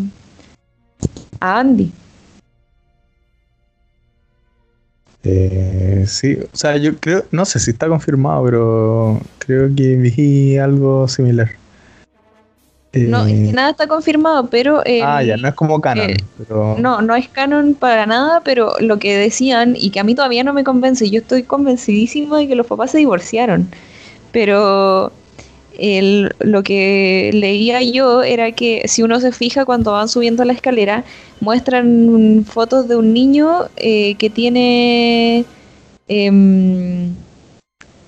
a 1.39 1.59
Andy. 1.59 1.91
Eh, 5.23 6.05
sí, 6.07 6.37
o 6.41 6.55
sea, 6.55 6.77
yo 6.77 6.97
creo, 6.97 7.25
no 7.31 7.45
sé 7.45 7.59
si 7.59 7.71
está 7.71 7.87
confirmado, 7.87 8.43
pero 8.45 9.21
creo 9.39 9.73
que 9.75 9.95
vi 9.95 10.57
algo 10.57 11.07
similar. 11.07 11.62
No, 12.93 13.25
es 13.25 13.33
que 13.33 13.49
eh, 13.49 13.53
nada 13.53 13.71
está 13.71 13.87
confirmado, 13.87 14.47
pero... 14.47 14.83
ah, 15.03 15.23
ya, 15.23 15.35
no 15.35 15.47
es 15.47 15.55
como 15.55 15.81
canon. 15.81 16.11
Eh, 16.11 16.17
no, 16.77 17.01
no 17.01 17.15
es 17.15 17.27
canon 17.27 17.73
para 17.73 18.05
nada, 18.05 18.41
pero 18.45 18.75
lo 18.79 18.99
que 18.99 19.17
decían, 19.17 19.75
y 19.75 19.89
que 19.89 19.99
a 19.99 20.03
mí 20.03 20.13
todavía 20.13 20.43
no 20.43 20.53
me 20.53 20.63
convence, 20.63 21.09
yo 21.09 21.21
estoy 21.21 21.41
convencidísimo 21.41 22.35
de 22.37 22.47
que 22.47 22.55
los 22.55 22.67
papás 22.67 22.91
se 22.91 22.99
divorciaron, 22.99 23.67
pero 24.31 25.11
el, 25.79 26.35
lo 26.37 26.61
que 26.61 27.31
leía 27.33 27.81
yo 27.81 28.21
era 28.21 28.51
que 28.51 28.83
si 28.87 29.01
uno 29.01 29.19
se 29.19 29.31
fija 29.31 29.65
cuando 29.65 29.93
van 29.93 30.07
subiendo 30.07 30.45
la 30.45 30.53
escalera, 30.53 31.03
muestran 31.39 32.45
fotos 32.47 32.87
de 32.87 32.95
un 32.95 33.11
niño 33.11 33.69
eh, 33.75 34.13
que 34.15 34.29
tiene... 34.29 35.45
Em, 36.07 37.15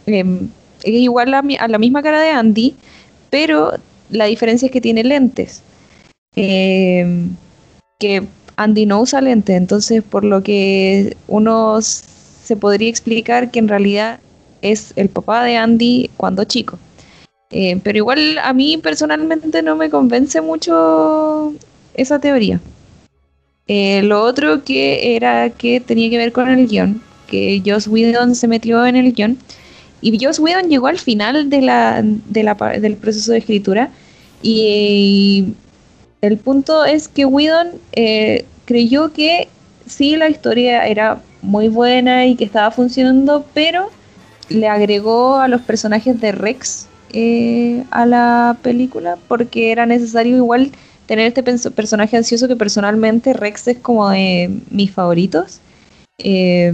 em, 0.05 0.47
es 0.83 0.93
igual 0.93 1.33
a, 1.33 1.43
a 1.59 1.67
la 1.67 1.79
misma 1.79 2.03
cara 2.03 2.21
de 2.21 2.29
Andy, 2.29 2.75
pero 3.31 3.71
la 4.09 4.25
diferencia 4.25 4.67
es 4.67 4.71
que 4.71 4.81
tiene 4.81 5.03
lentes. 5.03 5.61
Eh, 6.35 7.27
que 7.99 8.23
Andy 8.57 8.85
no 8.85 9.01
usa 9.01 9.21
lentes, 9.21 9.55
entonces 9.55 10.03
por 10.03 10.23
lo 10.23 10.43
que 10.43 11.15
uno 11.27 11.81
se 11.81 12.55
podría 12.55 12.89
explicar 12.89 13.51
que 13.51 13.59
en 13.59 13.67
realidad 13.67 14.19
es 14.61 14.93
el 14.95 15.09
papá 15.09 15.43
de 15.43 15.57
Andy 15.57 16.09
cuando 16.17 16.43
chico. 16.43 16.77
Eh, 17.51 17.79
pero 17.83 17.97
igual 17.97 18.37
a 18.39 18.53
mí 18.53 18.77
personalmente 18.77 19.61
no 19.61 19.75
me 19.75 19.89
convence 19.89 20.41
mucho 20.41 21.53
esa 21.93 22.19
teoría. 22.19 22.59
Eh, 23.67 24.03
lo 24.03 24.21
otro 24.21 24.63
que 24.63 25.15
era 25.15 25.49
que 25.49 25.79
tenía 25.79 26.09
que 26.09 26.17
ver 26.17 26.31
con 26.31 26.49
el 26.49 26.67
guion, 26.67 27.01
que 27.27 27.61
Joss 27.65 27.87
Whedon 27.87 28.35
se 28.35 28.47
metió 28.47 28.85
en 28.85 28.95
el 28.95 29.13
guion 29.13 29.37
y 30.01 30.23
Joss 30.23 30.39
Whedon 30.39 30.69
llegó 30.69 30.87
al 30.87 30.99
final 30.99 31.49
de 31.49 31.61
la, 31.61 32.01
del 32.01 32.97
proceso 32.97 33.31
de 33.31 33.39
escritura 33.39 33.89
y 34.41 35.53
el 36.21 36.37
punto 36.37 36.85
es 36.85 37.07
que 37.07 37.25
Whedon 37.25 37.69
eh, 37.93 38.45
creyó 38.65 39.11
que 39.13 39.47
sí, 39.85 40.15
la 40.15 40.29
historia 40.29 40.87
era 40.87 41.21
muy 41.41 41.67
buena 41.67 42.25
y 42.25 42.35
que 42.35 42.45
estaba 42.45 42.71
funcionando, 42.71 43.45
pero 43.53 43.89
le 44.49 44.67
agregó 44.67 45.35
a 45.35 45.47
los 45.47 45.61
personajes 45.61 46.19
de 46.19 46.31
Rex 46.31 46.87
eh, 47.13 47.83
a 47.91 48.05
la 48.05 48.57
película 48.61 49.17
porque 49.27 49.71
era 49.71 49.85
necesario 49.85 50.35
igual 50.35 50.71
tener 51.05 51.27
este 51.27 51.43
personaje 51.43 52.17
ansioso 52.17 52.47
que 52.47 52.55
personalmente 52.55 53.33
Rex 53.33 53.67
es 53.67 53.77
como 53.77 54.09
de 54.09 54.59
mis 54.69 54.91
favoritos. 54.91 55.59
Eh, 56.17 56.73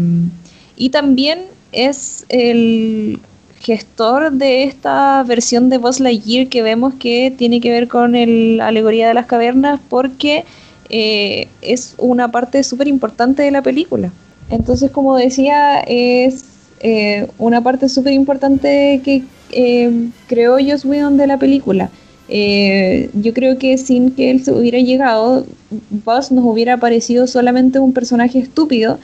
y 0.77 0.89
también 0.89 1.39
es 1.71 2.25
el 2.29 3.19
gestor 3.61 4.31
de 4.31 4.63
esta 4.63 5.23
versión 5.23 5.69
de 5.69 5.77
Buzz 5.77 5.99
Lightyear 5.99 6.47
que 6.47 6.63
vemos 6.63 6.95
que 6.95 7.33
tiene 7.37 7.61
que 7.61 7.71
ver 7.71 7.87
con 7.87 8.13
la 8.57 8.67
alegoría 8.67 9.07
de 9.07 9.13
las 9.13 9.27
cavernas 9.27 9.79
porque 9.89 10.45
eh, 10.89 11.47
es 11.61 11.95
una 11.97 12.31
parte 12.31 12.63
súper 12.63 12.87
importante 12.87 13.43
de 13.43 13.51
la 13.51 13.61
película. 13.61 14.11
Entonces, 14.49 14.91
como 14.91 15.15
decía, 15.15 15.79
es 15.79 16.43
eh, 16.81 17.27
una 17.37 17.61
parte 17.61 17.87
súper 17.87 18.13
importante 18.13 18.99
que 19.03 19.23
eh, 19.51 20.09
creó 20.27 20.57
Joss 20.59 20.83
Whedon 20.83 21.17
de 21.17 21.27
la 21.27 21.37
película. 21.37 21.89
yo 22.27 23.33
creo 23.33 23.57
que 23.57 23.77
sin 23.77 24.11
que 24.11 24.31
él 24.31 24.43
se 24.43 24.51
hubiera 24.51 24.79
llegado, 24.79 25.45
Buzz 25.89 26.31
nos 26.31 26.45
hubiera 26.45 26.77
parecido 26.77 27.27
solamente 27.27 27.79
un 27.79 27.93
personaje 27.93 28.39
estúpido, 28.39 28.99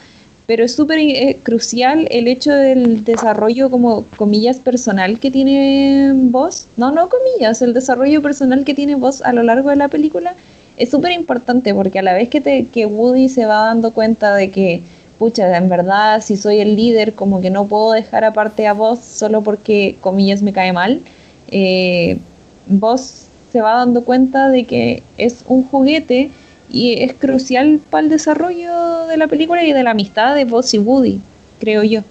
pero 0.47 0.63
es 0.63 0.73
súper 0.73 0.97
eh, 0.97 1.37
crucial 1.43 2.07
el 2.09 2.27
hecho 2.27 2.53
del 2.53 3.03
desarrollo 3.03 3.69
como 3.69 4.05
comillas 4.15 4.57
personal 4.57 5.19
que 5.19 5.29
tiene 5.29 6.13
vos, 6.15 6.67
no, 6.77 6.91
no 6.91 7.09
comillas, 7.09 7.61
el 7.61 7.73
desarrollo 7.73 8.21
personal 8.21 8.63
que 8.63 8.73
tiene 8.73 8.95
vos 8.95 9.21
a 9.21 9.33
lo 9.33 9.43
largo 9.43 9.69
de 9.69 9.75
la 9.75 9.89
película 9.89 10.35
es 10.77 10.89
súper 10.89 11.11
importante 11.11 11.73
porque 11.73 11.99
a 11.99 12.01
la 12.01 12.13
vez 12.13 12.29
que, 12.29 12.39
te, 12.39 12.65
que 12.67 12.85
Woody 12.85 13.27
se 13.29 13.45
va 13.45 13.65
dando 13.65 13.91
cuenta 13.91 14.35
de 14.35 14.49
que, 14.49 14.81
pucha, 15.19 15.55
en 15.57 15.67
verdad 15.67 16.21
si 16.21 16.37
soy 16.37 16.59
el 16.59 16.77
líder 16.77 17.13
como 17.13 17.41
que 17.41 17.49
no 17.49 17.67
puedo 17.67 17.91
dejar 17.91 18.23
aparte 18.23 18.67
a 18.67 18.73
vos 18.73 18.99
solo 18.99 19.41
porque 19.41 19.97
comillas 19.99 20.41
me 20.41 20.53
cae 20.53 20.71
mal, 20.71 21.01
eh, 21.51 22.19
vos 22.67 23.25
se 23.51 23.59
va 23.59 23.73
dando 23.73 24.05
cuenta 24.05 24.49
de 24.49 24.63
que 24.63 25.03
es 25.17 25.43
un 25.47 25.63
juguete 25.63 26.31
y 26.69 27.01
es 27.01 27.13
crucial 27.13 27.79
para 27.89 28.03
el 28.03 28.09
desarrollo 28.09 29.05
de 29.07 29.17
la 29.17 29.27
película 29.27 29.63
y 29.63 29.73
de 29.73 29.83
la 29.83 29.91
amistad 29.91 30.35
de 30.35 30.45
Buzz 30.45 30.73
y 30.73 30.79
Woody, 30.79 31.21
creo 31.59 31.83
yo. 31.83 32.01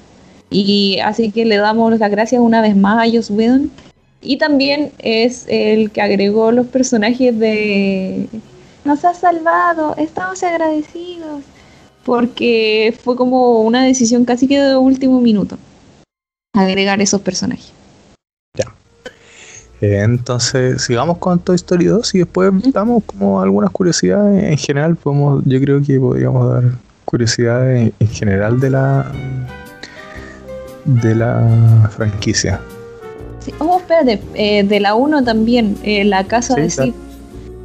Y 0.51 0.99
así 1.01 1.31
que 1.31 1.45
le 1.45 1.57
damos 1.57 1.99
las 1.99 2.11
gracias 2.11 2.41
una 2.41 2.63
vez 2.63 2.77
más 2.77 3.07
a 3.07 3.11
Joss 3.11 3.31
Whedon. 3.31 3.71
Y 4.23 4.39
también 4.39 4.93
es 4.99 5.45
el 5.49 5.91
que 5.91 6.01
agregó 6.01 6.53
los 6.53 6.67
personajes 6.67 7.39
de 7.39 8.29
Nos 8.85 9.05
ha 9.05 9.15
salvado, 9.15 9.95
estamos 9.97 10.43
agradecidos. 10.43 11.43
Porque 12.05 12.97
fue 13.03 13.17
como 13.17 13.63
una 13.63 13.85
decisión 13.85 14.25
casi 14.25 14.47
que 14.47 14.61
de 14.61 14.77
último 14.77 15.21
minuto. 15.21 15.59
Agregar 16.55 17.01
esos 17.01 17.21
personajes. 17.21 17.76
Eh, 19.81 20.01
entonces, 20.03 20.83
sigamos 20.83 21.19
con 21.19 21.39
Toy 21.39 21.57
Story 21.57 21.87
2 21.87 22.15
y 22.15 22.19
después 22.19 22.51
damos 22.73 23.05
como 23.05 23.41
algunas 23.41 23.71
curiosidades 23.71 24.45
en 24.45 24.57
general. 24.57 24.97
Podemos, 24.97 25.43
yo 25.45 25.61
creo 25.61 25.83
que 25.83 26.01
podríamos 26.01 26.51
dar 26.51 26.65
curiosidades 27.05 27.93
en, 27.99 28.09
general 28.09 28.59
de 28.59 28.71
la 28.71 29.13
de 30.85 31.15
la 31.15 31.91
franquicia. 31.95 32.61
Sí. 33.41 33.53
Oh, 33.59 33.79
espérate, 33.79 34.21
eh, 34.35 34.65
de 34.65 34.81
la 34.81 34.95
1 34.95 35.25
también, 35.25 35.77
eh, 35.83 36.05
la 36.05 36.25
casa 36.25 36.55
de 36.55 36.71
Sid. 36.71 36.95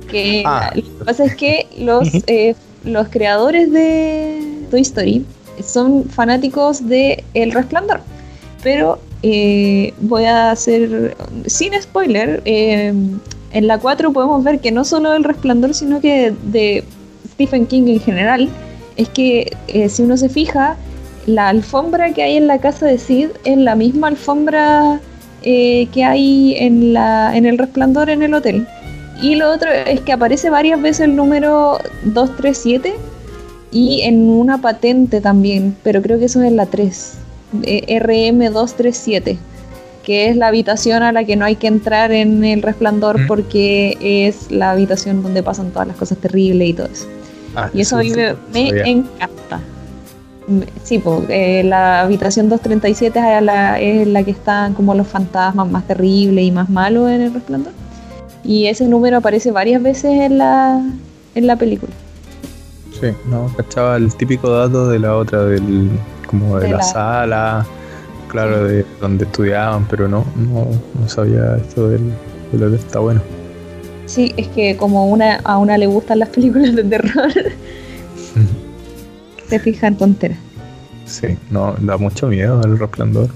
Que 0.09 0.43
ah. 0.45 0.71
lo 0.75 0.81
que 0.81 1.05
pasa 1.05 1.25
es 1.25 1.35
que 1.35 1.67
los, 1.79 2.09
los 2.83 3.07
creadores 3.07 3.71
de 3.71 4.65
Toy 4.69 4.81
Story 4.81 5.25
son 5.63 6.05
fanáticos 6.05 6.87
de 6.87 7.23
El 7.33 7.51
Resplandor, 7.51 8.01
pero 8.63 8.99
eh, 9.23 9.93
voy 9.99 10.25
a 10.25 10.51
hacer, 10.51 11.15
sin 11.45 11.79
spoiler, 11.79 12.41
eh, 12.45 12.93
en 13.53 13.67
la 13.67 13.77
4 13.77 14.13
podemos 14.13 14.43
ver 14.43 14.59
que 14.59 14.71
no 14.71 14.83
solo 14.83 15.13
el 15.13 15.23
resplandor, 15.23 15.73
sino 15.73 16.01
que 16.01 16.33
de 16.43 16.83
Stephen 17.33 17.67
King 17.67 17.83
en 17.87 17.99
general, 17.99 18.49
es 18.97 19.09
que 19.09 19.55
eh, 19.67 19.89
si 19.89 20.03
uno 20.03 20.17
se 20.17 20.29
fija, 20.29 20.75
la 21.27 21.49
alfombra 21.49 22.13
que 22.13 22.23
hay 22.23 22.37
en 22.37 22.47
la 22.47 22.59
casa 22.59 22.87
de 22.87 22.97
Sid 22.97 23.29
es 23.43 23.57
la 23.57 23.75
misma 23.75 24.07
alfombra 24.07 24.99
que 25.43 26.03
hay 26.05 26.55
en, 26.59 26.93
la, 26.93 27.35
en 27.35 27.47
el 27.47 27.57
resplandor 27.57 28.11
en 28.11 28.21
el 28.21 28.33
hotel. 28.35 28.67
Y 29.23 29.35
lo 29.35 29.51
otro 29.51 29.71
es 29.71 29.99
que 30.01 30.13
aparece 30.13 30.51
varias 30.51 30.79
veces 30.81 31.01
el 31.01 31.15
número 31.15 31.79
237 32.05 32.93
y 33.71 34.01
en 34.01 34.29
una 34.29 34.61
patente 34.61 35.21
también, 35.21 35.75
pero 35.83 36.01
creo 36.01 36.19
que 36.19 36.25
eso 36.25 36.41
es 36.43 36.51
la 36.51 36.65
3. 36.67 37.17
RM237, 37.53 39.37
que 40.03 40.29
es 40.29 40.35
la 40.35 40.47
habitación 40.47 41.03
a 41.03 41.11
la 41.11 41.23
que 41.23 41.35
no 41.35 41.45
hay 41.45 41.55
que 41.55 41.67
entrar 41.67 42.11
en 42.11 42.43
el 42.43 42.61
resplandor 42.61 43.27
porque 43.27 43.97
es 44.01 44.51
la 44.51 44.71
habitación 44.71 45.21
donde 45.21 45.43
pasan 45.43 45.71
todas 45.71 45.87
las 45.87 45.97
cosas 45.97 46.17
terribles 46.17 46.69
y 46.69 46.73
todo 46.73 46.87
eso. 46.87 47.05
Ah, 47.55 47.69
y 47.73 47.81
eso 47.81 47.97
a 47.97 47.99
mí 47.99 48.11
me, 48.53 48.69
encanta. 48.89 49.59
Sí, 50.83 50.99
pues, 50.99 51.65
la 51.65 52.01
habitación 52.01 52.49
237 52.49 53.37
es 53.37 53.43
la, 53.43 53.79
es 53.79 54.07
la 54.07 54.23
que 54.23 54.31
están 54.31 54.73
como 54.73 54.95
los 54.95 55.07
fantasmas 55.07 55.69
más 55.69 55.85
terribles 55.87 56.43
y 56.45 56.51
más 56.51 56.69
malos 56.69 57.09
en 57.09 57.21
el 57.21 57.33
resplandor. 57.33 57.73
Y 58.43 58.65
ese 58.67 58.87
número 58.87 59.17
aparece 59.17 59.51
varias 59.51 59.83
veces 59.83 60.11
en 60.11 60.37
la, 60.39 60.81
en 61.35 61.47
la 61.47 61.55
película. 61.55 61.91
Sí, 62.99 63.07
no, 63.29 63.51
cachaba 63.55 63.97
el 63.97 64.13
típico 64.15 64.49
dato 64.49 64.87
de 64.89 64.99
la 64.99 65.15
otra, 65.15 65.45
del 65.45 65.89
como 66.31 66.59
de, 66.59 66.69
la, 66.69 66.81
sala, 66.81 67.65
claro, 68.27 68.63
de 68.63 68.85
donde 68.99 69.25
estudiaban, 69.25 69.85
pero 69.89 70.07
no, 70.07 70.25
no, 70.37 70.67
sabía 71.07 71.57
esto 71.57 71.89
del, 71.89 72.01
lo 72.53 72.69
que 72.69 72.77
está 72.77 72.99
bueno. 72.99 73.21
Sí, 74.05 74.33
es 74.37 74.47
que 74.49 74.77
como 74.77 75.07
una, 75.07 75.37
a 75.43 75.57
una 75.57 75.77
le 75.77 75.87
gustan 75.87 76.19
las 76.19 76.29
películas 76.29 76.75
de 76.75 76.83
terror, 76.83 77.31
se 79.47 79.59
fija 79.59 79.87
en 79.87 79.97
tonteras. 79.97 80.37
Sí, 81.05 81.37
no, 81.49 81.75
da 81.79 81.97
mucho 81.97 82.27
miedo 82.27 82.61
el 82.63 82.79
resplandor. 82.79 83.29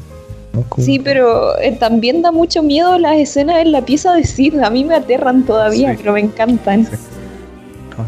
Sí, 0.78 1.00
pero 1.00 1.58
eh, 1.60 1.74
también 1.74 2.22
da 2.22 2.32
mucho 2.32 2.64
miedo 2.64 2.98
las 2.98 3.18
escenas 3.18 3.58
en 3.58 3.72
la 3.72 3.84
pieza 3.84 4.14
de 4.14 4.24
Sid. 4.24 4.60
A 4.60 4.70
mí 4.70 4.86
me 4.86 4.96
aterran 4.96 5.44
todavía, 5.44 5.96
pero 5.98 6.14
me 6.14 6.22
encantan. 6.22 6.86
Sí. 6.86 6.96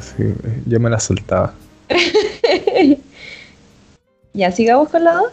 sí, 0.02 0.24
eh, 0.24 0.62
yo 0.66 0.80
me 0.80 0.90
la 0.90 1.00
soltaba. 1.00 1.54
Ya, 4.38 4.52
sigamos 4.52 4.90
con 4.90 5.04
la 5.04 5.14
2. 5.14 5.24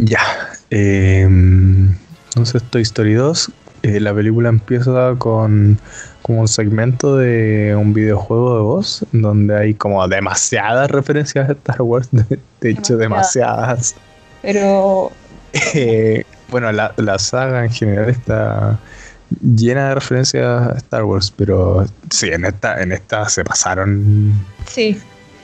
Ya. 0.00 0.20
Eh, 0.68 1.22
entonces, 1.22 2.62
Toy 2.64 2.82
Story 2.82 3.14
2. 3.14 3.50
eh, 3.84 4.00
la 4.00 4.12
película 4.12 4.50
empieza 4.50 5.14
con 5.16 5.80
como 6.20 6.42
un 6.42 6.48
segmento 6.48 7.16
de 7.16 7.74
un 7.74 7.94
videojuego 7.94 8.56
de 8.56 8.62
voz 8.62 9.04
donde 9.12 9.58
hay 9.58 9.74
como 9.74 10.06
demasiadas 10.06 10.90
referencias 10.90 11.48
a 11.48 11.52
Star 11.52 11.80
Wars, 11.80 12.10
de, 12.12 12.38
hecho 12.70 12.98
demasiadas. 12.98 13.94
Pero... 14.42 15.10
Eh, 15.74 16.24
bueno, 16.50 16.70
la, 16.70 16.92
la, 16.98 17.18
saga 17.18 17.64
en 17.64 17.70
general 17.70 18.10
está 18.10 18.78
llena 19.40 19.88
de 19.88 19.94
referencias 19.94 20.68
a 20.68 20.76
Star 20.76 21.04
Wars, 21.04 21.32
pero 21.34 21.86
sí, 22.10 22.28
en 22.28 22.44
esta, 22.44 22.82
en 22.82 22.92
esta 22.92 23.26
se 23.30 23.42
pasaron. 23.42 24.34
Sí. 24.66 25.00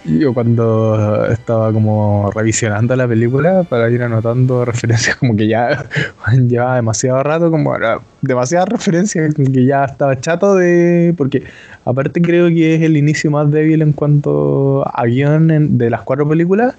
Yo 0.08 0.32
cuando 0.32 1.26
estaba 1.26 1.70
como 1.72 2.30
revisionando 2.34 2.96
la 2.96 3.06
película 3.06 3.64
para 3.64 3.90
ir 3.90 4.02
anotando 4.02 4.64
referencias, 4.64 5.16
como 5.16 5.36
que 5.36 5.48
ya 5.48 5.86
llevaba 6.48 6.76
demasiado 6.76 7.22
rato, 7.22 7.50
como 7.50 7.74
demasiadas 8.22 8.68
referencias, 8.70 9.34
que 9.34 9.64
ya 9.64 9.84
estaba 9.84 10.18
chato 10.18 10.54
de... 10.54 11.14
Porque 11.16 11.44
aparte 11.84 12.22
creo 12.22 12.48
que 12.48 12.76
es 12.76 12.82
el 12.82 12.96
inicio 12.96 13.30
más 13.30 13.50
débil 13.50 13.82
en 13.82 13.92
cuanto 13.92 14.84
a 14.88 15.04
guion 15.04 15.76
de 15.76 15.90
las 15.90 16.02
cuatro 16.02 16.28
películas. 16.28 16.74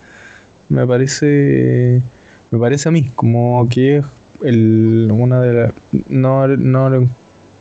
Me 0.70 0.88
parece... 0.88 2.02
Me 2.52 2.58
parece 2.58 2.90
a 2.90 2.92
mí, 2.92 3.12
como 3.14 3.70
que 3.70 3.98
es 3.98 4.06
el, 4.42 5.08
una 5.12 5.42
de 5.42 5.54
las... 5.54 5.74
No, 6.08 6.48
no, 6.48 7.08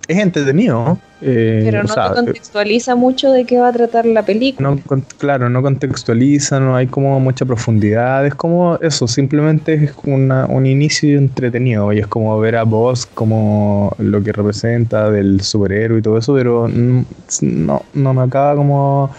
es 0.08 0.18
entretenido, 0.18 0.98
eh, 1.20 1.62
Pero 1.64 1.82
no 1.82 1.94
te 1.94 2.14
contextualiza 2.14 2.94
mucho 2.94 3.32
de 3.32 3.44
qué 3.44 3.58
va 3.58 3.68
a 3.68 3.72
tratar 3.72 4.06
la 4.06 4.24
película. 4.24 4.76
claro, 5.16 5.48
no 5.48 5.62
contextualiza, 5.62 6.60
no 6.60 6.76
hay 6.76 6.86
como 6.86 7.18
mucha 7.18 7.44
profundidad. 7.44 8.24
Es 8.24 8.34
como 8.34 8.76
eso, 8.80 9.08
simplemente 9.08 9.74
es 9.74 9.92
una, 10.04 10.46
un 10.46 10.66
inicio 10.66 11.18
entretenido. 11.18 11.92
Y 11.92 11.98
es 11.98 12.06
como 12.06 12.38
ver 12.38 12.56
a 12.56 12.62
vos 12.62 13.06
como 13.06 13.94
lo 13.98 14.22
que 14.22 14.32
representa 14.32 15.10
del 15.10 15.40
superhéroe 15.40 15.98
y 15.98 16.02
todo 16.02 16.18
eso, 16.18 16.34
pero 16.34 16.68
no, 16.68 17.82
no 17.94 18.14
me 18.14 18.22
acaba 18.22 18.54
como 18.54 19.10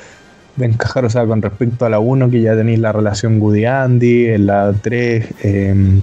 de 0.55 0.67
encajar. 0.67 1.03
O 1.03 1.09
sea, 1.09 1.25
con 1.25 1.41
respecto 1.41 1.85
a 1.85 1.89
la 1.89 1.99
1, 1.99 2.29
que 2.29 2.41
ya 2.41 2.55
tenéis 2.55 2.79
la 2.79 2.93
relación 2.93 3.39
Goody-Andy, 3.39 4.27
en 4.35 4.45
la 4.45 4.73
3, 4.73 5.25
em, 5.43 6.01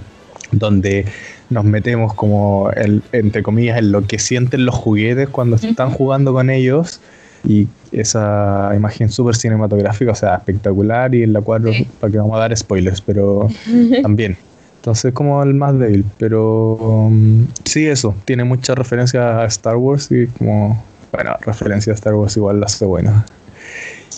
donde 0.51 1.05
nos 1.49 1.63
metemos 1.63 2.13
como, 2.13 2.69
el, 2.75 3.01
entre 3.11 3.43
comillas, 3.43 3.77
en 3.77 3.91
lo 3.91 4.05
que 4.05 4.19
sienten 4.19 4.65
los 4.65 4.75
juguetes 4.75 5.29
cuando 5.29 5.55
están 5.55 5.91
jugando 5.91 6.33
con 6.33 6.49
ellos. 6.49 6.99
Y 7.47 7.67
esa 7.91 8.71
imagen 8.75 9.09
súper 9.09 9.35
cinematográfica, 9.35 10.11
o 10.11 10.15
sea, 10.15 10.35
espectacular. 10.35 11.13
Y 11.15 11.23
en 11.23 11.33
la 11.33 11.41
4, 11.41 11.71
para 11.99 12.11
que 12.11 12.17
vamos 12.17 12.35
a 12.35 12.39
dar 12.39 12.57
spoilers, 12.57 13.01
pero 13.01 13.47
también. 14.01 14.37
Entonces, 14.77 15.13
como 15.13 15.41
el 15.43 15.53
más 15.53 15.77
débil. 15.77 16.05
Pero 16.17 16.75
um, 16.75 17.47
sí, 17.65 17.87
eso. 17.87 18.15
Tiene 18.25 18.43
muchas 18.43 18.77
referencias 18.77 19.23
a 19.23 19.45
Star 19.45 19.77
Wars 19.77 20.11
y 20.11 20.27
como, 20.27 20.83
bueno, 21.11 21.35
referencia 21.41 21.93
a 21.93 21.95
Star 21.95 22.15
Wars 22.15 22.35
igual 22.37 22.59
la 22.59 22.65
hace 22.65 22.85
buena. 22.85 23.25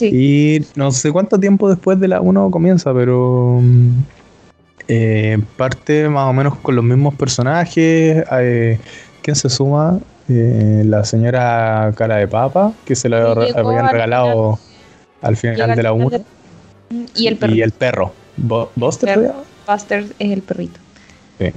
Y 0.02 0.62
no 0.76 0.92
sé 0.92 1.12
cuánto 1.12 1.40
tiempo 1.40 1.70
después 1.70 2.00
de 2.00 2.08
la 2.08 2.22
1 2.22 2.52
comienza, 2.52 2.94
pero 2.94 3.58
um, 3.58 3.92
eh, 4.92 5.38
parte 5.56 6.10
más 6.10 6.28
o 6.28 6.34
menos 6.34 6.58
con 6.58 6.76
los 6.76 6.84
mismos 6.84 7.14
personajes. 7.14 8.26
Eh, 8.32 8.80
¿Quién 9.22 9.36
se 9.36 9.48
suma? 9.48 10.00
Eh, 10.28 10.82
la 10.84 11.06
señora 11.06 11.94
Cara 11.96 12.16
de 12.16 12.28
Papa, 12.28 12.74
que 12.86 12.96
se 12.96 13.08
lo 13.08 13.18
habían 13.18 13.90
regalado 13.90 14.58
al 15.22 15.38
final 15.38 15.76
de 15.76 15.84
la 15.84 15.94
1. 15.94 16.10
Y 17.16 17.28
el 17.28 17.38
perro. 17.38 17.54
Y 17.54 17.62
el 17.62 17.72
perro. 17.72 18.14
¿Buster? 18.38 19.32
Buster 19.68 20.06
es 20.18 20.32
el 20.32 20.42
perrito. 20.42 20.80
Sí. 21.38 21.54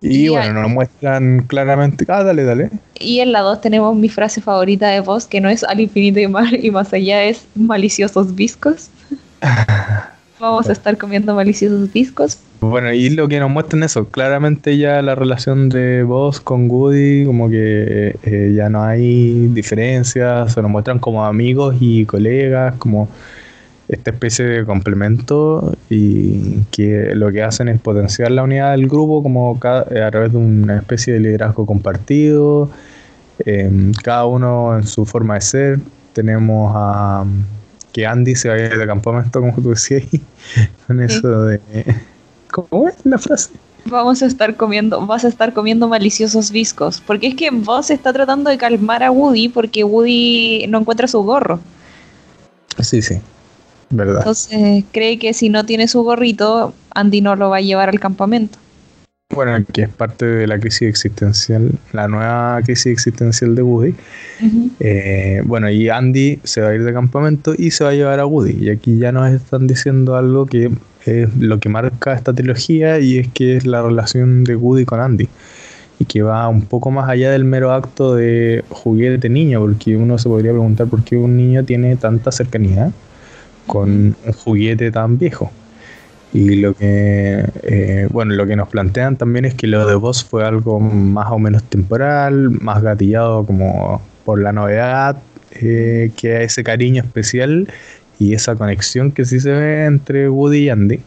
Y, 0.00 0.28
bueno, 0.28 0.62
nos 0.62 0.70
muestran 0.70 1.46
claramente. 1.48 2.04
Ah, 2.08 2.22
dale, 2.22 2.44
dale. 2.44 2.70
Y 3.00 3.18
en 3.18 3.32
la 3.32 3.40
2 3.40 3.60
tenemos 3.60 3.96
mi 3.96 4.08
frase 4.08 4.40
favorita 4.40 4.88
de 4.88 5.00
voz, 5.00 5.26
que 5.26 5.40
no 5.40 5.48
es 5.48 5.64
al 5.64 5.80
infinito 5.80 6.20
y 6.20 6.28
más, 6.28 6.52
y 6.52 6.70
más 6.70 6.92
allá, 6.92 7.24
es 7.24 7.44
maliciosos 7.56 8.36
viscos. 8.36 8.90
Vamos 10.40 10.68
a 10.68 10.72
estar 10.72 10.96
comiendo 10.96 11.34
maliciosos 11.34 11.92
discos. 11.92 12.38
Bueno, 12.60 12.92
y 12.92 13.10
lo 13.10 13.28
que 13.28 13.38
nos 13.40 13.50
muestran 13.50 13.82
eso, 13.82 14.06
claramente 14.08 14.76
ya 14.78 15.00
la 15.02 15.14
relación 15.14 15.68
de 15.68 16.02
vos 16.02 16.40
con 16.40 16.70
Woody, 16.70 17.24
como 17.24 17.48
que 17.48 18.16
eh, 18.22 18.52
ya 18.54 18.68
no 18.68 18.82
hay 18.82 19.48
diferencias, 19.48 20.52
se 20.52 20.62
nos 20.62 20.70
muestran 20.70 20.98
como 20.98 21.24
amigos 21.24 21.76
y 21.80 22.04
colegas, 22.04 22.74
como 22.78 23.08
esta 23.88 24.10
especie 24.10 24.44
de 24.44 24.66
complemento 24.66 25.74
y 25.88 26.62
que 26.70 27.14
lo 27.14 27.32
que 27.32 27.42
hacen 27.42 27.68
es 27.68 27.80
potenciar 27.80 28.30
la 28.30 28.42
unidad 28.42 28.72
del 28.72 28.86
grupo 28.86 29.22
como 29.22 29.58
eh, 29.90 30.02
a 30.02 30.10
través 30.10 30.32
de 30.32 30.38
una 30.38 30.76
especie 30.78 31.14
de 31.14 31.20
liderazgo 31.20 31.64
compartido, 31.64 32.70
em, 33.44 33.92
cada 34.02 34.26
uno 34.26 34.76
en 34.76 34.86
su 34.86 35.04
forma 35.04 35.34
de 35.34 35.40
ser. 35.40 35.80
Tenemos 36.12 36.72
a 36.74 37.24
que 37.92 38.06
Andy 38.06 38.34
se 38.34 38.48
vaya 38.48 38.68
de 38.68 38.86
campamento, 38.86 39.40
como 39.40 39.54
tú 39.54 39.70
decías, 39.70 40.04
con 40.86 41.00
eso 41.00 41.44
de... 41.44 41.60
¿Cómo 42.50 42.88
es 42.88 42.96
la 43.04 43.18
frase? 43.18 43.50
Vamos 43.84 44.22
a 44.22 44.26
estar 44.26 44.56
comiendo, 44.56 45.04
vas 45.06 45.24
a 45.24 45.28
estar 45.28 45.52
comiendo 45.52 45.88
maliciosos 45.88 46.50
viscos, 46.50 47.02
porque 47.06 47.28
es 47.28 47.34
que 47.34 47.50
vos 47.50 47.90
está 47.90 48.12
tratando 48.12 48.50
de 48.50 48.58
calmar 48.58 49.02
a 49.02 49.10
Woody 49.10 49.48
porque 49.48 49.84
Woody 49.84 50.66
no 50.68 50.78
encuentra 50.80 51.08
su 51.08 51.22
gorro. 51.22 51.60
Sí, 52.80 53.00
sí, 53.00 53.20
verdad. 53.90 54.18
Entonces 54.18 54.84
cree 54.92 55.18
que 55.18 55.32
si 55.32 55.48
no 55.48 55.64
tiene 55.64 55.88
su 55.88 56.02
gorrito, 56.02 56.74
Andy 56.94 57.20
no 57.20 57.36
lo 57.36 57.50
va 57.50 57.58
a 57.58 57.60
llevar 57.60 57.88
al 57.88 58.00
campamento. 58.00 58.58
Bueno, 59.38 59.64
que 59.72 59.82
es 59.82 59.88
parte 59.88 60.26
de 60.26 60.48
la 60.48 60.58
crisis 60.58 60.88
existencial, 60.88 61.70
la 61.92 62.08
nueva 62.08 62.60
crisis 62.64 62.88
existencial 62.88 63.54
de 63.54 63.62
Woody. 63.62 63.94
Eh, 64.80 65.42
bueno, 65.44 65.70
y 65.70 65.88
Andy 65.88 66.40
se 66.42 66.60
va 66.60 66.70
a 66.70 66.74
ir 66.74 66.82
de 66.82 66.92
campamento 66.92 67.54
y 67.56 67.70
se 67.70 67.84
va 67.84 67.90
a 67.90 67.94
llevar 67.94 68.18
a 68.18 68.26
Woody. 68.26 68.64
Y 68.64 68.70
aquí 68.70 68.98
ya 68.98 69.12
nos 69.12 69.30
están 69.30 69.68
diciendo 69.68 70.16
algo 70.16 70.46
que 70.46 70.72
es 71.06 71.36
lo 71.36 71.60
que 71.60 71.68
marca 71.68 72.14
esta 72.14 72.32
trilogía 72.32 72.98
y 72.98 73.18
es 73.18 73.28
que 73.28 73.56
es 73.56 73.64
la 73.64 73.80
relación 73.80 74.42
de 74.42 74.56
Woody 74.56 74.84
con 74.84 75.00
Andy. 75.00 75.28
Y 76.00 76.04
que 76.06 76.22
va 76.22 76.48
un 76.48 76.62
poco 76.62 76.90
más 76.90 77.08
allá 77.08 77.30
del 77.30 77.44
mero 77.44 77.72
acto 77.72 78.16
de 78.16 78.64
juguete 78.70 79.28
niño, 79.28 79.60
porque 79.60 79.96
uno 79.96 80.18
se 80.18 80.28
podría 80.28 80.50
preguntar 80.50 80.88
por 80.88 81.04
qué 81.04 81.16
un 81.16 81.36
niño 81.36 81.62
tiene 81.62 81.94
tanta 81.94 82.32
cercanía 82.32 82.90
con 83.68 84.16
un 84.26 84.32
juguete 84.32 84.90
tan 84.90 85.16
viejo. 85.16 85.52
Y 86.32 86.56
lo 86.56 86.74
que, 86.74 87.44
eh, 87.62 88.06
bueno, 88.10 88.34
lo 88.34 88.46
que 88.46 88.54
nos 88.54 88.68
plantean 88.68 89.16
también 89.16 89.46
es 89.46 89.54
que 89.54 89.66
lo 89.66 89.86
de 89.86 89.94
Voz 89.94 90.24
fue 90.24 90.44
algo 90.44 90.78
más 90.78 91.30
o 91.30 91.38
menos 91.38 91.62
temporal, 91.64 92.50
más 92.50 92.82
gatillado 92.82 93.46
como 93.46 94.02
por 94.24 94.38
la 94.38 94.52
novedad, 94.52 95.16
eh, 95.52 96.10
que 96.16 96.42
ese 96.44 96.62
cariño 96.62 97.02
especial 97.02 97.68
y 98.18 98.34
esa 98.34 98.56
conexión 98.56 99.10
que 99.12 99.24
sí 99.24 99.40
se 99.40 99.52
ve 99.52 99.86
entre 99.86 100.28
Woody 100.28 100.58
y 100.58 100.68
Andy. 100.68 101.00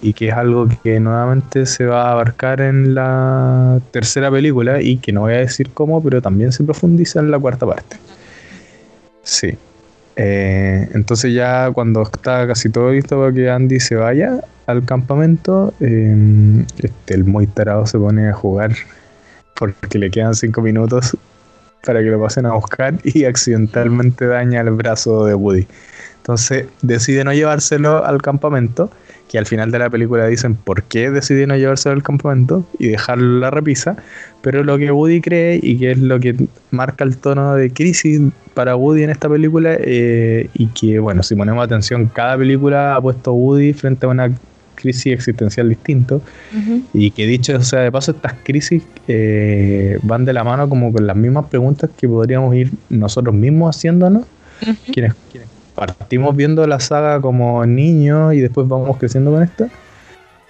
Y 0.00 0.14
que 0.14 0.28
es 0.28 0.34
algo 0.34 0.68
que 0.82 1.00
nuevamente 1.00 1.66
se 1.66 1.84
va 1.84 2.08
a 2.08 2.12
abarcar 2.12 2.62
en 2.62 2.94
la 2.94 3.80
tercera 3.90 4.30
película 4.30 4.80
y 4.80 4.96
que 4.96 5.12
no 5.12 5.22
voy 5.22 5.34
a 5.34 5.38
decir 5.38 5.70
cómo, 5.72 6.02
pero 6.02 6.22
también 6.22 6.52
se 6.52 6.64
profundiza 6.64 7.20
en 7.20 7.30
la 7.30 7.38
cuarta 7.38 7.66
parte. 7.66 7.96
Sí. 9.22 9.54
Eh, 10.16 10.88
entonces 10.94 11.34
ya 11.34 11.70
cuando 11.72 12.02
está 12.02 12.46
casi 12.46 12.68
todo 12.70 12.92
listo 12.92 13.18
para 13.18 13.32
que 13.32 13.50
Andy 13.50 13.80
se 13.80 13.96
vaya 13.96 14.40
al 14.66 14.84
campamento, 14.84 15.74
em, 15.80 16.64
este, 16.78 17.14
el 17.14 17.24
muy 17.24 17.46
tarado 17.46 17.86
se 17.86 17.98
pone 17.98 18.28
a 18.28 18.32
jugar 18.32 18.72
porque 19.56 19.98
le 19.98 20.10
quedan 20.10 20.34
cinco 20.34 20.62
minutos 20.62 21.16
para 21.84 22.00
que 22.00 22.06
lo 22.06 22.20
pasen 22.20 22.46
a 22.46 22.54
buscar 22.54 22.94
y 23.04 23.24
accidentalmente 23.24 24.26
daña 24.26 24.60
el 24.60 24.70
brazo 24.70 25.26
de 25.26 25.34
Woody. 25.34 25.66
Entonces 26.18 26.66
decide 26.80 27.24
no 27.24 27.34
llevárselo 27.34 28.04
al 28.04 28.22
campamento, 28.22 28.90
que 29.34 29.38
al 29.38 29.46
final 29.46 29.72
de 29.72 29.80
la 29.80 29.90
película 29.90 30.28
dicen 30.28 30.54
por 30.54 30.84
qué 30.84 31.10
decide 31.10 31.48
no 31.48 31.56
llevárselo 31.56 31.96
al 31.96 32.04
campamento 32.04 32.64
y 32.78 32.86
dejarlo 32.86 33.24
en 33.24 33.40
la 33.40 33.50
repisa, 33.50 33.96
pero 34.42 34.62
lo 34.62 34.78
que 34.78 34.92
Woody 34.92 35.20
cree 35.20 35.58
y 35.60 35.76
que 35.76 35.90
es 35.90 35.98
lo 35.98 36.20
que 36.20 36.36
marca 36.70 37.02
el 37.02 37.16
tono 37.16 37.56
de 37.56 37.72
crisis 37.72 38.20
para 38.54 38.76
Woody 38.76 39.02
en 39.02 39.10
esta 39.10 39.28
película 39.28 39.76
eh, 39.76 40.50
y 40.54 40.68
que, 40.68 41.00
bueno, 41.00 41.24
si 41.24 41.34
ponemos 41.34 41.64
atención, 41.64 42.06
cada 42.14 42.38
película 42.38 42.94
ha 42.94 43.00
puesto 43.00 43.32
Woody 43.32 43.72
frente 43.72 44.06
a 44.06 44.10
una 44.10 44.30
crisis 44.76 45.12
existencial 45.12 45.68
distinto. 45.68 46.22
Y 46.92 47.10
que 47.10 47.26
dicho 47.26 47.60
sea 47.64 47.80
de 47.80 47.90
paso, 47.90 48.12
estas 48.12 48.34
crisis 48.44 48.84
eh, 49.08 49.98
van 50.04 50.24
de 50.24 50.32
la 50.32 50.44
mano 50.44 50.68
como 50.68 50.92
con 50.92 51.08
las 51.08 51.16
mismas 51.16 51.46
preguntas 51.46 51.90
que 51.96 52.06
podríamos 52.06 52.54
ir 52.54 52.70
nosotros 52.88 53.34
mismos 53.34 53.74
haciéndonos, 53.74 54.26
quienes, 54.92 55.14
partimos 55.74 56.36
viendo 56.36 56.66
la 56.66 56.80
saga 56.80 57.20
como 57.20 57.64
niños 57.66 58.34
y 58.34 58.40
después 58.40 58.68
vamos 58.68 58.96
creciendo 58.96 59.32
con 59.32 59.42
esta. 59.42 59.68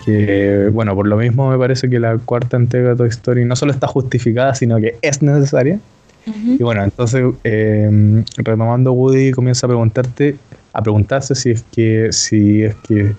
Que 0.04 0.68
bueno, 0.72 0.94
por 0.94 1.06
lo 1.06 1.16
mismo 1.16 1.50
me 1.50 1.58
parece 1.58 1.88
que 1.88 1.98
la 1.98 2.18
cuarta 2.18 2.56
entrega 2.56 2.90
de 2.90 2.96
Toy 2.96 3.08
Story 3.08 3.44
no 3.44 3.56
solo 3.56 3.72
está 3.72 3.86
justificada, 3.86 4.54
sino 4.54 4.78
que 4.78 4.96
es 5.02 5.22
necesaria. 5.22 5.80
Y 6.26 6.62
bueno, 6.62 6.82
entonces, 6.82 7.22
eh, 7.44 8.24
retomando 8.38 8.92
Woody, 8.92 9.30
comienza 9.32 9.66
a 9.66 9.68
preguntarte, 9.68 10.36
a 10.72 10.82
preguntarse 10.82 11.34
si 11.34 11.50
es 11.50 11.64
que, 11.70 12.08
si 12.12 12.62
es 12.62 12.74
que 12.76 13.14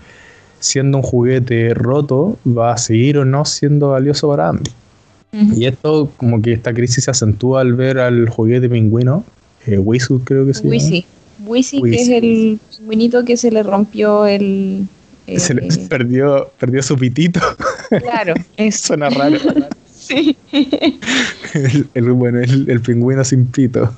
siendo 0.60 0.98
un 0.98 1.04
juguete 1.04 1.76
roto, 1.76 2.38
va 2.46 2.74
a 2.74 2.78
seguir 2.78 3.20
o 3.20 3.26
no 3.26 3.46
siendo 3.46 3.90
valioso 3.90 4.28
para 4.30 4.50
Andy. 4.50 4.72
Y 5.56 5.66
esto, 5.66 6.10
como 6.16 6.42
que 6.42 6.54
esta 6.54 6.74
crisis 6.74 7.04
se 7.04 7.12
acentúa 7.12 7.62
al 7.62 7.74
ver 7.74 8.00
al 8.00 8.30
juguete 8.30 8.70
pingüino, 8.70 9.26
eh, 9.68 9.84
creo 10.24 10.46
que 10.46 10.54
se 10.54 10.68
Wisi. 10.68 11.06
Wisi, 11.40 11.82
que 11.82 11.96
es 11.96 12.10
el 12.10 12.60
pingüinito 12.78 13.26
que 13.26 13.38
se 13.38 13.52
le 13.52 13.64
rompió 13.64 14.26
el... 14.26 14.88
se 15.38 15.54
le 15.54 15.68
perdió, 15.90 16.52
perdió 16.60 16.82
su 16.84 16.98
pitito. 16.98 17.40
Claro. 17.90 18.34
Eso 18.58 18.88
Suena 18.88 19.10
raro. 19.10 19.38
sí. 19.94 20.38
El, 21.94 22.12
bueno, 22.12 22.40
el, 22.40 22.70
el 22.70 22.82
pingüino 22.82 23.24
sin 23.24 23.46
pito. 23.48 23.94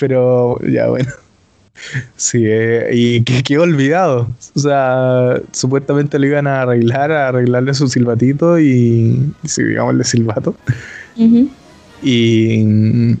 pero, 0.00 0.58
ya 0.66 0.88
bueno. 0.88 1.10
Sí, 2.16 2.42
eh, 2.44 2.90
y 2.92 3.22
que 3.22 3.42
quedó 3.42 3.62
olvidado. 3.62 4.28
O 4.54 4.58
sea, 4.58 5.40
supuestamente 5.52 6.18
lo 6.18 6.26
iban 6.26 6.46
a 6.46 6.62
arreglar, 6.62 7.12
a 7.12 7.28
arreglarle 7.28 7.74
su 7.74 7.88
silbatito 7.88 8.58
y, 8.58 9.32
sí, 9.44 9.62
digámosle 9.62 10.04
silbato. 10.04 10.56
Y, 12.02 13.16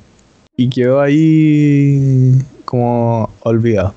y 0.56 0.70
quedó 0.70 1.00
ahí 1.00 2.34
como 2.64 3.30
olvidado. 3.40 3.94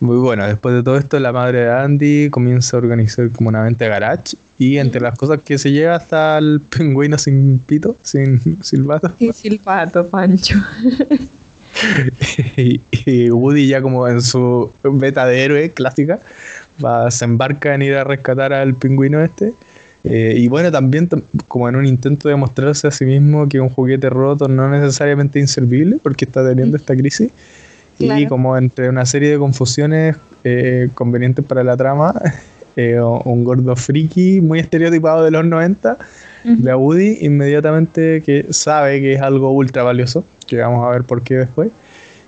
Muy 0.00 0.16
bueno, 0.16 0.46
después 0.46 0.76
de 0.76 0.82
todo 0.82 0.96
esto, 0.96 1.18
la 1.18 1.32
madre 1.32 1.60
de 1.60 1.72
Andy 1.72 2.30
comienza 2.30 2.76
a 2.76 2.80
organizar 2.80 3.28
como 3.30 3.48
una 3.48 3.62
venta 3.62 3.84
de 3.84 3.90
garage. 3.90 4.36
Y 4.56 4.78
entre 4.78 5.00
las 5.00 5.18
cosas 5.18 5.40
que 5.44 5.58
se 5.58 5.72
lleva 5.72 5.96
está 5.96 6.38
el 6.38 6.60
pingüino 6.60 7.18
sin 7.18 7.58
pito, 7.58 7.96
sin 8.02 8.62
silbato. 8.62 9.12
Sin 9.18 9.32
silbato, 9.32 10.06
Pancho. 10.06 10.56
y, 12.56 13.30
Woody 13.30 13.66
ya 13.66 13.82
como 13.82 14.06
en 14.08 14.22
su 14.22 14.70
beta 14.84 15.26
de 15.26 15.44
héroe 15.44 15.70
clásica, 15.70 16.20
va, 16.84 17.10
se 17.10 17.24
embarca 17.24 17.74
en 17.74 17.82
ir 17.82 17.94
a 17.94 18.04
rescatar 18.04 18.52
al 18.52 18.74
pingüino 18.74 19.20
este. 19.20 19.54
Eh, 20.10 20.34
y 20.38 20.48
bueno, 20.48 20.72
también 20.72 21.08
como 21.48 21.68
en 21.68 21.76
un 21.76 21.84
intento 21.84 22.28
de 22.28 22.36
mostrarse 22.36 22.88
a 22.88 22.90
sí 22.90 23.04
mismo 23.04 23.46
que 23.46 23.60
un 23.60 23.68
juguete 23.68 24.08
roto 24.08 24.48
no 24.48 24.68
necesariamente 24.68 25.38
inservible, 25.38 25.98
porque 26.02 26.24
está 26.24 26.46
teniendo 26.48 26.76
esta 26.76 26.96
crisis. 26.96 27.30
Y 27.98 28.26
como 28.26 28.56
entre 28.56 28.88
una 28.88 29.04
serie 29.04 29.30
de 29.30 29.38
confusiones 29.38 30.16
eh, 30.44 30.88
convenientes 30.94 31.44
para 31.44 31.62
la 31.64 31.76
trama, 31.76 32.14
eh, 32.76 33.00
un 33.00 33.44
gordo 33.44 33.76
friki 33.76 34.40
muy 34.40 34.60
estereotipado 34.60 35.24
de 35.24 35.30
los 35.30 35.44
90 35.44 35.98
de 36.44 36.74
Woody 36.74 37.18
inmediatamente 37.20 38.22
que 38.22 38.46
sabe 38.50 39.00
que 39.00 39.14
es 39.14 39.20
algo 39.20 39.50
ultra 39.50 39.82
valioso, 39.82 40.24
que 40.46 40.58
vamos 40.58 40.86
a 40.86 40.90
ver 40.90 41.02
por 41.02 41.22
qué 41.22 41.38
después, 41.38 41.70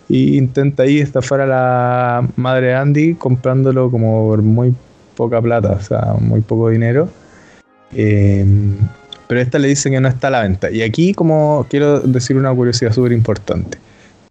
y 0.09 0.37
intenta 0.37 0.83
ahí 0.83 0.99
estafar 0.99 1.41
a 1.41 1.47
la 1.47 2.29
madre 2.37 2.75
Andy 2.75 3.15
comprándolo 3.15 3.91
como 3.91 4.29
por 4.29 4.43
muy 4.43 4.75
poca 5.15 5.41
plata, 5.41 5.71
o 5.71 5.81
sea, 5.81 6.15
muy 6.19 6.41
poco 6.41 6.69
dinero. 6.69 7.09
Eh, 7.95 8.45
pero 9.27 9.41
esta 9.41 9.59
le 9.59 9.69
dice 9.69 9.91
que 9.91 10.01
no 10.01 10.09
está 10.09 10.29
a 10.29 10.31
la 10.31 10.43
venta. 10.43 10.71
Y 10.71 10.83
aquí 10.83 11.15
como 11.15 11.67
quiero 11.71 12.01
decir 12.01 12.37
una 12.37 12.53
curiosidad 12.53 12.93
súper 12.93 13.13
importante 13.13 13.79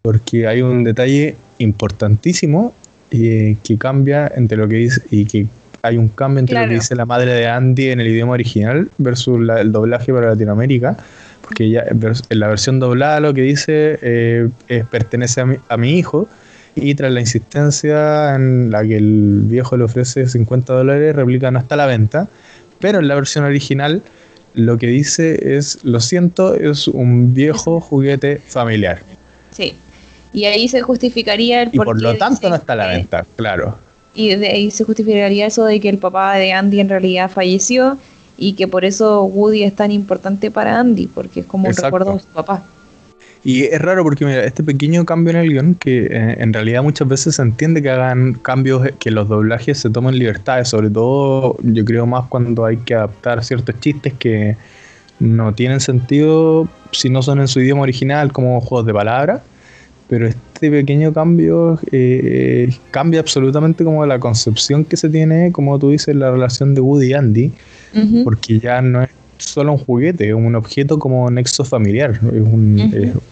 porque 0.02 0.46
hay 0.46 0.62
un 0.62 0.84
detalle 0.84 1.36
importantísimo 1.58 2.74
eh, 3.10 3.56
que 3.62 3.76
cambia 3.76 4.30
entre 4.34 4.56
lo 4.56 4.68
que 4.68 4.76
dice 4.76 5.02
y 5.10 5.26
que 5.26 5.46
hay 5.82 5.96
un 5.96 6.08
cambio 6.08 6.40
entre 6.40 6.60
lo 6.60 6.68
que 6.68 6.74
dice 6.74 6.94
la 6.94 7.06
madre 7.06 7.32
de 7.32 7.46
Andy 7.46 7.88
en 7.88 8.00
el 8.00 8.08
idioma 8.08 8.32
original 8.32 8.88
versus 8.98 9.40
el 9.58 9.72
doblaje 9.72 10.12
para 10.12 10.28
Latinoamérica, 10.28 10.96
porque 11.42 11.70
ya 11.70 11.84
en 11.88 12.38
la 12.38 12.48
versión 12.48 12.80
doblada 12.80 13.20
lo 13.20 13.32
que 13.32 13.42
dice 13.42 13.98
eh, 14.02 14.48
es 14.68 14.84
pertenece 14.86 15.40
a 15.40 15.46
mi, 15.46 15.56
a 15.68 15.76
mi 15.76 15.98
hijo 15.98 16.28
y 16.74 16.94
tras 16.94 17.12
la 17.12 17.20
insistencia 17.20 18.34
en 18.34 18.70
la 18.70 18.82
que 18.84 18.96
el 18.96 19.42
viejo 19.44 19.76
le 19.76 19.84
ofrece 19.84 20.28
50 20.28 20.72
dólares, 20.72 21.16
replica 21.16 21.50
no 21.50 21.58
está 21.58 21.74
a 21.74 21.78
la 21.78 21.86
venta, 21.86 22.28
pero 22.80 22.98
en 22.98 23.08
la 23.08 23.14
versión 23.14 23.44
original 23.44 24.02
lo 24.54 24.78
que 24.78 24.88
dice 24.88 25.56
es, 25.56 25.78
lo 25.84 26.00
siento, 26.00 26.54
es 26.54 26.88
un 26.88 27.34
viejo 27.34 27.80
juguete 27.80 28.38
familiar. 28.48 29.02
Sí, 29.50 29.74
y 30.32 30.44
ahí 30.44 30.68
se 30.68 30.82
justificaría 30.82 31.62
el 31.62 31.70
Y 31.72 31.76
por 31.76 32.00
lo 32.00 32.16
tanto 32.16 32.48
no 32.48 32.56
está 32.56 32.72
a 32.72 32.76
la 32.76 32.86
venta, 32.88 33.24
claro. 33.36 33.78
Y 34.14 34.34
de 34.34 34.48
ahí 34.48 34.70
se 34.70 34.84
justificaría 34.84 35.46
eso 35.46 35.64
de 35.64 35.80
que 35.80 35.88
el 35.88 35.98
papá 35.98 36.34
de 36.34 36.52
Andy 36.52 36.80
en 36.80 36.88
realidad 36.88 37.30
falleció 37.30 37.98
y 38.36 38.54
que 38.54 38.66
por 38.66 38.84
eso 38.84 39.22
Woody 39.24 39.62
es 39.62 39.74
tan 39.76 39.92
importante 39.92 40.50
para 40.50 40.80
Andy, 40.80 41.06
porque 41.06 41.40
es 41.40 41.46
como 41.46 41.68
un 41.68 41.74
recuerdo 41.74 42.14
de 42.14 42.20
su 42.20 42.26
papá. 42.26 42.64
Y 43.42 43.64
es 43.64 43.80
raro 43.80 44.02
porque 44.02 44.26
mira, 44.26 44.44
este 44.44 44.62
pequeño 44.62 45.06
cambio 45.06 45.30
en 45.30 45.36
el 45.38 45.48
guion, 45.48 45.74
que 45.74 46.06
eh, 46.10 46.36
en 46.38 46.52
realidad 46.52 46.82
muchas 46.82 47.08
veces 47.08 47.36
se 47.36 47.42
entiende 47.42 47.82
que 47.82 47.90
hagan 47.90 48.34
cambios, 48.34 48.86
que 48.98 49.10
los 49.10 49.28
doblajes 49.28 49.78
se 49.78 49.88
tomen 49.88 50.18
libertades, 50.18 50.68
sobre 50.68 50.90
todo 50.90 51.56
yo 51.62 51.84
creo 51.84 52.06
más 52.06 52.26
cuando 52.28 52.66
hay 52.66 52.76
que 52.76 52.94
adaptar 52.94 53.42
ciertos 53.42 53.80
chistes 53.80 54.12
que 54.18 54.56
no 55.18 55.54
tienen 55.54 55.80
sentido 55.80 56.68
si 56.92 57.08
no 57.08 57.22
son 57.22 57.40
en 57.40 57.48
su 57.48 57.60
idioma 57.60 57.82
original, 57.82 58.32
como 58.32 58.60
juegos 58.60 58.86
de 58.86 58.92
palabras 58.92 59.40
pero 60.10 60.26
este 60.26 60.72
pequeño 60.72 61.12
cambio 61.12 61.78
eh, 61.92 62.68
cambia 62.90 63.20
absolutamente 63.20 63.84
como 63.84 64.04
la 64.06 64.18
concepción 64.18 64.84
que 64.84 64.96
se 64.96 65.08
tiene, 65.08 65.52
como 65.52 65.78
tú 65.78 65.90
dices, 65.90 66.16
la 66.16 66.32
relación 66.32 66.74
de 66.74 66.80
Woody 66.80 67.10
y 67.10 67.12
Andy, 67.12 67.52
porque 68.24 68.58
ya 68.58 68.82
no 68.82 69.04
es 69.04 69.10
solo 69.40 69.72
un 69.72 69.78
juguete, 69.78 70.28
es 70.28 70.34
un 70.34 70.54
objeto 70.54 70.98
como 70.98 71.30
nexo 71.30 71.64
familiar, 71.64 72.20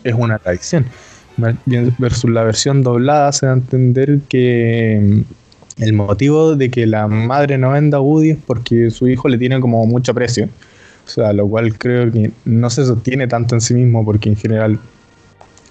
es, 0.05 0.15
una 0.15 0.39
tradición. 0.39 0.87
Versus 1.99 2.31
la 2.31 2.43
versión 2.43 2.83
doblada 2.83 3.31
se 3.31 3.47
da 3.47 3.53
a 3.53 3.55
entender 3.55 4.19
que 4.29 4.99
mm, 5.01 5.83
el 5.83 5.93
motivo 5.93 6.57
de 6.57 6.69
que 6.69 6.87
la 6.87 7.07
madre 7.07 7.57
no 7.59 7.71
venda 7.71 8.01
Woody 8.01 8.31
es 8.31 8.39
porque 8.45 8.91
su 8.91 9.07
hijo 9.07 9.29
le 9.29 9.39
tiene 9.39 9.61
como 9.61 9.87
mucho 9.87 10.13
aprecio. 10.13 10.49
O 11.07 11.11
sea, 11.11 11.33
lo 11.33 11.49
cual 11.49 11.79
creo 11.79 12.11
que 12.11 12.33
no 12.45 12.69
se 12.69 12.85
sostiene 12.85 13.29
tanto 13.29 13.55
en 13.55 13.61
sí 13.61 13.73
mismo 13.73 14.05
porque 14.05 14.29
en 14.29 14.37
general 14.37 14.81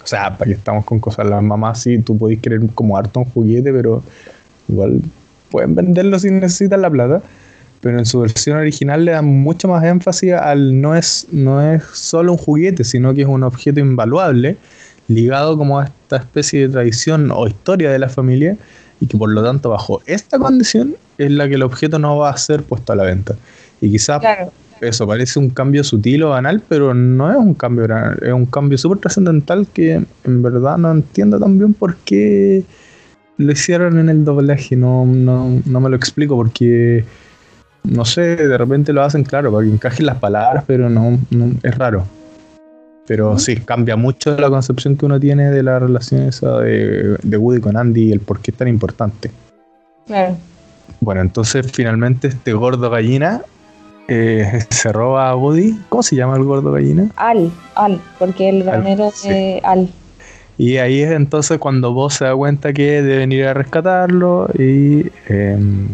o 0.02 0.10
sea, 0.10 0.38
para 0.38 0.48
que 0.48 0.54
estamos 0.54 0.86
con 0.86 1.00
cosas, 1.00 1.26
las 1.26 1.42
mamás 1.42 1.82
sí, 1.82 1.98
tú 1.98 2.16
podés 2.16 2.40
querer 2.40 2.62
como 2.74 2.96
harto 2.96 3.20
un 3.20 3.26
juguete, 3.26 3.70
pero 3.70 4.02
igual 4.66 5.02
pueden 5.50 5.74
venderlo 5.74 6.18
si 6.18 6.30
necesitan 6.30 6.80
la 6.80 6.88
plata. 6.88 7.20
Pero 7.80 7.98
en 7.98 8.06
su 8.06 8.20
versión 8.20 8.58
original 8.58 9.04
le 9.04 9.12
dan 9.12 9.26
mucho 9.26 9.68
más 9.68 9.84
énfasis 9.84 10.32
al 10.32 10.80
no 10.80 10.96
es, 10.96 11.28
no 11.30 11.60
es 11.62 11.84
solo 11.92 12.32
un 12.32 12.38
juguete, 12.38 12.84
sino 12.84 13.14
que 13.14 13.22
es 13.22 13.28
un 13.28 13.44
objeto 13.44 13.80
invaluable, 13.80 14.56
ligado 15.06 15.56
como 15.56 15.78
a 15.78 15.84
esta 15.84 16.16
especie 16.16 16.66
de 16.66 16.72
tradición 16.72 17.30
o 17.30 17.46
historia 17.46 17.90
de 17.90 17.98
la 17.98 18.08
familia, 18.08 18.56
y 19.00 19.06
que 19.06 19.16
por 19.16 19.30
lo 19.30 19.42
tanto 19.42 19.70
bajo 19.70 20.02
esta 20.06 20.38
condición 20.38 20.96
es 21.18 21.30
la 21.30 21.48
que 21.48 21.54
el 21.54 21.62
objeto 21.62 21.98
no 21.98 22.16
va 22.18 22.30
a 22.30 22.36
ser 22.36 22.62
puesto 22.62 22.92
a 22.92 22.96
la 22.96 23.04
venta. 23.04 23.36
Y 23.80 23.90
quizás 23.90 24.22
eso 24.80 25.06
parece 25.06 25.38
un 25.38 25.50
cambio 25.50 25.84
sutil 25.84 26.22
o 26.24 26.30
banal, 26.30 26.62
pero 26.68 26.94
no 26.94 27.30
es 27.30 27.36
un 27.36 27.54
cambio 27.54 27.86
es 28.22 28.32
un 28.32 28.46
cambio 28.46 28.78
súper 28.78 28.98
trascendental 28.98 29.66
que 29.72 30.04
en 30.24 30.42
verdad 30.42 30.78
no 30.78 30.90
entiendo 30.92 31.38
tan 31.38 31.58
bien 31.58 31.74
por 31.74 31.96
qué 31.96 32.64
lo 33.36 33.52
hicieron 33.52 33.98
en 33.98 34.08
el 34.08 34.24
doblaje, 34.24 34.76
no, 34.76 35.06
no, 35.06 35.62
no 35.64 35.80
me 35.80 35.88
lo 35.88 35.96
explico 35.96 36.36
porque 36.36 37.04
no 37.88 38.04
sé, 38.04 38.36
de 38.36 38.58
repente 38.58 38.92
lo 38.92 39.02
hacen 39.02 39.24
claro, 39.24 39.52
para 39.52 39.64
que 39.64 39.72
encajen 39.72 40.06
las 40.06 40.18
palabras, 40.18 40.64
pero 40.66 40.88
no, 40.88 41.18
es 41.62 41.78
raro. 41.78 42.04
Pero 43.06 43.38
sí, 43.38 43.56
cambia 43.56 43.96
mucho 43.96 44.36
la 44.36 44.50
concepción 44.50 44.96
que 44.96 45.06
uno 45.06 45.18
tiene 45.18 45.50
de 45.50 45.62
la 45.62 45.78
relación 45.78 46.22
esa 46.22 46.58
de, 46.60 47.16
de 47.22 47.36
Woody 47.38 47.60
con 47.60 47.76
Andy 47.76 48.08
y 48.08 48.12
el 48.12 48.20
por 48.20 48.40
qué 48.40 48.50
es 48.50 48.56
tan 48.56 48.68
importante. 48.68 49.30
Claro. 50.06 50.36
Bueno, 51.00 51.22
entonces 51.22 51.70
finalmente 51.72 52.28
este 52.28 52.52
gordo 52.52 52.90
gallina 52.90 53.42
eh, 54.08 54.60
se 54.70 54.92
roba 54.92 55.30
a 55.30 55.36
Woody. 55.36 55.78
¿Cómo 55.88 56.02
se 56.02 56.16
llama 56.16 56.36
el 56.36 56.44
gordo 56.44 56.72
gallina? 56.72 57.08
Al, 57.16 57.50
Al, 57.74 58.00
porque 58.18 58.48
el 58.48 58.64
granero 58.64 59.10
de 59.22 59.60
Al. 59.62 59.88
Y 60.56 60.78
ahí 60.78 61.02
es 61.02 61.12
entonces 61.12 61.58
cuando 61.58 61.92
vos 61.92 62.14
se 62.14 62.24
da 62.24 62.34
cuenta 62.34 62.72
que 62.72 63.00
deben 63.02 63.30
ir 63.30 63.46
a 63.46 63.54
rescatarlo 63.54 64.48
y 64.58 65.06
em, 65.28 65.86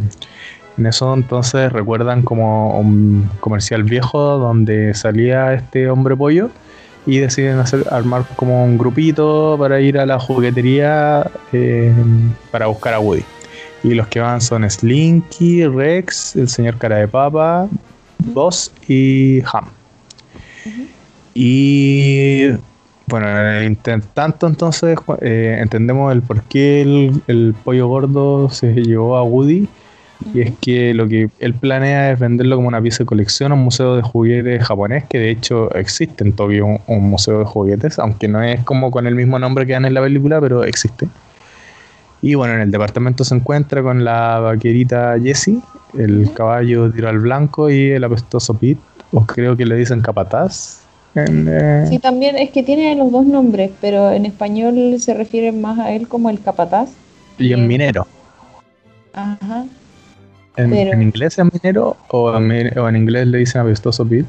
en 0.76 0.86
eso 0.86 1.14
entonces 1.14 1.72
recuerdan 1.72 2.22
como 2.22 2.78
un 2.78 3.30
comercial 3.40 3.84
viejo 3.84 4.38
donde 4.38 4.94
salía 4.94 5.54
este 5.54 5.88
hombre 5.88 6.16
pollo 6.16 6.50
y 7.06 7.18
deciden 7.18 7.58
hacer, 7.58 7.84
armar 7.90 8.24
como 8.36 8.64
un 8.64 8.78
grupito 8.78 9.56
para 9.58 9.80
ir 9.80 9.98
a 9.98 10.06
la 10.06 10.18
juguetería 10.18 11.30
em, 11.52 12.32
para 12.50 12.66
buscar 12.66 12.94
a 12.94 13.00
Woody. 13.00 13.24
Y 13.82 13.94
los 13.94 14.08
que 14.08 14.20
van 14.20 14.40
son 14.40 14.68
Slinky, 14.68 15.66
Rex, 15.66 16.36
el 16.36 16.48
señor 16.48 16.78
cara 16.78 16.96
de 16.96 17.08
papa, 17.08 17.68
Boss 18.18 18.72
y 18.88 19.42
Ham. 19.52 19.66
Y 21.34 22.46
bueno, 23.06 23.26
tanto 24.14 24.46
entonces 24.46 24.96
eh, 25.20 25.58
entendemos 25.60 26.12
el 26.12 26.22
por 26.22 26.42
qué 26.44 26.80
el, 27.26 27.54
pollo 27.64 27.88
gordo 27.88 28.48
se 28.48 28.72
llevó 28.72 29.16
a 29.18 29.22
Woody. 29.22 29.68
Y 30.32 30.40
es 30.40 30.52
que 30.60 30.94
lo 30.94 31.06
que 31.06 31.28
él 31.38 31.54
planea 31.54 32.12
es 32.12 32.18
venderlo 32.18 32.56
como 32.56 32.68
una 32.68 32.80
pieza 32.80 32.98
de 32.98 33.06
colección 33.06 33.52
a 33.52 33.54
un 33.54 33.62
museo 33.62 33.96
de 33.96 34.02
juguetes 34.02 34.64
japonés, 34.64 35.04
que 35.04 35.18
de 35.18 35.30
hecho 35.30 35.72
existe 35.74 36.24
en 36.24 36.32
Tokio 36.32 36.80
un, 36.86 37.10
museo 37.10 37.40
de 37.40 37.44
juguetes, 37.44 37.98
aunque 37.98 38.28
no 38.28 38.42
es 38.42 38.62
como 38.64 38.90
con 38.90 39.06
el 39.06 39.14
mismo 39.14 39.38
nombre 39.38 39.66
que 39.66 39.72
dan 39.72 39.84
en 39.84 39.94
la 39.94 40.02
película, 40.02 40.40
pero 40.40 40.64
existe. 40.64 41.08
Y 42.22 42.34
bueno, 42.34 42.54
en 42.54 42.60
el 42.60 42.70
departamento 42.70 43.22
se 43.24 43.34
encuentra 43.34 43.82
con 43.82 44.04
la 44.04 44.40
vaquerita 44.40 45.16
Jessie, 45.22 45.60
el 45.98 46.32
caballo 46.32 46.90
tiro 46.90 47.08
al 47.08 47.18
blanco 47.18 47.68
y 47.70 47.90
el 47.90 48.02
apestoso 48.02 48.54
Pete, 48.54 48.80
o 49.12 49.26
creo 49.26 49.56
que 49.56 49.66
le 49.66 49.76
dicen 49.76 50.00
capataz. 50.00 50.80
Eh, 51.14 51.86
sí, 51.88 51.98
también 51.98 52.36
es 52.36 52.50
que 52.50 52.62
tiene 52.62 52.96
los 52.96 53.12
dos 53.12 53.24
nombres, 53.24 53.70
pero 53.80 54.10
en 54.10 54.26
español 54.26 54.96
se 54.98 55.14
refiere 55.14 55.52
más 55.52 55.78
a 55.78 55.92
él 55.92 56.08
como 56.08 56.30
el 56.30 56.40
capataz. 56.40 56.90
Y 57.38 57.52
en 57.52 57.68
minero. 57.68 58.06
Ajá. 59.12 59.64
¿En, 60.56 61.02
inglés 61.02 61.38
es 61.38 61.44
minero 61.52 61.96
o 62.08 62.36
en, 62.36 62.96
inglés 62.96 63.26
le 63.26 63.38
dicen 63.38 63.62
apestoso 63.62 64.06
Pete? 64.06 64.28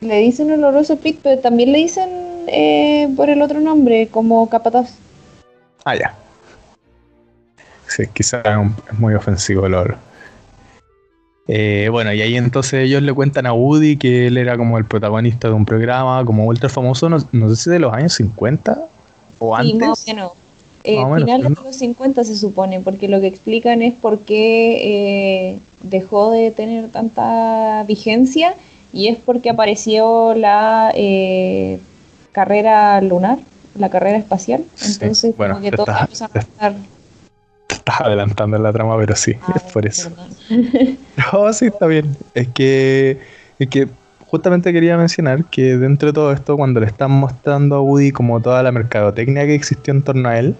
Le 0.00 0.18
dicen 0.18 0.50
oloroso 0.52 0.96
Pete, 0.96 1.18
pero 1.22 1.40
también 1.40 1.72
le 1.72 1.78
dicen 1.78 2.08
eh, 2.46 3.08
por 3.16 3.30
el 3.30 3.42
otro 3.42 3.60
nombre, 3.60 4.08
como 4.08 4.48
capataz. 4.48 4.94
Ah, 5.84 5.96
ya. 5.96 6.14
Sí, 7.88 8.04
quizá 8.12 8.42
es 8.42 8.98
muy 8.98 9.14
ofensivo 9.14 9.66
el 9.66 9.74
olor. 9.74 9.96
Eh, 11.48 11.88
bueno, 11.90 12.12
y 12.12 12.20
ahí 12.22 12.36
entonces 12.36 12.84
ellos 12.84 13.02
le 13.02 13.12
cuentan 13.12 13.46
a 13.46 13.52
Woody 13.52 13.96
que 13.96 14.26
él 14.26 14.36
era 14.36 14.56
como 14.56 14.78
el 14.78 14.84
protagonista 14.84 15.48
de 15.48 15.54
un 15.54 15.64
programa 15.64 16.24
como 16.24 16.44
ultra 16.46 16.68
famoso, 16.68 17.08
no, 17.08 17.48
sé 17.48 17.56
si 17.56 17.70
de 17.70 17.78
los 17.78 17.92
años 17.92 18.14
50 18.14 18.78
o 19.38 19.54
antes. 19.54 19.76
Más 19.76 20.04
o 20.04 20.10
menos. 20.12 20.32
Eh, 20.86 21.04
final 21.16 21.42
de 21.42 21.50
los 21.50 21.76
50 21.76 22.24
se 22.24 22.36
supone, 22.36 22.80
porque 22.80 23.08
lo 23.08 23.20
que 23.20 23.26
explican 23.26 23.82
es 23.82 23.92
por 23.92 24.20
qué 24.20 24.78
eh, 25.52 25.58
dejó 25.82 26.30
de 26.30 26.52
tener 26.52 26.88
tanta 26.90 27.84
vigencia 27.88 28.54
y 28.92 29.08
es 29.08 29.18
porque 29.18 29.50
apareció 29.50 30.34
la 30.34 30.92
eh, 30.94 31.80
carrera 32.32 33.00
lunar, 33.00 33.38
la 33.76 33.90
carrera 33.90 34.16
espacial. 34.16 34.64
Entonces, 34.80 35.34
como 35.36 35.60
que 35.60 35.72
todos 35.72 35.88
empiezan 36.00 36.30
a 36.32 36.38
estar 36.38 36.74
estás 37.68 38.00
adelantando 38.00 38.58
la 38.58 38.72
trama, 38.72 38.96
pero 38.96 39.14
sí, 39.14 39.34
ah, 39.42 39.52
es 39.56 39.62
por 39.72 39.86
eso. 39.86 40.10
no, 41.32 41.52
sí, 41.52 41.66
está 41.66 41.86
bien. 41.86 42.16
Es 42.34 42.48
que, 42.48 43.20
es 43.58 43.68
que 43.68 43.88
justamente 44.26 44.72
quería 44.72 44.96
mencionar 44.96 45.44
que 45.44 45.76
dentro 45.76 46.08
de 46.08 46.12
todo 46.12 46.32
esto, 46.32 46.56
cuando 46.56 46.80
le 46.80 46.86
están 46.86 47.12
mostrando 47.12 47.76
a 47.76 47.80
Woody 47.80 48.12
como 48.12 48.40
toda 48.40 48.62
la 48.62 48.72
mercadotecnia 48.72 49.46
que 49.46 49.54
existió 49.54 49.94
en 49.94 50.02
torno 50.02 50.28
a 50.28 50.38
él, 50.38 50.56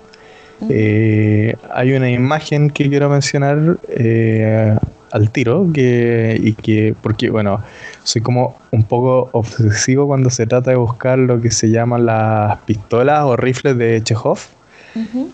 eh, 0.68 1.54
hay 1.72 1.92
una 1.92 2.10
imagen 2.10 2.70
que 2.70 2.88
quiero 2.88 3.08
mencionar 3.08 3.78
eh, 3.88 4.76
al 5.12 5.30
tiro, 5.30 5.68
que, 5.72 6.38
y 6.40 6.54
que, 6.54 6.94
porque, 7.02 7.30
bueno, 7.30 7.62
soy 8.02 8.22
como 8.22 8.56
un 8.70 8.84
poco 8.84 9.28
obsesivo 9.32 10.06
cuando 10.06 10.30
se 10.30 10.46
trata 10.46 10.70
de 10.70 10.76
buscar 10.76 11.18
lo 11.18 11.40
que 11.40 11.50
se 11.50 11.70
llaman 11.70 12.06
las 12.06 12.58
pistolas 12.60 13.24
o 13.24 13.36
rifles 13.36 13.76
de 13.78 14.02
Chekhov 14.02 14.38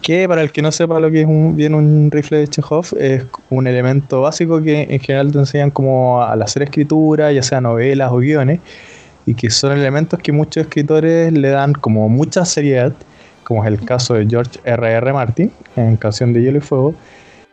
que 0.00 0.26
para 0.28 0.42
el 0.42 0.50
que 0.50 0.62
no 0.62 0.72
sepa 0.72 0.98
lo 0.98 1.10
que 1.10 1.22
es 1.22 1.26
un, 1.26 1.56
bien 1.56 1.74
un 1.74 2.10
rifle 2.10 2.38
de 2.38 2.48
Chekhov, 2.48 2.86
es 2.98 3.24
un 3.50 3.66
elemento 3.66 4.22
básico 4.22 4.60
que 4.62 4.82
en 4.90 5.00
general 5.00 5.30
te 5.30 5.38
enseñan 5.38 5.70
como 5.70 6.22
al 6.22 6.42
hacer 6.42 6.64
escritura, 6.64 7.32
ya 7.32 7.42
sea 7.42 7.60
novelas 7.60 8.10
o 8.10 8.16
guiones, 8.16 8.60
y 9.26 9.34
que 9.34 9.50
son 9.50 9.72
elementos 9.78 10.18
que 10.20 10.32
muchos 10.32 10.64
escritores 10.64 11.32
le 11.32 11.48
dan 11.48 11.74
como 11.74 12.08
mucha 12.08 12.44
seriedad, 12.44 12.92
como 13.44 13.64
es 13.64 13.68
el 13.68 13.84
caso 13.84 14.14
de 14.14 14.26
George 14.26 14.60
R.R. 14.64 14.96
R. 14.96 15.12
Martin 15.12 15.52
en 15.76 15.96
Canción 15.96 16.32
de 16.32 16.42
Hielo 16.42 16.58
y 16.58 16.60
Fuego. 16.60 16.94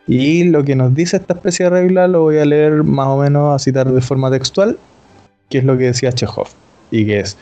Y 0.06 0.44
lo 0.44 0.64
que 0.64 0.74
nos 0.74 0.94
dice 0.94 1.16
esta 1.16 1.34
especie 1.34 1.64
de 1.66 1.70
regla 1.70 2.08
lo 2.08 2.22
voy 2.22 2.38
a 2.38 2.44
leer 2.44 2.82
más 2.82 3.08
o 3.08 3.18
menos 3.18 3.54
a 3.54 3.58
citar 3.58 3.90
de 3.90 4.00
forma 4.00 4.30
textual, 4.30 4.78
que 5.48 5.58
es 5.58 5.64
lo 5.64 5.76
que 5.78 5.84
decía 5.84 6.12
Chekhov, 6.12 6.48
y 6.90 7.06
que 7.06 7.20
es, 7.20 7.36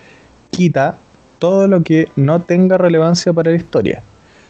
quita 0.51 0.99
todo 1.39 1.69
lo 1.69 1.83
que 1.83 2.09
no 2.17 2.43
tenga 2.43 2.77
relevancia 2.79 3.33
para 3.33 3.51
la 3.51 3.57
historia 3.57 4.03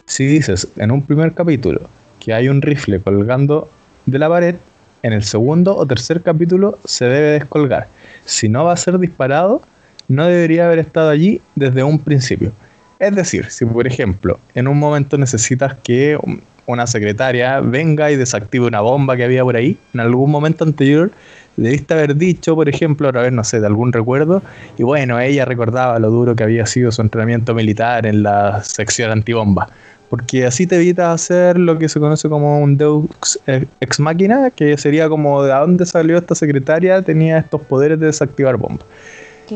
si 0.09 0.25
dices 0.25 0.67
en 0.77 0.89
un 0.89 1.03
primer 1.03 1.33
capítulo 1.33 1.81
que 2.19 2.33
hay 2.33 2.49
un 2.49 2.63
rifle 2.63 2.99
colgando 2.99 3.69
de 4.07 4.17
la 4.17 4.27
pared, 4.27 4.55
en 5.03 5.13
el 5.13 5.23
segundo 5.23 5.77
o 5.77 5.85
tercer 5.85 6.23
capítulo 6.23 6.79
se 6.83 7.05
debe 7.05 7.27
descolgar. 7.33 7.87
Si 8.25 8.49
no 8.49 8.65
va 8.65 8.73
a 8.73 8.77
ser 8.77 8.97
disparado, 8.97 9.61
no 10.07 10.25
debería 10.25 10.65
haber 10.65 10.79
estado 10.79 11.11
allí 11.11 11.41
desde 11.53 11.83
un 11.83 11.99
principio. 11.99 12.51
Es 12.99 13.15
decir, 13.15 13.49
si 13.49 13.65
por 13.65 13.87
ejemplo 13.87 14.39
en 14.53 14.67
un 14.67 14.77
momento 14.77 15.17
necesitas 15.17 15.75
que 15.83 16.19
una 16.65 16.85
secretaria 16.85 17.61
venga 17.61 18.11
y 18.11 18.17
desactive 18.17 18.67
una 18.67 18.81
bomba 18.81 19.15
que 19.15 19.23
había 19.23 19.43
por 19.43 19.55
ahí, 19.55 19.77
en 19.93 20.01
algún 20.01 20.29
momento 20.29 20.65
anterior 20.65 21.09
debiste 21.55 21.93
haber 21.93 22.15
dicho, 22.15 22.55
por 22.55 22.69
ejemplo, 22.69 23.09
a 23.09 23.11
través, 23.11 23.31
no 23.31 23.43
sé, 23.43 23.59
de 23.59 23.67
algún 23.67 23.91
recuerdo, 23.91 24.41
y 24.77 24.83
bueno, 24.83 25.19
ella 25.19 25.43
recordaba 25.43 25.99
lo 25.99 26.09
duro 26.09 26.35
que 26.35 26.43
había 26.43 26.65
sido 26.65 26.91
su 26.91 27.01
entrenamiento 27.01 27.53
militar 27.53 28.05
en 28.05 28.23
la 28.23 28.63
sección 28.63 29.11
antibomba 29.11 29.67
porque 30.09 30.45
así 30.45 30.65
te 30.65 30.75
evitas 30.75 31.13
hacer 31.13 31.57
lo 31.57 31.77
que 31.77 31.87
se 31.87 31.99
conoce 31.99 32.27
como 32.29 32.59
un 32.59 32.77
Deus 32.77 33.39
ex 33.79 33.99
machina, 33.99 34.49
que 34.49 34.77
sería 34.77 35.07
como 35.07 35.43
de 35.43 35.53
dónde 35.53 35.85
salió 35.85 36.17
esta 36.17 36.33
secretaria, 36.35 37.01
tenía 37.03 37.37
estos 37.37 37.61
poderes 37.61 37.99
de 37.99 38.07
desactivar 38.07 38.57
bombas. 38.57 38.85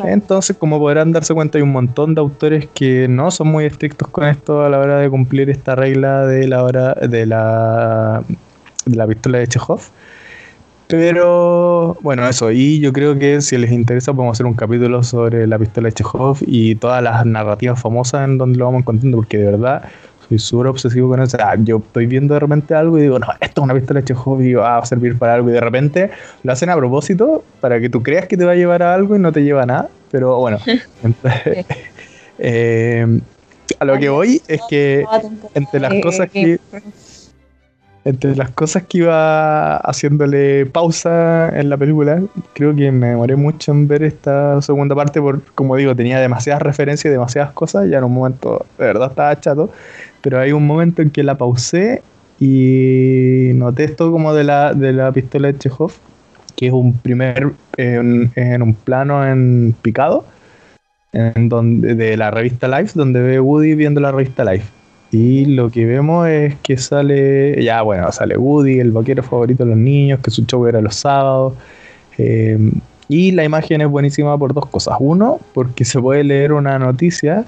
Entonces, 0.05 0.57
como 0.57 0.79
podrán 0.79 1.11
darse 1.11 1.33
cuenta, 1.33 1.57
hay 1.57 1.61
un 1.61 1.71
montón 1.71 2.15
de 2.15 2.21
autores 2.21 2.67
que 2.73 3.07
no 3.07 3.31
son 3.31 3.47
muy 3.47 3.65
estrictos 3.65 4.07
con 4.07 4.25
esto 4.25 4.63
a 4.63 4.69
la 4.69 4.79
hora 4.79 4.99
de 4.99 5.09
cumplir 5.09 5.49
esta 5.49 5.75
regla 5.75 6.25
de 6.25 6.47
la 6.47 6.63
hora 6.63 6.93
de 6.95 7.25
la, 7.25 8.23
de 8.85 8.95
la 8.95 9.07
pistola 9.07 9.39
de 9.39 9.47
Chekhov. 9.47 9.81
Pero 10.87 11.97
bueno, 12.01 12.27
eso, 12.27 12.51
y 12.51 12.79
yo 12.79 12.93
creo 12.93 13.17
que 13.17 13.41
si 13.41 13.57
les 13.57 13.71
interesa 13.71 14.13
podemos 14.13 14.35
hacer 14.35 14.45
un 14.45 14.53
capítulo 14.53 15.01
sobre 15.01 15.47
la 15.47 15.57
pistola 15.57 15.87
de 15.87 15.93
Chekhov 15.93 16.37
y 16.45 16.75
todas 16.75 17.01
las 17.01 17.25
narrativas 17.25 17.81
famosas 17.81 18.25
en 18.25 18.37
donde 18.37 18.59
lo 18.59 18.65
vamos 18.65 18.81
encontrando, 18.81 19.17
porque 19.17 19.37
de 19.37 19.45
verdad 19.45 19.83
soy 20.27 20.39
súper 20.39 20.67
obsesivo 20.67 21.09
con 21.09 21.21
eso. 21.21 21.37
Ah, 21.39 21.55
yo 21.57 21.77
estoy 21.77 22.05
viendo 22.05 22.33
de 22.33 22.39
repente 22.39 22.73
algo 22.73 22.97
y 22.97 23.03
digo, 23.03 23.19
no, 23.19 23.27
esto 23.39 23.61
es 23.61 23.63
una 23.63 23.73
pistola 23.73 24.01
de 24.01 24.05
Chekhov 24.05 24.41
y 24.41 24.53
va 24.53 24.77
a 24.77 24.85
servir 24.85 25.17
para 25.17 25.35
algo. 25.35 25.49
Y 25.49 25.53
de 25.53 25.61
repente 25.61 26.11
lo 26.43 26.51
hacen 26.51 26.69
a 26.69 26.75
propósito 26.75 27.43
para 27.61 27.79
que 27.79 27.89
tú 27.89 28.03
creas 28.03 28.27
que 28.27 28.37
te 28.37 28.45
va 28.45 28.51
a 28.53 28.55
llevar 28.55 28.83
a 28.83 28.93
algo 28.93 29.15
y 29.15 29.19
no 29.19 29.31
te 29.31 29.43
lleva 29.43 29.63
a 29.63 29.65
nada. 29.65 29.89
Pero 30.11 30.37
bueno, 30.37 30.59
eh, 32.39 33.19
a 33.79 33.85
lo 33.85 33.97
que 33.97 34.09
voy 34.09 34.41
es 34.47 34.61
que 34.69 35.05
entre 35.53 35.79
las 35.79 35.93
cosas 36.01 36.29
que 36.29 36.59
entre 38.05 38.35
las 38.35 38.51
cosas 38.51 38.83
que 38.83 38.99
iba 38.99 39.77
haciéndole 39.77 40.65
pausa 40.65 41.49
en 41.57 41.69
la 41.69 41.77
película, 41.77 42.21
creo 42.53 42.75
que 42.75 42.91
me 42.91 43.07
demoré 43.07 43.35
mucho 43.35 43.71
en 43.71 43.87
ver 43.87 44.03
esta 44.03 44.61
segunda 44.61 44.93
parte, 44.93 45.21
por 45.21 45.41
como 45.53 45.77
digo, 45.77 45.95
tenía 45.95 46.19
demasiadas 46.19 46.61
referencias 46.61 47.05
y 47.05 47.13
demasiadas 47.13 47.53
cosas, 47.53 47.89
ya 47.89 47.99
en 47.99 48.03
un 48.03 48.13
momento 48.13 48.65
de 48.77 48.85
verdad 48.85 49.09
estaba 49.09 49.39
chato, 49.39 49.69
pero 50.23 50.39
hay 50.39 50.53
un 50.53 50.65
momento 50.65 51.01
en 51.01 51.09
que 51.09 51.21
la 51.21 51.37
pausé 51.37 52.01
y 52.39 53.51
noté 53.55 53.83
esto 53.83 54.09
como 54.09 54.33
de 54.33 54.45
la, 54.45 54.73
de 54.73 54.93
la 54.93 55.11
pistola 55.11 55.51
de 55.51 55.59
Chekhov, 55.59 55.91
que 56.55 56.67
es 56.67 56.73
un 56.73 56.93
primer, 56.97 57.51
en, 57.75 58.61
un 58.61 58.73
plano 58.73 59.27
en 59.27 59.75
picado, 59.81 60.25
en 61.11 61.49
donde, 61.49 61.93
de 61.95 62.15
la 62.15 62.31
revista 62.31 62.69
Life, 62.69 62.93
donde 62.95 63.19
ve 63.19 63.39
Woody 63.41 63.75
viendo 63.75 63.99
la 63.99 64.13
revista 64.13 64.45
Life. 64.45 64.65
Y 65.11 65.45
lo 65.45 65.69
que 65.69 65.85
vemos 65.85 66.27
es 66.29 66.55
que 66.63 66.77
sale, 66.77 67.61
ya 67.61 67.81
bueno, 67.81 68.09
sale 68.13 68.37
Woody, 68.37 68.79
el 68.79 68.91
vaquero 68.91 69.23
favorito 69.23 69.65
de 69.65 69.71
los 69.71 69.77
niños, 69.77 70.21
que 70.21 70.31
su 70.31 70.45
show 70.45 70.65
era 70.65 70.79
los 70.79 70.95
sábados. 70.95 71.53
Eh, 72.17 72.57
y 73.09 73.31
la 73.31 73.43
imagen 73.43 73.81
es 73.81 73.89
buenísima 73.89 74.37
por 74.37 74.53
dos 74.53 74.67
cosas. 74.67 74.95
Uno, 74.99 75.39
porque 75.53 75.83
se 75.83 75.99
puede 75.99 76.23
leer 76.23 76.53
una 76.53 76.79
noticia 76.79 77.45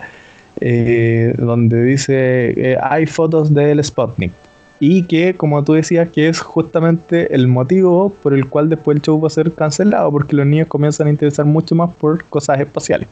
eh, 0.62 1.34
donde 1.38 1.84
dice 1.84 2.54
eh, 2.56 2.78
hay 2.82 3.06
fotos 3.06 3.54
del 3.54 3.84
Sputnik 3.84 4.32
y 4.80 5.04
que 5.04 5.34
como 5.36 5.64
tú 5.64 5.74
decías 5.74 6.10
que 6.10 6.28
es 6.28 6.40
justamente 6.40 7.34
el 7.34 7.48
motivo 7.48 8.14
por 8.22 8.34
el 8.34 8.48
cual 8.48 8.70
después 8.70 8.98
el 8.98 9.02
show 9.02 9.20
va 9.20 9.28
a 9.28 9.30
ser 9.30 9.52
cancelado 9.54 10.12
porque 10.12 10.36
los 10.36 10.46
niños 10.46 10.68
comienzan 10.68 11.08
a 11.08 11.10
interesar 11.10 11.46
mucho 11.46 11.76
más 11.76 11.94
por 11.96 12.24
cosas 12.26 12.60
espaciales. 12.60 13.08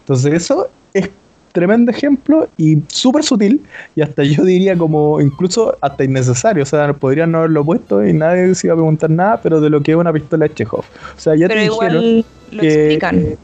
Entonces 0.00 0.34
eso 0.34 0.68
es 0.92 1.10
tremendo 1.52 1.90
ejemplo 1.90 2.48
y 2.58 2.82
súper 2.88 3.22
sutil 3.22 3.62
y 3.94 4.02
hasta 4.02 4.24
yo 4.24 4.44
diría 4.44 4.76
como 4.76 5.20
incluso 5.22 5.74
hasta 5.80 6.04
innecesario, 6.04 6.62
o 6.62 6.66
sea, 6.66 6.92
podrían 6.92 7.32
no 7.32 7.38
haberlo 7.38 7.64
puesto 7.64 8.06
y 8.06 8.12
nadie 8.12 8.54
se 8.54 8.66
iba 8.66 8.74
a 8.74 8.76
preguntar 8.76 9.08
nada, 9.08 9.40
pero 9.42 9.60
de 9.60 9.70
lo 9.70 9.82
que 9.82 9.92
es 9.92 9.96
una 9.96 10.12
pistola 10.12 10.48
de 10.48 10.54
Chekhov. 10.54 10.80
O 10.80 11.18
sea, 11.18 11.34
ya 11.34 11.48
te 11.48 11.58
dijeron 11.58 12.24
que 12.50 13.38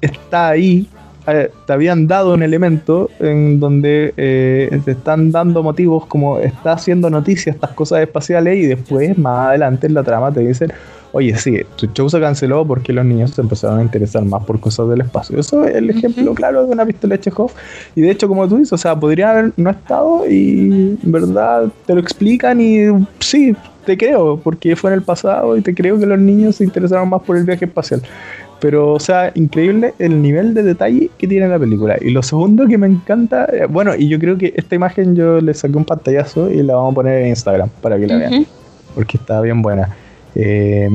está 0.00 0.50
ahí 0.50 0.86
eh, 1.30 1.50
te 1.66 1.72
habían 1.72 2.06
dado 2.06 2.34
un 2.34 2.42
elemento 2.42 3.10
en 3.20 3.60
donde 3.60 4.14
eh, 4.16 4.80
te 4.84 4.92
están 4.92 5.30
dando 5.30 5.62
motivos 5.62 6.06
como 6.06 6.38
está 6.38 6.72
haciendo 6.72 7.10
noticias 7.10 7.54
estas 7.54 7.72
cosas 7.72 8.00
espaciales 8.00 8.56
y 8.56 8.66
después 8.66 9.16
más 9.18 9.48
adelante 9.48 9.86
en 9.86 9.94
la 9.94 10.02
trama 10.02 10.32
te 10.32 10.40
dicen 10.40 10.72
oye 11.12 11.36
sí, 11.36 11.60
tu 11.76 11.86
show 11.88 12.08
se 12.08 12.20
canceló 12.20 12.66
porque 12.66 12.92
los 12.92 13.04
niños 13.04 13.32
se 13.32 13.40
empezaron 13.40 13.78
a 13.78 13.82
interesar 13.82 14.24
más 14.24 14.44
por 14.44 14.58
cosas 14.60 14.88
del 14.88 15.02
espacio 15.02 15.38
eso 15.38 15.64
es 15.64 15.76
el 15.76 15.90
ejemplo 15.90 16.34
claro 16.34 16.66
de 16.66 16.72
una 16.72 16.86
pistola 16.86 17.16
de 17.16 17.20
Chekhov. 17.20 17.50
Y 17.94 18.02
de 18.02 18.10
hecho 18.10 18.28
como 18.28 18.48
tú 18.48 18.56
dices, 18.56 18.72
o 18.72 18.78
sea, 18.78 18.98
podría 18.98 19.30
haber 19.30 19.52
no 19.56 19.70
estado 19.70 20.24
y 20.28 20.96
en 21.02 21.12
verdad 21.12 21.68
te 21.86 21.94
lo 21.94 22.00
explican 22.00 22.60
y 22.60 22.86
sí, 23.20 23.54
te 23.84 23.96
creo 23.96 24.38
porque 24.38 24.76
fue 24.76 24.90
en 24.90 24.94
el 24.94 25.02
pasado 25.02 25.56
y 25.56 25.60
te 25.60 25.74
creo 25.74 25.98
que 25.98 26.06
los 26.06 26.18
niños 26.18 26.56
se 26.56 26.64
interesaron 26.64 27.08
más 27.08 27.22
por 27.22 27.36
el 27.36 27.44
viaje 27.44 27.64
espacial 27.64 28.02
pero, 28.60 28.92
o 28.92 29.00
sea, 29.00 29.30
increíble 29.34 29.94
el 29.98 30.20
nivel 30.20 30.54
de 30.54 30.62
detalle 30.62 31.10
que 31.18 31.26
tiene 31.28 31.48
la 31.48 31.58
película. 31.58 31.96
Y 32.00 32.10
lo 32.10 32.22
segundo 32.22 32.66
que 32.66 32.78
me 32.78 32.86
encanta, 32.86 33.44
eh, 33.52 33.66
bueno, 33.68 33.94
y 33.96 34.08
yo 34.08 34.18
creo 34.18 34.36
que 34.36 34.52
esta 34.56 34.74
imagen 34.74 35.14
yo 35.14 35.40
le 35.40 35.54
saqué 35.54 35.76
un 35.76 35.84
pantallazo 35.84 36.50
y 36.50 36.62
la 36.62 36.74
vamos 36.74 36.92
a 36.92 36.94
poner 36.96 37.22
en 37.22 37.28
Instagram 37.28 37.68
para 37.80 37.98
que 37.98 38.06
la 38.06 38.16
vean, 38.16 38.46
porque 38.94 39.16
está 39.16 39.40
bien 39.40 39.62
buena. 39.62 39.94
Eh, 40.34 40.90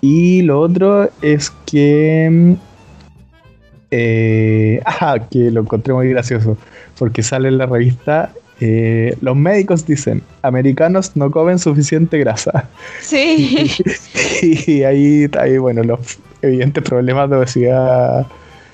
y 0.00 0.42
lo 0.42 0.60
otro 0.60 1.10
es 1.22 1.50
que... 1.66 2.56
Eh, 3.90 4.80
que 5.30 5.50
lo 5.50 5.60
encontré 5.60 5.94
muy 5.94 6.08
gracioso, 6.08 6.56
porque 6.98 7.22
sale 7.22 7.48
en 7.48 7.58
la 7.58 7.66
revista 7.66 8.32
eh, 8.60 9.14
los 9.20 9.36
médicos 9.36 9.86
dicen, 9.86 10.22
americanos 10.42 11.12
no 11.14 11.30
comen 11.30 11.58
suficiente 11.58 12.18
grasa. 12.18 12.68
Sí. 13.00 13.70
y, 14.42 14.82
ahí, 14.82 15.28
ahí, 15.38 15.58
bueno, 15.58 15.82
los 15.82 16.18
evidentes 16.46 16.82
problemas 16.82 17.30
de 17.30 17.36
obesidad 17.36 18.26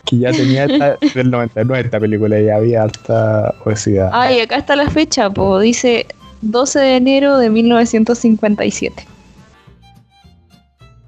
que 0.05 0.19
ya 0.19 0.33
tenía 0.33 0.65
esta, 0.67 0.97
del 1.15 1.31
99 1.31 1.85
esta 1.85 2.01
película, 2.01 2.41
ya 2.41 2.57
había 2.57 2.83
alta 2.83 3.55
obesidad. 3.65 4.11
Ay, 4.13 4.41
acá 4.41 4.57
está 4.57 4.77
la 4.77 4.91
fecha, 4.91 5.31
po, 5.31 5.59
dice 5.59 6.07
12 6.43 6.79
de 6.79 6.97
enero 6.97 7.39
de 7.39 7.51
1957. 7.51 9.07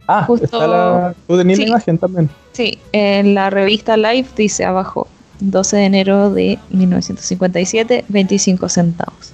Ah, 0.06 0.26
está 0.40 0.66
la, 0.66 1.14
tú 1.26 1.38
tenías 1.38 1.58
la 1.58 1.66
imagen 1.66 1.98
también. 1.98 2.28
Sí, 2.52 2.78
en 2.92 3.34
la 3.34 3.50
revista 3.50 3.96
Life 3.96 4.30
dice 4.36 4.64
abajo, 4.64 5.08
12 5.40 5.76
de 5.76 5.84
enero 5.84 6.30
de 6.30 6.58
1957, 6.70 8.04
25 8.08 8.68
centavos. 8.68 9.32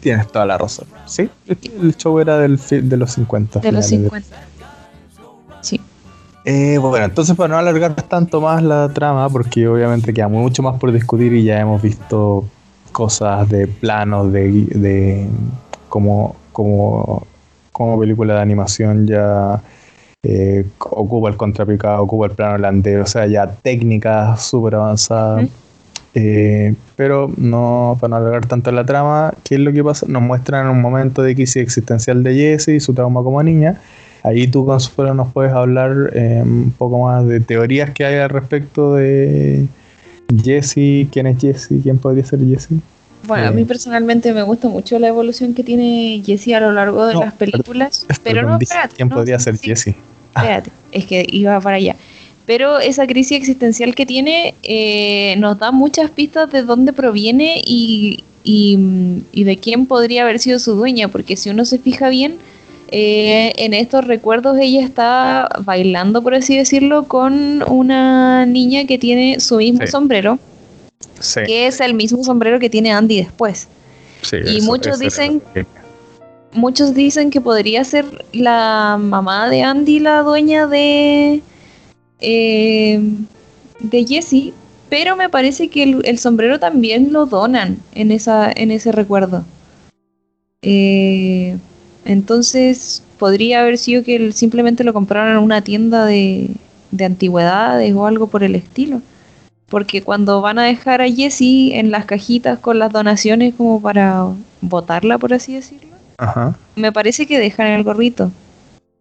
Tienes 0.00 0.28
toda 0.28 0.46
la 0.46 0.56
razón. 0.56 0.86
Sí, 1.06 1.28
el 1.48 1.96
show 1.96 2.20
era 2.20 2.38
del, 2.38 2.58
de 2.70 2.96
los 2.96 3.12
50. 3.12 3.58
De 3.58 3.72
los 3.72 3.86
50. 3.86 4.28
Sí. 4.28 4.57
Eh, 6.44 6.78
bueno, 6.78 7.04
entonces 7.04 7.36
para 7.36 7.48
no 7.48 7.58
alargar 7.58 7.94
tanto 7.94 8.40
más 8.40 8.62
la 8.62 8.88
trama, 8.88 9.28
porque 9.28 9.68
obviamente 9.68 10.14
queda 10.14 10.28
mucho 10.28 10.62
más 10.62 10.78
por 10.78 10.92
discutir 10.92 11.32
y 11.32 11.44
ya 11.44 11.60
hemos 11.60 11.82
visto 11.82 12.44
cosas 12.92 13.48
de 13.48 13.66
planos, 13.66 14.32
de, 14.32 14.50
de 14.50 15.28
como, 15.88 16.36
como, 16.52 17.26
como 17.72 17.98
película 17.98 18.34
de 18.34 18.40
animación 18.40 19.06
ya 19.06 19.62
eh, 20.22 20.66
ocupa 20.78 21.28
el 21.28 21.36
contrapicado, 21.36 22.02
ocupa 22.02 22.26
el 22.26 22.32
plano 22.32 22.54
holandés, 22.56 23.00
o 23.00 23.06
sea, 23.06 23.26
ya 23.26 23.46
técnicas 23.46 24.42
súper 24.42 24.74
avanzadas. 24.74 25.48
Eh, 26.14 26.74
pero 26.96 27.30
no 27.36 27.96
para 28.00 28.08
no 28.08 28.16
alargar 28.16 28.46
tanto 28.46 28.72
la 28.72 28.84
trama, 28.84 29.34
¿qué 29.44 29.54
es 29.54 29.60
lo 29.60 29.72
que 29.72 29.84
pasa? 29.84 30.06
Nos 30.08 30.22
muestran 30.22 30.68
un 30.68 30.80
momento 30.80 31.22
de 31.22 31.34
crisis 31.34 31.62
existencial 31.62 32.22
de 32.24 32.34
Jessie 32.34 32.76
y 32.76 32.80
su 32.80 32.94
trauma 32.94 33.22
como 33.22 33.42
niña. 33.42 33.80
Ahí 34.22 34.46
tú, 34.46 34.66
Consuelo, 34.66 35.14
nos 35.14 35.32
puedes 35.32 35.52
hablar 35.52 36.10
eh, 36.14 36.42
un 36.44 36.74
poco 36.76 37.04
más 37.04 37.26
de 37.26 37.40
teorías 37.40 37.90
que 37.90 38.04
hay 38.04 38.16
al 38.16 38.30
respecto 38.30 38.94
de 38.94 39.66
Jessie, 40.42 41.08
quién 41.10 41.26
es 41.26 41.40
Jessie, 41.40 41.80
quién 41.82 41.98
podría 41.98 42.24
ser 42.24 42.40
Jessie. 42.40 42.80
Bueno, 43.26 43.48
a 43.48 43.50
mí 43.50 43.64
personalmente 43.64 44.32
me 44.32 44.42
gusta 44.42 44.68
mucho 44.68 44.98
la 44.98 45.08
evolución 45.08 45.54
que 45.54 45.62
tiene 45.62 46.22
Jessie 46.24 46.54
a 46.54 46.60
lo 46.60 46.72
largo 46.72 47.06
de 47.06 47.14
las 47.14 47.34
películas. 47.34 48.06
pero 48.22 48.42
no, 48.42 48.58
espérate, 48.58 48.96
¿Quién 48.96 49.08
podría 49.08 49.38
ser 49.38 49.58
Jessie? 49.58 49.94
Espérate, 50.34 50.70
es 50.92 51.04
que 51.06 51.26
iba 51.30 51.60
para 51.60 51.76
allá. 51.76 51.96
Pero 52.46 52.78
esa 52.78 53.06
crisis 53.06 53.36
existencial 53.36 53.94
que 53.94 54.06
tiene 54.06 54.54
eh, 54.62 55.36
nos 55.38 55.58
da 55.58 55.70
muchas 55.70 56.10
pistas 56.10 56.50
de 56.50 56.62
dónde 56.62 56.94
proviene 56.94 57.60
y, 57.64 58.24
y, 58.42 59.44
de 59.44 59.58
quién 59.58 59.84
podría 59.84 60.22
haber 60.22 60.38
sido 60.38 60.58
su 60.58 60.74
dueña, 60.74 61.08
porque 61.08 61.36
si 61.36 61.50
uno 61.50 61.66
se 61.66 61.78
fija 61.78 62.08
bien, 62.08 62.38
eh, 62.90 63.52
en 63.56 63.74
estos 63.74 64.06
recuerdos 64.06 64.58
ella 64.58 64.82
está 64.82 65.48
bailando, 65.64 66.22
por 66.22 66.34
así 66.34 66.56
decirlo, 66.56 67.04
con 67.04 67.62
una 67.70 68.46
niña 68.46 68.86
que 68.86 68.98
tiene 68.98 69.40
su 69.40 69.58
mismo 69.58 69.86
sombrero, 69.86 70.38
que 71.46 71.66
es 71.66 71.80
el 71.80 71.94
mismo 71.94 72.24
sombrero 72.24 72.58
que 72.58 72.70
tiene 72.70 72.92
Andy 72.92 73.18
después. 73.18 73.68
y 74.32 74.60
muchos 74.62 74.98
dicen 74.98 75.42
muchos 76.52 76.94
dicen 76.94 77.30
que 77.30 77.42
podría 77.42 77.84
ser 77.84 78.06
la 78.32 78.96
mamá 78.98 79.50
de 79.50 79.62
Andy 79.62 80.00
la 80.00 80.22
dueña 80.22 80.66
de 80.66 81.42
eh, 82.20 83.00
de 83.80 84.06
Jessie, 84.06 84.54
pero 84.88 85.14
me 85.14 85.28
parece 85.28 85.68
que 85.68 85.82
el, 85.82 86.18
sombrero 86.18 86.58
también 86.58 87.12
lo 87.12 87.26
donan 87.26 87.78
en 87.94 88.12
esa 88.12 88.50
en 88.50 88.70
ese 88.70 88.92
recuerdo. 88.92 89.44
Eh, 90.62 91.58
entonces 92.04 93.02
podría 93.18 93.60
haber 93.60 93.78
sido 93.78 94.04
que 94.04 94.32
simplemente 94.32 94.84
lo 94.84 94.92
compraron 94.92 95.32
en 95.32 95.42
una 95.42 95.62
tienda 95.62 96.04
de, 96.04 96.50
de 96.90 97.04
antigüedades 97.04 97.94
o 97.94 98.06
algo 98.06 98.28
por 98.28 98.42
el 98.42 98.54
estilo. 98.54 99.02
Porque 99.68 100.02
cuando 100.02 100.40
van 100.40 100.58
a 100.58 100.64
dejar 100.64 101.02
a 101.02 101.10
Jessie 101.10 101.78
en 101.78 101.90
las 101.90 102.06
cajitas 102.06 102.58
con 102.58 102.78
las 102.78 102.90
donaciones 102.90 103.54
como 103.54 103.82
para 103.82 104.26
votarla, 104.62 105.18
por 105.18 105.34
así 105.34 105.54
decirlo, 105.54 105.88
Ajá. 106.18 106.56
Me 106.74 106.92
parece 106.92 107.26
que 107.26 107.38
dejan 107.38 107.68
el 107.68 107.84
gorrito. 107.84 108.32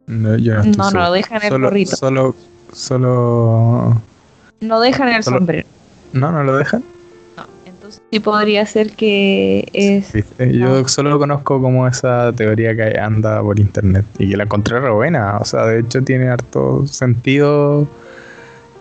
No, 0.06 0.38
no, 0.38 0.92
no, 0.92 1.12
dejan 1.12 1.42
el 1.44 1.60
gorrito. 1.60 1.96
Solo, 1.96 2.36
solo. 2.72 4.02
No 4.62 4.80
dejan 4.80 5.10
el 5.10 5.24
sombrero. 5.24 5.68
No, 6.14 6.32
no 6.32 6.44
lo 6.44 6.56
dejan. 6.56 6.84
No, 7.88 7.94
entonces 7.94 8.02
sí 8.12 8.20
podría 8.20 8.66
ser 8.66 8.92
que 8.92 9.68
es. 9.74 10.14
Yo 10.40 10.88
solo 10.88 11.18
conozco 11.18 11.62
como 11.62 11.88
esa 11.88 12.34
teoría 12.34 12.76
que 12.76 13.00
anda 13.00 13.42
por 13.42 13.60
internet 13.60 14.06
y 14.20 14.30
que 14.32 14.38
la 14.38 14.44
encontré 14.44 14.80
re 14.80 14.92
buena. 14.92 15.38
O 15.38 15.46
sea, 15.46 15.66
de 15.66 15.80
hecho 15.80 16.02
tiene 16.04 16.30
harto 16.30 16.86
sentido. 16.88 17.88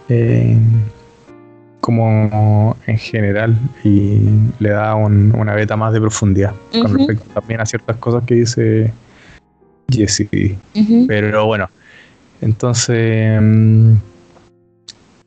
Eh, 0.08 0.56
como 1.80 2.76
en 2.88 2.98
general 2.98 3.56
y 3.84 4.18
le 4.58 4.70
da 4.70 4.96
una 4.96 5.54
beta 5.54 5.76
más 5.76 5.92
de 5.92 6.00
profundidad 6.00 6.52
con 6.72 6.92
respecto 6.98 7.24
también 7.32 7.60
a 7.60 7.66
ciertas 7.66 7.96
cosas 7.98 8.24
que 8.24 8.34
dice 8.34 8.92
Jesse. 9.88 10.28
Pero 11.06 11.46
bueno, 11.46 11.70
entonces, 12.40 13.40
mm, 13.40 13.94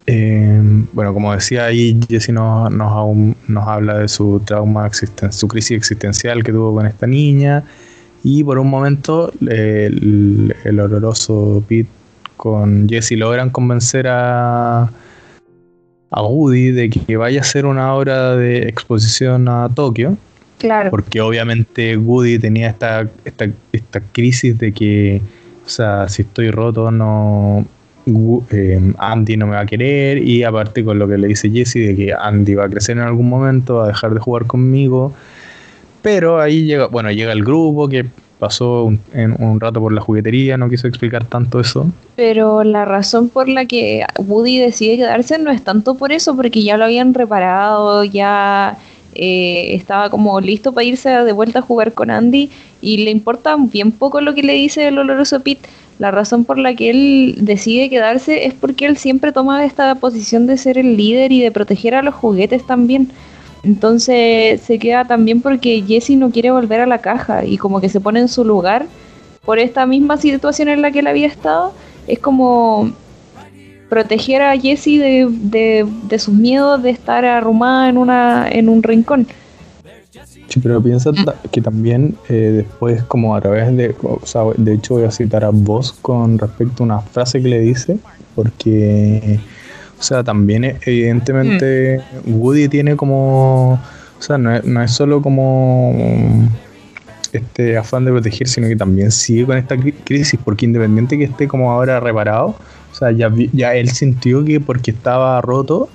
em, 0.10 0.88
bueno, 0.94 1.14
como 1.14 1.34
decía 1.34 1.66
ahí, 1.66 2.00
Jesse 2.10 2.30
nos, 2.30 2.72
nos, 2.72 3.68
habla 3.68 4.00
de 4.00 4.08
su 4.08 4.42
trauma, 4.46 4.90
su 5.32 5.48
crisis 5.48 5.78
existencial 5.78 6.44
que 6.44 6.52
tuvo 6.52 6.74
con 6.74 6.86
esta 6.86 7.08
niña 7.08 7.64
y 8.24 8.44
por 8.44 8.60
un 8.60 8.70
momento 8.70 9.32
el, 9.42 10.56
el 10.64 10.80
horroroso 10.80 11.64
Pete 11.68 11.90
con 12.38 12.88
Jesse 12.88 13.12
logran 13.12 13.50
convencer 13.50 14.08
a 14.08 14.90
a 16.12 16.24
Woody 16.24 16.72
de 16.72 16.90
que 16.90 17.18
vaya 17.18 17.40
a 17.40 17.42
hacer 17.42 17.66
una 17.66 17.94
obra 17.94 18.36
de 18.36 18.64
exposición 18.64 19.48
a 19.48 19.70
Tokio. 19.74 20.18
Claro. 20.58 20.90
Porque 20.90 21.22
obviamente 21.22 21.96
Woody 21.96 22.40
tenía 22.40 22.70
esta, 22.70 23.08
esta, 23.24 23.48
esta 23.72 24.02
crisis 24.12 24.58
de 24.58 24.74
que, 24.74 25.22
o 25.66 25.70
sea, 25.70 26.10
si 26.10 26.24
estoy 26.24 26.52
roto, 26.52 26.92
no. 26.92 27.66
Eh, 28.52 28.94
Andy 28.98 29.38
no 29.38 29.48
me 29.48 29.56
va 29.56 29.62
a 29.62 29.66
querer. 29.66 30.18
Y 30.20 30.44
aparte 30.44 30.84
con 30.84 31.00
lo 31.00 31.08
que 31.08 31.18
le 31.18 31.28
dice 31.28 31.50
Jesse 31.50 31.76
de 31.76 31.96
que 31.96 32.14
Andy 32.14 32.56
va 32.56 32.66
a 32.66 32.70
crecer 32.70 32.98
en 32.98 33.04
algún 33.04 33.30
momento, 33.30 33.76
va 33.76 33.86
a 33.86 33.88
dejar 33.88 34.14
de 34.14 34.20
jugar 34.20 34.46
conmigo. 34.46 35.14
Pero 36.02 36.40
ahí 36.40 36.66
llega, 36.66 36.88
bueno, 36.88 37.12
llega 37.12 37.32
el 37.32 37.44
grupo 37.44 37.88
que 37.88 38.06
pasó 38.40 38.86
un, 38.86 39.00
en 39.14 39.36
un 39.38 39.60
rato 39.60 39.82
por 39.82 39.92
la 39.92 40.02
juguetería, 40.02 40.58
no 40.58 40.70
quiso 40.70 40.88
explicar 40.88 41.26
tanto 41.26 41.60
eso. 41.60 41.88
Pero 42.16 42.64
la 42.64 42.86
razón 42.86 43.28
por 43.30 43.50
la 43.50 43.66
que 43.66 44.06
Woody 44.18 44.58
decide 44.58 44.96
quedarse 44.96 45.38
no 45.38 45.52
es 45.52 45.62
tanto 45.62 45.96
por 45.96 46.12
eso, 46.12 46.36
porque 46.36 46.64
ya 46.64 46.78
lo 46.78 46.86
habían 46.86 47.14
reparado, 47.14 48.06
ya 48.06 48.78
eh, 49.14 49.76
estaba 49.76 50.10
como 50.10 50.40
listo 50.40 50.72
para 50.72 50.86
irse 50.86 51.10
de 51.10 51.32
vuelta 51.34 51.60
a 51.60 51.62
jugar 51.62 51.94
con 51.94 52.10
Andy 52.10 52.50
y 52.82 52.98
le 53.04 53.12
importa 53.12 53.58
bien 53.58 53.92
poco 53.92 54.22
lo 54.22 54.34
que 54.34 54.44
le 54.44 54.54
dice 54.54 54.88
el 54.88 54.98
oloroso 54.98 55.42
Pete. 55.42 55.68
La 56.00 56.12
razón 56.12 56.46
por 56.46 56.58
la 56.58 56.74
que 56.74 56.90
él 56.90 57.36
decide 57.42 57.90
quedarse 57.90 58.46
es 58.46 58.54
porque 58.54 58.86
él 58.86 58.98
siempre 58.98 59.34
toma 59.34 59.66
esta 59.66 59.94
posición 59.96 60.48
de 60.48 60.58
ser 60.58 60.78
el 60.78 60.96
líder 60.96 61.34
y 61.34 61.42
de 61.42 61.52
proteger 61.52 61.94
a 61.94 62.02
los 62.02 62.16
juguetes 62.16 62.66
también. 62.66 63.12
Entonces 63.64 64.62
se 64.62 64.80
queda 64.80 65.04
también 65.04 65.42
porque 65.42 65.84
Jesse 65.86 66.12
no 66.12 66.32
quiere 66.32 66.52
volver 66.52 66.80
a 66.80 66.86
la 66.86 67.00
caja 67.00 67.44
y 67.44 67.58
como 67.58 67.82
que 67.82 67.90
se 67.90 68.00
pone 68.00 68.22
en 68.22 68.30
su 68.30 68.46
lugar 68.46 68.86
por 69.44 69.60
esta 69.60 69.86
misma 69.86 70.16
situación 70.16 70.70
en 70.70 70.82
la 70.82 70.92
que 70.92 71.00
él 71.00 71.08
había 71.08 71.28
estado. 71.28 71.74
Es 72.08 72.20
como 72.20 72.94
proteger 73.90 74.42
a 74.42 74.58
Jesse 74.58 75.00
de, 75.00 75.86
de, 76.08 76.20
sus 76.20 76.34
miedos 76.34 76.82
de 76.82 76.92
estar 76.92 77.26
arrumada 77.26 77.90
en, 77.90 77.98
una, 77.98 78.48
en 78.50 78.70
un 78.70 78.84
rincón. 78.84 79.28
Sí, 80.50 80.60
pero 80.60 80.82
piensa 80.82 81.12
que 81.52 81.62
también 81.62 82.16
eh, 82.28 82.64
después, 82.66 83.04
como 83.04 83.36
a 83.36 83.42
través 83.42 83.76
de, 83.78 83.96
o 84.02 84.26
sea, 84.26 84.42
de 84.58 84.74
hecho 84.74 84.96
voy 84.96 85.04
a 85.04 85.12
citar 85.12 85.44
a 85.44 85.50
vos 85.52 85.94
con 86.02 86.40
respecto 86.40 86.84
a 86.84 86.86
una 86.86 87.00
frase 87.02 87.42
que 87.42 87.50
le 87.50 87.60
dice, 87.60 88.00
porque 88.36 89.40
o 90.00 90.02
sea, 90.02 90.24
también 90.24 90.64
eh, 90.64 90.78
evidentemente 90.86 92.02
mm. 92.26 92.34
Woody 92.34 92.68
tiene 92.68 92.96
como, 92.96 93.74
o 93.74 94.22
sea, 94.22 94.38
no 94.40 94.56
es, 94.56 94.66
no 94.66 94.82
es 94.82 94.92
solo 94.92 95.22
como 95.22 95.94
este 97.32 97.78
afán 97.78 98.06
de 98.06 98.12
proteger, 98.12 98.48
sino 98.48 98.68
que 98.68 98.76
también 98.76 99.12
sigue 99.12 99.46
con 99.46 99.56
esta 99.56 99.76
crisis, 100.04 100.40
porque 100.44 100.66
independiente 100.66 101.16
que 101.16 101.26
esté 101.26 101.48
como 101.48 101.72
ahora 101.72 102.00
reparado, 102.00 102.56
o 102.92 102.96
sea, 102.96 103.12
ya, 103.12 103.32
ya 103.54 103.76
él 103.76 103.90
sintió 103.92 104.44
que 104.44 104.60
porque 104.60 104.90
estaba 104.90 105.40
roto, 105.42 105.90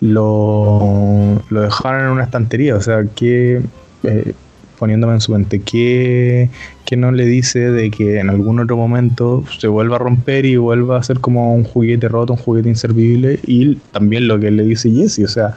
lo, 0.00 1.42
lo 1.50 1.60
dejaron 1.60 2.04
en 2.04 2.10
una 2.10 2.24
estantería. 2.24 2.76
O 2.76 2.80
sea, 2.80 3.04
que 3.14 3.62
eh, 4.02 4.32
poniéndome 4.78 5.14
en 5.14 5.20
su 5.20 5.32
mente, 5.32 5.60
¿qué, 5.60 6.48
no 6.96 7.12
le 7.12 7.26
dice 7.26 7.70
de 7.70 7.90
que 7.90 8.20
en 8.20 8.30
algún 8.30 8.60
otro 8.60 8.76
momento 8.76 9.44
se 9.58 9.68
vuelva 9.68 9.96
a 9.96 9.98
romper 9.98 10.46
y 10.46 10.56
vuelva 10.56 10.98
a 10.98 11.02
ser 11.02 11.20
como 11.20 11.54
un 11.54 11.64
juguete 11.64 12.08
roto, 12.08 12.34
un 12.34 12.38
juguete 12.38 12.68
inservible? 12.68 13.40
Y 13.46 13.76
también 13.92 14.28
lo 14.28 14.38
que 14.38 14.50
le 14.50 14.62
dice 14.64 14.90
Jesse, 14.90 15.24
o 15.24 15.28
sea, 15.28 15.54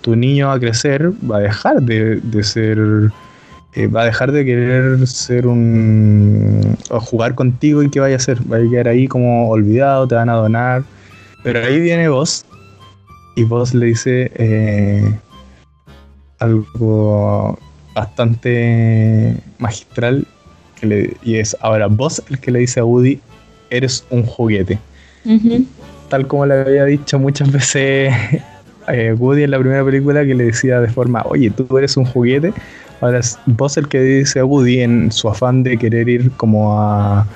tu 0.00 0.16
niño 0.16 0.50
a 0.50 0.58
crecer 0.58 1.12
va 1.28 1.38
a 1.38 1.40
dejar 1.40 1.82
de, 1.82 2.20
ser... 2.42 2.78
Eh, 3.74 3.86
va 3.88 4.02
a 4.02 4.04
dejar 4.06 4.32
de 4.32 4.44
querer 4.44 5.06
ser 5.06 5.46
un... 5.46 6.76
jugar 6.88 7.34
contigo 7.34 7.82
y 7.82 7.90
qué 7.90 8.00
vaya 8.00 8.16
a 8.16 8.18
hacer. 8.18 8.38
Va 8.50 8.56
a 8.56 8.68
quedar 8.68 8.88
ahí 8.88 9.06
como 9.06 9.48
olvidado, 9.48 10.08
te 10.08 10.14
van 10.14 10.28
a 10.28 10.34
donar. 10.34 10.84
Pero 11.42 11.60
ahí 11.60 11.80
viene 11.80 12.08
vos 12.08 12.44
y 13.36 13.44
vos 13.44 13.74
le 13.74 13.86
dice 13.86 14.32
eh, 14.34 15.18
algo 16.38 17.58
bastante 17.96 19.34
magistral 19.58 20.26
y 21.24 21.36
es 21.36 21.56
ahora 21.60 21.86
vos 21.86 22.22
el 22.28 22.38
que 22.38 22.50
le 22.50 22.58
dice 22.60 22.80
a 22.80 22.84
Woody 22.84 23.18
eres 23.70 24.04
un 24.10 24.22
juguete 24.22 24.78
tal 26.10 26.26
como 26.26 26.44
le 26.44 26.60
había 26.60 26.84
dicho 26.84 27.18
muchas 27.18 27.50
veces 27.50 28.14
eh, 28.88 29.16
Woody 29.18 29.44
en 29.44 29.50
la 29.50 29.58
primera 29.58 29.82
película 29.84 30.24
que 30.26 30.34
le 30.34 30.44
decía 30.44 30.80
de 30.80 30.88
forma 30.88 31.22
oye 31.24 31.50
tú 31.50 31.78
eres 31.78 31.96
un 31.96 32.04
juguete 32.04 32.52
ahora 33.00 33.20
es 33.20 33.38
vos 33.46 33.78
el 33.78 33.88
que 33.88 34.00
dice 34.00 34.40
a 34.40 34.44
Woody 34.44 34.82
en 34.82 35.10
su 35.10 35.30
afán 35.30 35.62
de 35.62 35.78
querer 35.78 36.08
ir 36.08 36.30
como 36.32 36.78
a 36.78 37.26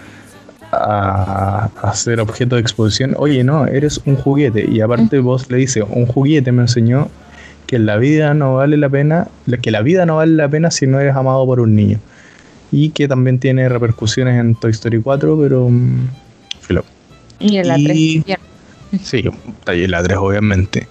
a, 0.72 1.92
ser 1.94 2.20
objeto 2.20 2.54
de 2.54 2.62
exposición, 2.62 3.14
oye, 3.18 3.42
no, 3.42 3.66
eres 3.66 4.00
un 4.04 4.14
juguete. 4.14 4.64
Y 4.70 4.80
aparte 4.80 5.18
vos 5.18 5.50
le 5.50 5.56
dice, 5.56 5.82
un 5.82 6.06
juguete 6.06 6.52
me 6.52 6.62
enseñó 6.62 7.08
que 7.70 7.78
la 7.78 7.98
vida 7.98 8.34
no 8.34 8.56
vale 8.56 8.76
la 8.76 8.88
pena, 8.88 9.28
que 9.62 9.70
la 9.70 9.80
vida 9.80 10.04
no 10.04 10.16
vale 10.16 10.32
la 10.32 10.48
pena 10.48 10.72
si 10.72 10.88
no 10.88 10.98
eres 10.98 11.14
amado 11.14 11.46
por 11.46 11.60
un 11.60 11.76
niño. 11.76 12.00
Y 12.72 12.90
que 12.90 13.06
también 13.06 13.38
tiene 13.38 13.68
repercusiones 13.68 14.40
en 14.40 14.56
Toy 14.56 14.72
Story 14.72 15.00
4, 15.00 15.38
pero... 15.40 15.68
Mm, 15.68 16.08
y 17.38 17.58
en 17.58 17.68
la 17.68 17.74
3. 17.76 18.38
Sí, 19.04 19.24
en 19.68 19.90
la 19.92 20.02
3 20.02 20.18
obviamente. 20.18 20.88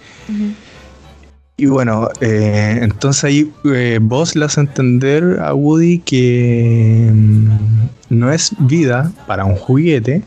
Y 1.58 1.66
bueno, 1.66 2.08
eh, 2.22 2.78
entonces 2.80 3.24
ahí 3.24 3.52
eh, 3.66 3.98
vos 4.00 4.34
le 4.34 4.46
haces 4.46 4.56
entender 4.56 5.38
a 5.38 5.52
Woody 5.52 5.98
que 5.98 7.10
mm, 7.12 7.48
no 8.08 8.32
es 8.32 8.52
vida 8.58 9.12
para 9.26 9.44
un 9.44 9.54
juguete 9.54 10.22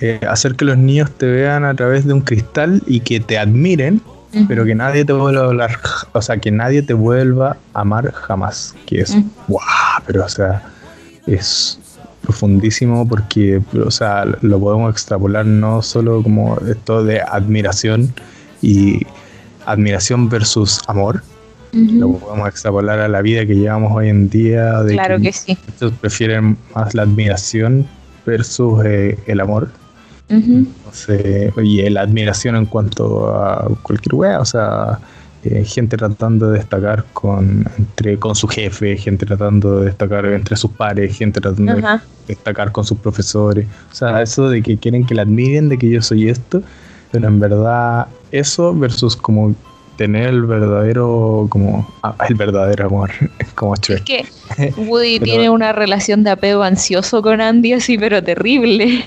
eh, 0.00 0.20
hacer 0.26 0.54
que 0.54 0.64
los 0.64 0.78
niños 0.78 1.10
te 1.10 1.26
vean 1.26 1.66
a 1.66 1.74
través 1.74 2.06
de 2.06 2.14
un 2.14 2.22
cristal 2.22 2.82
y 2.86 3.00
que 3.00 3.20
te 3.20 3.36
admiren 3.36 4.00
pero 4.48 4.64
que 4.64 4.74
nadie 4.74 5.04
te 5.04 5.12
vuelva 5.12 5.42
a 5.42 5.46
hablar, 5.46 5.78
o 6.12 6.22
sea, 6.22 6.38
que 6.38 6.50
nadie 6.50 6.82
te 6.82 6.94
vuelva 6.94 7.56
a 7.72 7.80
amar 7.80 8.12
jamás. 8.12 8.74
Que 8.86 9.00
es, 9.00 9.16
wow, 9.48 9.60
pero 10.06 10.24
o 10.24 10.28
sea, 10.28 10.62
es 11.26 11.78
profundísimo 12.22 13.06
porque, 13.06 13.60
o 13.84 13.90
sea, 13.90 14.24
lo 14.40 14.58
podemos 14.58 14.90
extrapolar 14.90 15.46
no 15.46 15.82
solo 15.82 16.22
como 16.22 16.56
esto 16.66 17.04
de 17.04 17.20
admiración 17.20 18.14
y 18.62 19.00
admiración 19.66 20.28
versus 20.28 20.80
amor. 20.86 21.22
Lo 21.72 22.12
podemos 22.12 22.48
extrapolar 22.48 23.00
a 23.00 23.08
la 23.08 23.20
vida 23.20 23.44
que 23.44 23.56
llevamos 23.56 23.90
hoy 23.92 24.08
en 24.08 24.30
día. 24.30 24.80
De 24.82 24.92
claro 24.92 25.20
que, 25.20 25.32
sí. 25.32 25.58
Estos 25.66 25.92
prefieren 25.94 26.56
más 26.72 26.94
la 26.94 27.02
admiración 27.02 27.84
versus 28.24 28.84
eh, 28.84 29.18
el 29.26 29.40
amor 29.40 29.68
y 31.62 31.90
la 31.90 32.02
admiración 32.02 32.56
en 32.56 32.66
cuanto 32.66 33.34
a 33.34 33.68
cualquier 33.82 34.14
wea, 34.14 34.40
o 34.40 34.44
sea, 34.44 34.98
eh, 35.44 35.62
gente 35.64 35.98
tratando 35.98 36.50
de 36.50 36.58
destacar 36.58 37.04
con, 37.12 37.68
entre, 37.76 38.18
con 38.18 38.34
su 38.34 38.48
jefe, 38.48 38.96
gente 38.96 39.26
tratando 39.26 39.80
de 39.80 39.86
destacar 39.86 40.24
entre 40.26 40.56
sus 40.56 40.70
pares, 40.70 41.16
gente 41.16 41.38
tratando 41.38 41.74
de 41.74 42.00
destacar 42.26 42.72
con 42.72 42.84
sus 42.84 42.96
profesores. 42.98 43.66
O 43.92 43.94
sea, 43.94 44.22
eso 44.22 44.48
de 44.48 44.62
que 44.62 44.78
quieren 44.78 45.04
que 45.04 45.14
la 45.14 45.22
admiren, 45.22 45.68
de 45.68 45.76
que 45.76 45.90
yo 45.90 46.00
soy 46.00 46.30
esto, 46.30 46.62
pero 47.12 47.28
en 47.28 47.40
verdad 47.40 48.06
eso 48.32 48.74
versus 48.74 49.16
como 49.16 49.54
tener 49.96 50.30
el 50.30 50.42
verdadero 50.42 51.46
como 51.50 51.88
ah, 52.02 52.16
el 52.28 52.34
verdadero 52.34 52.86
amor 52.86 53.10
como 53.54 53.74
Es 53.74 54.00
que 54.02 54.26
Woody 54.76 55.20
tiene 55.20 55.50
una 55.50 55.72
relación 55.72 56.24
de 56.24 56.30
apego 56.30 56.62
ansioso 56.62 57.22
con 57.22 57.40
Andy 57.40 57.74
así 57.74 57.98
pero 57.98 58.22
terrible. 58.22 59.04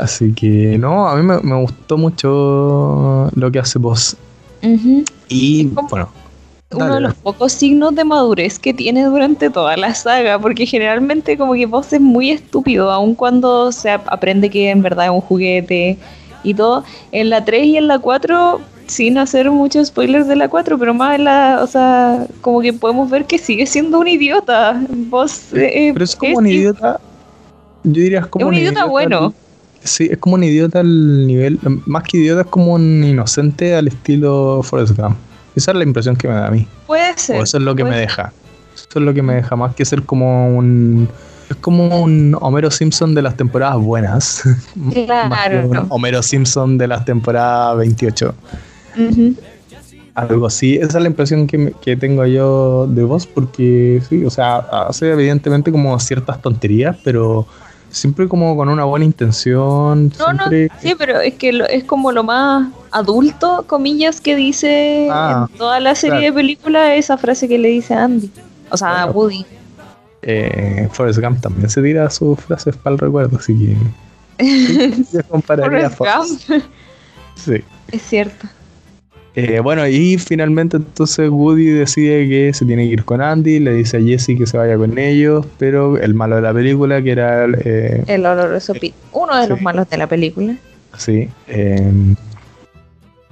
Así 0.00 0.32
que 0.32 0.78
no, 0.78 1.08
a 1.08 1.16
mí 1.16 1.22
me, 1.22 1.60
gustó 1.60 1.96
mucho 1.98 3.30
lo 3.34 3.50
que 3.50 3.58
hace 3.58 3.78
vos. 3.78 4.16
Y 5.28 5.66
bueno. 5.66 6.08
Uno 6.70 6.96
de 6.96 7.00
los 7.00 7.14
pocos 7.14 7.52
signos 7.52 7.94
de 7.94 8.04
madurez 8.04 8.58
que 8.58 8.74
tiene 8.74 9.02
durante 9.04 9.48
toda 9.48 9.74
la 9.78 9.94
saga, 9.94 10.38
porque 10.38 10.66
generalmente 10.66 11.38
como 11.38 11.54
que 11.54 11.64
vos 11.64 11.90
es 11.94 12.00
muy 12.00 12.30
estúpido, 12.30 12.90
aun 12.90 13.14
cuando 13.14 13.72
se 13.72 13.90
aprende 13.90 14.50
que 14.50 14.68
en 14.68 14.82
verdad 14.82 15.06
es 15.06 15.10
un 15.10 15.22
juguete 15.22 15.96
y 16.42 16.52
todo. 16.52 16.84
En 17.10 17.30
la 17.30 17.42
3 17.42 17.64
y 17.64 17.76
en 17.78 17.86
la 17.88 17.98
4, 17.98 18.60
sin 18.86 19.16
hacer 19.16 19.50
muchos 19.50 19.88
spoilers 19.88 20.28
de 20.28 20.36
la 20.36 20.48
4, 20.48 20.78
pero 20.78 20.92
más 20.92 21.14
en 21.14 21.24
la, 21.24 21.60
o 21.62 21.66
sea, 21.66 22.26
como 22.42 22.60
que 22.60 22.74
podemos 22.74 23.08
ver 23.08 23.24
que 23.24 23.38
sigue 23.38 23.64
siendo 23.64 23.98
un 23.98 24.08
idiota. 24.08 24.78
Vos... 24.90 25.54
Eh, 25.54 25.90
pero 25.94 26.04
es 26.04 26.14
como 26.14 26.36
un 26.36 26.46
idiota, 26.48 27.00
yo 27.84 28.02
diría 28.02 28.22
como 28.22 28.46
un, 28.46 28.54
idiota 28.54 28.84
bueno. 28.84 29.32
Sí, 29.88 30.08
es 30.10 30.18
como 30.18 30.34
un 30.34 30.44
idiota 30.44 30.80
al 30.80 31.26
nivel. 31.26 31.58
Más 31.86 32.02
que 32.02 32.18
idiota, 32.18 32.42
es 32.42 32.46
como 32.46 32.74
un 32.74 33.02
inocente 33.02 33.74
al 33.74 33.88
estilo 33.88 34.60
Forrest 34.62 34.96
Gump. 34.96 35.16
Esa 35.56 35.72
es 35.72 35.76
la 35.76 35.82
impresión 35.82 36.14
que 36.14 36.28
me 36.28 36.34
da 36.34 36.46
a 36.46 36.50
mí. 36.50 36.66
Puede 36.86 37.16
ser. 37.16 37.40
O 37.40 37.42
eso 37.42 37.56
es 37.56 37.64
lo 37.64 37.74
que 37.74 37.84
me 37.84 37.96
deja. 37.96 38.32
Eso 38.74 38.98
es 39.00 39.02
lo 39.02 39.12
que 39.14 39.22
me 39.22 39.34
deja 39.34 39.56
más 39.56 39.74
que 39.74 39.84
ser 39.84 40.02
como 40.02 40.56
un. 40.56 41.08
Es 41.50 41.56
como 41.56 42.02
un 42.02 42.36
Homero 42.40 42.70
Simpson 42.70 43.14
de 43.14 43.22
las 43.22 43.36
temporadas 43.36 43.78
buenas. 43.78 44.42
Claro. 44.92 45.68
un 45.68 45.86
Homero 45.88 46.22
Simpson 46.22 46.76
de 46.76 46.86
las 46.86 47.04
temporadas 47.04 47.78
28. 47.78 48.34
Algo 50.14 50.46
así. 50.46 50.76
Esa 50.76 50.98
es 50.98 51.02
la 51.02 51.08
impresión 51.08 51.46
que, 51.46 51.72
que, 51.80 51.96
tengo 51.96 52.26
yo 52.26 52.86
de 52.86 53.02
vos, 53.04 53.26
porque 53.26 54.02
sí, 54.08 54.24
o 54.24 54.30
sea, 54.30 54.58
hace 54.58 55.10
evidentemente 55.10 55.72
como 55.72 55.98
ciertas 55.98 56.42
tonterías, 56.42 56.96
pero 57.02 57.46
siempre 57.90 58.28
como 58.28 58.56
con 58.56 58.68
una 58.68 58.84
buena 58.84 59.04
intención. 59.04 60.12
No, 60.18 60.32
no, 60.32 60.44
sí, 60.80 60.94
pero 60.96 61.20
es 61.20 61.34
que 61.34 61.64
es 61.70 61.84
como 61.84 62.12
lo 62.12 62.22
más 62.22 62.68
adulto, 62.90 63.64
comillas, 63.66 64.20
que 64.20 64.36
dice 64.36 65.08
ah, 65.10 65.46
en 65.50 65.58
toda 65.58 65.80
la 65.80 65.94
serie 65.94 66.26
de 66.26 66.32
películas 66.32 66.90
esa 66.92 67.18
frase 67.18 67.48
que 67.48 67.58
le 67.58 67.68
dice 67.68 67.94
a 67.94 68.04
Andy, 68.04 68.30
o 68.70 68.76
sea, 68.76 69.02
a 69.02 69.10
Woody. 69.10 69.44
Eh, 70.22 70.88
Forrest 70.92 71.20
Gump 71.20 71.40
también 71.40 71.70
se 71.70 71.80
tira 71.80 72.10
sus 72.10 72.38
frases 72.40 72.76
para 72.76 72.94
el 72.94 72.98
recuerdo, 72.98 73.38
así 73.38 73.56
que 73.56 75.04
yo 75.12 75.22
compararía 75.28 75.90
Forrest 75.90 76.48
Gump. 76.48 76.62
Sí. 77.36 77.62
Es 77.92 78.02
cierto. 78.02 78.48
Eh, 79.40 79.60
bueno, 79.60 79.86
y 79.86 80.18
finalmente 80.18 80.78
entonces 80.78 81.30
Woody 81.30 81.66
decide 81.66 82.28
que 82.28 82.52
se 82.52 82.64
tiene 82.64 82.88
que 82.88 82.94
ir 82.94 83.04
con 83.04 83.22
Andy, 83.22 83.60
le 83.60 83.72
dice 83.72 83.98
a 83.98 84.00
Jesse 84.00 84.36
que 84.36 84.48
se 84.48 84.58
vaya 84.58 84.76
con 84.76 84.98
ellos, 84.98 85.46
pero 85.58 85.96
el 85.96 86.12
malo 86.12 86.34
de 86.34 86.42
la 86.42 86.52
película, 86.52 87.00
que 87.00 87.12
era... 87.12 87.44
Eh, 87.44 88.02
el 88.08 88.26
oloroso 88.26 88.72
Pete, 88.72 88.94
uno 89.12 89.40
de 89.40 89.46
los 89.46 89.62
malos 89.62 89.88
de 89.88 89.96
la 89.96 90.08
película. 90.08 90.56
Sí, 90.96 91.28
eh, 91.46 91.88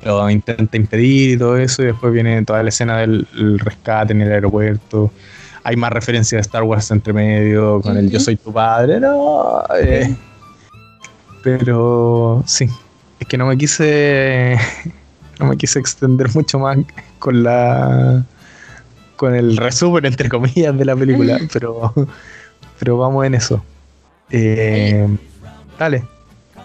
lo 0.04 0.30
intenta 0.30 0.76
impedir 0.76 1.30
y 1.30 1.38
todo 1.38 1.56
eso, 1.56 1.82
y 1.82 1.86
después 1.86 2.12
viene 2.12 2.44
toda 2.44 2.62
la 2.62 2.68
escena 2.68 2.98
del 2.98 3.26
rescate 3.58 4.12
en 4.12 4.22
el 4.22 4.30
aeropuerto. 4.30 5.10
Hay 5.64 5.74
más 5.74 5.90
referencias 5.90 6.38
de 6.38 6.42
Star 6.42 6.62
Wars 6.62 6.88
entre 6.92 7.12
medio, 7.12 7.80
con 7.80 7.96
el 7.96 8.08
Yo 8.12 8.20
soy 8.20 8.36
tu 8.36 8.52
padre, 8.52 9.00
no. 9.00 9.60
pero 11.42 12.44
sí, 12.46 12.68
es 13.18 13.26
que 13.26 13.36
no 13.36 13.46
me 13.46 13.58
quise 13.58 14.56
no 15.38 15.46
me 15.46 15.56
quise 15.56 15.78
extender 15.78 16.34
mucho 16.34 16.58
más 16.58 16.78
con 17.18 17.42
la 17.42 18.24
con 19.16 19.34
el 19.34 19.56
resumen 19.56 20.04
entre 20.04 20.28
comillas 20.28 20.76
de 20.76 20.84
la 20.84 20.94
película, 20.94 21.38
pero 21.52 21.92
pero 22.78 22.98
vamos 22.98 23.24
en 23.26 23.34
eso. 23.34 23.62
Eh, 24.30 25.06
dale. 25.78 26.04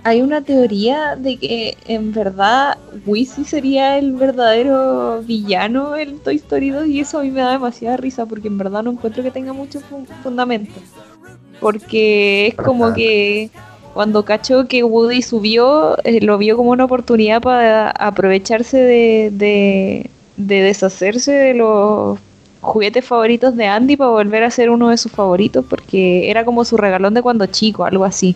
Hay 0.03 0.22
una 0.22 0.41
teoría 0.41 1.15
de 1.15 1.38
que 1.38 1.77
en 1.85 2.11
verdad 2.11 2.77
Wizzy 3.06 3.45
sería 3.45 3.99
el 3.99 4.14
verdadero 4.14 5.22
villano 5.22 5.95
en 5.95 6.18
Toy 6.19 6.38
Story 6.38 6.72
2 6.72 6.88
y 6.88 6.99
eso 7.02 7.19
a 7.19 7.23
mí 7.23 7.30
me 7.30 7.41
da 7.41 7.52
demasiada 7.52 7.98
risa 7.98 8.26
porque 8.26 8.48
en 8.48 8.57
verdad 8.57 8.81
no 8.81 8.91
encuentro 8.91 9.22
que 9.22 9.30
tenga 9.30 9.53
mucho 9.53 9.80
fundamento. 10.23 10.73
Porque 11.60 12.48
es 12.48 12.56
como 12.56 12.93
que 12.93 13.52
cuando 13.93 14.23
cachó 14.23 14.68
que 14.68 14.84
Woody 14.84 15.22
subió, 15.22 15.97
eh, 16.03 16.22
lo 16.22 16.38
vio 16.38 16.55
como 16.57 16.72
una 16.72 16.85
oportunidad 16.85 17.41
para 17.41 17.91
aprovecharse 17.91 18.77
de, 18.77 20.09
deshacerse 20.38 21.31
de 21.31 21.53
los 21.53 22.19
juguetes 22.61 23.05
favoritos 23.05 23.55
de 23.55 23.65
Andy 23.65 23.97
para 23.97 24.11
volver 24.11 24.43
a 24.43 24.51
ser 24.51 24.69
uno 24.69 24.89
de 24.89 24.97
sus 24.97 25.11
favoritos, 25.11 25.65
porque 25.68 26.30
era 26.30 26.45
como 26.45 26.63
su 26.63 26.77
regalón 26.77 27.13
de 27.13 27.22
cuando 27.22 27.45
chico, 27.47 27.85
algo 27.85 28.05
así. 28.05 28.35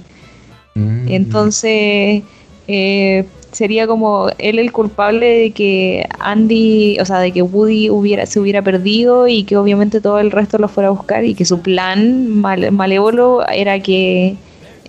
Mm. 0.74 1.08
Entonces, 1.08 2.24
eh, 2.68 3.26
sería 3.56 3.88
como 3.88 4.28
él 4.38 4.60
el 4.60 4.72
culpable 4.74 5.26
de 5.26 5.52
que 5.52 6.06
Andy, 6.20 7.00
o 7.00 7.06
sea, 7.06 7.20
de 7.20 7.32
que 7.32 7.42
Woody 7.42 7.90
hubiera, 7.90 8.26
se 8.26 8.40
hubiera 8.40 8.62
perdido 8.62 9.30
y 9.30 9.46
que 9.46 9.56
obviamente 9.56 10.02
todo 10.02 10.20
el 10.20 10.32
resto 10.32 10.58
lo 10.58 10.68
fuera 10.68 10.90
a 10.90 10.92
buscar 10.92 11.24
y 11.24 11.36
que 11.36 11.46
su 11.46 11.62
plan 11.62 12.28
malévolo 12.28 13.48
era 13.48 13.80
que 13.80 14.36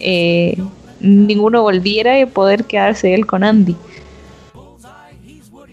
eh, 0.00 0.56
ninguno 1.00 1.62
volviera 1.62 2.18
y 2.18 2.26
poder 2.26 2.64
quedarse 2.64 3.14
él 3.14 3.26
con 3.26 3.44
Andy. 3.44 3.76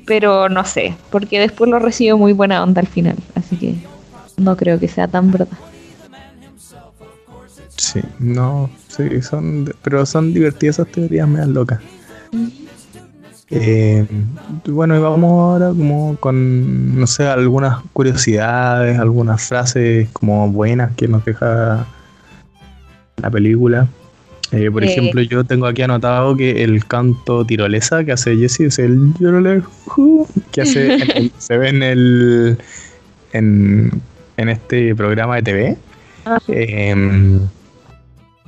Pero 0.06 0.50
no 0.50 0.66
sé, 0.66 0.96
porque 1.10 1.40
después 1.40 1.70
lo 1.70 1.80
recibe 1.80 2.16
muy 2.16 2.34
buena 2.34 2.62
onda 2.62 2.82
al 2.82 2.88
final, 2.88 3.16
así 3.36 3.56
que 3.56 3.76
no 4.38 4.58
creo 4.58 4.80
que 4.80 4.88
sea 4.88 5.08
tan 5.08 5.32
verdad. 5.32 5.58
Sí, 7.78 8.02
no, 8.20 8.70
sí, 8.88 9.22
son, 9.22 9.74
pero 9.82 10.06
son 10.06 10.34
divertidas 10.34 10.80
esas 10.80 10.92
teorías 10.92 11.28
me 11.28 11.40
dan 11.40 11.54
locas. 11.54 11.80
Eh, 13.50 14.06
bueno, 14.66 14.96
y 14.96 15.00
vamos 15.00 15.32
ahora 15.32 15.68
como 15.70 16.18
con, 16.20 17.00
no 17.00 17.06
sé, 17.06 17.28
algunas 17.28 17.84
curiosidades, 17.94 18.98
algunas 18.98 19.48
frases 19.48 20.10
como 20.12 20.50
buenas 20.50 20.96
que 20.96 21.08
nos 21.08 21.24
deja 21.24 21.86
la 23.18 23.30
película. 23.30 23.88
Eh, 24.54 24.70
por 24.72 24.84
ejemplo, 24.84 25.22
yo 25.22 25.44
tengo 25.44 25.66
aquí 25.66 25.82
anotado 25.82 26.38
que 26.38 26.64
el 26.64 26.86
canto 26.86 27.44
tirolesa 27.44 28.04
que 28.04 28.12
hace 28.12 28.38
Jesse 28.38 28.62
es 28.62 28.80
el 28.80 29.14
que 30.52 30.62
hace 30.62 31.32
se 31.40 31.58
ve 31.58 31.70
en 31.70 31.84
el 31.84 32.58
en, 33.34 33.92
este 34.38 34.94
programa 34.96 35.38
de 35.38 35.42
TV. 35.42 35.78
Ah. 36.26 36.40
Em, 36.48 37.40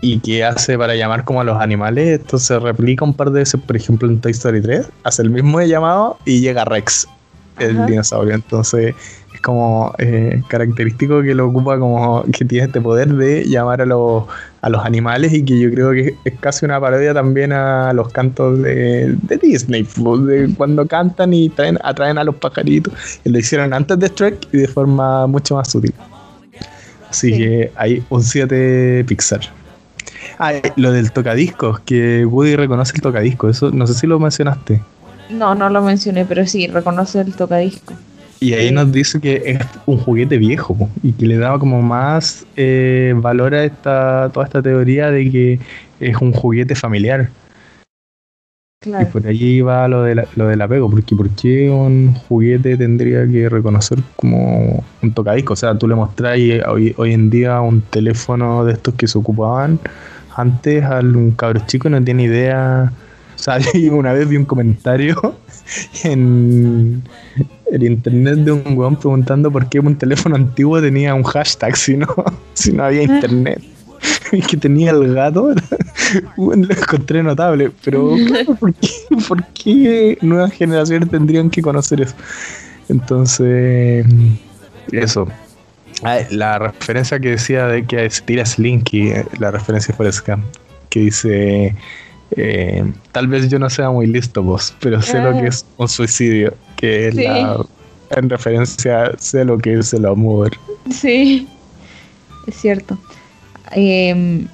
y 0.02 0.20
que 0.20 0.44
hace 0.44 0.78
para 0.78 0.96
llamar 0.96 1.24
como 1.24 1.42
a 1.42 1.44
los 1.44 1.60
animales. 1.60 2.20
Esto 2.20 2.38
se 2.38 2.60
replica 2.60 3.04
un 3.04 3.14
par 3.14 3.32
de 3.32 3.40
veces, 3.40 3.60
por 3.60 3.76
ejemplo, 3.76 4.08
en 4.08 4.22
Toy 4.22 4.32
Story 4.32 4.62
3. 4.62 4.88
Hace 5.04 5.24
el 5.24 5.32
mismo 5.32 5.60
llamado 5.62 6.20
y 6.26 6.42
llega 6.42 6.66
Rex, 6.66 7.08
el 7.58 7.86
dinosaurio. 7.88 8.36
Entonces 8.36 8.94
es 9.34 9.42
como 9.42 9.96
eh, 9.98 10.44
característico 10.48 11.24
que 11.24 11.34
lo 11.34 11.48
ocupa 11.48 11.80
como 11.80 12.24
que 12.32 12.46
tiene 12.46 12.68
este 12.68 12.82
poder 12.82 13.14
de 13.16 13.46
llamar 13.46 13.82
a 13.82 13.86
los, 13.86 14.26
a 14.66 14.70
los 14.70 14.84
animales 14.84 15.32
y 15.32 15.46
que 15.46 15.60
yo 15.60 15.70
creo 15.70 15.92
que 15.92 16.16
es 16.26 16.34
casi 16.40 16.66
una 16.66 16.80
parodia 16.80 17.14
también 17.14 17.54
a 17.54 17.94
los 17.94 18.12
cantos 18.12 18.64
de, 18.64 19.16
Disney, 19.40 19.84
de 19.84 20.54
cuando 20.58 20.88
cantan 20.88 21.36
y 21.36 21.50
traen, 21.50 21.78
atraen 21.84 22.18
a 22.18 22.24
los 22.24 22.34
pajaritos. 22.34 22.92
Y 23.24 23.30
lo 23.30 23.38
hicieron 23.38 23.74
antes 23.74 24.00
de 24.00 24.08
Shrek 24.08 24.48
y 24.52 24.58
de 24.58 24.68
forma 24.68 25.28
mucho 25.28 25.54
más 25.56 25.70
sutil. 25.70 25.94
Así 27.08 27.38
que 27.38 27.72
hay 27.76 28.04
un 28.10 28.24
7 28.24 29.06
Pixar. 29.08 29.42
Ah, 30.40 30.54
lo 30.78 30.92
del 30.92 31.12
tocadiscos, 31.12 31.82
que 31.82 32.26
Woody 32.26 32.56
reconoce 32.56 32.94
el 32.96 33.02
tocadisco, 33.02 33.48
eso 33.48 33.70
no 33.70 33.86
sé 33.86 33.94
si 33.94 34.08
lo 34.08 34.20
mencionaste. 34.20 34.82
No, 35.30 35.54
no 35.54 35.70
lo 35.70 35.84
mencioné, 35.84 36.26
pero 36.26 36.48
sí, 36.48 36.66
reconoce 36.66 37.22
el 37.22 37.36
tocadisco. 37.36 37.94
Y 38.46 38.54
ahí 38.54 38.72
nos 38.72 38.92
dice 38.92 39.20
que 39.20 39.42
es 39.44 39.60
un 39.88 39.98
juguete 39.98 40.38
viejo 40.38 40.78
y 41.02 41.14
que 41.14 41.26
le 41.26 41.38
daba 41.38 41.58
como 41.58 41.82
más 41.82 42.46
eh, 42.56 43.12
valor 43.18 43.56
a 43.56 43.64
esta, 43.64 44.30
toda 44.32 44.46
esta 44.46 44.62
teoría 44.62 45.10
de 45.10 45.32
que 45.32 45.60
es 46.00 46.16
un 46.22 46.32
juguete 46.32 46.76
familiar. 46.76 47.32
Y 48.86 49.06
por 49.06 49.26
allí 49.26 49.62
va 49.62 49.88
lo, 49.88 50.04
de 50.04 50.28
lo 50.36 50.48
del 50.48 50.62
apego, 50.62 50.92
porque 50.92 51.16
¿por 51.16 51.28
qué 51.32 51.72
un 51.72 52.14
juguete 52.14 52.78
tendría 52.78 53.28
que 53.28 53.50
reconocer 53.50 53.98
como 54.16 54.84
un 55.02 55.12
tocadisco? 55.12 55.54
O 55.54 55.56
sea, 55.56 55.76
tú 55.76 55.88
le 55.88 55.96
mostrás 55.96 56.38
hoy, 56.68 56.94
hoy 56.98 57.14
en 57.14 57.32
día 57.32 57.60
un 57.62 57.82
teléfono 57.82 58.64
de 58.64 58.74
estos 58.74 58.94
que 58.94 59.08
se 59.08 59.18
ocupaban 59.18 59.80
antes 60.36 60.84
a 60.84 61.00
un 61.00 61.32
cabro 61.32 61.62
chico 61.66 61.90
no 61.90 62.04
tiene 62.04 62.24
idea. 62.24 62.92
O 63.36 63.38
sea, 63.38 63.60
una 63.92 64.14
vez 64.14 64.30
vi 64.30 64.38
un 64.38 64.46
comentario 64.46 65.36
en 66.06 67.04
el 67.76 67.84
internet 67.84 68.38
de 68.38 68.54
un 68.54 68.78
weón 68.78 68.96
preguntando 68.96 69.52
por 69.52 69.68
qué 69.68 69.80
un 69.80 69.96
teléfono 69.96 70.36
antiguo 70.44 70.82
tenía 70.82 71.14
un 71.14 71.24
hashtag 71.24 71.76
si 71.76 71.98
no, 71.98 72.08
si 72.54 72.72
no 72.72 72.84
había 72.84 73.04
internet. 73.04 73.62
Y 74.32 74.42
que 74.42 74.58
tenía 74.58 74.92
el 74.92 75.16
gato, 75.16 75.54
bueno, 76.36 76.68
lo 76.68 76.76
encontré 76.76 77.24
notable. 77.24 77.72
Pero, 77.84 78.16
¿por 78.60 78.74
qué, 78.74 78.90
¿por 79.28 79.44
qué 79.48 80.18
nuevas 80.22 80.52
generaciones 80.52 81.10
tendrían 81.10 81.50
que 81.50 81.62
conocer 81.62 82.02
eso? 82.02 82.14
Entonces, 82.90 84.06
eso. 84.92 85.28
Ah, 86.04 86.20
la 86.30 86.60
referencia 86.60 87.20
que 87.20 87.32
decía 87.32 87.68
de 87.68 87.86
que 87.86 88.10
tira 88.26 88.46
Slinky, 88.46 89.10
eh, 89.10 89.26
la 89.40 89.50
referencia 89.50 89.96
fue 89.96 90.12
Scam, 90.12 90.44
que 90.90 91.00
dice, 91.00 91.76
eh, 92.32 92.92
tal 93.12 93.28
vez 93.28 93.50
yo 93.50 93.60
no 93.60 93.70
sea 93.70 93.90
muy 93.90 94.08
listo 94.08 94.44
vos, 94.44 94.74
pero 94.80 95.02
sé 95.02 95.22
lo 95.22 95.40
que 95.40 95.48
es 95.48 95.66
un 95.78 95.88
suicidio, 95.88 96.54
que 96.76 97.08
es 97.08 97.16
la, 97.16 97.66
en 98.12 98.30
referencia, 98.30 99.12
sé 99.18 99.46
lo 99.46 99.58
que 99.58 99.80
es 99.80 99.94
el 99.94 100.06
amor. 100.06 100.52
Sí, 100.92 101.48
es 102.48 102.56
cierto. 102.56 102.98
Em, 103.72 104.48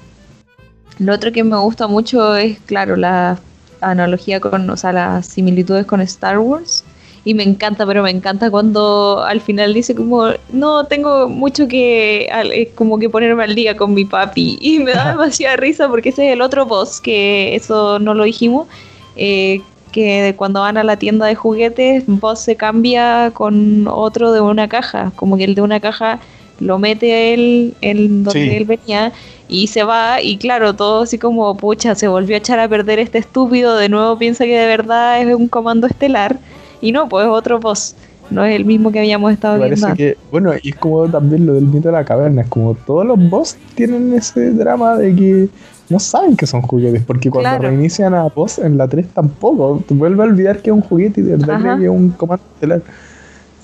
lo 0.99 1.13
otro 1.13 1.31
que 1.31 1.43
me 1.43 1.57
gusta 1.57 1.87
mucho 1.87 2.35
es, 2.35 2.59
claro, 2.61 2.95
la 2.95 3.39
analogía 3.81 4.39
con, 4.39 4.69
o 4.69 4.77
sea, 4.77 4.93
las 4.93 5.25
similitudes 5.25 5.85
con 5.85 6.01
Star 6.01 6.39
Wars 6.39 6.80
y 7.23 7.33
me 7.35 7.43
encanta, 7.43 7.85
pero 7.85 8.01
me 8.01 8.09
encanta 8.09 8.49
cuando 8.49 9.23
al 9.23 9.41
final 9.41 9.73
dice 9.73 9.93
como, 9.93 10.29
no, 10.51 10.85
tengo 10.85 11.29
mucho 11.29 11.67
que, 11.67 12.23
eh, 12.23 12.71
como 12.73 12.97
que 12.97 13.09
ponerme 13.09 13.43
al 13.43 13.53
día 13.53 13.77
con 13.77 13.93
mi 13.93 14.05
papi. 14.05 14.57
Y 14.61 14.79
me 14.79 14.93
da 14.93 15.11
demasiada 15.11 15.57
risa 15.57 15.87
porque 15.87 16.09
ese 16.09 16.27
es 16.27 16.33
el 16.33 16.41
otro 16.41 16.65
boss, 16.65 16.99
que 16.99 17.55
eso 17.55 17.99
no 17.99 18.13
lo 18.13 18.23
dijimos, 18.23 18.67
eh, 19.15 19.61
que 19.91 20.33
cuando 20.37 20.61
van 20.61 20.77
a 20.77 20.83
la 20.83 20.97
tienda 20.97 21.25
de 21.27 21.35
juguetes, 21.35 22.03
boss 22.07 22.39
se 22.39 22.55
cambia 22.55 23.31
con 23.33 23.87
otro 23.87 24.31
de 24.31 24.41
una 24.41 24.67
caja, 24.67 25.11
como 25.15 25.37
que 25.37 25.43
el 25.43 25.53
de 25.53 25.61
una 25.61 25.79
caja 25.79 26.19
lo 26.59 26.79
mete 26.79 27.33
él 27.33 27.75
en 27.81 28.23
donde 28.23 28.57
él 28.57 28.65
venía 28.65 29.11
y 29.49 29.67
se 29.67 29.83
va 29.83 30.21
y 30.21 30.37
claro, 30.37 30.75
todo 30.75 31.01
así 31.03 31.17
como, 31.17 31.55
pucha, 31.57 31.93
se 31.95 32.07
volvió 32.07 32.35
a 32.35 32.39
echar 32.39 32.59
a 32.59 32.69
perder 32.69 32.99
este 32.99 33.17
estúpido, 33.17 33.75
de 33.75 33.89
nuevo 33.89 34.17
piensa 34.17 34.45
que 34.45 34.57
de 34.57 34.67
verdad 34.67 35.21
es 35.21 35.35
un 35.35 35.47
comando 35.47 35.87
estelar 35.87 36.39
y 36.81 36.91
no, 36.91 37.07
pues 37.07 37.27
otro 37.27 37.59
boss. 37.59 37.95
No 38.29 38.45
es 38.45 38.55
el 38.55 38.63
mismo 38.63 38.91
que 38.91 38.99
habíamos 38.99 39.33
estado 39.33 39.59
Parece 39.59 39.85
viendo. 39.85 39.95
Que, 39.97 40.17
bueno, 40.31 40.53
y 40.61 40.69
es 40.69 40.75
como 40.75 41.05
también 41.07 41.45
lo 41.45 41.53
del 41.53 41.65
mito 41.65 41.89
de 41.89 41.91
la 41.91 42.05
caverna. 42.05 42.43
Es 42.43 42.47
como 42.47 42.75
todos 42.75 43.05
los 43.05 43.29
boss 43.29 43.57
tienen 43.75 44.13
ese 44.13 44.51
drama 44.51 44.95
de 44.95 45.13
que 45.13 45.49
no 45.89 45.99
saben 45.99 46.37
que 46.37 46.47
son 46.47 46.61
juguetes. 46.61 47.03
Porque 47.03 47.29
cuando 47.29 47.59
reinician 47.59 48.13
a 48.13 48.23
boss 48.23 48.59
en 48.59 48.77
la 48.77 48.87
3 48.87 49.07
tampoco. 49.09 49.83
Te 49.85 49.93
vuelve 49.93 50.23
a 50.23 50.27
olvidar 50.27 50.61
que 50.61 50.69
es 50.69 50.73
un 50.73 50.81
juguete 50.81 51.19
y 51.19 51.23
de 51.25 51.35
verdad 51.35 51.77
que 51.77 51.83
es 51.83 51.89
un 51.89 52.09
comando 52.11 52.43
estelar. 52.55 52.81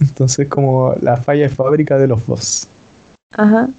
Entonces, 0.02 0.48
como 0.50 0.94
la 1.02 1.16
falla 1.16 1.44
de 1.44 1.50
fábrica 1.50 1.98
de 1.98 2.08
los 2.08 2.28
boss. 2.28 2.68
Ajá. 3.38 3.70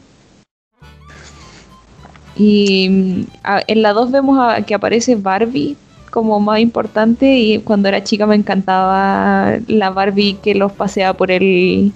Y 2.34 2.88
mm, 2.88 3.22
en 3.66 3.82
la 3.82 3.92
2 3.92 4.10
vemos 4.10 4.38
que 4.66 4.74
aparece 4.74 5.16
Barbie 5.16 5.76
como 6.10 6.40
más 6.40 6.60
importante 6.60 7.36
y 7.36 7.58
cuando 7.60 7.88
era 7.88 8.04
chica 8.04 8.26
me 8.26 8.34
encantaba 8.34 9.58
la 9.66 9.90
Barbie 9.90 10.38
que 10.42 10.54
los 10.54 10.72
paseaba 10.72 11.16
por 11.16 11.30
el, 11.30 11.92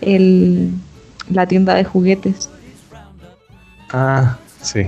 el 0.00 0.70
la 1.30 1.46
tienda 1.46 1.74
de 1.74 1.84
juguetes. 1.84 2.50
Ah, 3.92 4.38
sí. 4.60 4.86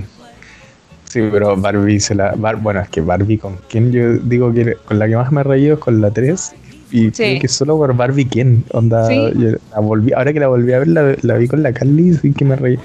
Sí, 1.05 1.21
pero 1.31 1.57
Barbie 1.57 1.99
se 1.99 2.13
la. 2.13 2.35
bueno, 2.35 2.81
es 2.81 2.89
que 2.89 3.01
Barbie 3.01 3.39
con 3.39 3.57
quien 3.67 3.91
yo 3.91 4.13
digo 4.17 4.53
que 4.53 4.75
con 4.85 4.99
la 4.99 5.07
que 5.07 5.15
más 5.15 5.31
me 5.31 5.41
he 5.41 5.43
reído 5.43 5.73
es 5.75 5.79
con 5.79 6.01
la 6.01 6.11
3. 6.11 6.53
Y 6.91 7.11
que 7.11 7.47
solo 7.47 7.77
por 7.77 7.95
Barbie, 7.95 8.25
¿quién? 8.25 8.63
Onda, 8.71 9.07
la 9.09 9.79
volví, 9.79 10.11
ahora 10.13 10.33
que 10.33 10.39
la 10.39 10.47
volví 10.47 10.73
a 10.73 10.79
ver, 10.79 10.87
la, 10.87 11.35
vi 11.35 11.47
con 11.47 11.61
la 11.61 11.71
Carly, 11.71 12.19
y 12.23 12.31
que 12.31 12.45
me 12.45 12.55
reí, 12.55 12.79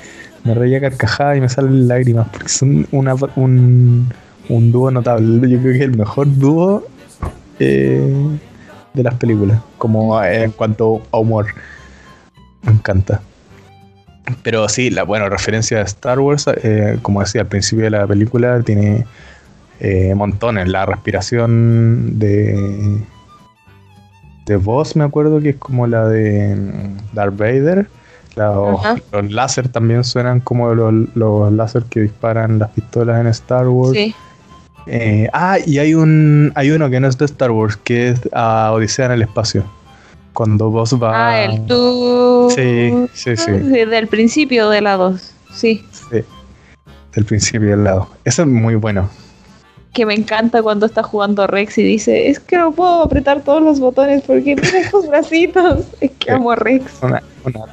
me 0.45 0.55
reía 0.55 0.79
carcajada 0.79 1.37
y 1.37 1.41
me 1.41 1.49
salen 1.49 1.89
lágrimas, 1.89 2.29
porque 2.31 2.51
son 2.51 2.87
una, 2.93 3.15
un, 3.37 4.13
un 4.49 4.73
dúo 4.73 4.91
notable. 4.91 5.49
Yo 5.49 5.59
creo 5.61 5.73
que 5.73 5.79
es 5.79 5.85
el 5.85 5.97
mejor 5.97 6.27
dúo 6.39 6.87
eh, 7.59 8.39
de 8.93 9.03
las 9.03 9.15
películas, 9.15 9.61
como 9.79 10.23
en 10.23 10.51
cuanto 10.53 11.03
a 11.11 11.19
humor. 11.19 11.47
Me 12.63 12.73
encanta. 12.73 13.21
Pero 14.43 14.69
sí, 14.69 14.91
la 14.91 15.03
buena 15.03 15.29
referencia 15.29 15.79
a 15.79 15.83
Star 15.83 16.19
Wars, 16.19 16.47
eh, 16.63 16.99
como 17.03 17.21
decía 17.21 17.43
al 17.43 17.49
principio 17.49 17.85
de 17.85 17.91
la 17.91 18.07
película, 18.07 18.63
tiene 18.63 19.05
eh, 19.81 20.15
montones. 20.15 20.69
La 20.69 20.87
respiración 20.87 22.19
de 22.19 23.03
de 24.47 24.57
voz, 24.57 24.95
me 24.97 25.05
acuerdo 25.05 25.41
que 25.41 25.51
es 25.51 25.57
como 25.57 25.87
la 25.87 26.07
de 26.09 26.57
Darth 27.13 27.37
Vader. 27.37 27.87
los, 28.37 28.81
los 29.13 29.33
láser 29.33 29.69
también 29.69 30.05
suenan 30.05 30.41
como 30.41 30.75
los, 30.75 30.93
los 31.15 31.53
láser 31.53 31.85
que 31.85 32.01
disparan 32.01 32.59
las 32.59 32.71
pistolas 32.71 33.21
en 33.21 33.27
Star 33.29 33.69
Wars. 33.69 33.93
Sí. 33.93 34.15
Eh, 34.87 35.29
ah, 35.33 35.59
y 35.65 35.79
hay 35.79 35.95
un 35.95 36.53
hay 36.55 36.71
uno 36.71 36.91
que 36.91 37.01
no 37.01 37.09
es 37.09 37.17
de 37.17 37.25
Star 37.25 37.51
Wars, 37.51 37.77
que 37.77 38.11
es 38.11 38.21
a 38.33 38.71
Odisea 38.73 39.07
en 39.07 39.13
el 39.13 39.23
espacio. 39.23 39.65
Cuando 40.33 40.71
vos 40.71 40.99
vas. 40.99 41.13
Ah, 41.15 41.43
el 41.43 41.65
tú. 41.67 42.51
Sí, 42.55 42.93
sí, 43.15 43.37
sí. 43.37 43.53
Del 43.53 44.09
principio 44.09 44.69
de 44.69 44.81
la 44.81 44.97
2. 44.97 45.33
Sí. 45.53 45.85
Sí. 46.11 46.25
Del 47.15 47.25
principio 47.25 47.71
del 47.71 47.85
lado. 47.85 48.09
Eso 48.25 48.43
es 48.43 48.49
muy 48.49 48.75
bueno. 48.75 49.09
que 49.93 50.05
me 50.05 50.15
encanta 50.15 50.61
cuando 50.61 50.87
está 50.87 51.05
jugando 51.05 51.47
Rex 51.47 51.79
y 51.79 51.85
dice, 51.85 52.29
es 52.29 52.41
que 52.41 52.57
no 52.57 52.73
puedo 52.73 53.05
apretar 53.05 53.43
todos 53.43 53.63
los 53.63 53.79
botones 53.79 54.25
porque 54.27 54.57
mira 54.57 54.81
estos 54.81 55.09
bracitos. 55.09 55.87
Es 56.01 56.11
que 56.19 56.33
amo 56.33 56.51
a 56.51 56.57
Rex. 56.57 56.85
Una, 57.01 57.23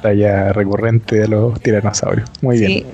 talla 0.00 0.52
recurrente 0.52 1.16
de 1.16 1.28
los 1.28 1.60
tiranosaurios. 1.60 2.30
Muy 2.40 2.60
bien. 2.60 2.86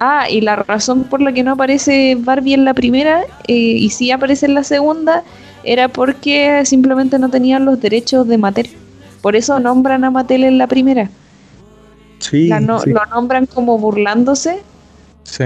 Ah, 0.00 0.26
y 0.30 0.40
la 0.40 0.56
razón 0.56 1.04
por 1.04 1.20
la 1.20 1.32
que 1.32 1.42
no 1.42 1.52
aparece 1.52 2.16
Barbie 2.18 2.54
en 2.54 2.64
la 2.64 2.74
primera 2.74 3.22
eh, 3.48 3.54
y 3.54 3.90
sí 3.90 4.10
aparece 4.10 4.46
en 4.46 4.54
la 4.54 4.64
segunda 4.64 5.24
era 5.64 5.88
porque 5.88 6.64
simplemente 6.64 7.18
no 7.18 7.28
tenían 7.30 7.64
los 7.64 7.80
derechos 7.80 8.28
de 8.28 8.38
Mattel. 8.38 8.70
Por 9.22 9.34
eso 9.34 9.58
nombran 9.58 10.04
a 10.04 10.10
Mattel 10.10 10.44
en 10.44 10.58
la 10.58 10.66
primera. 10.68 11.10
Sí, 12.20 12.48
Lo 12.48 13.06
nombran 13.10 13.46
como 13.46 13.78
burlándose. 13.78 14.60
Sí 15.24 15.44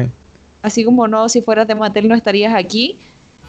así 0.63 0.85
como 0.85 1.09
no, 1.09 1.29
si 1.29 1.43
fueras 1.43 1.69
de 1.69 1.75
Mattel 1.75 2.09
no 2.09 2.15
estarías 2.15 2.55
aquí, 2.55 2.99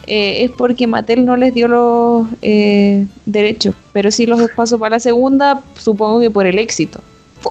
eh, 0.07 0.43
es 0.43 0.51
porque 0.51 0.87
Mattel 0.87 1.25
no 1.25 1.37
les 1.37 1.53
dio 1.53 1.67
los 1.67 2.27
eh, 2.41 3.05
derechos, 3.25 3.75
pero 3.93 4.11
sí 4.11 4.25
los 4.25 4.49
paso 4.51 4.77
para 4.77 4.97
la 4.97 4.99
segunda, 4.99 5.61
supongo 5.75 6.19
que 6.19 6.29
por 6.29 6.45
el 6.45 6.59
éxito. 6.59 6.99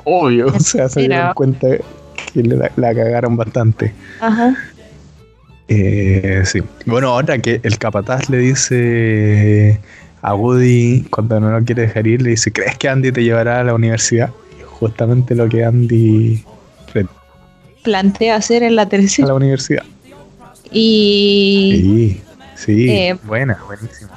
Obvio, 0.04 0.46
o 0.54 0.60
sea, 0.60 0.88
se 0.88 1.00
dieron 1.00 1.32
cuenta 1.34 1.68
que 2.32 2.42
la, 2.42 2.94
cagaron 2.94 3.36
bastante. 3.36 3.92
Ajá. 4.20 4.54
Eh, 5.68 6.42
sí. 6.44 6.60
Bueno, 6.86 7.08
ahora 7.08 7.38
que 7.38 7.60
el 7.62 7.78
capataz 7.78 8.28
le 8.28 8.38
dice 8.38 9.80
a 10.22 10.34
Woody, 10.34 11.06
cuando 11.10 11.40
no 11.40 11.50
lo 11.50 11.64
quiere 11.64 11.82
dejar 11.82 12.06
ir, 12.06 12.22
le 12.22 12.30
dice, 12.30 12.52
¿crees 12.52 12.76
que 12.78 12.88
Andy 12.88 13.12
te 13.12 13.22
llevará 13.22 13.60
a 13.60 13.64
la 13.64 13.74
universidad? 13.74 14.30
justamente 14.82 15.36
lo 15.36 15.48
que 15.48 15.64
Andy 15.64 16.44
plantea 17.84 18.36
hacer 18.36 18.64
en 18.64 18.74
la 18.74 18.88
tercera. 18.88 19.26
A 19.26 19.28
la 19.28 19.34
universidad. 19.34 19.84
Y. 20.72 21.72
Sí, 21.76 22.22
sí, 22.56 22.90
eh, 22.90 23.16
buena, 23.22 23.58
buenísima. 23.66 24.10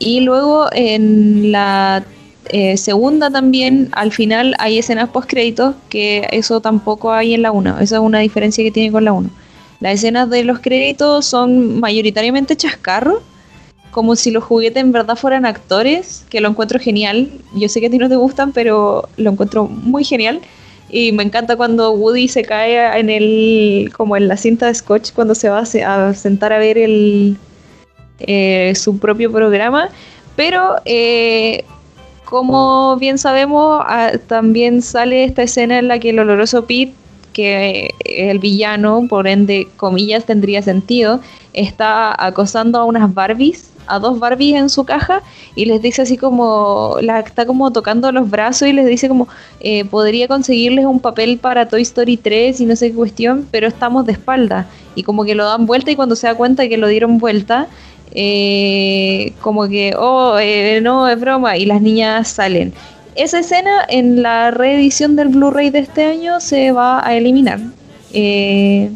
Y 0.00 0.20
luego 0.20 0.68
en 0.72 1.52
la 1.52 2.04
eh, 2.48 2.76
segunda 2.76 3.30
también, 3.30 3.88
al 3.92 4.12
final 4.12 4.54
hay 4.58 4.78
escenas 4.78 5.10
post 5.10 5.28
créditos, 5.28 5.74
que 5.88 6.26
eso 6.32 6.60
tampoco 6.60 7.12
hay 7.12 7.34
en 7.34 7.42
la 7.42 7.52
1. 7.52 7.80
Esa 7.80 7.96
es 7.96 8.00
una 8.00 8.20
diferencia 8.20 8.64
que 8.64 8.70
tiene 8.70 8.92
con 8.92 9.04
la 9.04 9.12
1. 9.12 9.30
Las 9.80 9.94
escenas 9.94 10.28
de 10.30 10.44
los 10.44 10.58
créditos 10.58 11.26
son 11.26 11.78
mayoritariamente 11.78 12.56
chascarros, 12.56 13.20
como 13.90 14.16
si 14.16 14.30
los 14.30 14.44
juguetes 14.44 14.82
en 14.82 14.92
verdad 14.92 15.16
fueran 15.16 15.46
actores, 15.46 16.24
que 16.30 16.40
lo 16.40 16.48
encuentro 16.48 16.78
genial. 16.78 17.30
Yo 17.54 17.68
sé 17.68 17.80
que 17.80 17.86
a 17.86 17.90
ti 17.90 17.98
no 17.98 18.08
te 18.08 18.16
gustan, 18.16 18.52
pero 18.52 19.08
lo 19.16 19.30
encuentro 19.30 19.66
muy 19.66 20.04
genial. 20.04 20.40
Y 20.90 21.12
me 21.12 21.22
encanta 21.22 21.56
cuando 21.56 21.92
Woody 21.92 22.28
se 22.28 22.42
cae 22.42 22.98
en 22.98 23.10
el, 23.10 23.92
como 23.96 24.16
en 24.16 24.26
la 24.26 24.36
cinta 24.36 24.66
de 24.66 24.74
Scotch 24.74 25.12
cuando 25.12 25.34
se 25.34 25.48
va 25.48 25.60
a, 25.60 26.14
sentar 26.14 26.52
a 26.52 26.58
ver 26.58 26.78
el, 26.78 27.36
eh, 28.20 28.72
su 28.74 28.98
propio 28.98 29.30
programa. 29.30 29.90
Pero 30.34 30.76
eh, 30.84 31.64
como 32.28 32.96
bien 32.96 33.16
sabemos, 33.16 33.82
ah, 33.86 34.12
también 34.26 34.82
sale 34.82 35.24
esta 35.24 35.42
escena 35.42 35.78
en 35.78 35.88
la 35.88 35.98
que 35.98 36.10
el 36.10 36.18
oloroso 36.18 36.66
Pete, 36.66 36.92
que 37.32 37.90
el 38.04 38.38
villano, 38.38 39.06
por 39.08 39.26
ende, 39.26 39.68
comillas, 39.76 40.26
tendría 40.26 40.60
sentido, 40.60 41.20
está 41.54 42.14
acosando 42.22 42.78
a 42.78 42.84
unas 42.84 43.14
Barbies 43.14 43.70
a 43.88 43.98
dos 43.98 44.18
Barbies 44.18 44.56
en 44.56 44.68
su 44.68 44.84
caja 44.84 45.22
y 45.54 45.64
les 45.64 45.82
dice 45.82 46.02
así 46.02 46.16
como, 46.16 46.96
la 47.00 47.20
está 47.20 47.46
como 47.46 47.72
tocando 47.72 48.12
los 48.12 48.30
brazos 48.30 48.68
y 48.68 48.72
les 48.72 48.86
dice 48.86 49.08
como, 49.08 49.28
eh, 49.60 49.84
podría 49.86 50.28
conseguirles 50.28 50.84
un 50.84 51.00
papel 51.00 51.38
para 51.38 51.68
Toy 51.68 51.82
Story 51.82 52.16
3 52.16 52.60
y 52.60 52.66
no 52.66 52.76
sé 52.76 52.90
qué 52.90 52.96
cuestión, 52.96 53.48
pero 53.50 53.66
estamos 53.66 54.06
de 54.06 54.12
espalda. 54.12 54.66
Y 54.94 55.02
como 55.02 55.24
que 55.24 55.34
lo 55.34 55.44
dan 55.44 55.66
vuelta 55.66 55.90
y 55.90 55.96
cuando 55.96 56.16
se 56.16 56.26
da 56.26 56.34
cuenta 56.34 56.68
que 56.68 56.76
lo 56.76 56.88
dieron 56.88 57.18
vuelta, 57.18 57.68
eh, 58.14 59.32
como 59.40 59.68
que, 59.68 59.94
oh, 59.96 60.38
eh, 60.38 60.80
no, 60.82 61.08
es 61.08 61.20
broma, 61.20 61.56
y 61.56 61.66
las 61.66 61.82
niñas 61.82 62.28
salen. 62.28 62.72
Esa 63.14 63.40
escena 63.40 63.84
en 63.88 64.22
la 64.22 64.50
reedición 64.50 65.16
del 65.16 65.28
Blu-ray 65.28 65.70
de 65.70 65.80
este 65.80 66.04
año 66.04 66.40
se 66.40 66.72
va 66.72 67.06
a 67.06 67.16
eliminar. 67.16 67.58
Eh, 68.12 68.90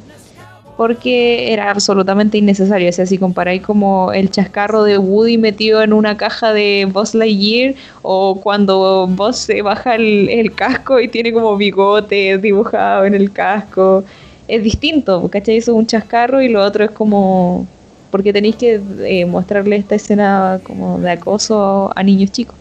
porque 0.77 1.53
era 1.53 1.71
absolutamente 1.71 2.39
innecesario. 2.39 2.89
O 2.89 2.93
sea, 2.93 3.07
si 3.07 3.19
comparáis 3.19 3.63
como 3.63 4.13
el 4.13 4.31
chascarro 4.31 4.85
de 4.85 4.99
Woody 4.99 5.39
metido 5.39 5.83
en 5.83 5.93
una 5.93 6.17
caja 6.17 6.53
de 6.53 6.89
Buzz 6.91 7.15
Lightyear 7.15 7.75
o 8.03 8.41
cuando 8.41 9.07
Buzz 9.09 9.37
se 9.37 9.63
baja 9.63 9.95
el, 9.97 10.53
casco 10.55 10.99
y 11.01 11.09
tiene 11.09 11.33
como 11.33 11.57
bigote 11.57 12.39
dibujado 12.39 13.05
en 13.05 13.15
el 13.15 13.33
casco, 13.33 14.05
es 14.49 14.63
distinto, 14.63 15.29
¿cachai? 15.31 15.59
Eso 15.59 15.73
es 15.73 15.79
un 15.79 15.87
chascarro 15.87 16.43
y 16.43 16.49
lo 16.49 16.65
otro 16.65 16.85
es 16.85 16.91
como... 16.91 17.67
porque 18.13 18.33
tenéis 18.33 18.57
que 18.57 18.81
eh, 19.01 19.25
mostrarle 19.25 19.77
esta 19.77 19.97
escena 19.97 20.61
como 20.63 21.01
de 21.01 21.11
acoso 21.11 21.91
a 21.97 22.03
niños 22.05 22.31
chicos. 22.31 22.55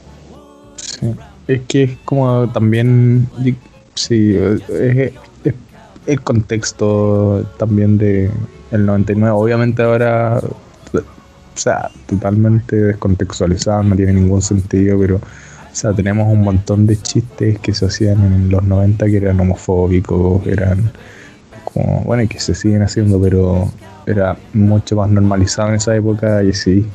Sí, 0.78 1.14
es 1.48 1.62
que 1.68 1.84
es 1.84 1.92
como 2.06 2.50
también... 2.50 3.28
Sí, 3.94 4.36
es, 4.36 5.14
el 6.08 6.22
contexto 6.22 7.46
también 7.60 7.98
de 7.98 8.32
el 8.72 8.86
99. 8.86 9.36
Obviamente 9.36 9.84
ahora, 9.84 10.42
o 10.94 11.58
sea, 11.58 11.92
totalmente 12.08 12.76
descontextualizado, 12.76 13.84
no 13.84 13.96
tiene 13.96 14.14
ningún 14.14 14.42
sentido, 14.42 14.98
pero, 14.98 15.18
o 15.18 15.76
sea, 15.76 15.94
tenemos 15.94 16.32
un 16.32 16.42
montón 16.42 16.88
de 16.88 16.98
chistes 16.98 17.60
que 17.60 17.74
se 17.74 17.86
hacían 17.86 18.24
en 18.24 18.50
los 18.50 18.64
90 18.64 19.06
que 19.06 19.18
eran 19.18 19.40
homofóbicos, 19.40 20.48
eran 20.48 20.92
como, 21.66 22.02
bueno, 22.02 22.28
que 22.28 22.40
se 22.40 22.56
siguen 22.56 22.82
haciendo, 22.82 23.22
pero 23.22 23.70
era 24.06 24.38
mucho 24.54 24.96
más 24.96 25.10
normalizado 25.10 25.70
en 25.70 25.76
esa 25.76 25.96
época 25.96 26.44
y 26.44 26.54
sí. 26.54 26.86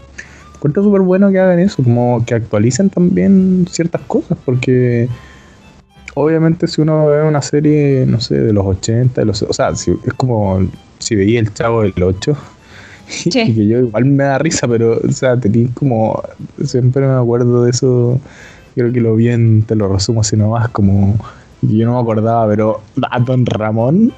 Encuentro 0.54 0.82
súper 0.82 1.02
bueno 1.02 1.30
que 1.30 1.38
hagan 1.38 1.58
eso, 1.58 1.82
como 1.82 2.24
que 2.24 2.34
actualicen 2.34 2.90
también 2.90 3.66
ciertas 3.70 4.00
cosas, 4.02 4.38
porque 4.44 5.08
obviamente 6.14 6.66
si 6.66 6.80
uno 6.80 7.06
ve 7.06 7.22
una 7.22 7.42
serie, 7.42 8.04
no 8.06 8.20
sé, 8.20 8.40
de 8.40 8.52
los 8.52 8.64
80, 8.64 9.20
de 9.20 9.24
los, 9.26 9.42
o 9.42 9.52
sea, 9.52 9.70
es 9.70 10.14
como 10.16 10.66
si 10.98 11.14
veía 11.14 11.40
el 11.40 11.52
chavo 11.52 11.82
del 11.82 12.02
8, 12.02 12.36
y 13.26 13.30
que 13.30 13.66
yo 13.66 13.80
igual 13.80 14.06
me 14.06 14.24
da 14.24 14.38
risa, 14.38 14.66
pero, 14.66 14.98
o 14.98 15.12
sea, 15.12 15.38
tenía 15.38 15.68
como, 15.74 16.22
siempre 16.64 17.06
me 17.06 17.14
acuerdo 17.14 17.64
de 17.64 17.70
eso, 17.70 18.18
creo 18.74 18.92
que 18.92 19.00
lo 19.00 19.14
vi 19.14 19.28
te 19.66 19.74
lo 19.74 19.92
resumo 19.92 20.22
así 20.22 20.36
nomás, 20.36 20.70
como, 20.70 21.18
yo 21.60 21.86
no 21.86 21.94
me 21.94 22.00
acordaba, 22.00 22.48
pero 22.48 22.80
a 23.10 23.20
Don 23.20 23.44
Ramón 23.44 24.12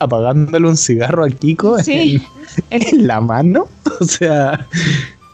apagándole 0.00 0.68
un 0.68 0.76
cigarro 0.76 1.24
a 1.24 1.30
Kiko 1.30 1.76
en, 1.86 2.22
la 3.06 3.20
mano, 3.20 3.68
o 4.00 4.04
sea, 4.04 4.66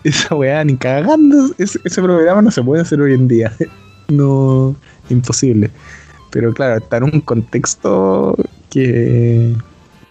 esa 0.04 0.34
weá 0.34 0.64
ni 0.64 0.76
cagando, 0.76 1.50
ese, 1.58 1.78
ese 1.84 2.02
programa 2.02 2.42
no 2.42 2.50
se 2.50 2.62
puede 2.62 2.82
hacer 2.82 3.00
hoy 3.00 3.14
en 3.14 3.28
día, 3.28 3.52
no 4.08 4.74
imposible. 5.08 5.70
Pero 6.30 6.52
claro, 6.54 6.78
está 6.78 6.98
en 6.98 7.04
un 7.04 7.20
contexto 7.20 8.36
que, 8.70 9.54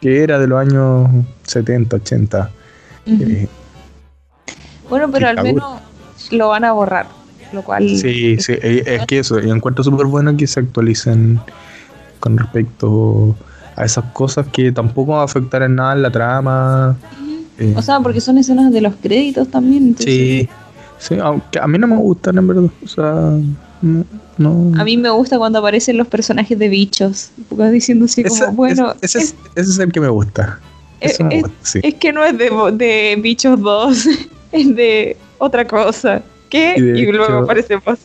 que 0.01 0.23
era 0.23 0.37
de 0.39 0.47
los 0.47 0.59
años 0.59 1.09
70, 1.43 1.95
80. 1.95 2.51
Eh, 3.05 3.47
bueno, 4.89 5.09
pero 5.11 5.27
al 5.27 5.41
menos 5.41 5.79
lo 6.31 6.49
van 6.49 6.65
a 6.65 6.73
borrar, 6.73 7.07
lo 7.53 7.63
cual... 7.63 7.87
Sí, 7.87 8.37
sí, 8.39 8.53
eh, 8.53 8.83
es 8.85 9.05
que 9.05 9.19
eso, 9.19 9.39
yo 9.39 9.53
encuentro 9.53 9.83
súper 9.83 10.07
bueno 10.07 10.35
que 10.35 10.45
se 10.45 10.59
actualicen 10.59 11.39
con 12.19 12.37
respecto 12.37 13.35
a 13.79 13.85
esas 13.85 14.03
cosas 14.11 14.45
que 14.51 14.71
tampoco 14.71 15.13
va 15.13 15.21
a 15.21 15.23
afectar 15.23 15.63
en 15.63 15.75
nada 15.75 15.93
en 15.93 16.01
la 16.01 16.11
trama. 16.11 16.97
Eh, 17.57 17.73
o 17.75 17.81
sea, 17.81 17.99
porque 18.01 18.19
son 18.19 18.37
escenas 18.37 18.71
de 18.73 18.81
los 18.81 18.93
créditos 19.01 19.47
también. 19.47 19.95
Sí, 19.97 20.49
sí, 20.97 21.15
aunque 21.21 21.59
a 21.59 21.67
mí 21.67 21.77
no 21.77 21.87
me 21.87 21.95
gustan 21.95 22.37
en 22.37 22.47
verdad. 22.47 22.69
O 22.83 22.87
sea, 22.87 23.39
a 23.81 24.83
mí 24.83 24.97
me 24.97 25.09
gusta 25.09 25.37
cuando 25.37 25.59
aparecen 25.59 25.97
los 25.97 26.07
personajes 26.07 26.59
de 26.59 26.67
bichos, 26.67 27.31
diciendo 27.71 28.05
así 28.05 28.23
como, 28.25 28.51
bueno... 28.51 28.93
ese, 29.01 29.33
es, 29.55 29.79
el 29.79 29.91
que 29.93 30.01
me 30.01 30.09
gusta. 30.09 30.59
Es, 30.99 31.17
que 31.17 32.11
no 32.11 32.25
es 32.25 32.37
de, 32.37 33.17
Bichos 33.21 33.61
2, 33.61 34.07
es 34.51 34.75
de 34.75 35.15
otra 35.37 35.65
cosa. 35.65 36.21
¿Qué? 36.49 36.75
Y, 36.77 37.09
luego 37.09 37.39
aparece 37.39 37.77
vos. 37.77 37.99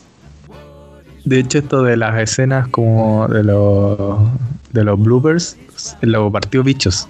De 1.25 1.39
hecho, 1.39 1.57
esto 1.57 1.83
de 1.83 1.97
las 1.97 2.17
escenas 2.17 2.69
como 2.69 3.27
de 3.27 3.43
los, 3.43 4.19
de 4.71 4.83
los 4.85 4.97
bloopers, 4.97 5.57
lo 6.01 6.31
partió 6.31 6.63
Bichos. 6.63 7.07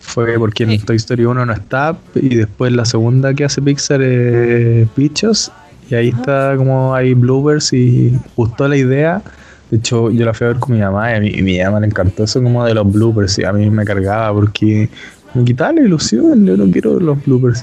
Fue 0.00 0.38
porque 0.38 0.64
en 0.64 0.80
Toy 0.80 0.96
Story 0.96 1.24
1 1.24 1.46
no 1.46 1.52
está 1.52 1.96
y 2.14 2.34
después 2.34 2.72
la 2.72 2.84
segunda 2.84 3.34
que 3.34 3.44
hace 3.44 3.60
Pixar 3.60 4.00
es 4.02 4.88
Bichos 4.96 5.52
y 5.90 5.94
ahí 5.94 6.08
está 6.08 6.54
como 6.56 6.94
hay 6.94 7.14
bloopers 7.14 7.72
y 7.72 8.18
gustó 8.36 8.66
la 8.68 8.76
idea. 8.76 9.22
De 9.70 9.76
hecho, 9.76 10.10
yo 10.10 10.24
la 10.24 10.34
fui 10.34 10.46
a 10.46 10.48
ver 10.48 10.58
con 10.58 10.74
mi 10.74 10.80
mamá 10.80 11.12
y 11.12 11.14
a 11.14 11.20
mi, 11.20 11.30
mi 11.42 11.62
mamá 11.62 11.80
le 11.80 11.86
encantó 11.86 12.24
eso 12.24 12.42
como 12.42 12.64
de 12.64 12.74
los 12.74 12.90
bloopers 12.90 13.38
y 13.38 13.44
a 13.44 13.52
mí 13.52 13.70
me 13.70 13.84
cargaba 13.84 14.32
porque 14.32 14.88
me 15.34 15.44
quitaba 15.44 15.72
la 15.74 15.82
ilusión, 15.82 16.44
yo 16.44 16.56
no 16.56 16.70
quiero 16.70 16.98
los 16.98 17.24
bloopers. 17.24 17.62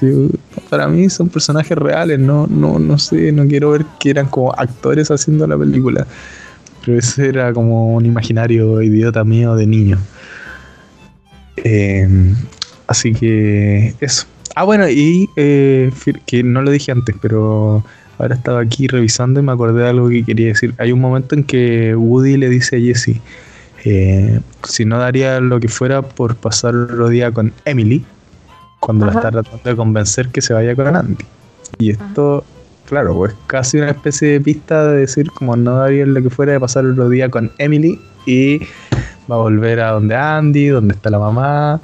para 0.70 0.88
mí 0.88 1.08
son 1.10 1.28
personajes 1.28 1.76
reales, 1.76 2.18
no, 2.18 2.46
no, 2.46 2.78
no 2.78 2.98
sé, 2.98 3.30
no 3.32 3.46
quiero 3.46 3.72
ver 3.72 3.84
que 4.00 4.10
eran 4.10 4.26
como 4.26 4.52
actores 4.52 5.10
haciendo 5.10 5.46
la 5.46 5.58
película. 5.58 6.06
Pero 6.84 6.98
ese 6.98 7.28
era 7.28 7.52
como 7.52 7.94
un 7.94 8.06
imaginario 8.06 8.80
idiota 8.82 9.24
mío 9.24 9.54
de 9.54 9.66
niño. 9.66 9.98
Em, 11.56 12.34
así 12.86 13.12
que 13.12 13.94
eso. 14.00 14.26
Ah, 14.54 14.64
bueno, 14.64 14.88
y 14.88 15.28
eh, 15.36 15.90
que 16.26 16.42
no 16.42 16.62
lo 16.62 16.70
dije 16.70 16.92
antes, 16.92 17.14
pero 17.20 17.84
ahora 18.18 18.34
estaba 18.34 18.60
aquí 18.60 18.86
revisando 18.86 19.40
y 19.40 19.42
me 19.42 19.52
acordé 19.52 19.82
de 19.82 19.88
algo 19.88 20.08
que 20.08 20.24
quería 20.24 20.48
decir. 20.48 20.74
Hay 20.78 20.92
un 20.92 21.00
momento 21.00 21.34
en 21.34 21.44
que 21.44 21.94
Woody 21.94 22.36
le 22.36 22.48
dice 22.48 22.76
a 22.76 22.80
Jesse, 22.80 23.20
eh, 23.84 24.40
si 24.64 24.84
no 24.84 24.98
daría 24.98 25.40
lo 25.40 25.60
que 25.60 25.68
fuera 25.68 26.02
por 26.02 26.36
pasar 26.36 26.74
otro 26.74 27.08
día 27.08 27.30
con 27.30 27.52
Emily, 27.64 28.04
cuando 28.80 29.06
la 29.06 29.12
está 29.12 29.30
tratando 29.30 29.62
de 29.62 29.76
convencer 29.76 30.28
que 30.28 30.40
se 30.40 30.52
vaya 30.52 30.74
con 30.74 30.94
Andy. 30.94 31.24
Y 31.78 31.90
esto, 31.90 32.44
claro, 32.88 33.14
pues 33.14 33.34
casi 33.46 33.78
una 33.78 33.90
especie 33.90 34.28
de 34.28 34.40
pista 34.40 34.86
de 34.86 35.00
decir 35.00 35.30
como 35.30 35.56
no 35.56 35.76
daría 35.76 36.06
lo 36.06 36.22
que 36.22 36.30
fuera 36.30 36.52
de 36.52 36.60
pasar 36.60 36.86
otro 36.86 37.08
día 37.08 37.30
con 37.30 37.52
Emily 37.58 38.00
y 38.26 38.60
va 39.30 39.36
a 39.36 39.38
volver 39.38 39.80
a 39.80 39.92
donde 39.92 40.16
Andy, 40.16 40.68
donde 40.68 40.94
está 40.94 41.10
la 41.10 41.18
mamá. 41.18 41.80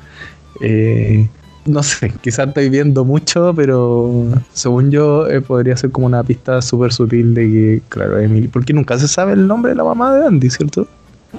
Eh, 0.60 1.28
no 1.66 1.82
sé, 1.82 2.12
quizás 2.22 2.48
estoy 2.48 2.68
viendo 2.70 3.04
mucho, 3.04 3.52
pero 3.54 4.26
según 4.52 4.90
yo 4.90 5.26
eh, 5.28 5.40
podría 5.40 5.76
ser 5.76 5.90
como 5.90 6.06
una 6.06 6.22
pista 6.22 6.60
súper 6.62 6.92
sutil 6.92 7.34
de 7.34 7.42
que, 7.42 7.82
claro, 7.88 8.18
Emily, 8.18 8.48
porque 8.48 8.72
nunca 8.72 8.98
se 8.98 9.08
sabe 9.08 9.32
el 9.32 9.46
nombre 9.46 9.72
de 9.72 9.76
la 9.76 9.84
mamá 9.84 10.14
de 10.14 10.26
Andy, 10.26 10.50
¿cierto? 10.50 10.86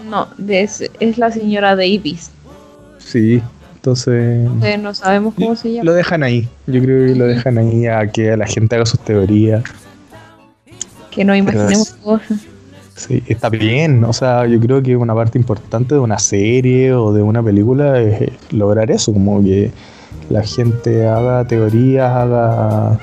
No, 0.09 0.27
es, 0.47 0.83
es 0.99 1.17
la 1.17 1.31
señora 1.31 1.75
Davis. 1.75 2.31
Sí, 2.97 3.41
entonces... 3.85 4.79
no 4.79 4.95
sabemos 4.95 5.35
cómo 5.35 5.55
se 5.55 5.73
llama. 5.73 5.83
Lo 5.83 5.93
dejan 5.93 6.23
ahí, 6.23 6.47
yo 6.65 6.81
creo 6.81 7.07
que 7.07 7.15
lo 7.15 7.25
dejan 7.25 7.59
ahí 7.59 7.85
a 7.85 8.07
que 8.07 8.35
la 8.35 8.47
gente 8.47 8.75
haga 8.75 8.85
sus 8.85 8.99
teorías. 8.99 9.63
Que 11.11 11.23
no 11.23 11.35
imaginemos 11.35 11.91
cosas. 12.03 12.39
Sí, 12.95 13.21
está 13.27 13.49
bien. 13.49 14.03
O 14.05 14.13
sea, 14.13 14.47
yo 14.47 14.59
creo 14.59 14.81
que 14.81 14.95
una 14.95 15.13
parte 15.13 15.37
importante 15.37 15.93
de 15.93 16.01
una 16.01 16.17
serie 16.17 16.93
o 16.93 17.13
de 17.13 17.21
una 17.21 17.43
película 17.43 18.01
es 18.01 18.31
lograr 18.51 18.89
eso, 18.89 19.13
como 19.13 19.43
que 19.43 19.71
la 20.29 20.41
gente 20.41 21.07
haga 21.07 21.45
teorías, 21.45 22.11
haga 22.11 22.97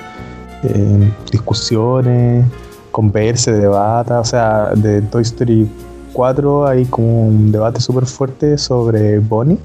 eh, 0.65 1.11
discusiones, 1.31 2.45
converse, 2.91 3.53
debata. 3.53 4.19
O 4.19 4.25
sea, 4.25 4.71
de 4.75 5.01
Toy 5.03 5.23
Story 5.23 5.69
4 6.13 6.67
hay 6.67 6.87
como 6.87 7.29
un 7.29 7.53
debate 7.53 7.81
súper 7.81 8.07
fuerte 8.07 8.59
sobre 8.59 9.21
Bonnie. 9.21 9.59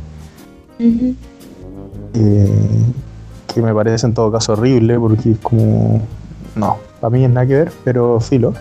Eh, 0.80 2.50
que 3.54 3.62
me 3.62 3.74
parece 3.74 4.06
en 4.06 4.14
todo 4.14 4.32
caso 4.32 4.54
horrible 4.54 5.00
porque 5.00 5.32
es 5.32 5.40
como... 5.40 6.02
No, 6.56 6.78
para 7.00 7.12
mí 7.12 7.24
es 7.24 7.30
nada 7.30 7.46
que 7.46 7.54
ver, 7.54 7.72
pero 7.84 8.20
filo. 8.20 8.54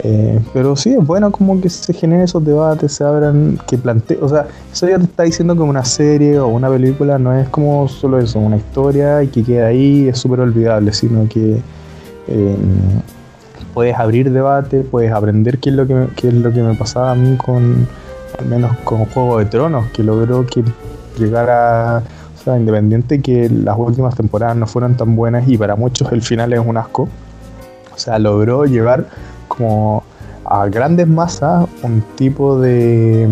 Eh, 0.00 0.40
pero 0.52 0.76
sí, 0.76 0.92
es 0.92 1.06
bueno 1.06 1.30
como 1.30 1.60
que 1.60 1.70
se 1.70 1.92
generen 1.92 2.24
esos 2.24 2.44
debates, 2.44 2.92
se 2.92 3.04
abran, 3.04 3.58
que 3.66 3.78
plante, 3.78 4.18
o 4.20 4.28
sea, 4.28 4.48
eso 4.72 4.88
ya 4.88 4.98
te 4.98 5.04
está 5.04 5.22
diciendo 5.22 5.54
que 5.54 5.62
una 5.62 5.84
serie 5.84 6.38
o 6.38 6.48
una 6.48 6.68
película 6.68 7.18
no 7.18 7.32
es 7.32 7.48
como 7.48 7.88
solo 7.88 8.18
eso, 8.18 8.38
una 8.40 8.56
historia 8.56 9.22
y 9.22 9.28
que 9.28 9.44
queda 9.44 9.68
ahí, 9.68 10.08
es 10.08 10.18
súper 10.18 10.40
olvidable, 10.40 10.92
sino 10.92 11.28
que 11.28 11.58
eh, 12.26 12.56
puedes 13.72 13.96
abrir 13.96 14.30
debate, 14.30 14.80
puedes 14.80 15.12
aprender 15.12 15.58
qué 15.58 15.70
es 15.70 15.76
lo 15.76 15.86
que, 15.86 16.08
qué 16.16 16.28
es 16.28 16.34
lo 16.34 16.52
que 16.52 16.62
me 16.62 16.74
pasaba 16.74 17.12
a 17.12 17.14
mí 17.14 17.36
con, 17.36 17.86
al 18.38 18.46
menos 18.46 18.76
con 18.78 19.04
Juego 19.06 19.38
de 19.38 19.46
Tronos, 19.46 19.86
que 19.92 20.02
logró 20.02 20.44
que 20.44 20.64
llegara, 21.18 22.02
o 22.34 22.42
sea, 22.42 22.56
independiente 22.56 23.20
que 23.20 23.48
las 23.48 23.76
últimas 23.78 24.14
temporadas 24.14 24.56
no 24.56 24.66
fueran 24.66 24.96
tan 24.96 25.16
buenas 25.16 25.48
y 25.48 25.56
para 25.56 25.76
muchos 25.76 26.10
el 26.12 26.22
final 26.22 26.52
es 26.52 26.60
un 26.60 26.76
asco, 26.76 27.08
o 27.94 27.98
sea, 27.98 28.18
logró 28.18 28.64
llevar 28.64 29.06
como 29.48 30.02
a 30.44 30.66
grandes 30.66 31.06
masas 31.06 31.66
un 31.82 32.02
tipo 32.16 32.58
de 32.60 33.28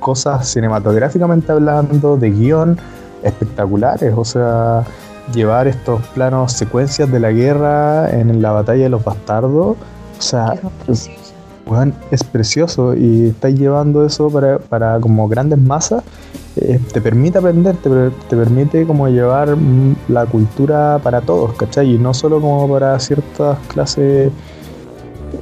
cosas 0.00 0.48
cinematográficamente 0.48 1.52
hablando, 1.52 2.16
de 2.16 2.30
guion 2.30 2.78
espectaculares, 3.22 4.14
o 4.16 4.24
sea, 4.24 4.84
llevar 5.34 5.66
estos 5.68 6.00
planos, 6.08 6.52
secuencias 6.52 7.10
de 7.10 7.20
la 7.20 7.32
guerra 7.32 8.10
en 8.10 8.40
la 8.40 8.52
batalla 8.52 8.84
de 8.84 8.88
los 8.88 9.04
bastardos, 9.04 9.76
o 10.18 10.22
sea, 10.22 10.54
es, 12.10 12.24
precioso. 12.24 12.94
Y 12.94 13.28
estáis 13.28 13.58
llevando 13.58 14.04
eso 14.04 14.30
para, 14.30 14.58
para 14.58 14.98
como 15.00 15.28
grandes 15.28 15.58
masas, 15.58 16.02
eh, 16.60 16.80
te 16.92 17.00
permite 17.00 17.38
aprender, 17.38 17.76
te, 17.76 17.90
te, 18.28 18.36
permite 18.36 18.86
como 18.86 19.08
llevar 19.08 19.56
la 20.08 20.26
cultura 20.26 20.98
para 21.02 21.20
todos, 21.20 21.54
¿cachai? 21.54 21.94
Y 21.94 21.98
no 21.98 22.14
solo 22.14 22.40
como 22.40 22.68
para 22.68 22.98
ciertas 22.98 23.58
clases 23.68 24.32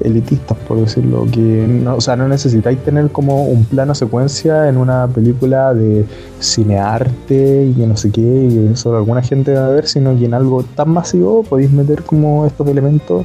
elitistas, 0.00 0.56
por 0.68 0.78
decirlo, 0.78 1.26
que 1.30 1.66
no, 1.68 1.96
o 1.96 2.00
sea, 2.00 2.16
no 2.16 2.28
necesitáis 2.28 2.78
tener 2.82 3.10
como 3.10 3.44
un 3.44 3.64
plano 3.64 3.94
secuencia 3.94 4.68
en 4.68 4.76
una 4.76 5.06
película 5.08 5.74
de 5.74 6.04
cinearte 6.40 7.66
y 7.66 7.72
que 7.72 7.86
no 7.86 7.96
sé 7.96 8.10
qué, 8.10 8.20
y 8.20 8.68
que 8.68 8.76
solo 8.76 8.98
alguna 8.98 9.22
gente 9.22 9.54
va 9.54 9.66
a 9.66 9.70
ver, 9.70 9.86
sino 9.86 10.16
que 10.18 10.24
en 10.24 10.34
algo 10.34 10.62
tan 10.62 10.90
masivo 10.90 11.42
podéis 11.42 11.70
meter 11.70 12.02
como 12.02 12.46
estos 12.46 12.66
elementos 12.68 13.24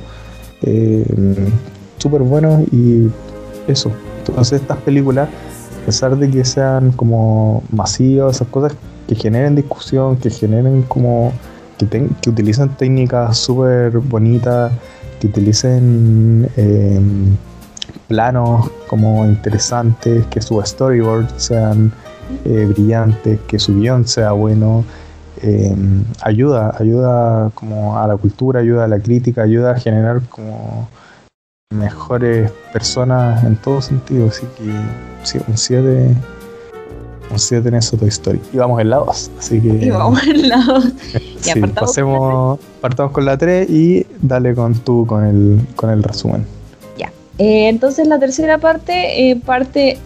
eh, 0.62 1.06
súper 1.98 2.22
buenos 2.22 2.62
y 2.72 3.10
eso. 3.68 3.92
Entonces 4.20 4.62
estas 4.62 4.78
películas, 4.78 5.30
a 5.82 5.86
pesar 5.86 6.16
de 6.16 6.30
que 6.30 6.46
sean 6.46 6.92
como 6.92 7.64
masivas, 7.72 8.36
esas 8.36 8.48
cosas 8.50 8.74
que 9.08 9.16
generen 9.16 9.56
discusión, 9.56 10.16
que 10.18 10.30
generen 10.30 10.84
como 10.84 11.34
que, 11.78 12.08
que 12.22 12.30
utilizan 12.30 12.70
técnicas 12.78 13.38
súper 13.38 13.98
bonitas, 13.98 14.72
que 15.20 15.28
utilicen 15.28 16.50
em, 16.56 17.36
planos 18.08 18.70
como 18.88 19.26
interesantes, 19.26 20.26
que 20.28 20.42
su 20.42 20.62
storyboard 20.62 21.28
sean 21.38 21.92
eh, 22.46 22.68
brillantes, 22.72 23.40
que 23.48 23.58
su 23.58 23.80
guion 23.80 24.08
sea 24.08 24.34
bueno. 24.34 24.84
Em, 25.44 26.04
ayuda, 26.22 26.76
ayuda 26.78 27.50
como 27.56 27.98
a 27.98 28.06
la 28.06 28.16
cultura, 28.16 28.60
ayuda 28.60 28.84
a 28.84 28.88
la 28.88 29.00
crítica, 29.00 29.42
ayuda 29.42 29.72
a 29.72 29.80
generar 29.80 30.22
como 30.30 30.88
mejores 31.72 32.52
personas 32.72 33.44
en 33.44 33.56
todo 33.56 33.82
sentido. 33.82 34.28
Así 34.28 34.46
que 34.58 34.72
sí, 35.24 35.40
un 35.48 35.58
7 35.58 36.16
un 37.32 37.40
7 37.40 37.68
en 37.68 37.76
eso 37.76 37.98
Toy 37.98 38.10
Story. 38.10 38.40
Y 38.54 38.58
vamos 38.58 38.80
en 38.82 38.90
la 38.90 38.98
2, 38.98 39.32
así 39.40 39.62
que. 39.62 39.86
Y 39.86 39.90
vamos 39.90 40.22
en 40.24 40.50
la 40.50 40.58
2. 40.58 40.86
sí, 41.40 41.62
pasemos, 41.74 42.60
partamos 42.82 43.12
con 43.12 43.26
la 43.26 43.38
3 43.38 43.70
y 43.70 44.06
dale 44.22 44.54
con 44.54 44.76
tú 44.76 45.06
con 45.08 45.26
el, 45.26 45.62
con 45.76 45.90
el 45.90 46.04
resumen. 46.04 46.46
Ya. 46.98 47.12
Eh, 47.38 47.70
entonces 47.70 48.08
la 48.08 48.20
tercera 48.20 48.58
parte 48.58 49.32
eh, 49.32 49.36
parte 49.38 49.98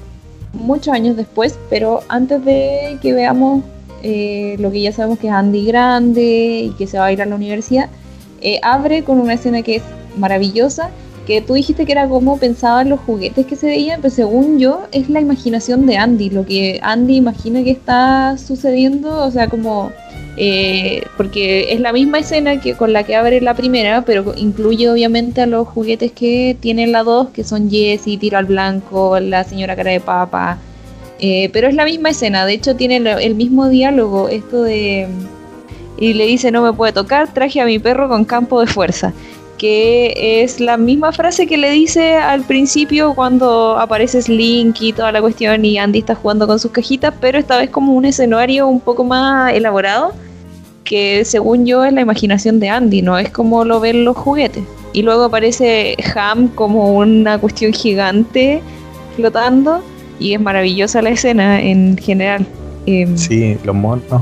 muchos 0.53 0.93
años 0.93 1.17
después, 1.17 1.57
pero 1.69 2.01
antes 2.07 2.43
de 2.45 2.97
que 3.01 3.13
veamos 3.13 3.63
eh, 4.03 4.55
lo 4.59 4.71
que 4.71 4.81
ya 4.81 4.91
sabemos 4.91 5.19
que 5.19 5.27
es 5.27 5.33
Andy 5.33 5.65
grande 5.65 6.61
y 6.65 6.69
que 6.77 6.87
se 6.87 6.97
va 6.97 7.05
a 7.05 7.11
ir 7.11 7.21
a 7.21 7.25
la 7.25 7.35
universidad, 7.35 7.89
abre 8.61 9.03
con 9.03 9.19
una 9.19 9.33
escena 9.33 9.63
que 9.63 9.77
es 9.77 9.83
maravillosa 10.17 10.91
que 11.25 11.41
tú 11.41 11.55
dijiste 11.55 11.85
que 11.85 11.91
era 11.91 12.07
como 12.07 12.37
pensaban 12.37 12.89
los 12.89 12.99
juguetes 12.99 13.45
que 13.45 13.55
se 13.55 13.67
veían, 13.67 14.01
pero 14.01 14.13
según 14.13 14.59
yo 14.59 14.83
es 14.91 15.09
la 15.09 15.19
imaginación 15.19 15.85
de 15.85 15.97
Andy, 15.97 16.29
lo 16.29 16.45
que 16.45 16.79
Andy 16.83 17.15
imagina 17.15 17.63
que 17.63 17.71
está 17.71 18.37
sucediendo, 18.37 19.25
o 19.25 19.31
sea, 19.31 19.47
como... 19.47 19.91
Eh, 20.37 21.03
porque 21.15 21.71
es 21.71 21.79
la 21.79 21.93
misma 21.93 22.19
escena 22.19 22.59
que 22.59 22.73
con 22.73 22.91
la 22.91 23.03
que 23.03 23.15
abre 23.15 23.39
la 23.39 23.53
primera, 23.53 24.01
pero 24.01 24.33
incluye 24.35 24.89
obviamente 24.89 25.41
a 25.41 25.45
los 25.45 25.65
juguetes 25.65 26.11
que 26.11 26.57
tiene 26.59 26.87
la 26.87 27.03
2, 27.03 27.29
que 27.29 27.45
son 27.45 27.69
Jessie, 27.69 28.17
Tiro 28.17 28.37
al 28.37 28.43
Blanco, 28.43 29.17
la 29.21 29.45
señora 29.45 29.77
cara 29.77 29.91
de 29.91 30.01
papa. 30.01 30.57
Eh, 31.19 31.49
pero 31.53 31.69
es 31.69 31.75
la 31.75 31.85
misma 31.85 32.09
escena, 32.09 32.45
de 32.45 32.53
hecho 32.53 32.75
tiene 32.75 32.97
el 32.97 33.35
mismo 33.35 33.69
diálogo, 33.69 34.27
esto 34.27 34.63
de... 34.63 35.07
Y 35.97 36.13
le 36.13 36.25
dice, 36.25 36.51
no 36.51 36.61
me 36.61 36.73
puede 36.73 36.91
tocar, 36.91 37.33
traje 37.33 37.61
a 37.61 37.65
mi 37.65 37.79
perro 37.79 38.09
con 38.09 38.25
campo 38.25 38.59
de 38.59 38.67
fuerza 38.67 39.13
que 39.57 40.41
es 40.43 40.59
la 40.59 40.77
misma 40.77 41.11
frase 41.11 41.47
que 41.47 41.57
le 41.57 41.71
dice 41.71 42.15
al 42.15 42.41
principio 42.43 43.13
cuando 43.13 43.77
aparece 43.77 44.19
Link 44.31 44.77
y 44.81 44.93
toda 44.93 45.11
la 45.11 45.21
cuestión 45.21 45.63
y 45.63 45.77
Andy 45.77 45.99
está 45.99 46.15
jugando 46.15 46.45
con 46.47 46.59
sus 46.59 46.71
cajitas, 46.71 47.13
pero 47.21 47.37
esta 47.37 47.57
vez 47.57 47.69
como 47.69 47.93
un 47.93 48.05
escenario 48.05 48.67
un 48.67 48.79
poco 48.79 49.03
más 49.03 49.53
elaborado, 49.53 50.13
que 50.83 51.23
según 51.25 51.65
yo 51.65 51.83
es 51.83 51.93
la 51.93 52.01
imaginación 52.01 52.59
de 52.59 52.69
Andy, 52.69 53.01
no 53.01 53.17
es 53.17 53.29
como 53.29 53.65
lo 53.65 53.79
ven 53.79 54.05
los 54.05 54.17
juguetes. 54.17 54.63
Y 54.93 55.01
luego 55.01 55.25
aparece 55.25 55.97
Ham 56.15 56.49
como 56.49 56.93
una 56.93 57.37
cuestión 57.37 57.73
gigante 57.73 58.61
flotando 59.15 59.81
y 60.19 60.33
es 60.33 60.39
maravillosa 60.39 61.01
la 61.01 61.09
escena 61.09 61.61
en 61.61 61.97
general. 61.97 62.45
Em, 62.85 63.17
sí, 63.17 63.57
los 63.63 63.75
monos. 63.75 64.21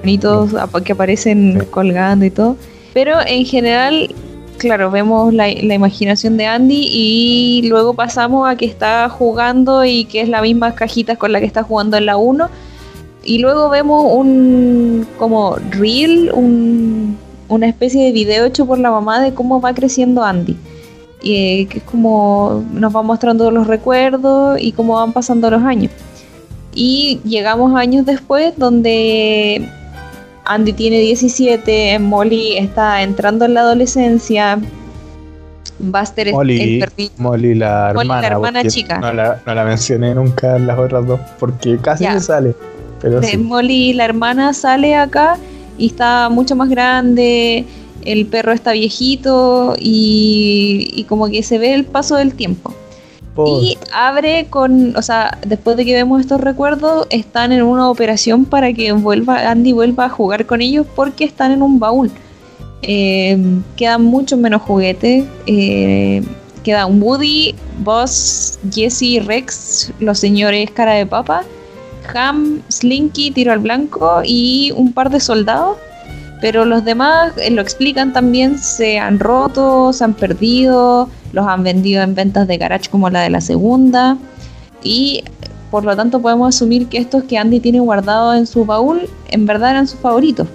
Bonitos 0.00 0.52
que 0.84 0.92
aparecen 0.92 1.66
colgando 1.70 2.24
y 2.24 2.30
todo. 2.30 2.56
Pero 2.94 3.16
en 3.26 3.44
general, 3.44 4.14
claro, 4.56 4.90
vemos 4.90 5.34
la, 5.34 5.50
imaginación 5.50 6.36
de 6.36 6.46
Andy 6.46 6.88
y 6.90 7.62
luego 7.68 7.92
pasamos 7.92 8.48
a 8.48 8.56
que 8.56 8.66
está 8.66 9.08
jugando 9.08 9.84
y 9.84 10.04
que 10.04 10.20
es 10.20 10.28
la 10.28 10.40
misma 10.40 10.74
cajita 10.76 11.16
con 11.16 11.32
la 11.32 11.40
que 11.40 11.46
está 11.46 11.64
jugando 11.64 11.96
en 11.96 12.06
la 12.06 12.16
1. 12.16 12.48
Y 13.24 13.38
luego 13.38 13.68
vemos 13.68 14.06
un 14.12 15.06
como 15.18 15.56
reel, 15.70 16.30
una 17.48 17.66
especie 17.66 18.04
de 18.04 18.12
video 18.12 18.44
hecho 18.44 18.64
por 18.64 18.78
la 18.78 18.92
mamá 18.92 19.20
de 19.20 19.34
cómo 19.34 19.60
va 19.60 19.74
creciendo 19.74 20.22
Andy. 20.22 20.56
Y, 21.20 21.66
que 21.66 21.78
es 21.78 21.84
como 21.84 22.62
nos 22.72 22.94
va 22.94 23.02
mostrando 23.02 23.50
los 23.50 23.66
recuerdos 23.66 24.58
y 24.60 24.72
cómo 24.72 24.94
van 24.94 25.12
pasando 25.12 25.50
los 25.50 25.62
años. 25.62 25.90
Y 26.74 27.20
llegamos 27.24 27.74
años 27.74 28.06
después 28.06 28.54
donde 28.56 29.68
Andy 30.44 30.72
tiene 30.72 31.00
17, 31.00 31.98
Molly 31.98 32.56
está 32.58 33.02
entrando 33.02 33.44
en 33.44 33.54
la 33.54 33.60
adolescencia, 33.60 34.58
Buster 35.78 36.28
es 36.28 36.34
el. 36.34 37.10
Molly, 37.16 37.54
la 37.54 37.90
hermana, 37.90 38.20
la 38.20 38.26
hermana 38.26 38.64
chica. 38.64 38.98
No 38.98 39.12
la, 39.12 39.40
no 39.44 39.54
la, 39.54 39.64
mencioné 39.64 40.14
nunca 40.14 40.56
en 40.56 40.66
las 40.66 40.78
otras 40.78 41.06
dos 41.06 41.20
porque 41.38 41.78
casi 41.78 42.06
me 42.06 42.20
sale. 42.20 42.54
Pero 43.00 43.20
Molly, 43.38 43.92
la 43.92 44.04
hermana, 44.04 44.52
sale 44.54 44.94
acá 44.94 45.36
y 45.76 45.86
está 45.86 46.28
mucho 46.30 46.56
más 46.56 46.68
grande, 46.70 47.64
el 48.04 48.26
perro 48.26 48.52
está 48.52 48.72
viejito 48.72 49.74
y, 49.78 51.04
como 51.08 51.28
que 51.28 51.42
se 51.42 51.58
ve 51.58 51.74
el 51.74 51.84
paso 51.84 52.16
del 52.16 52.34
tiempo. 52.34 52.74
Y 53.36 53.76
abre 53.92 54.46
con, 54.48 54.96
o 54.96 55.02
sea, 55.02 55.38
después 55.46 55.76
de 55.76 55.84
que 55.84 55.92
vemos 55.92 56.20
estos 56.20 56.40
recuerdos, 56.40 57.06
están 57.10 57.50
en 57.50 57.62
una 57.62 57.90
operación 57.90 58.44
para 58.44 58.72
que 58.72 58.90
Andy 58.90 59.72
vuelva 59.72 60.04
a 60.04 60.08
jugar 60.08 60.46
con 60.46 60.60
ellos 60.60 60.86
porque 60.94 61.24
están 61.24 61.50
en 61.50 61.62
un 61.62 61.78
baúl. 61.80 62.10
Eh, 62.82 63.36
quedan 63.76 64.04
muchos 64.04 64.38
menos 64.38 64.62
juguetes. 64.62 65.24
Eh, 65.46 66.22
queda 66.62 66.86
un 66.86 67.02
Woody, 67.02 67.54
Boss, 67.78 68.58
Jesse, 68.72 69.24
Rex, 69.24 69.92
los 70.00 70.18
señores 70.18 70.70
cara 70.70 70.94
de 70.94 71.06
papa, 71.06 71.44
Ham, 72.14 72.62
Slinky, 72.68 73.30
tiro 73.30 73.52
al 73.52 73.60
blanco 73.60 74.22
y 74.24 74.72
un 74.76 74.92
par 74.92 75.10
de 75.10 75.20
soldados. 75.20 75.76
Pero 76.40 76.64
los 76.64 76.84
demás 76.84 77.32
eh, 77.38 77.50
lo 77.50 77.62
explican 77.62 78.12
también, 78.12 78.58
se 78.58 78.98
han 78.98 79.18
roto, 79.18 79.92
se 79.92 80.04
han 80.04 80.14
perdido, 80.14 81.08
los 81.32 81.46
han 81.46 81.62
vendido 81.62 82.02
en 82.02 82.14
ventas 82.14 82.46
de 82.46 82.58
garage 82.58 82.90
como 82.90 83.08
la 83.10 83.22
de 83.22 83.30
la 83.30 83.40
segunda. 83.40 84.16
Y 84.82 85.24
por 85.70 85.84
lo 85.84 85.96
tanto 85.96 86.20
podemos 86.20 86.54
asumir 86.54 86.86
que 86.88 86.98
estos 86.98 87.24
que 87.24 87.38
Andy 87.38 87.60
tiene 87.60 87.80
guardados 87.80 88.36
en 88.36 88.46
su 88.46 88.64
baúl 88.64 89.08
en 89.34 89.46
verdad 89.46 89.70
eran 89.70 89.88
sus 89.88 89.98
favoritos. 89.98 90.46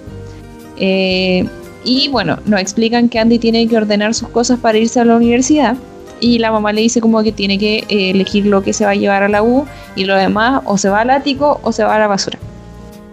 Eh, 0.78 1.46
y 1.84 2.08
bueno, 2.08 2.38
nos 2.46 2.60
explican 2.60 3.08
que 3.08 3.18
Andy 3.18 3.38
tiene 3.38 3.66
que 3.68 3.76
ordenar 3.76 4.14
sus 4.14 4.28
cosas 4.28 4.58
para 4.58 4.78
irse 4.78 5.00
a 5.00 5.04
la 5.04 5.16
universidad. 5.16 5.76
Y 6.20 6.38
la 6.38 6.50
mamá 6.52 6.72
le 6.72 6.82
dice 6.82 7.00
como 7.00 7.22
que 7.22 7.32
tiene 7.32 7.58
que 7.58 7.84
eh, 7.88 8.10
elegir 8.10 8.46
lo 8.46 8.62
que 8.62 8.72
se 8.72 8.84
va 8.84 8.92
a 8.92 8.94
llevar 8.94 9.22
a 9.22 9.28
la 9.28 9.42
U 9.42 9.66
y 9.96 10.04
lo 10.04 10.16
demás 10.16 10.62
o 10.66 10.76
se 10.76 10.88
va 10.88 11.00
al 11.00 11.10
ático 11.10 11.60
o 11.62 11.72
se 11.72 11.84
va 11.84 11.96
a 11.96 11.98
la 11.98 12.06
basura. 12.06 12.38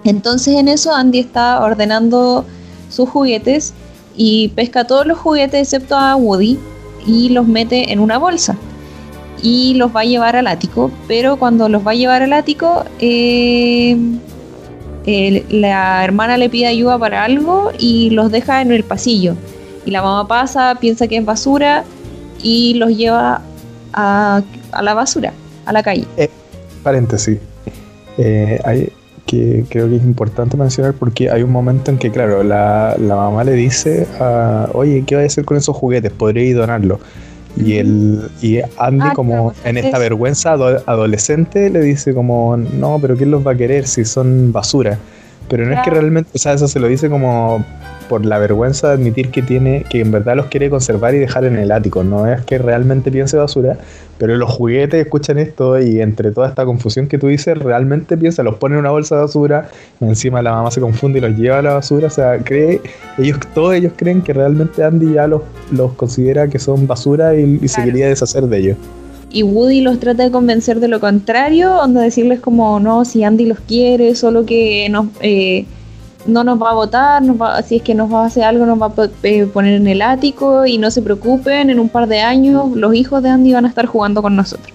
Entonces 0.04 0.56
en 0.56 0.68
eso 0.68 0.94
Andy 0.94 1.20
está 1.20 1.62
ordenando 1.62 2.46
sus 2.90 3.10
juguetes 3.10 3.74
y 4.16 4.50
pesca 4.50 4.86
todos 4.86 5.06
los 5.06 5.18
juguetes 5.18 5.62
excepto 5.62 5.96
a 5.96 6.16
Woody 6.16 6.58
y 7.06 7.30
los 7.30 7.48
mete 7.48 7.92
en 7.92 8.00
una 8.00 8.18
bolsa 8.18 8.58
y 9.42 9.76
los 9.76 9.96
va 9.96 10.02
a 10.02 10.06
llevar 10.06 10.36
al 10.36 10.48
ático. 10.48 10.92
Pero 11.08 11.38
cuando 11.38 11.70
los 11.70 11.86
va 11.86 11.92
a 11.92 11.96
llevar 11.96 12.22
al 12.24 12.34
ático, 12.34 12.84
eh, 13.00 13.98
la 15.50 16.04
hermana 16.04 16.38
le 16.38 16.50
pide 16.50 16.68
ayuda 16.68 16.98
para 17.00 17.24
algo 17.24 17.72
y 17.78 18.10
los 18.10 18.32
deja 18.32 18.62
en 18.62 18.72
el 18.72 18.84
pasillo. 18.84 19.36
Y 19.86 19.92
la 19.92 20.02
mamá 20.02 20.28
pasa, 20.28 20.76
piensa 20.80 21.08
que 21.08 21.18
es 21.18 21.26
basura 21.26 21.86
y 22.42 22.74
los 22.74 22.90
lleva 22.96 23.42
a, 23.94 24.42
la 24.82 24.94
basura, 24.94 25.34
a 25.66 25.72
la 25.72 25.82
calle. 25.82 26.06
Eh, 26.18 26.30
paréntesis. 26.84 27.40
Eh, 28.18 28.60
hay, 28.66 28.92
que 29.28 29.66
creo 29.70 29.88
que 29.90 29.98
es 29.98 30.04
importante 30.04 30.58
mencionar 30.58 30.94
porque 30.94 31.30
hay 31.30 31.44
un 31.44 31.52
momento 31.52 31.92
en 31.92 32.00
que, 32.00 32.10
claro, 32.10 32.42
la, 32.42 32.96
mamá 33.00 33.44
le 33.44 33.54
dice, 33.54 34.08
oye, 34.74 35.04
¿qué 35.06 35.16
va 35.16 35.22
a 35.22 35.26
hacer 35.26 35.46
con 35.46 35.58
esos 35.58 35.76
juguetes? 35.76 36.12
Podría 36.12 36.56
donarlo. 36.56 37.00
Y, 37.56 37.78
el, 37.78 38.30
y 38.42 38.60
Andy, 38.78 39.08
ah, 39.10 39.14
como 39.14 39.54
en 39.64 39.78
esta 39.78 39.98
vergüenza 40.00 40.54
adolescente, 40.54 41.70
le 41.70 41.82
dice 41.82 42.14
como, 42.14 42.56
no, 42.56 42.98
pero 43.02 43.18
¿quién 43.18 43.32
los 43.32 43.46
va 43.46 43.52
a 43.52 43.58
querer 43.58 43.88
si 43.88 44.06
son 44.06 44.52
basura? 44.52 44.98
Pero 45.50 45.66
no 45.66 45.74
es 45.74 45.80
que 45.82 45.90
realmente, 45.90 46.30
o 46.34 46.38
sea, 46.38 46.54
eso 46.54 46.68
se 46.68 46.80
lo 46.80 46.88
dice 46.88 47.10
como 47.10 47.64
por 48.10 48.26
la 48.26 48.38
vergüenza 48.38 48.90
de 48.90 48.94
admitir 48.94 49.30
que 49.30 49.42
tiene, 49.42 49.86
que 49.90 50.02
en 50.02 50.12
verdad 50.12 50.36
los 50.36 50.48
quiere 50.48 50.70
conservar 50.70 51.16
y 51.16 51.20
dejar 51.20 51.46
en 51.46 51.58
el 51.58 51.72
ático. 51.72 52.04
No 52.04 52.28
es 52.28 52.42
que 52.42 52.58
realmente 52.58 53.12
piense 53.12 53.38
basura, 53.38 53.78
pero 54.18 54.36
los 54.38 54.50
juguetes 54.50 55.06
escuchan 55.06 55.38
esto 55.38 55.80
y 55.80 56.02
entre 56.02 56.32
toda 56.32 56.48
esta 56.50 56.66
confusión 56.66 57.08
que 57.08 57.18
tú 57.18 57.28
dices, 57.28 57.58
realmente 57.58 58.18
piensa, 58.18 58.44
los 58.44 58.56
pone 58.56 58.76
en 58.76 58.80
una 58.80 58.92
bolsa 58.92 59.16
de 59.16 59.22
basura, 59.22 59.70
encima 60.00 60.42
la 60.42 60.52
mamá 60.52 60.72
se 60.72 60.82
confunde 60.82 61.20
y 61.20 61.22
los 61.22 61.38
lleva 61.38 61.60
a 61.60 61.62
la 61.62 61.74
basura. 61.74 62.08
O 62.08 62.12
sea, 62.12 62.38
cree, 62.40 62.82
ellos, 63.18 63.40
todos 63.54 63.76
ellos 63.76 63.94
creen 63.96 64.22
que 64.22 64.34
realmente 64.34 64.84
Andy 64.84 65.14
ya 65.14 65.28
los, 65.28 65.42
los 65.72 65.94
considera 65.94 66.48
que 66.48 66.60
son 66.60 66.88
basura 66.88 67.36
y, 67.36 67.68
se 67.68 67.84
quería 67.84 68.08
deshacer 68.08 68.44
de 68.44 68.58
ellos 68.58 68.78
y 69.30 69.44
Woody 69.44 69.82
los 69.82 70.00
trata 70.00 70.24
de 70.24 70.32
convencer 70.32 70.80
de 70.80 70.88
lo 70.88 71.02
contrario, 71.02 71.74
donde 71.74 72.00
decirles 72.02 72.40
como, 72.40 72.80
no, 72.80 73.04
si 73.04 73.26
Andy 73.26 73.46
los 73.46 73.60
quiere, 73.60 74.16
solo 74.16 74.46
que 74.46 74.88
no, 74.90 75.10
eh, 75.20 75.66
no 76.28 76.44
nos 76.44 76.62
va 76.62 76.72
a 76.72 76.74
votar, 76.74 77.24
si 77.66 77.78
es 77.78 77.82
que 77.82 77.96
nos 77.96 78.14
va 78.14 78.24
a 78.24 78.26
hacer 78.28 78.44
algo, 78.44 78.66
nos 78.66 78.82
va 78.82 78.88
a 78.88 79.10
eh, 79.24 79.46
poner 79.46 79.74
en 79.76 79.88
el 79.88 80.02
ático 80.02 80.66
y 80.66 80.78
no 80.78 80.92
se 80.92 81.02
preocupen, 81.02 81.70
en 81.70 81.80
un 81.80 81.90
par 81.90 82.08
de 82.08 82.20
años 82.22 82.72
los 82.76 82.94
hijos 82.94 83.24
de 83.24 83.30
Andy 83.30 83.54
van 83.54 83.66
a 83.66 83.70
estar 83.70 83.86
jugando 83.86 84.22
con 84.22 84.36
nosotros. 84.36 84.74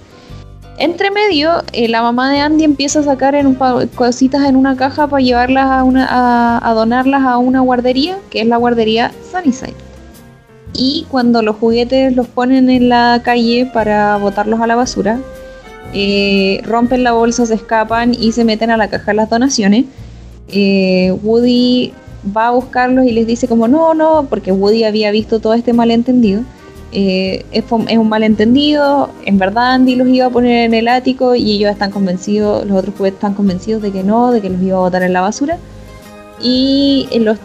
Entre 0.78 1.10
medio, 1.10 1.62
eh, 1.72 1.88
la 1.88 2.02
mamá 2.02 2.32
de 2.32 2.40
Andy 2.40 2.64
empieza 2.64 3.00
a 3.00 3.02
sacar 3.02 3.34
en 3.34 3.46
un 3.46 3.56
cositas 3.94 4.44
en 4.44 4.56
una 4.56 4.76
caja 4.76 5.06
para 5.06 5.22
llevarlas 5.22 5.66
a, 5.70 5.84
una, 5.84 6.60
donarlas 6.74 7.22
a 7.22 7.38
una 7.38 7.60
guardería, 7.60 8.16
que 8.30 8.40
es 8.40 8.46
la 8.46 8.56
guardería 8.56 9.12
Sunnyside 9.30 9.92
y 10.74 11.06
cuando 11.10 11.42
los 11.42 11.56
juguetes 11.56 12.14
los 12.16 12.26
ponen 12.26 12.70
en 12.70 12.88
la 12.88 13.20
calle 13.22 13.70
para 13.72 14.16
botarlos 14.16 14.60
a 14.60 14.66
la 14.66 14.76
basura, 14.76 15.18
eh, 15.92 16.60
rompen 16.64 17.04
la 17.04 17.12
bolsa, 17.12 17.44
se 17.44 17.54
escapan 17.54 18.14
y 18.14 18.32
se 18.32 18.44
meten 18.44 18.70
a 18.70 18.76
la 18.76 18.88
caja 18.88 19.06
de 19.12 19.14
las 19.14 19.30
donaciones. 19.30 19.84
Eh, 20.52 21.12
Woody 21.22 21.92
va 22.36 22.48
a 22.48 22.50
buscarlos 22.52 23.06
y 23.06 23.12
les 23.12 23.26
dice 23.26 23.48
como 23.48 23.66
no, 23.68 23.94
no, 23.94 24.26
porque 24.28 24.52
Woody 24.52 24.84
había 24.84 25.10
visto 25.10 25.40
todo 25.40 25.54
este 25.54 25.72
malentendido. 25.72 26.42
Eh, 26.94 27.46
es, 27.52 27.64
un 27.70 28.08
malentendido, 28.08 29.08
en 29.24 29.38
verdad 29.38 29.72
Andy 29.72 29.94
los 29.96 30.08
iba 30.08 30.26
a 30.26 30.30
poner 30.30 30.66
en 30.66 30.74
el 30.74 30.88
ático 30.88 31.34
y 31.34 31.52
ellos 31.52 31.72
están 31.72 31.90
convencidos, 31.90 32.66
los 32.66 32.76
otros 32.76 32.94
juguetes 32.94 33.16
están 33.16 33.32
convencidos 33.32 33.80
de 33.80 33.90
que 33.90 34.02
no, 34.04 34.30
de 34.30 34.42
que 34.42 34.50
los 34.50 34.60
iba 34.60 34.76
a 34.76 34.80
botar 34.80 35.02
en 35.02 35.14
la 35.14 35.22
basura. 35.22 35.58
Y 36.42 37.08
los, 37.20 37.38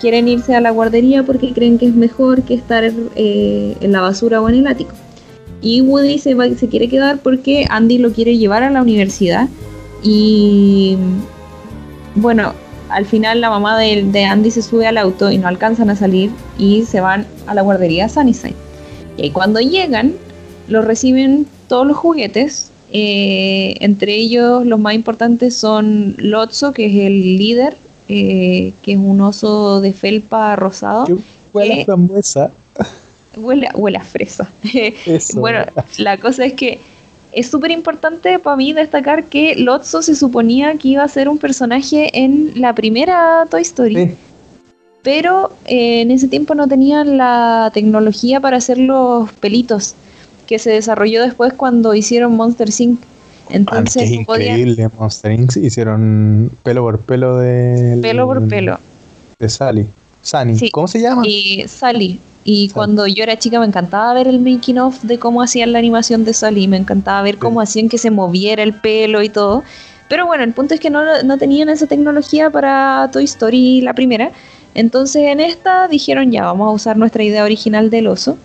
quieren 0.00 0.28
irse 0.28 0.54
a 0.54 0.60
la 0.60 0.70
guardería 0.70 1.22
porque 1.22 1.52
creen 1.52 1.78
que 1.78 1.86
es 1.86 1.94
mejor 1.94 2.42
que 2.42 2.52
estar 2.52 2.84
eh, 2.84 3.76
en 3.80 3.92
la 3.92 4.02
basura 4.02 4.40
o 4.40 4.48
en 4.48 4.56
el 4.56 4.66
ático. 4.66 4.92
Y 5.62 5.80
Woody 5.80 6.18
se, 6.18 6.36
se 6.56 6.68
quiere 6.68 6.88
quedar 6.88 7.18
porque 7.18 7.66
Andy 7.70 7.96
lo 7.96 8.12
quiere 8.12 8.36
llevar 8.36 8.62
a 8.62 8.70
la 8.70 8.82
universidad. 8.82 9.48
Y 10.02 10.98
bueno, 12.14 12.52
al 12.88 13.06
final 13.06 13.40
la 13.40 13.50
mamá 13.50 13.78
de, 13.78 14.24
Andy 14.24 14.50
se 14.50 14.62
sube 14.62 14.86
al 14.86 14.98
auto 14.98 15.30
y 15.30 15.38
no 15.38 15.48
alcanzan 15.48 15.90
a 15.90 15.96
salir 15.96 16.30
y 16.58 16.82
se 16.84 17.00
van 17.00 17.26
a 17.46 17.54
la 17.54 17.62
guardería 17.62 18.08
Sunnyside. 18.08 18.54
Y 19.16 19.30
cuando 19.30 19.60
llegan, 19.60 20.14
los 20.68 20.84
reciben 20.84 21.46
todos 21.68 21.86
los 21.86 21.96
juguetes. 21.96 22.70
Eh, 22.92 23.76
entre 23.80 24.14
ellos 24.14 24.64
los 24.66 24.78
más 24.78 24.94
importantes 24.94 25.56
son 25.56 26.14
Lotso, 26.18 26.72
que 26.72 26.86
es 26.86 27.06
el 27.06 27.38
líder 27.38 27.76
eh, 28.08 28.74
que 28.82 28.92
es 28.92 28.98
un 28.98 29.20
oso 29.22 29.80
de 29.80 29.94
felpa 29.94 30.56
rosado. 30.56 31.06
huele 31.52 31.82
a 31.82 31.84
frambuesa. 31.86 32.50
Huele, 33.36 33.68
huele, 33.74 33.98
a 33.98 34.04
fresa. 34.04 34.52
bueno, 35.34 35.64
la 35.96 36.18
cosa 36.18 36.44
es 36.44 36.52
que 36.52 36.80
es 37.34 37.48
súper 37.48 37.70
importante 37.70 38.38
para 38.38 38.56
mí 38.56 38.72
destacar 38.72 39.24
que 39.24 39.56
Lotso 39.56 40.02
se 40.02 40.14
suponía 40.14 40.76
que 40.76 40.88
iba 40.88 41.02
a 41.02 41.08
ser 41.08 41.28
un 41.28 41.38
personaje 41.38 42.10
en 42.18 42.52
la 42.60 42.74
primera 42.74 43.46
Toy 43.50 43.62
Story. 43.62 44.16
Pero 45.02 45.52
eh, 45.66 46.00
en 46.00 46.10
ese 46.10 46.28
tiempo 46.28 46.54
no 46.54 46.66
tenían 46.66 47.18
la 47.18 47.70
tecnología 47.74 48.40
para 48.40 48.56
hacer 48.56 48.78
los 48.78 49.30
pelitos 49.34 49.94
que 50.46 50.58
se 50.58 50.70
desarrolló 50.70 51.22
después 51.22 51.52
cuando 51.52 51.94
hicieron 51.94 52.36
Monster 52.36 52.68
Inc. 52.78 53.00
Entonces, 53.50 54.04
es 54.04 54.10
increíble, 54.12 54.88
Monster 54.98 55.32
Inc. 55.32 55.56
hicieron 55.56 56.50
pelo 56.62 56.82
por 56.82 57.00
pelo 57.00 57.36
de. 57.36 57.98
Pelo 58.00 58.26
por 58.26 58.48
pelo. 58.48 58.78
De 59.38 59.48
Sally. 59.48 59.86
Sunny. 60.22 60.70
¿Cómo 60.70 60.88
se 60.88 61.00
llama? 61.00 61.22
Y 61.26 61.64
Sally. 61.68 62.18
Y 62.44 62.68
cuando 62.68 63.06
yo 63.06 63.22
era 63.22 63.38
chica 63.38 63.58
me 63.58 63.66
encantaba 63.66 64.12
ver 64.12 64.28
el 64.28 64.38
making 64.38 64.78
of 64.78 65.02
de 65.02 65.18
cómo 65.18 65.42
hacían 65.42 65.72
la 65.72 65.78
animación 65.78 66.24
de 66.24 66.34
Sally. 66.34 66.68
Me 66.68 66.76
encantaba 66.76 67.22
ver 67.22 67.38
cómo 67.38 67.60
hacían 67.60 67.88
que 67.88 67.98
se 67.98 68.10
moviera 68.10 68.62
el 68.62 68.74
pelo 68.74 69.22
y 69.22 69.30
todo. 69.30 69.64
Pero 70.08 70.26
bueno, 70.26 70.44
el 70.44 70.52
punto 70.52 70.74
es 70.74 70.80
que 70.80 70.90
no, 70.90 71.22
no 71.22 71.38
tenían 71.38 71.70
esa 71.70 71.86
tecnología 71.86 72.50
para 72.50 73.08
Toy 73.12 73.24
Story 73.24 73.80
la 73.80 73.94
primera. 73.94 74.30
Entonces 74.74 75.22
en 75.22 75.40
esta 75.40 75.88
dijeron 75.88 76.30
ya, 76.30 76.44
vamos 76.44 76.68
a 76.68 76.72
usar 76.72 76.96
nuestra 76.98 77.24
idea 77.24 77.44
original 77.44 77.88
del 77.88 78.08
oso. 78.08 78.36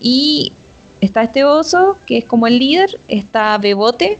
Y 0.00 0.52
está 1.00 1.22
este 1.22 1.44
oso, 1.44 1.96
que 2.04 2.18
es 2.18 2.24
como 2.24 2.46
el 2.46 2.58
líder, 2.58 3.00
está 3.08 3.56
Bebote, 3.58 4.18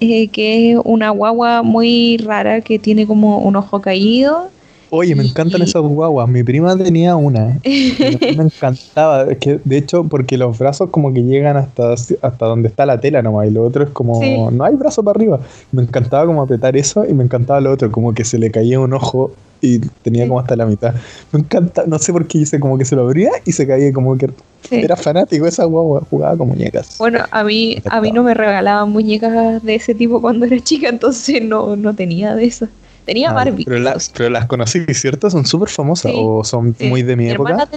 eh, 0.00 0.28
que 0.28 0.72
es 0.72 0.78
una 0.84 1.10
guagua 1.10 1.62
muy 1.62 2.18
rara 2.18 2.60
que 2.60 2.78
tiene 2.78 3.06
como 3.06 3.38
un 3.38 3.56
ojo 3.56 3.80
caído, 3.80 4.50
Oye, 4.94 5.14
me 5.14 5.24
encantan 5.24 5.62
esas 5.62 5.80
guaguas. 5.80 6.28
Mi 6.28 6.42
prima 6.42 6.76
tenía 6.76 7.16
una. 7.16 7.58
me 7.64 8.42
encantaba. 8.42 9.22
Es 9.22 9.38
que, 9.38 9.58
de 9.64 9.78
hecho, 9.78 10.04
porque 10.04 10.36
los 10.36 10.58
brazos 10.58 10.90
como 10.90 11.14
que 11.14 11.22
llegan 11.22 11.56
hasta, 11.56 11.94
hasta 11.94 12.44
donde 12.44 12.68
está 12.68 12.84
la 12.84 13.00
tela 13.00 13.22
nomás. 13.22 13.48
Y 13.48 13.52
lo 13.52 13.62
otro 13.62 13.84
es 13.84 13.88
como. 13.88 14.50
No 14.50 14.64
hay 14.64 14.74
brazo 14.74 15.02
para 15.02 15.16
arriba. 15.16 15.40
Me 15.70 15.82
encantaba 15.82 16.26
como 16.26 16.42
apretar 16.42 16.76
eso 16.76 17.06
y 17.08 17.14
me 17.14 17.24
encantaba 17.24 17.58
lo 17.62 17.72
otro. 17.72 17.90
Como 17.90 18.12
que 18.12 18.26
se 18.26 18.38
le 18.38 18.50
caía 18.50 18.78
un 18.80 18.92
ojo 18.92 19.32
y 19.62 19.78
tenía 19.78 20.28
como 20.28 20.38
hasta 20.38 20.56
la 20.56 20.66
mitad. 20.66 20.94
Me 21.32 21.40
encanta. 21.40 21.84
No 21.86 21.98
sé 21.98 22.12
por 22.12 22.26
qué 22.26 22.38
hice 22.38 22.60
como 22.60 22.76
que 22.76 22.84
se 22.84 22.94
lo 22.94 23.00
abría 23.04 23.30
y 23.46 23.52
se 23.52 23.66
caía 23.66 23.94
como 23.94 24.18
que. 24.18 24.28
Era 24.70 24.96
fanático 24.96 25.46
esa 25.46 25.64
guagua. 25.64 26.02
Jugaba 26.10 26.36
con 26.36 26.48
muñecas. 26.48 26.98
Bueno, 26.98 27.20
a 27.30 27.44
mí, 27.44 27.78
a 27.88 27.98
mí 28.02 28.12
no 28.12 28.22
me 28.22 28.34
regalaban 28.34 28.90
muñecas 28.90 29.62
de 29.62 29.74
ese 29.74 29.94
tipo 29.94 30.20
cuando 30.20 30.44
era 30.44 30.60
chica. 30.60 30.90
Entonces 30.90 31.42
no, 31.42 31.76
no 31.76 31.94
tenía 31.94 32.34
de 32.34 32.44
esas. 32.44 32.68
Tenía 33.04 33.30
ah, 33.30 33.34
Barbie. 33.34 33.64
Pero, 33.64 33.92
pero, 34.14 34.30
las 34.30 34.46
conocí, 34.46 34.84
¿cierto? 34.94 35.30
Son 35.30 35.44
súper 35.46 35.68
famosas 35.68 36.12
o 36.14 36.44
son 36.44 36.76
muy 36.80 37.02
de 37.02 37.16
mi, 37.16 37.30
época. 37.30 37.68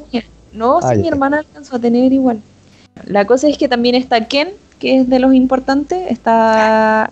No, 0.54 0.82
sí, 0.82 0.88
ah, 0.90 0.96
mi 0.96 1.08
hermana 1.08 1.40
alcanzó 1.40 1.76
a 1.76 1.80
tener 1.80 2.14
igual. 2.14 2.42
La 3.06 3.26
cosa 3.26 3.50
es 3.50 3.58
que 3.58 3.68
también 3.68 3.96
está 3.96 4.28
Ken, 4.28 4.50
que 4.80 4.98
es 5.00 5.10
de 5.10 5.20
los 5.20 5.34
importantes. 5.34 6.12
Está 6.12 7.12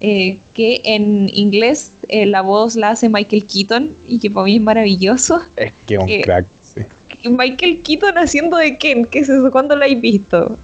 eh, 0.00 0.38
que 0.54 0.80
en 0.84 1.28
inglés 1.32 1.92
eh, 2.08 2.26
la 2.26 2.42
voz 2.42 2.76
la 2.76 2.90
hace 2.90 3.08
Michael 3.08 3.44
Keaton 3.46 3.90
y 4.06 4.18
que 4.18 4.30
para 4.30 4.44
mí 4.44 4.56
es 4.56 4.62
maravilloso. 4.62 5.40
Es 5.56 5.72
que 5.86 5.98
un 5.98 6.06
crack, 6.22 6.46
sí. 6.62 6.82
Michael 7.28 7.82
Keaton 7.82 8.16
haciendo 8.16 8.56
de 8.56 8.78
Ken, 8.78 9.04
que 9.04 9.20
es 9.20 9.28
eso, 9.28 9.50
¿cuándo 9.50 9.76
lo 9.76 9.82
habéis 9.82 10.00
visto? 10.00 10.58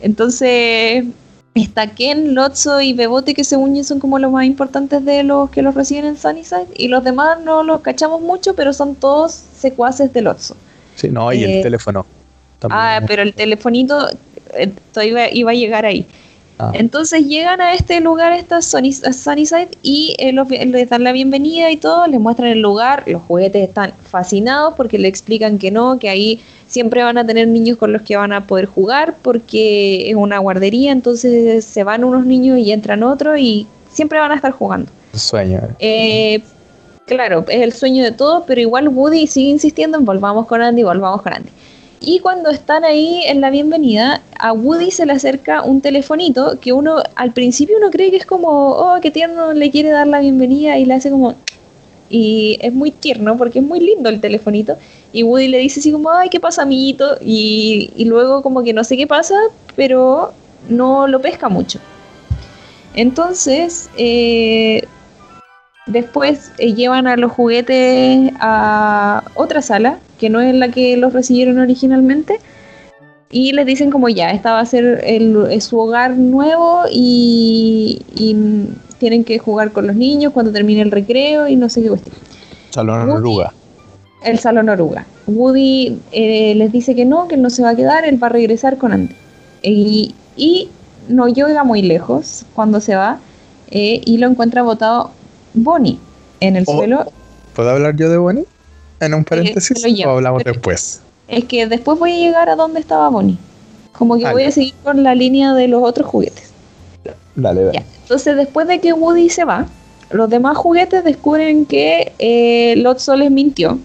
Entonces, 0.00 1.04
Está 1.54 1.88
Ken, 1.88 2.34
Lotso 2.34 2.80
y 2.80 2.94
Bebote, 2.94 3.34
que 3.34 3.44
según 3.44 3.74
yo 3.74 3.84
son 3.84 4.00
como 4.00 4.18
los 4.18 4.32
más 4.32 4.46
importantes 4.46 5.04
de 5.04 5.22
los 5.22 5.50
que 5.50 5.60
los 5.60 5.74
reciben 5.74 6.06
en 6.06 6.16
Sunnyside. 6.16 6.68
Y 6.76 6.88
los 6.88 7.04
demás 7.04 7.40
no 7.44 7.62
los 7.62 7.82
cachamos 7.82 8.22
mucho, 8.22 8.54
pero 8.54 8.72
son 8.72 8.94
todos 8.94 9.32
secuaces 9.32 10.12
de 10.14 10.22
Lotso. 10.22 10.56
Sí, 10.96 11.08
no, 11.10 11.30
y 11.32 11.44
el 11.44 11.50
eh, 11.50 11.62
teléfono. 11.62 12.06
Ah, 12.70 13.00
pero 13.06 13.22
el 13.22 13.34
telefonito 13.34 14.08
eh, 14.54 14.72
iba 15.32 15.50
a 15.50 15.54
llegar 15.54 15.84
ahí. 15.84 16.06
Ah. 16.58 16.70
Entonces 16.74 17.26
llegan 17.26 17.60
a 17.60 17.74
este 17.74 18.00
lugar, 18.00 18.32
esta 18.32 18.62
Sunnyside, 18.62 19.68
y 19.82 20.14
eh, 20.18 20.32
les 20.32 20.88
dan 20.88 21.04
la 21.04 21.12
bienvenida 21.12 21.70
y 21.70 21.76
todo, 21.76 22.06
les 22.06 22.20
muestran 22.20 22.48
el 22.48 22.60
lugar, 22.60 23.04
los 23.06 23.22
juguetes 23.22 23.68
están 23.68 23.92
fascinados 24.08 24.74
porque 24.76 24.98
le 24.98 25.08
explican 25.08 25.58
que 25.58 25.70
no, 25.70 25.98
que 25.98 26.08
ahí 26.08 26.40
siempre 26.72 27.02
van 27.02 27.18
a 27.18 27.26
tener 27.26 27.48
niños 27.48 27.76
con 27.76 27.92
los 27.92 28.00
que 28.00 28.16
van 28.16 28.32
a 28.32 28.46
poder 28.46 28.64
jugar 28.64 29.14
porque 29.20 30.08
es 30.08 30.16
una 30.16 30.38
guardería, 30.38 30.90
entonces 30.90 31.66
se 31.66 31.84
van 31.84 32.02
unos 32.02 32.24
niños 32.24 32.58
y 32.58 32.72
entran 32.72 33.02
otros 33.02 33.38
y 33.38 33.66
siempre 33.92 34.18
van 34.18 34.32
a 34.32 34.36
estar 34.36 34.52
jugando. 34.52 34.90
Sueño. 35.12 35.60
Eh, 35.78 36.40
claro, 37.04 37.44
es 37.46 37.60
el 37.60 37.74
sueño 37.74 38.02
de 38.02 38.12
todos, 38.12 38.44
pero 38.46 38.58
igual 38.58 38.88
Woody 38.88 39.26
sigue 39.26 39.50
insistiendo 39.50 39.98
en 39.98 40.06
volvamos 40.06 40.46
con 40.46 40.62
Andy, 40.62 40.82
volvamos 40.82 41.20
con 41.20 41.34
Andy. 41.34 41.50
Y 42.00 42.20
cuando 42.20 42.48
están 42.48 42.84
ahí 42.84 43.22
en 43.26 43.42
la 43.42 43.50
bienvenida, 43.50 44.22
a 44.38 44.54
Woody 44.54 44.90
se 44.90 45.04
le 45.04 45.12
acerca 45.12 45.62
un 45.62 45.82
telefonito 45.82 46.58
que 46.58 46.72
uno 46.72 47.02
al 47.16 47.32
principio 47.32 47.76
uno 47.76 47.90
cree 47.90 48.10
que 48.10 48.16
es 48.16 48.24
como, 48.24 48.48
oh, 48.48 48.98
qué 49.02 49.10
tierno, 49.10 49.52
le 49.52 49.70
quiere 49.70 49.90
dar 49.90 50.06
la 50.06 50.20
bienvenida 50.20 50.78
y 50.78 50.86
le 50.86 50.94
hace 50.94 51.10
como... 51.10 51.34
Y 52.08 52.58
es 52.60 52.72
muy 52.72 52.90
tierno 52.92 53.36
porque 53.36 53.58
es 53.58 53.64
muy 53.64 53.80
lindo 53.80 54.08
el 54.08 54.20
telefonito. 54.20 54.78
Y 55.12 55.22
Woody 55.22 55.48
le 55.48 55.58
dice 55.58 55.80
así 55.80 55.92
como, 55.92 56.10
ay, 56.10 56.28
¿qué 56.30 56.40
pasa, 56.40 56.62
amiguito? 56.62 57.18
Y, 57.20 57.90
y 57.96 58.06
luego 58.06 58.42
como 58.42 58.62
que 58.62 58.72
no 58.72 58.82
sé 58.82 58.96
qué 58.96 59.06
pasa, 59.06 59.34
pero 59.76 60.32
no 60.68 61.06
lo 61.06 61.20
pesca 61.20 61.48
mucho. 61.48 61.78
Entonces, 62.94 63.90
eh, 63.96 64.86
después 65.86 66.52
eh, 66.58 66.74
llevan 66.74 67.06
a 67.06 67.16
los 67.16 67.32
juguetes 67.32 68.32
a 68.40 69.24
otra 69.34 69.60
sala, 69.62 69.98
que 70.18 70.30
no 70.30 70.40
es 70.40 70.54
la 70.54 70.70
que 70.70 70.96
los 70.96 71.12
recibieron 71.12 71.58
originalmente, 71.58 72.38
y 73.30 73.52
les 73.52 73.64
dicen 73.64 73.90
como 73.90 74.08
ya, 74.08 74.30
esta 74.30 74.52
va 74.52 74.60
a 74.60 74.66
ser 74.66 75.02
el, 75.04 75.60
su 75.62 75.78
hogar 75.78 76.16
nuevo 76.16 76.82
y, 76.90 78.02
y, 78.14 78.36
tienen 78.98 79.24
que 79.24 79.40
jugar 79.40 79.72
con 79.72 79.88
los 79.88 79.96
niños 79.96 80.32
cuando 80.32 80.52
termine 80.52 80.80
el 80.80 80.92
recreo 80.92 81.48
y 81.48 81.56
no 81.56 81.68
sé 81.68 81.82
qué 81.82 81.88
cuestión. 81.88 82.14
Salón 82.70 83.10
Oruga 83.10 83.52
el 84.24 84.38
Salón 84.38 84.68
Oruga. 84.68 85.06
Woody 85.26 85.98
eh, 86.12 86.54
les 86.56 86.72
dice 86.72 86.94
que 86.94 87.04
no, 87.04 87.28
que 87.28 87.36
él 87.36 87.42
no 87.42 87.50
se 87.50 87.62
va 87.62 87.70
a 87.70 87.76
quedar, 87.76 88.04
él 88.04 88.22
va 88.22 88.28
a 88.28 88.30
regresar 88.30 88.78
con 88.78 88.92
Andy. 88.92 89.14
Y, 89.62 90.68
no 91.08 91.26
llega 91.26 91.64
muy 91.64 91.82
lejos 91.82 92.44
cuando 92.54 92.80
se 92.80 92.94
va 92.94 93.18
eh, 93.72 94.00
y 94.04 94.18
lo 94.18 94.28
encuentra 94.28 94.62
botado 94.62 95.10
Bonnie 95.52 95.98
en 96.38 96.54
el 96.56 96.64
oh, 96.66 96.76
suelo. 96.76 97.12
¿Puedo 97.54 97.70
hablar 97.70 97.96
yo 97.96 98.08
de 98.08 98.18
Bonnie? 98.18 98.44
En 99.00 99.14
un 99.14 99.22
eh, 99.22 99.26
paréntesis 99.28 99.84
o 100.06 100.10
hablamos 100.10 100.44
después. 100.44 101.00
Es 101.26 101.44
que 101.44 101.66
después 101.66 101.98
voy 101.98 102.12
a 102.12 102.16
llegar 102.18 102.48
a 102.48 102.54
donde 102.54 102.78
estaba 102.78 103.08
Bonnie. 103.08 103.36
Como 103.92 104.16
que 104.16 104.30
voy 104.30 104.44
a 104.44 104.52
seguir 104.52 104.74
con 104.84 105.02
la 105.02 105.14
línea 105.14 105.54
de 105.54 105.68
los 105.68 105.82
otros 105.82 106.06
juguetes. 106.06 106.50
Dale, 107.34 107.64
dale. 107.64 107.84
Entonces, 108.02 108.36
después 108.36 108.68
de 108.68 108.80
que 108.80 108.92
Woody 108.92 109.28
se 109.28 109.44
va, 109.44 109.66
los 110.10 110.28
demás 110.30 110.56
juguetes 110.56 111.04
descubren 111.04 111.66
que 111.66 112.12
eh, 112.18 112.74
Lotso 112.76 113.16
les 113.16 113.30
mintió 113.30 113.78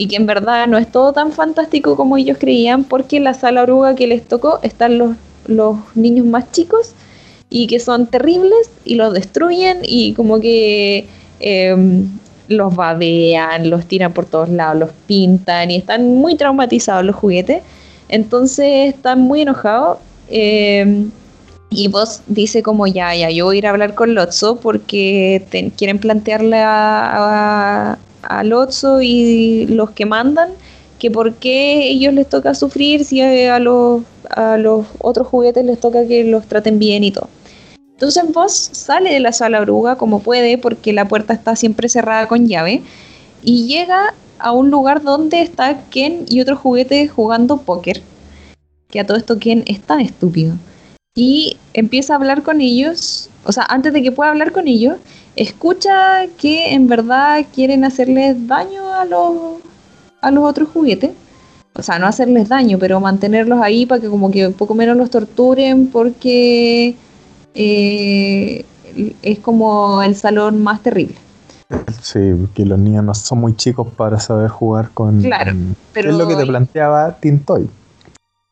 y 0.00 0.08
que 0.08 0.16
en 0.16 0.24
verdad 0.24 0.66
no 0.66 0.78
es 0.78 0.90
todo 0.90 1.12
tan 1.12 1.30
fantástico 1.30 1.94
como 1.94 2.16
ellos 2.16 2.38
creían 2.40 2.84
porque 2.84 3.18
en 3.18 3.24
la 3.24 3.34
sala 3.34 3.64
oruga 3.64 3.94
que 3.94 4.06
les 4.06 4.24
tocó 4.24 4.58
están 4.62 4.96
los, 4.96 5.14
los 5.46 5.76
niños 5.94 6.24
más 6.24 6.50
chicos 6.52 6.94
y 7.50 7.66
que 7.66 7.80
son 7.80 8.06
terribles 8.06 8.70
y 8.86 8.94
los 8.94 9.12
destruyen 9.12 9.80
y 9.82 10.14
como 10.14 10.40
que 10.40 11.06
em, 11.40 12.08
los 12.48 12.74
babean, 12.74 13.68
los 13.68 13.84
tiran 13.84 14.14
por 14.14 14.24
todos 14.24 14.48
lados, 14.48 14.80
los 14.80 14.90
pintan 15.06 15.70
y 15.70 15.76
están 15.76 16.14
muy 16.14 16.34
traumatizados 16.34 17.04
los 17.04 17.16
juguetes. 17.16 17.62
Entonces 18.08 18.94
están 18.94 19.20
muy 19.20 19.42
enojados. 19.42 19.98
Em, 20.28 21.10
y 21.68 21.88
vos 21.88 22.22
dice 22.26 22.62
como 22.62 22.86
ya, 22.86 23.14
ya, 23.14 23.28
yo 23.28 23.44
voy 23.44 23.56
a 23.56 23.58
ir 23.58 23.66
a 23.66 23.70
hablar 23.70 23.94
con 23.94 24.14
Lotso 24.14 24.56
porque 24.60 25.44
quieren 25.76 25.98
plantearle 25.98 26.56
a, 26.58 27.98
al 28.22 28.52
Otso 28.52 29.00
y 29.00 29.66
los 29.66 29.90
que 29.90 30.06
mandan 30.06 30.50
que 30.98 31.10
por 31.10 31.34
qué 31.34 31.88
ellos 31.88 32.12
les 32.12 32.28
toca 32.28 32.54
sufrir 32.54 33.04
si 33.04 33.20
a 33.20 33.58
los, 33.58 34.02
a 34.28 34.58
los 34.58 34.86
otros 34.98 35.26
juguetes 35.26 35.64
les 35.64 35.80
toca 35.80 36.06
que 36.06 36.24
los 36.24 36.46
traten 36.46 36.78
bien 36.78 37.02
y 37.02 37.10
todo. 37.10 37.28
Entonces 38.00 38.24
vos 38.32 38.52
sale 38.52 39.12
de 39.12 39.20
la 39.20 39.32
sala 39.32 39.60
oruga 39.60 39.96
como 39.96 40.20
puede 40.20 40.58
porque 40.58 40.92
la 40.92 41.08
puerta 41.08 41.34
está 41.34 41.56
siempre 41.56 41.88
cerrada 41.88 42.28
con 42.28 42.48
llave 42.48 42.82
y 43.42 43.66
llega 43.66 44.14
a 44.38 44.52
un 44.52 44.70
lugar 44.70 45.02
donde 45.02 45.42
está 45.42 45.82
Ken 45.90 46.24
y 46.28 46.40
otros 46.40 46.58
juguetes 46.58 47.10
jugando 47.10 47.58
póker. 47.58 48.02
Que 48.88 49.00
a 49.00 49.06
todo 49.06 49.16
esto 49.16 49.38
Ken 49.38 49.64
es 49.66 49.80
tan 49.80 50.00
estúpido. 50.00 50.56
Y 51.14 51.56
empieza 51.74 52.14
a 52.14 52.16
hablar 52.16 52.42
con 52.42 52.60
ellos, 52.60 53.28
o 53.44 53.52
sea, 53.52 53.64
antes 53.68 53.92
de 53.92 54.02
que 54.02 54.12
pueda 54.12 54.30
hablar 54.30 54.52
con 54.52 54.68
ellos, 54.68 54.96
escucha 55.40 56.26
que 56.36 56.74
en 56.74 56.86
verdad 56.86 57.46
quieren 57.54 57.84
hacerles 57.84 58.46
daño 58.46 58.92
a 58.92 59.06
los, 59.06 59.54
a 60.20 60.30
los 60.30 60.44
otros 60.44 60.68
juguetes. 60.68 61.12
O 61.74 61.82
sea, 61.82 61.98
no 61.98 62.06
hacerles 62.06 62.48
daño, 62.48 62.78
pero 62.78 63.00
mantenerlos 63.00 63.62
ahí 63.62 63.86
para 63.86 64.02
que 64.02 64.08
como 64.08 64.30
que 64.30 64.46
un 64.46 64.52
poco 64.52 64.74
menos 64.74 64.96
los 64.96 65.08
torturen 65.08 65.86
porque 65.86 66.94
eh, 67.54 68.64
es 69.22 69.38
como 69.38 70.02
el 70.02 70.14
salón 70.14 70.62
más 70.62 70.82
terrible. 70.82 71.14
Sí, 72.02 72.34
porque 72.38 72.66
los 72.66 72.78
niños 72.78 73.04
no 73.04 73.14
son 73.14 73.38
muy 73.38 73.56
chicos 73.56 73.86
para 73.96 74.20
saber 74.20 74.50
jugar 74.50 74.90
con... 74.90 75.22
Claro, 75.22 75.52
pero... 75.94 76.10
Es 76.10 76.16
lo 76.16 76.28
que 76.28 76.34
te 76.34 76.44
planteaba 76.44 77.16
Tintoy. 77.18 77.70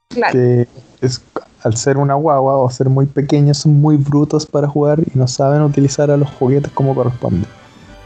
Claro. 0.09 0.32
Que 0.32 0.69
es 1.02 1.20
al 1.69 1.77
ser 1.77 1.99
una 1.99 2.15
guagua 2.15 2.57
o 2.57 2.70
ser 2.70 2.89
muy 2.89 3.07
pequeños, 3.07 3.59
son 3.59 3.81
muy 3.81 3.97
brutos 3.97 4.47
para 4.47 4.66
jugar 4.66 5.01
y 5.01 5.19
no 5.19 5.28
saben 5.28 5.62
utilizar 5.62 6.11
a 6.11 6.16
los 6.16 6.31
juguetes 6.31 6.73
como 6.73 6.95
corresponde. 6.95 7.47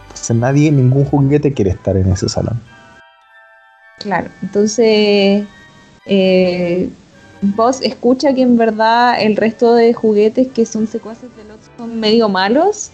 Entonces 0.02 0.36
nadie, 0.36 0.70
ningún 0.70 1.04
juguete 1.04 1.52
quiere 1.52 1.70
estar 1.70 1.96
en 1.96 2.10
ese 2.10 2.28
salón. 2.28 2.60
Claro, 4.00 4.28
entonces 4.42 5.46
eh, 6.06 6.90
vos 7.40 7.80
escucha 7.82 8.34
que 8.34 8.42
en 8.42 8.56
verdad 8.56 9.22
el 9.22 9.36
resto 9.36 9.74
de 9.74 9.94
juguetes 9.94 10.48
que 10.48 10.66
son 10.66 10.88
secuaces 10.88 11.34
del 11.36 11.52
otro 11.52 11.72
son 11.78 12.00
medio 12.00 12.28
malos 12.28 12.90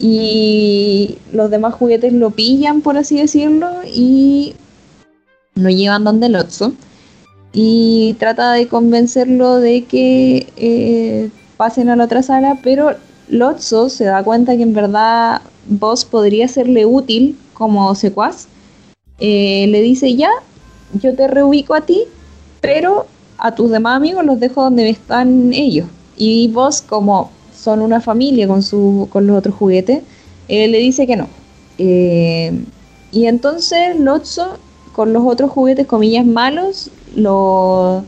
y 0.00 1.18
los 1.32 1.50
demás 1.50 1.74
juguetes 1.74 2.12
lo 2.12 2.30
pillan, 2.30 2.80
por 2.80 2.96
así 2.96 3.18
decirlo, 3.18 3.70
y 3.86 4.54
lo 5.54 5.70
llevan 5.70 6.04
donde 6.04 6.26
el 6.26 6.36
otro 6.36 6.72
y 7.52 8.14
trata 8.18 8.52
de 8.52 8.68
convencerlo 8.68 9.58
de 9.58 9.84
que 9.84 10.46
eh, 10.56 11.30
pasen 11.56 11.88
a 11.88 11.96
la 11.96 12.04
otra 12.04 12.22
sala, 12.22 12.58
pero 12.62 12.92
Lotso 13.28 13.88
se 13.88 14.04
da 14.04 14.22
cuenta 14.22 14.56
que 14.56 14.62
en 14.62 14.74
verdad 14.74 15.42
vos 15.66 16.04
podría 16.04 16.48
serle 16.48 16.86
útil 16.86 17.36
como 17.54 17.94
secuaz. 17.94 18.48
Eh, 19.18 19.66
le 19.68 19.80
dice 19.82 20.14
ya, 20.14 20.30
yo 20.94 21.14
te 21.14 21.26
reubico 21.26 21.74
a 21.74 21.82
ti, 21.82 22.04
pero 22.60 23.06
a 23.38 23.54
tus 23.54 23.70
demás 23.70 23.96
amigos 23.96 24.24
los 24.24 24.40
dejo 24.40 24.62
donde 24.62 24.88
están 24.88 25.52
ellos. 25.52 25.86
Y 26.16 26.48
vos, 26.48 26.82
como 26.82 27.30
son 27.56 27.80
una 27.80 28.00
familia 28.00 28.46
con, 28.48 28.62
su, 28.62 29.08
con 29.10 29.26
los 29.26 29.38
otros 29.38 29.54
juguetes, 29.54 30.02
le 30.48 30.78
dice 30.78 31.06
que 31.06 31.16
no. 31.16 31.28
Eh, 31.78 32.52
y 33.12 33.26
entonces 33.26 33.98
Lotso, 33.98 34.58
con 34.98 35.12
los 35.12 35.24
otros 35.24 35.52
juguetes, 35.52 35.86
comillas, 35.86 36.26
malos, 36.26 36.90
lo 37.14 38.02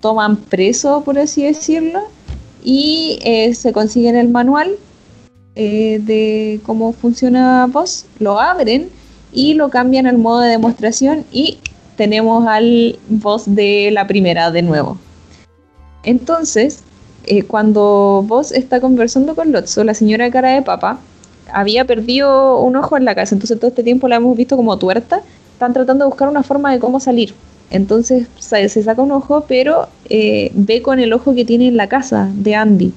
toman 0.00 0.34
preso, 0.36 1.04
por 1.04 1.16
así 1.20 1.44
decirlo, 1.44 2.00
y 2.64 3.20
eh, 3.22 3.54
se 3.54 3.72
consiguen 3.72 4.16
el 4.16 4.28
manual 4.28 4.72
eh, 5.54 6.00
de 6.02 6.60
cómo 6.66 6.92
funciona 6.94 7.68
Boss, 7.70 8.06
lo 8.18 8.40
abren 8.40 8.88
y 9.32 9.54
lo 9.54 9.68
cambian 9.68 10.08
al 10.08 10.18
modo 10.18 10.40
de 10.40 10.48
demostración 10.48 11.24
y 11.30 11.58
tenemos 11.96 12.44
al 12.48 12.98
boss 13.08 13.44
de 13.46 13.90
la 13.92 14.08
primera 14.08 14.50
de 14.50 14.62
nuevo. 14.62 14.98
Entonces, 16.02 16.82
eh, 17.22 17.44
cuando 17.44 18.24
vos 18.26 18.50
está 18.50 18.80
conversando 18.80 19.36
con 19.36 19.52
Lotso, 19.52 19.84
la 19.84 19.94
señora 19.94 20.28
cara 20.32 20.54
de 20.54 20.62
papa 20.62 20.98
había 21.52 21.84
perdido 21.84 22.58
un 22.58 22.74
ojo 22.74 22.96
en 22.96 23.04
la 23.04 23.14
casa, 23.14 23.36
entonces 23.36 23.60
todo 23.60 23.68
este 23.68 23.84
tiempo 23.84 24.08
la 24.08 24.16
hemos 24.16 24.36
visto 24.36 24.56
como 24.56 24.76
tuerta. 24.76 25.22
Están 25.54 25.72
tratando 25.72 26.04
de 26.04 26.10
buscar 26.10 26.28
una 26.28 26.42
forma 26.42 26.72
de 26.72 26.78
cómo 26.78 27.00
salir. 27.00 27.34
Entonces 27.70 28.28
se, 28.38 28.68
saca 28.68 29.02
un 29.02 29.12
ojo, 29.12 29.46
pero 29.48 29.88
eh, 30.08 30.50
ve 30.54 30.82
con 30.82 31.00
el 31.00 31.12
ojo 31.12 31.34
que 31.34 31.44
tiene 31.44 31.68
en 31.68 31.76
la 31.76 31.88
casa 31.88 32.30
de 32.34 32.54
Andy. 32.54 32.92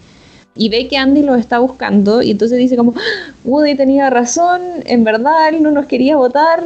Y 0.56 0.70
ve 0.70 0.88
que 0.88 0.98
Andy 0.98 1.22
lo 1.22 1.36
está 1.36 1.60
buscando 1.60 2.22
y 2.22 2.32
entonces 2.32 2.58
dice 2.58 2.76
como, 2.76 2.94
ah, 2.96 3.32
Woody 3.46 3.76
tenía 3.76 4.10
razón, 4.10 4.62
en 4.86 5.04
verdad 5.04 5.50
él 5.50 5.62
no 5.62 5.72
nos 5.72 5.86
quería 5.86 6.16
votar, 6.16 6.64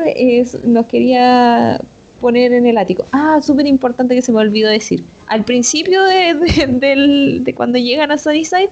nos 0.63 0.85
quería 0.85 1.79
poner 2.21 2.53
en 2.53 2.65
el 2.65 2.77
ático. 2.77 3.05
Ah, 3.11 3.41
súper 3.43 3.65
importante 3.65 4.15
que 4.15 4.21
se 4.21 4.31
me 4.31 4.39
olvidó 4.39 4.69
decir. 4.69 5.03
Al 5.27 5.43
principio 5.43 6.01
de, 6.03 7.53
cuando 7.55 7.79
llegan 7.79 8.11
a 8.11 8.17
Sunnyside, 8.17 8.69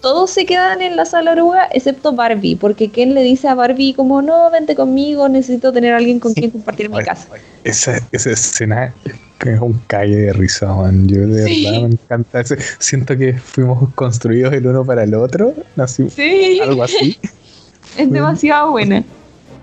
todos 0.00 0.30
se 0.30 0.46
quedan 0.46 0.82
en 0.82 0.96
la 0.96 1.04
sala 1.04 1.32
oruga 1.32 1.68
excepto 1.72 2.12
Barbie, 2.12 2.56
porque 2.56 2.90
Ken 2.90 3.14
le 3.14 3.22
dice 3.22 3.48
a 3.48 3.54
Barbie 3.54 3.94
como, 3.94 4.22
no, 4.22 4.50
vente 4.50 4.74
conmigo, 4.74 5.28
necesito 5.28 5.72
tener 5.72 5.94
a 5.94 5.98
alguien 5.98 6.20
con 6.20 6.34
quien 6.34 6.50
compartir 6.50 6.88
mi 6.88 7.02
casa. 7.02 7.28
Esa, 7.64 8.00
esa 8.12 8.30
escena 8.30 8.94
es 9.46 9.60
un 9.60 9.80
calle 9.86 10.16
de 10.16 10.32
risa, 10.32 10.74
man. 10.74 11.06
Yo 11.06 11.20
de 11.20 11.42
verdad 11.44 11.80
me 11.82 11.88
encanta. 11.88 12.42
Siento 12.78 13.16
que 13.16 13.34
fuimos 13.34 13.92
construidos 13.94 14.52
el 14.52 14.66
uno 14.66 14.84
para 14.84 15.04
el 15.04 15.14
otro, 15.14 15.54
así, 15.76 16.08
sí. 16.10 16.60
algo 16.62 16.82
así. 16.82 17.18
Es 17.96 18.10
demasiado 18.10 18.72
buena. 18.72 19.02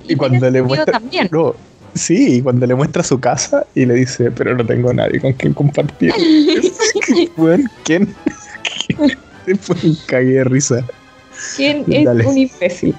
Y, 0.08 0.16
cuando 0.16 0.50
le 0.50 0.62
muestra... 0.62 0.94
También. 0.94 1.30
Sí, 1.94 2.42
cuando 2.42 2.66
le 2.68 2.76
muestra 2.76 3.02
su 3.04 3.20
casa 3.20 3.66
y 3.74 3.86
le 3.86 3.96
dice, 3.96 4.30
pero 4.32 4.56
no 4.56 4.66
tengo 4.66 4.94
nadie 4.94 5.20
con 5.20 5.34
quien 5.34 5.54
compartir. 5.54 6.14
bueno, 7.38 7.68
¿quién? 7.84 8.14
Un 9.84 9.98
cague 10.06 10.34
de 10.34 10.44
risa. 10.44 10.86
¿Quién 11.56 11.86
es 11.88 12.26
un 12.26 12.38
imbécil? 12.38 12.96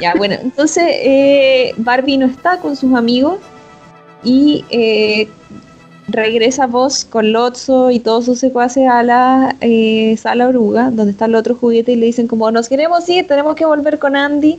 Ya, 0.00 0.14
bueno, 0.14 0.36
entonces 0.40 0.84
eh, 0.86 1.74
Barbie 1.76 2.16
no 2.16 2.26
está 2.26 2.58
con 2.58 2.76
sus 2.76 2.94
amigos 2.94 3.38
y 4.22 4.64
eh, 4.70 5.28
regresa 6.08 6.66
vos 6.66 7.04
con 7.04 7.32
Lotso 7.32 7.90
y 7.90 8.00
todos 8.00 8.24
sus 8.24 8.38
secuaces 8.38 8.88
a 8.88 9.02
la 9.02 9.56
eh, 9.60 10.16
sala 10.16 10.48
oruga, 10.48 10.90
donde 10.90 11.12
está 11.12 11.26
el 11.26 11.34
otro 11.34 11.54
juguete, 11.54 11.92
y 11.92 11.96
le 11.96 12.06
dicen 12.06 12.28
como, 12.28 12.50
nos 12.50 12.68
queremos 12.68 13.06
ir, 13.08 13.26
tenemos 13.26 13.54
que 13.56 13.66
volver 13.66 13.98
con 13.98 14.16
Andy, 14.16 14.58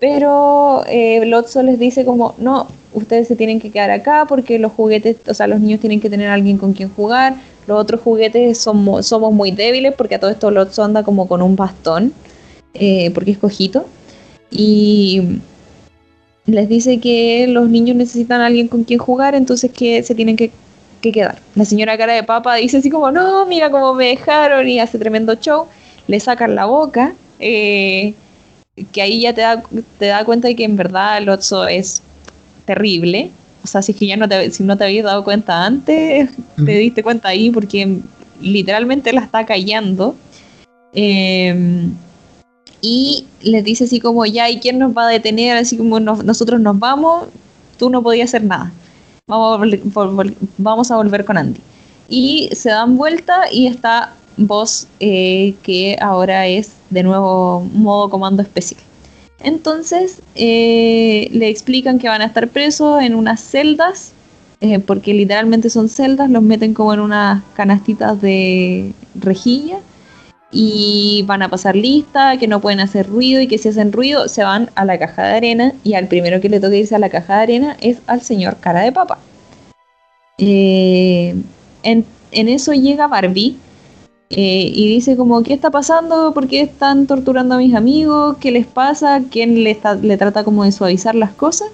pero 0.00 0.82
Lotso 1.24 1.62
les 1.62 1.78
dice 1.78 2.04
como, 2.04 2.34
no, 2.38 2.66
ustedes 2.92 3.28
se 3.28 3.36
tienen 3.36 3.60
que 3.60 3.70
quedar 3.70 3.90
acá 3.90 4.24
porque 4.28 4.58
los 4.58 4.72
juguetes, 4.72 5.16
o 5.28 5.34
sea, 5.34 5.46
los 5.46 5.60
niños 5.60 5.80
tienen 5.80 6.00
que 6.00 6.10
tener 6.10 6.28
alguien 6.28 6.58
con 6.58 6.72
quien 6.72 6.90
jugar. 6.90 7.36
Los 7.66 7.80
otros 7.80 8.00
juguetes 8.00 8.58
somos, 8.58 9.12
muy 9.32 9.50
débiles 9.52 9.94
porque 9.94 10.16
a 10.16 10.20
todo 10.20 10.30
esto 10.30 10.50
Lotso 10.50 10.82
anda 10.82 11.02
como 11.02 11.28
con 11.28 11.42
un 11.42 11.56
bastón, 11.56 12.12
eh, 12.74 13.10
porque 13.12 13.32
es 13.32 13.38
cojito. 13.38 13.86
Y 14.50 15.38
les 16.46 16.68
dice 16.68 16.98
que 16.98 17.46
los 17.48 17.68
niños 17.68 17.96
necesitan 17.96 18.40
alguien 18.40 18.68
con 18.68 18.84
quien 18.84 18.98
jugar, 18.98 19.34
entonces 19.34 19.70
que 19.70 20.02
se 20.02 20.14
tienen 20.14 20.36
que, 20.36 20.50
quedar. 21.00 21.40
La 21.56 21.64
señora 21.64 21.98
cara 21.98 22.14
de 22.14 22.22
papa 22.22 22.54
dice 22.56 22.76
así 22.76 22.88
como, 22.88 23.10
no, 23.10 23.44
mira 23.46 23.70
cómo 23.70 23.92
me 23.92 24.06
dejaron 24.06 24.68
y 24.68 24.78
hace 24.78 24.98
tremendo 24.98 25.34
show. 25.34 25.66
Le 26.06 26.20
sacan 26.20 26.54
la 26.54 26.66
boca. 26.66 27.14
Eh, 27.40 28.14
que 28.92 29.02
ahí 29.02 29.20
ya 29.20 29.34
te 29.34 29.40
da, 29.40 29.62
te 29.98 30.06
da 30.06 30.24
cuenta 30.24 30.48
de 30.48 30.54
que 30.54 30.64
en 30.64 30.76
verdad 30.76 31.20
Lotso 31.22 31.66
es 31.66 32.02
terrible. 32.64 33.30
O 33.64 33.66
sea, 33.66 33.82
si 33.82 33.92
es 33.92 33.98
que 33.98 34.06
ya 34.06 34.16
no 34.16 34.28
te, 34.28 34.50
si 34.50 34.62
no 34.62 34.76
te 34.76 34.84
habías 34.84 35.04
dado 35.04 35.24
cuenta 35.24 35.64
antes, 35.64 36.30
te 36.56 36.72
diste 36.78 37.02
cuenta 37.02 37.28
ahí 37.28 37.50
porque 37.50 37.98
literalmente 38.40 39.12
la 39.12 39.22
está 39.22 39.46
callando. 39.46 40.16
Em, 40.92 41.94
y 42.80 43.26
les 43.40 43.64
dice 43.64 43.84
así 43.84 44.00
como, 44.00 44.26
ya, 44.26 44.50
¿y 44.50 44.58
quién 44.58 44.78
nos 44.78 44.96
va 44.96 45.06
a 45.06 45.10
detener? 45.10 45.56
Así 45.56 45.76
como 45.76 46.00
nosotros 46.00 46.60
nos 46.60 46.78
vamos, 46.78 47.28
tú 47.78 47.88
no 47.88 48.02
podías 48.02 48.30
hacer 48.30 48.44
nada. 48.44 48.72
Vamos 49.28 49.60
a, 49.96 50.24
vamos 50.58 50.90
a 50.90 50.96
volver 50.96 51.24
con 51.24 51.38
Andy. 51.38 51.60
Y 52.08 52.50
se 52.52 52.70
dan 52.70 52.96
vuelta 52.96 53.44
y 53.52 53.68
está 53.68 54.14
vos, 54.36 54.88
eh, 55.00 55.54
que 55.62 55.96
ahora 56.00 56.46
es 56.46 56.72
de 56.90 57.02
nuevo 57.02 57.60
modo 57.72 58.10
comando 58.10 58.42
especial. 58.42 58.80
Entonces 59.42 60.22
eh, 60.34 61.28
le 61.32 61.48
explican 61.48 61.98
que 61.98 62.08
van 62.08 62.22
a 62.22 62.26
estar 62.26 62.48
presos 62.48 63.02
en 63.02 63.14
unas 63.14 63.40
celdas, 63.40 64.12
eh, 64.60 64.78
porque 64.78 65.14
literalmente 65.14 65.70
son 65.70 65.88
celdas, 65.88 66.30
los 66.30 66.42
meten 66.42 66.74
como 66.74 66.94
en 66.94 67.00
unas 67.00 67.42
canastitas 67.54 68.20
de 68.20 68.92
rejilla 69.14 69.78
y 70.52 71.24
van 71.26 71.42
a 71.42 71.48
pasar 71.48 71.74
lista, 71.74 72.36
que 72.36 72.46
no 72.46 72.60
pueden 72.60 72.80
hacer 72.80 73.08
ruido 73.08 73.40
y 73.40 73.48
que 73.48 73.58
si 73.58 73.70
hacen 73.70 73.90
ruido 73.90 74.28
se 74.28 74.44
van 74.44 74.70
a 74.74 74.84
la 74.84 74.98
caja 74.98 75.24
de 75.24 75.34
arena 75.34 75.72
y 75.82 75.94
al 75.94 76.06
primero 76.06 76.40
que 76.40 76.48
le 76.48 76.60
toca 76.60 76.76
irse 76.76 76.94
a 76.94 76.98
la 76.98 77.08
caja 77.08 77.36
de 77.36 77.42
arena 77.42 77.76
es 77.80 77.98
al 78.06 78.22
señor 78.22 78.58
cara 78.60 78.82
de 78.82 78.92
papa. 78.92 79.18
Eh, 80.38 81.34
en 81.82 82.04
eso 82.32 82.72
llega 82.72 83.08
Barbie 83.08 83.56
eh, 84.34 84.72
y 84.74 84.88
dice 84.88 85.14
como, 85.14 85.42
¿qué 85.42 85.52
está 85.52 85.70
pasando? 85.70 86.32
¿Por 86.32 86.48
qué 86.48 86.62
están 86.62 87.06
torturando 87.06 87.54
a 87.54 87.58
mis 87.58 87.74
amigos? 87.74 88.38
¿Qué 88.40 88.50
les 88.50 88.66
pasa? 88.66 89.20
¿Quién 89.30 89.62
le, 89.62 89.78
le 90.00 90.16
trata 90.16 90.42
como 90.42 90.64
de 90.64 90.72
suavizar 90.72 91.14
las 91.14 91.32
cosas? 91.32 91.68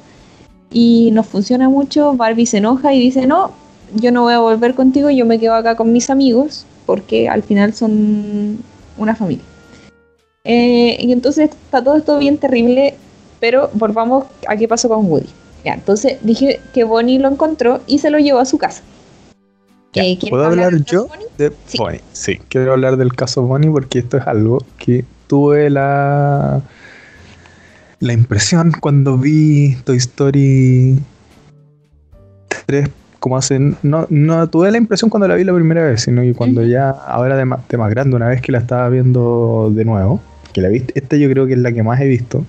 Y 0.72 1.10
no 1.12 1.22
funciona 1.22 1.68
mucho, 1.68 2.14
Barbie 2.14 2.46
se 2.46 2.58
enoja 2.58 2.92
y 2.92 3.00
dice, 3.00 3.26
no, 3.26 3.52
yo 3.94 4.10
no 4.10 4.22
voy 4.22 4.34
a 4.34 4.40
volver 4.40 4.74
contigo, 4.74 5.08
yo 5.08 5.24
me 5.24 5.38
quedo 5.38 5.54
acá 5.54 5.76
con 5.76 5.92
mis 5.92 6.10
amigos, 6.10 6.66
porque 6.84 7.28
al 7.28 7.44
final 7.44 7.74
son 7.74 8.58
una 8.98 9.14
familia. 9.14 9.44
Eh, 10.42 10.96
y 10.98 11.12
entonces 11.12 11.50
está 11.50 11.82
todo 11.82 11.96
esto 11.96 12.18
bien 12.18 12.38
terrible, 12.38 12.96
pero 13.38 13.70
volvamos 13.74 14.24
a 14.48 14.56
qué 14.56 14.66
pasó 14.66 14.88
con 14.88 15.08
Woody. 15.08 15.28
Ya, 15.64 15.74
entonces 15.74 16.18
dije 16.22 16.60
que 16.74 16.82
Bonnie 16.82 17.20
lo 17.20 17.28
encontró 17.28 17.80
y 17.86 18.00
se 18.00 18.10
lo 18.10 18.18
llevó 18.18 18.40
a 18.40 18.44
su 18.44 18.58
casa. 18.58 18.82
¿Puedo 19.92 20.44
hablar, 20.44 20.84
yo 20.84 21.08
de 21.38 21.52
Bonnie? 21.76 22.00
Sí, 22.12 22.38
quiero 22.48 22.72
hablar 22.72 22.96
del 22.96 23.14
caso 23.14 23.42
Bonnie 23.42 23.70
porque 23.70 24.00
esto 24.00 24.18
es 24.18 24.26
algo 24.26 24.64
que 24.78 25.04
tuve 25.26 25.70
la 25.70 26.60
la 28.00 28.12
impresión 28.12 28.72
cuando 28.80 29.18
vi 29.18 29.76
Toy 29.84 29.96
Story 29.96 30.98
3 32.66 32.88
como 33.18 33.36
hacen 33.36 33.76
no, 33.82 34.06
no 34.10 34.48
tuve 34.48 34.70
la 34.70 34.78
impresión 34.78 35.10
cuando 35.10 35.26
la 35.26 35.34
vi 35.34 35.42
la 35.42 35.54
primera 35.54 35.82
vez 35.82 36.02
sino 36.02 36.22
que 36.22 36.34
cuando 36.34 36.62
ya 36.62 36.90
ahora 36.90 37.36
de 37.36 37.44
más, 37.44 37.66
de 37.68 37.76
más 37.76 37.90
grande 37.90 38.14
una 38.14 38.28
vez 38.28 38.40
que 38.40 38.52
la 38.52 38.58
estaba 38.58 38.88
viendo 38.88 39.72
de 39.74 39.84
nuevo 39.84 40.20
que 40.52 40.60
la 40.60 40.68
vi 40.68 40.84
esta 40.94 41.16
yo 41.16 41.28
creo 41.28 41.46
que 41.46 41.54
es 41.54 41.58
la 41.58 41.72
que 41.72 41.82
más 41.82 42.00
he 42.00 42.06
visto 42.06 42.44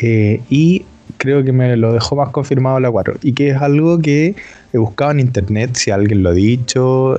eh, 0.00 0.42
y 0.50 0.84
creo 1.18 1.44
que 1.44 1.52
me 1.52 1.76
lo 1.76 1.92
dejó 1.92 2.16
más 2.16 2.30
confirmado 2.30 2.80
la 2.80 2.90
4. 2.90 3.16
Y 3.22 3.32
que 3.32 3.50
es 3.50 3.56
algo 3.60 3.98
que 3.98 4.34
he 4.72 4.78
buscado 4.78 5.10
en 5.10 5.20
internet, 5.20 5.74
si 5.74 5.90
alguien 5.90 6.22
lo 6.22 6.30
ha 6.30 6.32
dicho. 6.32 7.16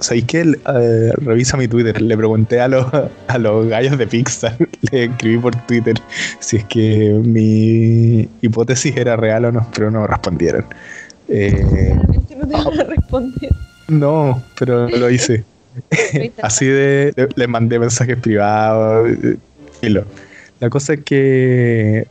¿Sabéis 0.00 0.24
que 0.24 0.40
eh, 0.40 1.12
revisa 1.18 1.56
mi 1.56 1.68
Twitter? 1.68 2.00
Le 2.02 2.16
pregunté 2.16 2.60
a 2.60 2.68
los, 2.68 2.86
a 3.28 3.38
los 3.38 3.68
gallos 3.68 3.96
de 3.98 4.06
Pixar, 4.06 4.56
le 4.90 5.04
escribí 5.04 5.38
por 5.38 5.54
Twitter 5.66 5.94
si 6.40 6.56
es 6.56 6.64
que 6.64 7.20
mi 7.22 8.28
hipótesis 8.40 8.96
era 8.96 9.16
real 9.16 9.44
o 9.44 9.52
no, 9.52 9.66
pero 9.74 9.90
no 9.90 10.06
respondieron. 10.06 10.64
Eh, 11.28 11.94
no 12.12 12.20
te 12.46 12.84
responder. 12.84 13.50
No, 13.88 14.42
pero 14.58 14.88
lo 14.88 15.10
hice. 15.10 15.44
Así 16.42 16.66
de. 16.66 17.28
Le, 17.36 17.46
mandé 17.46 17.78
mensajes 17.78 18.16
privados. 18.16 19.10
Eh, 19.82 20.04
la 20.60 20.70
cosa 20.70 20.94
es 20.94 21.00
que 21.04 22.06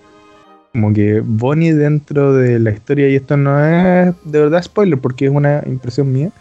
como 0.71 0.93
que 0.93 1.21
Bonnie 1.21 1.73
dentro 1.73 2.33
de 2.33 2.59
la 2.59 2.71
historia, 2.71 3.09
y 3.09 3.15
esto 3.15 3.37
no 3.37 3.63
es 3.63 4.13
de 4.23 4.39
verdad 4.39 4.63
spoiler 4.63 4.99
porque 4.99 5.25
es 5.25 5.31
una 5.31 5.63
impresión 5.65 6.11
mía, 6.11 6.31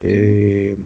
eh, 0.00 0.76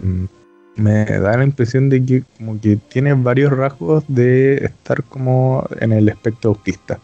me 0.75 1.05
da 1.05 1.37
la 1.37 1.43
impresión 1.43 1.89
de 1.89 2.03
que 2.03 2.23
como 2.37 2.59
que 2.59 2.77
tiene 2.77 3.13
varios 3.13 3.51
rasgos 3.51 4.03
de 4.07 4.55
estar 4.65 5.03
como 5.03 5.67
en 5.79 5.91
el 5.91 6.09
espectro 6.09 6.51
autista. 6.51 6.99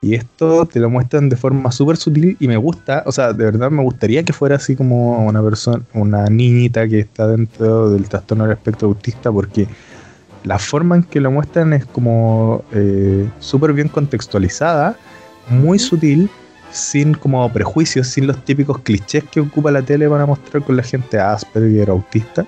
Y 0.00 0.14
esto 0.14 0.66
te 0.66 0.80
lo 0.80 0.90
muestran 0.90 1.28
de 1.28 1.36
forma 1.36 1.70
súper 1.70 1.96
sutil 1.96 2.36
y 2.40 2.48
me 2.48 2.56
gusta, 2.56 3.04
o 3.06 3.12
sea, 3.12 3.32
de 3.32 3.44
verdad 3.44 3.70
me 3.70 3.84
gustaría 3.84 4.24
que 4.24 4.32
fuera 4.32 4.56
así 4.56 4.74
como 4.74 5.24
una 5.24 5.40
persona, 5.40 5.84
una 5.94 6.24
niñita 6.26 6.88
que 6.88 6.98
está 6.98 7.28
dentro 7.28 7.90
del 7.90 8.08
trastorno 8.08 8.44
del 8.44 8.54
espectro 8.54 8.88
autista 8.88 9.30
porque 9.30 9.68
la 10.42 10.58
forma 10.58 10.96
en 10.96 11.04
que 11.04 11.20
lo 11.20 11.30
muestran 11.30 11.72
es 11.72 11.86
como 11.86 12.64
eh, 12.72 13.28
súper 13.38 13.72
bien 13.74 13.86
contextualizada 13.86 14.96
muy 15.48 15.78
sutil 15.78 16.30
sin 16.70 17.14
como 17.14 17.50
prejuicios, 17.52 18.08
sin 18.08 18.26
los 18.26 18.42
típicos 18.44 18.78
clichés 18.80 19.24
que 19.30 19.40
ocupa 19.40 19.70
la 19.70 19.82
tele 19.82 20.08
para 20.08 20.26
mostrar 20.26 20.62
con 20.62 20.76
la 20.76 20.82
gente 20.82 21.18
Asperger 21.18 21.90
autista. 21.90 22.46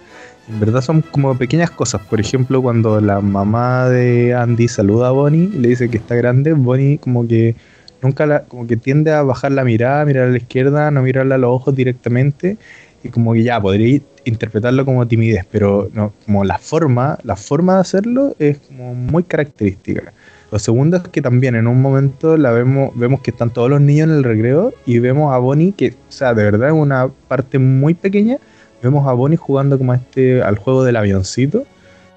En 0.48 0.60
verdad 0.60 0.80
son 0.80 1.02
como 1.02 1.36
pequeñas 1.36 1.70
cosas. 1.70 2.02
Por 2.02 2.20
ejemplo, 2.20 2.60
cuando 2.62 3.00
la 3.00 3.20
mamá 3.20 3.88
de 3.88 4.34
Andy 4.34 4.68
saluda 4.68 5.08
a 5.08 5.10
Bonnie 5.10 5.50
y 5.54 5.58
le 5.58 5.68
dice 5.68 5.88
que 5.88 5.98
está 5.98 6.14
grande, 6.14 6.52
Bonnie 6.52 6.98
como 6.98 7.26
que 7.26 7.54
nunca 8.02 8.26
la, 8.26 8.44
como 8.44 8.66
que 8.66 8.76
tiende 8.76 9.12
a 9.12 9.22
bajar 9.22 9.52
la 9.52 9.64
mirada, 9.64 10.04
mirar 10.04 10.28
a 10.28 10.30
la 10.30 10.36
izquierda, 10.36 10.90
no 10.90 11.02
mirarle 11.02 11.34
a 11.34 11.38
los 11.38 11.50
ojos 11.50 11.74
directamente 11.74 12.58
y 13.02 13.08
como 13.08 13.32
que 13.34 13.42
ya 13.42 13.60
podría 13.60 14.00
interpretarlo 14.24 14.84
como 14.84 15.06
timidez, 15.06 15.46
pero 15.50 15.90
no, 15.92 16.12
como 16.24 16.44
la 16.44 16.58
forma, 16.58 17.18
la 17.22 17.36
forma 17.36 17.74
de 17.74 17.80
hacerlo 17.80 18.34
es 18.38 18.58
como 18.58 18.94
muy 18.94 19.24
característica. 19.24 20.12
Lo 20.54 20.60
segundo 20.60 20.98
es 20.98 21.02
que 21.08 21.20
también 21.20 21.56
en 21.56 21.66
un 21.66 21.82
momento 21.82 22.36
la 22.36 22.52
vemos, 22.52 22.92
vemos 22.94 23.20
que 23.22 23.32
están 23.32 23.50
todos 23.50 23.68
los 23.68 23.80
niños 23.80 24.08
en 24.08 24.14
el 24.14 24.22
recreo 24.22 24.72
y 24.86 25.00
vemos 25.00 25.34
a 25.34 25.38
Bonnie 25.38 25.72
que, 25.72 25.96
o 26.08 26.12
sea, 26.12 26.32
de 26.32 26.44
verdad 26.44 26.68
es 26.68 26.74
una 26.76 27.08
parte 27.26 27.58
muy 27.58 27.92
pequeña, 27.94 28.38
vemos 28.80 29.04
a 29.08 29.14
Bonnie 29.14 29.36
jugando 29.36 29.76
como 29.76 29.94
este 29.94 30.44
al 30.44 30.56
juego 30.56 30.84
del 30.84 30.94
avioncito 30.94 31.64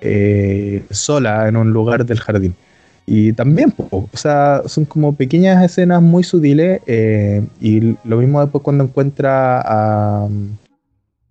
eh, 0.01 0.85
sola 0.91 1.47
en 1.47 1.55
un 1.55 1.71
lugar 1.71 2.05
del 2.05 2.19
jardín. 2.19 2.53
Y 3.07 3.33
también, 3.33 3.73
o 3.89 4.07
sea, 4.13 4.61
son 4.67 4.85
como 4.85 5.15
pequeñas 5.15 5.65
escenas 5.65 6.03
muy 6.03 6.23
sutiles 6.23 6.81
eh, 6.85 7.43
y 7.59 7.97
lo 8.03 8.17
mismo 8.17 8.39
después 8.39 8.63
cuando 8.63 8.83
encuentra 8.83 9.63
a, 9.65 10.27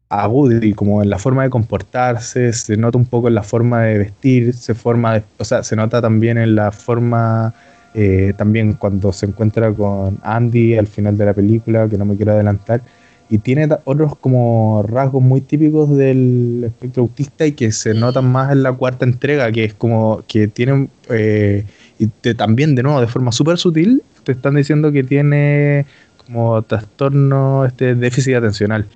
a 0.09 0.29
Woody, 0.29 0.73
como 0.73 1.03
en 1.03 1.11
la 1.11 1.19
forma 1.19 1.43
de 1.43 1.51
comportarse, 1.51 2.53
se 2.53 2.77
nota 2.77 2.99
un 2.99 3.07
poco 3.07 3.29
en 3.29 3.35
la 3.35 3.43
forma 3.43 3.83
de 3.83 3.99
vestir, 3.99 4.55
se 4.55 4.75
forma, 4.75 5.23
o 5.39 5.45
sea, 5.45 5.63
se 5.63 5.75
nota 5.75 6.01
también 6.01 6.39
en 6.39 6.55
la 6.55 6.71
forma, 6.71 7.55
eh, 7.95 8.33
también 8.37 8.75
cuando 8.75 9.13
se 9.13 9.27
encuentra 9.27 9.73
con 9.73 10.19
Andy 10.23 10.77
al 10.79 10.87
final 10.87 11.17
de 11.19 11.27
la 11.27 11.35
película, 11.35 11.89
que 11.89 11.99
no 11.99 12.05
me 12.05 12.17
quiero 12.17 12.33
adelantar, 12.33 12.83
y 13.29 13.39
tiene 13.39 13.69
otros 13.85 14.17
como 14.17 14.85
rasgos 14.87 15.21
muy 15.23 15.41
típicos 15.41 15.97
del 15.97 16.63
espectro 16.65 17.03
autista 17.03 17.45
y 17.45 17.53
que 17.53 17.73
se 17.73 17.93
notan 17.93 18.31
más 18.31 18.53
en 18.53 18.63
la 18.63 18.73
cuarta 18.73 19.05
entrega, 19.05 19.51
que 19.51 19.65
es 19.65 19.75
como 19.75 20.23
que 20.29 20.47
tienen, 20.47 20.89
eh, 21.11 21.65
y 21.99 22.07
también 22.35 22.77
de 22.77 22.85
nuevo 22.85 23.01
de 23.01 23.09
forma 23.09 23.33
súper 23.33 23.59
sutil, 23.59 24.03
te 24.23 24.33
están 24.33 24.55
diciendo 24.55 24.93
que 24.93 25.03
tiene 25.03 25.87
como 26.25 26.63
trastorno, 26.63 27.65
este 27.65 27.97
déficit 27.97 28.37
atencional 28.37 28.87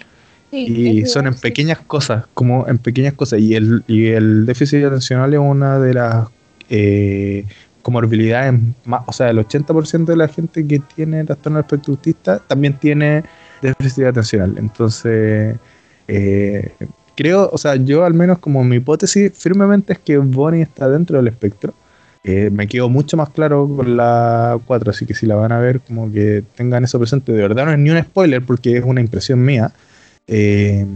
y 0.52 1.06
son 1.06 1.26
en 1.26 1.34
pequeñas 1.34 1.78
cosas, 1.78 2.24
como 2.34 2.66
en 2.68 2.78
pequeñas 2.78 3.14
cosas. 3.14 3.40
Y 3.40 3.54
el, 3.54 3.84
y 3.86 4.08
el 4.08 4.46
déficit 4.46 4.84
atencional 4.84 5.32
es 5.32 5.40
una 5.40 5.78
de 5.78 5.94
las 5.94 6.28
eh, 6.68 7.44
comorbilidades 7.82 8.54
más, 8.84 9.02
o 9.06 9.12
sea, 9.12 9.30
el 9.30 9.38
80% 9.38 10.04
de 10.04 10.16
la 10.16 10.28
gente 10.28 10.66
que 10.66 10.80
tiene 10.94 11.24
trastorno 11.24 11.60
espectro 11.60 11.94
autista 11.94 12.38
también 12.38 12.74
tiene 12.78 13.24
déficit 13.62 14.04
atencional. 14.04 14.56
Entonces, 14.58 15.56
eh, 16.08 16.72
creo, 17.16 17.50
o 17.52 17.58
sea, 17.58 17.76
yo 17.76 18.04
al 18.04 18.14
menos 18.14 18.38
como 18.38 18.64
mi 18.64 18.76
hipótesis 18.76 19.32
firmemente 19.34 19.92
es 19.92 19.98
que 19.98 20.18
Bonnie 20.18 20.62
está 20.62 20.88
dentro 20.88 21.18
del 21.18 21.28
espectro. 21.28 21.74
Eh, 22.22 22.50
me 22.52 22.66
quedo 22.68 22.90
mucho 22.90 23.16
más 23.16 23.30
claro 23.30 23.66
con 23.68 23.96
la 23.96 24.58
4, 24.66 24.90
así 24.90 25.06
que 25.06 25.14
si 25.14 25.24
la 25.26 25.36
van 25.36 25.52
a 25.52 25.58
ver, 25.58 25.80
como 25.80 26.12
que 26.12 26.42
tengan 26.54 26.84
eso 26.84 26.98
presente. 26.98 27.32
De 27.32 27.40
verdad 27.40 27.66
no 27.66 27.72
es 27.72 27.78
ni 27.78 27.90
un 27.90 28.02
spoiler 28.02 28.44
porque 28.44 28.76
es 28.76 28.84
una 28.84 29.00
impresión 29.00 29.42
mía. 29.42 29.72
Eh, 30.30 30.86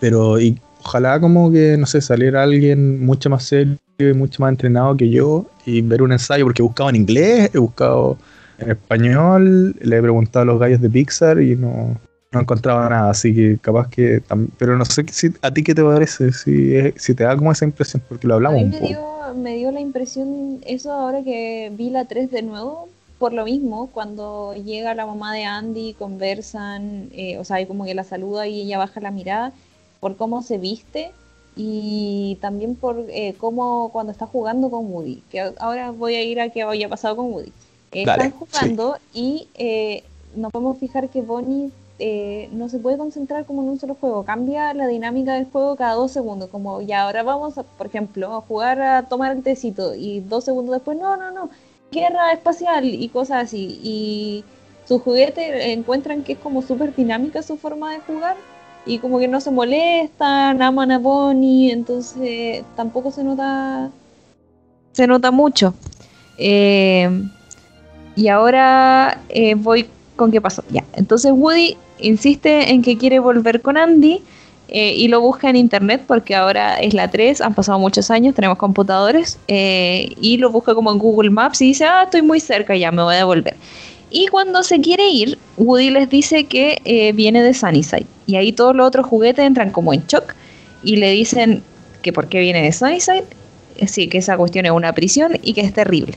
pero 0.00 0.40
y 0.40 0.58
ojalá 0.80 1.20
como 1.20 1.50
que, 1.50 1.76
no 1.76 1.86
sé, 1.86 2.00
saliera 2.00 2.44
alguien 2.44 3.04
mucho 3.04 3.28
más 3.28 3.44
serio 3.44 3.76
y 3.98 4.12
mucho 4.14 4.40
más 4.42 4.50
entrenado 4.50 4.96
que 4.96 5.10
yo 5.10 5.46
y 5.66 5.82
ver 5.82 6.02
un 6.02 6.12
ensayo, 6.12 6.44
porque 6.44 6.62
he 6.62 6.64
buscado 6.64 6.88
en 6.88 6.96
inglés, 6.96 7.50
he 7.52 7.58
buscado 7.58 8.16
en 8.58 8.70
español, 8.70 9.74
le 9.80 9.96
he 9.96 10.00
preguntado 10.00 10.44
a 10.44 10.46
los 10.46 10.60
gallos 10.60 10.80
de 10.80 10.88
Pixar 10.88 11.42
y 11.42 11.56
no, 11.56 11.98
no 12.30 12.40
encontraba 12.40 12.88
nada, 12.88 13.10
así 13.10 13.34
que 13.34 13.58
capaz 13.60 13.88
que... 13.88 14.22
Pero 14.56 14.78
no 14.78 14.84
sé 14.84 15.04
si, 15.10 15.32
a 15.42 15.52
ti 15.52 15.62
qué 15.62 15.74
te 15.74 15.82
parece, 15.82 16.32
si, 16.32 16.92
si 16.96 17.14
te 17.14 17.24
da 17.24 17.36
como 17.36 17.50
esa 17.50 17.64
impresión, 17.64 18.02
porque 18.08 18.28
lo 18.28 18.34
hablamos 18.34 18.62
un 18.62 18.70
poco. 18.70 18.86
Dio, 18.86 19.34
me 19.36 19.56
dio 19.56 19.72
la 19.72 19.80
impresión 19.80 20.60
eso 20.66 20.92
ahora 20.92 21.22
que 21.22 21.72
vi 21.76 21.90
la 21.90 22.04
3 22.04 22.30
de 22.30 22.42
nuevo, 22.42 22.88
por 23.18 23.32
lo 23.32 23.44
mismo, 23.44 23.88
cuando 23.92 24.54
llega 24.54 24.94
la 24.94 25.06
mamá 25.06 25.34
de 25.34 25.44
Andy, 25.44 25.94
conversan, 25.94 27.08
eh, 27.12 27.38
o 27.38 27.44
sea, 27.44 27.66
como 27.66 27.84
que 27.84 27.94
la 27.94 28.04
saluda 28.04 28.46
y 28.46 28.60
ella 28.60 28.78
baja 28.78 29.00
la 29.00 29.10
mirada, 29.10 29.52
por 30.00 30.16
cómo 30.16 30.42
se 30.42 30.58
viste 30.58 31.10
y 31.56 32.38
también 32.40 32.76
por 32.76 33.04
eh, 33.08 33.34
cómo 33.38 33.90
cuando 33.92 34.12
está 34.12 34.26
jugando 34.26 34.70
con 34.70 34.92
Woody, 34.92 35.22
que 35.30 35.52
ahora 35.58 35.90
voy 35.90 36.14
a 36.14 36.22
ir 36.22 36.40
a 36.40 36.50
qué 36.50 36.62
haya 36.62 36.88
pasado 36.88 37.16
con 37.16 37.32
Woody. 37.32 37.52
están 37.90 38.30
jugando 38.30 38.96
y 39.12 39.48
eh, 39.54 40.04
nos 40.36 40.52
podemos 40.52 40.78
fijar 40.78 41.08
que 41.08 41.20
Bonnie 41.20 41.72
no 42.52 42.68
se 42.68 42.78
puede 42.78 42.96
concentrar 42.96 43.44
como 43.44 43.62
en 43.62 43.70
un 43.70 43.80
solo 43.80 43.96
juego, 43.96 44.22
cambia 44.22 44.72
la 44.72 44.86
dinámica 44.86 45.34
del 45.34 45.46
juego 45.46 45.74
cada 45.74 45.94
dos 45.94 46.12
segundos, 46.12 46.48
como 46.48 46.80
ya 46.80 47.02
ahora 47.02 47.24
vamos, 47.24 47.58
a, 47.58 47.64
por 47.64 47.88
ejemplo, 47.88 48.36
a 48.36 48.40
jugar 48.42 48.80
a 48.80 49.08
tomar 49.08 49.32
el 49.32 49.42
tecito 49.42 49.96
y 49.96 50.20
dos 50.20 50.44
segundos 50.44 50.74
después, 50.74 50.96
no, 50.96 51.16
no, 51.16 51.32
no, 51.32 51.50
guerra 51.90 52.32
espacial 52.32 52.84
y 52.84 53.08
cosas 53.08 53.44
así. 53.44 53.80
Y 53.82 54.44
su 54.86 54.98
juguete 54.98 55.72
encuentran 55.72 56.22
que 56.22 56.32
es 56.32 56.38
como 56.38 56.62
súper 56.62 56.94
dinámica 56.94 57.42
su 57.42 57.56
forma 57.56 57.92
de 57.92 58.00
jugar 58.00 58.36
y 58.86 58.98
como 58.98 59.18
que 59.18 59.28
no 59.28 59.40
se 59.40 59.50
molestan, 59.50 60.62
aman 60.62 60.90
a 60.92 60.98
Bonnie, 60.98 61.72
entonces 61.72 62.64
tampoco 62.74 63.10
se 63.10 63.22
nota 63.22 63.90
se 64.92 65.06
nota 65.06 65.30
mucho. 65.30 65.74
Eh, 66.38 67.08
y 68.16 68.28
ahora 68.28 69.20
eh, 69.28 69.54
voy 69.54 69.86
con 70.16 70.32
qué 70.32 70.40
pasó. 70.40 70.64
Ya, 70.70 70.84
entonces 70.94 71.32
Woody 71.32 71.76
insiste 72.00 72.72
en 72.72 72.82
que 72.82 72.98
quiere 72.98 73.18
volver 73.18 73.62
con 73.62 73.76
Andy 73.76 74.22
eh, 74.70 74.92
y 74.94 75.08
lo 75.08 75.22
busca 75.22 75.48
en 75.48 75.56
internet 75.56 76.02
porque 76.06 76.34
ahora 76.34 76.76
es 76.76 76.92
la 76.92 77.10
3, 77.10 77.40
han 77.40 77.54
pasado 77.54 77.78
muchos 77.78 78.10
años, 78.10 78.34
tenemos 78.34 78.58
computadores 78.58 79.38
eh, 79.48 80.10
y 80.20 80.36
lo 80.36 80.50
busca 80.50 80.74
como 80.74 80.92
en 80.92 80.98
Google 80.98 81.30
Maps 81.30 81.62
y 81.62 81.68
dice, 81.68 81.84
ah, 81.84 82.02
estoy 82.04 82.20
muy 82.20 82.38
cerca, 82.38 82.76
ya 82.76 82.92
me 82.92 83.02
voy 83.02 83.16
a 83.16 83.24
volver. 83.24 83.56
Y 84.10 84.26
cuando 84.26 84.62
se 84.62 84.80
quiere 84.80 85.08
ir, 85.08 85.38
Woody 85.56 85.90
les 85.90 86.10
dice 86.10 86.44
que 86.44 86.80
eh, 86.84 87.12
viene 87.12 87.42
de 87.42 87.54
Sunnyside 87.54 88.06
y 88.26 88.36
ahí 88.36 88.52
todos 88.52 88.76
los 88.76 88.86
otros 88.86 89.06
juguetes 89.06 89.44
entran 89.46 89.70
como 89.70 89.94
en 89.94 90.04
shock 90.06 90.34
y 90.82 90.96
le 90.96 91.12
dicen 91.12 91.62
que 92.02 92.12
por 92.12 92.28
qué 92.28 92.40
viene 92.40 92.62
de 92.62 92.72
Sunnyside, 92.72 93.24
sí, 93.86 94.08
que 94.08 94.18
esa 94.18 94.36
cuestión 94.36 94.66
es 94.66 94.72
una 94.72 94.92
prisión 94.92 95.38
y 95.42 95.54
que 95.54 95.62
es 95.62 95.72
terrible. 95.72 96.14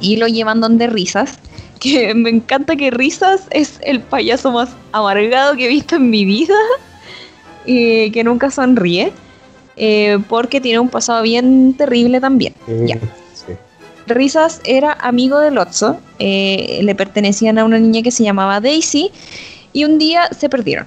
Y 0.00 0.16
lo 0.16 0.26
llevan 0.26 0.60
donde 0.60 0.88
Risas, 0.88 1.38
que 1.80 2.12
me 2.14 2.30
encanta 2.30 2.74
que 2.74 2.90
Risas 2.90 3.42
es 3.50 3.78
el 3.84 4.00
payaso 4.00 4.50
más 4.50 4.70
amargado 4.90 5.54
que 5.54 5.66
he 5.66 5.68
visto 5.68 5.94
en 5.94 6.10
mi 6.10 6.24
vida 6.24 6.54
que 7.64 8.22
nunca 8.24 8.50
sonríe, 8.50 9.12
eh, 9.76 10.18
porque 10.28 10.60
tiene 10.60 10.80
un 10.80 10.88
pasado 10.88 11.22
bien 11.22 11.74
terrible 11.74 12.20
también. 12.20 12.54
ya. 12.86 12.98
Risas 14.06 14.60
era 14.64 14.92
amigo 14.92 15.38
de 15.38 15.50
Lotso, 15.52 15.98
eh, 16.18 16.80
le 16.82 16.94
pertenecían 16.94 17.58
a 17.58 17.64
una 17.64 17.78
niña 17.78 18.02
que 18.02 18.10
se 18.10 18.24
llamaba 18.24 18.60
Daisy, 18.60 19.10
y 19.72 19.84
un 19.84 19.98
día 19.98 20.28
se 20.36 20.48
perdieron. 20.48 20.86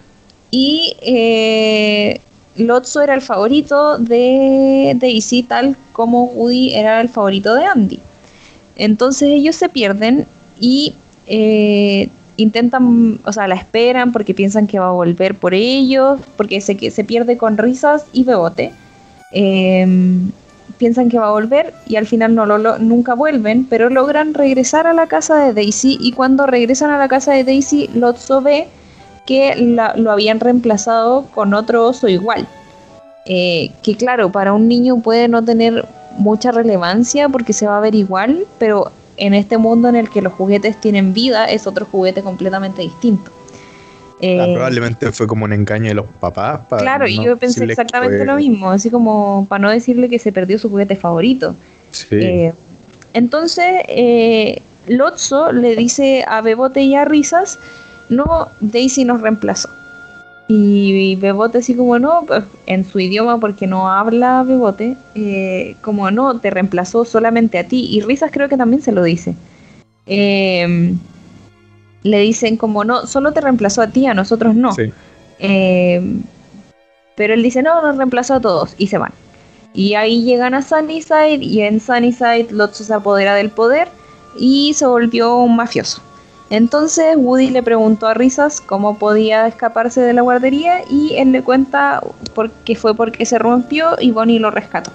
Y 0.51 0.95
eh, 1.01 2.19
Lotso 2.57 3.01
era 3.01 3.15
el 3.15 3.21
favorito 3.21 3.97
de 3.97 4.93
Daisy, 4.95 5.43
tal 5.43 5.77
como 5.93 6.25
Woody 6.25 6.73
era 6.73 7.01
el 7.01 7.09
favorito 7.09 7.55
de 7.55 7.65
Andy. 7.65 7.99
Entonces 8.75 9.29
ellos 9.29 9.55
se 9.55 9.69
pierden 9.69 10.27
y 10.59 10.93
intentan, 12.37 13.19
o 13.25 13.31
sea, 13.31 13.47
la 13.47 13.55
esperan 13.55 14.11
porque 14.11 14.33
piensan 14.33 14.67
que 14.67 14.79
va 14.79 14.89
a 14.89 14.91
volver 14.91 15.35
por 15.35 15.53
ellos, 15.53 16.19
porque 16.37 16.61
se, 16.61 16.77
que 16.77 16.91
se 16.91 17.03
pierde 17.03 17.37
con 17.37 17.57
risas 17.57 18.05
y 18.13 18.23
bebote. 18.23 18.71
Em, 19.31 20.31
piensan 20.77 21.09
que 21.09 21.19
va 21.19 21.27
a 21.27 21.31
volver 21.31 21.73
y 21.87 21.95
al 21.95 22.05
final 22.05 22.35
no 22.35 22.45
lo, 22.45 22.77
nunca 22.79 23.15
vuelven, 23.15 23.65
pero 23.65 23.89
logran 23.89 24.33
regresar 24.33 24.87
a 24.87 24.93
la 24.93 25.07
casa 25.07 25.37
de 25.37 25.53
Daisy 25.53 25.97
y 26.01 26.11
cuando 26.11 26.45
regresan 26.45 26.91
a 26.91 26.97
la 26.97 27.07
casa 27.07 27.33
de 27.33 27.43
Daisy, 27.43 27.89
Lotso 27.93 28.41
ve 28.41 28.67
que 29.25 29.55
lo 29.95 30.11
habían 30.11 30.39
reemplazado 30.39 31.25
con 31.33 31.53
otro 31.53 31.87
oso 31.87 32.07
igual. 32.07 32.47
Eh, 33.25 33.71
que 33.81 33.95
claro, 33.95 34.31
para 34.31 34.53
un 34.53 34.67
niño 34.67 34.97
puede 34.97 35.27
no 35.27 35.43
tener 35.43 35.87
mucha 36.17 36.51
relevancia 36.51 37.27
porque 37.27 37.53
se 37.53 37.65
va 37.65 37.77
a 37.77 37.81
ver 37.81 37.95
igual, 37.95 38.45
pero 38.59 38.91
en 39.17 39.33
este 39.33 39.57
mundo 39.57 39.89
en 39.89 39.95
el 39.95 40.09
que 40.09 40.21
los 40.21 40.33
juguetes 40.33 40.79
tienen 40.79 41.13
vida, 41.13 41.45
es 41.45 41.67
otro 41.67 41.85
juguete 41.85 42.21
completamente 42.21 42.81
distinto. 42.81 43.31
Ah, 44.15 44.17
eh, 44.21 44.51
probablemente 44.53 45.11
fue 45.11 45.27
como 45.27 45.45
un 45.45 45.51
engaño 45.51 45.89
de 45.89 45.95
los 45.95 46.05
papás. 46.19 46.61
claro, 46.79 47.07
y 47.07 47.21
yo 47.23 47.37
pensé 47.37 47.65
exactamente 47.65 48.23
lo 48.25 48.35
mismo, 48.35 48.69
así 48.71 48.89
como 48.89 49.45
para 49.49 49.59
no 49.59 49.69
decirle 49.69 50.09
que 50.09 50.19
se 50.19 50.31
perdió 50.31 50.57
su 50.57 50.69
juguete 50.69 50.95
favorito. 50.95 51.55
Eh, 52.11 52.53
entonces, 53.13 53.83
eh, 53.87 54.61
Lotso 54.87 55.51
le 55.51 55.75
dice 55.75 56.23
a 56.27 56.41
Bebote 56.41 56.81
y 56.81 56.95
a 56.95 57.05
Risas, 57.05 57.59
no, 58.09 58.49
Daisy 58.61 59.03
nos 59.05 59.21
reemplazó. 59.21 59.69
Y 60.47 61.15
Bebote 61.15 61.57
así 61.57 61.75
como 61.75 61.97
no, 61.97 62.23
pues, 62.27 62.43
en 62.67 62.85
su 62.85 62.99
idioma 62.99 63.39
porque 63.39 63.65
no 63.65 63.89
habla 63.89 64.43
Bebote, 64.43 64.95
eh, 65.15 65.75
como 65.81 66.11
no, 66.11 66.39
te 66.39 66.51
reemplazó 66.51 67.03
solamente 67.03 67.57
a 67.57 67.67
ti. 67.67 67.87
Y 67.89 68.01
Risas 68.01 68.31
creo 68.31 68.47
que 68.47 68.57
también 68.57 68.81
se 68.81 68.91
lo 68.91 69.03
dice. 69.03 69.35
Em, 70.05 70.99
le 72.03 72.19
dicen 72.19 72.57
como 72.57 72.83
no, 72.83 73.07
solo 73.07 73.31
te 73.31 73.41
reemplazó 73.41 73.81
a 73.81 73.87
ti, 73.87 74.05
a 74.05 74.13
nosotros 74.13 74.55
no. 74.55 74.75
Eh, 75.39 76.01
pero 77.15 77.33
él 77.33 77.41
dice, 77.41 77.63
no, 77.63 77.81
nos 77.81 77.97
reemplazó 77.97 78.35
a 78.35 78.39
todos 78.39 78.75
y 78.77 78.87
se 78.87 78.97
van. 78.97 79.11
Y 79.73 79.95
ahí 79.95 80.23
llegan 80.23 80.53
a 80.53 80.61
Sunnyside 80.61 81.43
y 81.43 81.61
en 81.61 81.79
Sunnyside 81.79 82.47
Lotso 82.51 82.83
se 82.83 82.93
apodera 82.93 83.35
del 83.35 83.49
poder 83.49 83.87
y 84.37 84.73
se 84.73 84.85
volvió 84.85 85.37
un 85.37 85.55
mafioso. 85.55 86.01
Entonces 86.55 87.17
Woody 87.17 87.49
le 87.49 87.61
preguntó 87.61 88.07
a 88.07 88.13
Risas 88.13 88.61
cómo 88.61 88.97
podía 88.97 89.45
escaparse 89.45 89.99
de 89.99 90.13
la 90.13 90.21
guardería 90.21 90.83
y 90.89 91.13
él 91.15 91.33
le 91.33 91.43
cuenta 91.43 92.01
que 92.63 92.77
fue 92.77 92.95
porque 92.95 93.25
se 93.25 93.37
rompió 93.37 93.97
y 93.99 94.11
Bonnie 94.11 94.39
lo 94.39 94.51
rescató. 94.51 94.89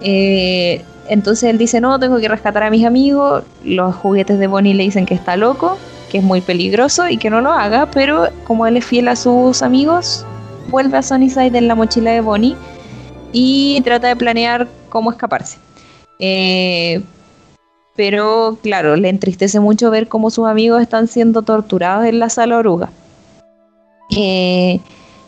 Eh, 0.00 0.84
entonces 1.08 1.50
él 1.50 1.58
dice, 1.58 1.80
no, 1.80 1.98
tengo 1.98 2.18
que 2.18 2.28
rescatar 2.28 2.62
a 2.62 2.70
mis 2.70 2.84
amigos. 2.84 3.42
Los 3.64 3.96
juguetes 3.96 4.38
de 4.38 4.46
Bonnie 4.46 4.72
le 4.72 4.84
dicen 4.84 5.04
que 5.04 5.14
está 5.14 5.36
loco, 5.36 5.78
que 6.12 6.18
es 6.18 6.24
muy 6.24 6.42
peligroso 6.42 7.08
y 7.08 7.16
que 7.16 7.28
no 7.28 7.40
lo 7.40 7.50
haga, 7.50 7.90
pero 7.90 8.28
como 8.44 8.64
él 8.64 8.76
es 8.76 8.84
fiel 8.84 9.08
a 9.08 9.16
sus 9.16 9.62
amigos, 9.62 10.24
vuelve 10.68 10.96
a 10.96 11.02
Sunnyside 11.02 11.58
en 11.58 11.66
la 11.66 11.74
mochila 11.74 12.12
de 12.12 12.20
Bonnie 12.20 12.54
y 13.32 13.80
trata 13.80 14.06
de 14.06 14.14
planear 14.14 14.68
cómo 14.90 15.10
escaparse. 15.10 15.58
Eh, 16.20 17.02
pero 17.98 18.56
claro, 18.62 18.94
le 18.94 19.08
entristece 19.08 19.58
mucho 19.58 19.90
ver 19.90 20.06
cómo 20.06 20.30
sus 20.30 20.46
amigos 20.46 20.80
están 20.80 21.08
siendo 21.08 21.42
torturados 21.42 22.06
en 22.06 22.20
la 22.20 22.30
sala 22.30 22.58
oruga. 22.58 22.90
Eh, 24.16 24.78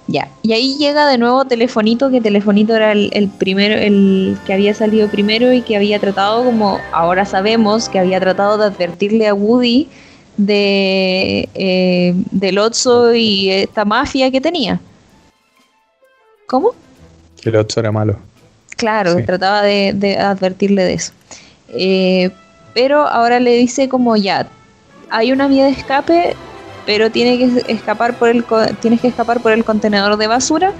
ya, 0.06 0.28
y 0.42 0.52
ahí 0.52 0.76
llega 0.78 1.08
de 1.08 1.18
nuevo 1.18 1.44
Telefonito, 1.44 2.12
que 2.12 2.20
Telefonito 2.20 2.76
era 2.76 2.92
el, 2.92 3.28
primero, 3.40 3.74
el 3.74 4.38
que 4.46 4.52
había 4.52 4.72
salido 4.72 5.08
primero 5.08 5.52
y 5.52 5.62
que 5.62 5.74
había 5.74 5.98
tratado, 5.98 6.44
como 6.44 6.78
ahora 6.92 7.24
sabemos, 7.24 7.88
que 7.88 7.98
había 7.98 8.20
tratado 8.20 8.56
de 8.56 8.66
advertirle 8.66 9.26
a 9.26 9.34
Woody 9.34 9.88
de 10.36 11.48
eh, 11.54 12.14
del 12.30 12.56
Otso 12.58 13.12
y 13.16 13.50
esta 13.50 13.84
mafia 13.84 14.30
que 14.30 14.40
tenía. 14.40 14.80
¿Cómo? 16.46 16.70
Que 17.42 17.48
el 17.48 17.56
Otso 17.56 17.80
era 17.80 17.90
malo. 17.90 18.16
Claro, 18.76 19.16
trataba 19.26 19.62
de, 19.62 20.16
advertirle 20.20 20.84
de 20.84 20.94
eso. 20.94 21.12
Eh, 21.72 22.30
pero 22.74 23.06
ahora 23.06 23.40
le 23.40 23.56
dice 23.56 23.88
como 23.88 24.16
ya, 24.16 24.46
hay 25.10 25.32
una 25.32 25.48
vía 25.48 25.64
de 25.64 25.70
escape, 25.70 26.36
pero 26.86 27.10
tiene 27.10 27.38
que 27.38 27.72
escapar 27.72 28.18
por 28.18 28.28
el 28.28 28.44
tienes 28.80 29.00
que 29.00 29.08
escapar 29.08 29.40
por 29.40 29.52
el 29.52 29.64
contenedor 29.64 30.16
de 30.16 30.26
basura 30.26 30.72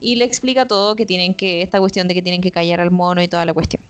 y 0.00 0.16
le 0.16 0.24
explica 0.24 0.66
todo 0.66 0.96
que 0.96 1.06
tienen 1.06 1.34
que 1.34 1.62
esta 1.62 1.78
cuestión 1.78 2.08
de 2.08 2.14
que 2.14 2.22
tienen 2.22 2.40
que 2.40 2.50
callar 2.50 2.80
al 2.80 2.90
mono 2.90 3.22
y 3.22 3.28
toda 3.28 3.44
la 3.44 3.54
cuestión. 3.54 3.82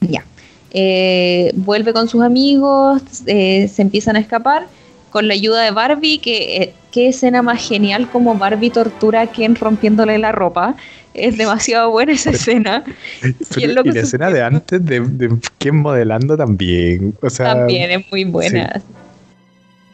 Ya. 0.00 0.24
Eh, 0.72 1.52
vuelve 1.54 1.92
con 1.92 2.08
sus 2.08 2.22
amigos, 2.22 3.00
eh, 3.26 3.68
se 3.68 3.82
empiezan 3.82 4.16
a 4.16 4.18
escapar 4.18 4.66
con 5.14 5.28
la 5.28 5.34
ayuda 5.34 5.62
de 5.62 5.70
Barbie, 5.70 6.18
que 6.18 6.56
eh, 6.56 6.72
qué 6.90 7.10
escena 7.10 7.40
más 7.40 7.64
genial 7.64 8.10
como 8.10 8.34
Barbie 8.34 8.70
tortura 8.70 9.20
a 9.20 9.26
Ken 9.28 9.54
rompiéndole 9.54 10.18
la 10.18 10.32
ropa. 10.32 10.74
Es 11.14 11.38
demasiado 11.38 11.92
buena 11.92 12.14
esa 12.14 12.30
escena. 12.30 12.82
y, 13.56 13.66
la 13.68 13.82
escena 14.00 14.28
de 14.32 14.42
antes 14.42 14.84
de, 14.84 15.38
Ken 15.58 15.76
modelando 15.76 16.36
también. 16.36 17.14
O 17.22 17.30
sea, 17.30 17.54
también 17.54 17.92
es 17.92 18.04
muy 18.10 18.24
buena. 18.24 18.82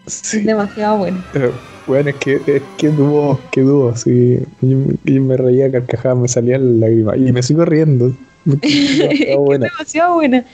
Es 0.06 0.42
demasiado 0.42 0.96
buena. 0.96 1.22
bueno, 1.86 2.08
es 2.08 2.16
que, 2.16 2.40
es 2.46 2.62
que 2.78 2.88
dúo, 2.88 3.38
que 3.52 3.60
dúo, 3.60 3.94
sí. 3.94 4.38
Yo, 4.62 4.78
me 5.20 5.36
reía 5.36 5.70
carcajada, 5.70 6.14
me 6.14 6.28
salía 6.28 6.56
la 6.56 6.86
lágrima. 6.86 7.14
Y 7.18 7.30
me 7.30 7.42
sigo 7.42 7.66
riendo. 7.66 8.16
es 8.62 9.60
demasiado 9.60 10.14
buena. 10.14 10.46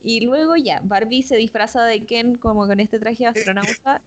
Y 0.00 0.22
luego 0.22 0.56
ya, 0.56 0.80
Barbie 0.82 1.22
se 1.22 1.36
disfraza 1.36 1.84
de 1.84 2.06
Ken 2.06 2.36
como 2.36 2.66
con 2.66 2.80
este 2.80 2.98
traje 2.98 3.24
de 3.24 3.28
astronauta 3.28 4.00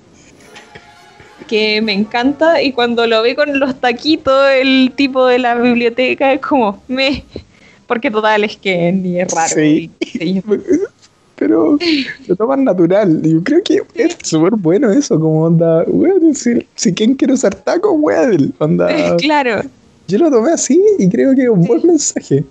que 1.48 1.82
me 1.82 1.92
encanta 1.92 2.62
y 2.62 2.72
cuando 2.72 3.06
lo 3.08 3.22
ve 3.22 3.34
con 3.34 3.58
los 3.58 3.80
taquitos 3.80 4.48
el 4.52 4.92
tipo 4.94 5.26
de 5.26 5.40
la 5.40 5.56
biblioteca 5.56 6.32
es 6.32 6.40
como 6.40 6.80
me 6.86 7.24
porque 7.88 8.10
total 8.10 8.44
es 8.44 8.56
Ken 8.56 9.04
y 9.04 9.18
es 9.18 9.32
raro. 9.32 9.54
Sí. 9.54 9.90
pero 11.38 11.78
lo 12.26 12.36
toman 12.36 12.64
natural. 12.64 13.22
Yo 13.22 13.42
creo 13.42 13.62
que 13.62 13.82
es 13.94 14.16
súper 14.22 14.54
bueno 14.56 14.92
eso, 14.92 15.18
como 15.18 15.44
onda, 15.44 15.84
weón, 15.86 16.34
si, 16.34 16.66
si 16.74 16.92
Ken 16.92 17.14
quiere 17.14 17.34
usar 17.34 17.54
tacos, 17.54 17.92
weón, 17.96 18.54
onda. 18.58 19.16
Claro. 19.18 19.62
Yo 20.08 20.18
lo 20.18 20.30
tomé 20.30 20.52
así 20.52 20.80
y 20.98 21.08
creo 21.08 21.34
que 21.34 21.44
es 21.44 21.48
un 21.48 21.64
buen 21.64 21.86
mensaje. 21.86 22.44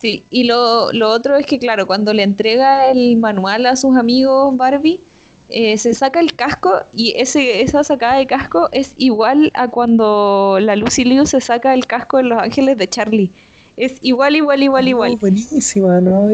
Sí, 0.00 0.24
y 0.30 0.44
lo, 0.44 0.92
lo 0.92 1.10
otro 1.10 1.36
es 1.36 1.46
que, 1.46 1.58
claro, 1.58 1.86
cuando 1.86 2.12
le 2.12 2.22
entrega 2.22 2.90
el 2.90 3.16
manual 3.16 3.66
a 3.66 3.76
sus 3.76 3.96
amigos 3.96 4.56
Barbie, 4.56 5.00
eh, 5.48 5.78
se 5.78 5.94
saca 5.94 6.18
el 6.18 6.34
casco 6.34 6.80
y 6.92 7.14
ese, 7.16 7.62
esa 7.62 7.84
sacada 7.84 8.16
de 8.16 8.26
casco 8.26 8.68
es 8.72 8.94
igual 8.96 9.52
a 9.54 9.68
cuando 9.68 10.58
la 10.60 10.74
Lucy 10.74 11.04
Liu 11.04 11.24
se 11.26 11.40
saca 11.40 11.72
el 11.72 11.86
casco 11.86 12.18
en 12.18 12.30
Los 12.30 12.42
Ángeles 12.42 12.76
de 12.76 12.88
Charlie. 12.88 13.30
Es 13.76 13.98
igual, 14.02 14.34
igual, 14.36 14.62
igual, 14.62 14.88
igual. 14.88 15.16
buenísima, 15.16 16.00
¿no? 16.00 16.28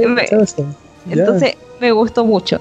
Entonces 1.10 1.56
me 1.80 1.92
gustó 1.92 2.24
mucho. 2.24 2.60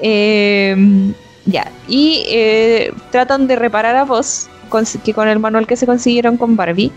Em, 0.00 1.14
ya, 1.46 1.72
y 1.88 2.24
eh, 2.28 2.92
tratan 3.10 3.48
de 3.48 3.56
reparar 3.56 3.96
a 3.96 4.04
vos, 4.04 4.48
que 5.04 5.14
con 5.14 5.28
el 5.28 5.38
manual 5.38 5.66
que 5.66 5.76
se 5.76 5.86
consiguieron 5.86 6.36
con 6.36 6.56
Barbie 6.56 6.92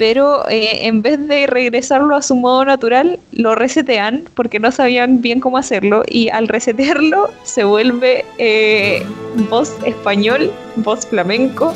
pero 0.00 0.48
eh, 0.48 0.86
en 0.86 1.02
vez 1.02 1.28
de 1.28 1.46
regresarlo 1.46 2.16
a 2.16 2.22
su 2.22 2.34
modo 2.34 2.64
natural, 2.64 3.18
lo 3.32 3.54
resetean 3.54 4.24
porque 4.34 4.58
no 4.58 4.72
sabían 4.72 5.20
bien 5.20 5.40
cómo 5.40 5.58
hacerlo 5.58 6.04
y 6.08 6.30
al 6.30 6.48
resetearlo 6.48 7.28
se 7.42 7.64
vuelve 7.64 8.24
eh, 8.38 9.04
voz 9.50 9.76
español, 9.84 10.50
voz 10.76 11.06
flamenco 11.06 11.74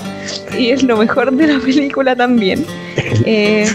y 0.58 0.70
es 0.70 0.82
lo 0.82 0.96
mejor 0.96 1.32
de 1.32 1.48
la 1.48 1.58
película 1.60 2.16
también. 2.16 2.64
Eh, 3.26 3.66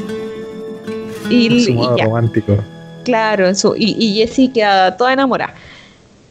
y, 1.29 1.63
su 1.63 1.73
modo 1.73 1.95
romántico. 1.97 2.57
Claro, 3.05 3.51
y, 3.77 3.95
y 3.99 4.15
Jessie 4.15 4.51
queda 4.51 4.97
toda 4.97 5.13
enamorada. 5.13 5.53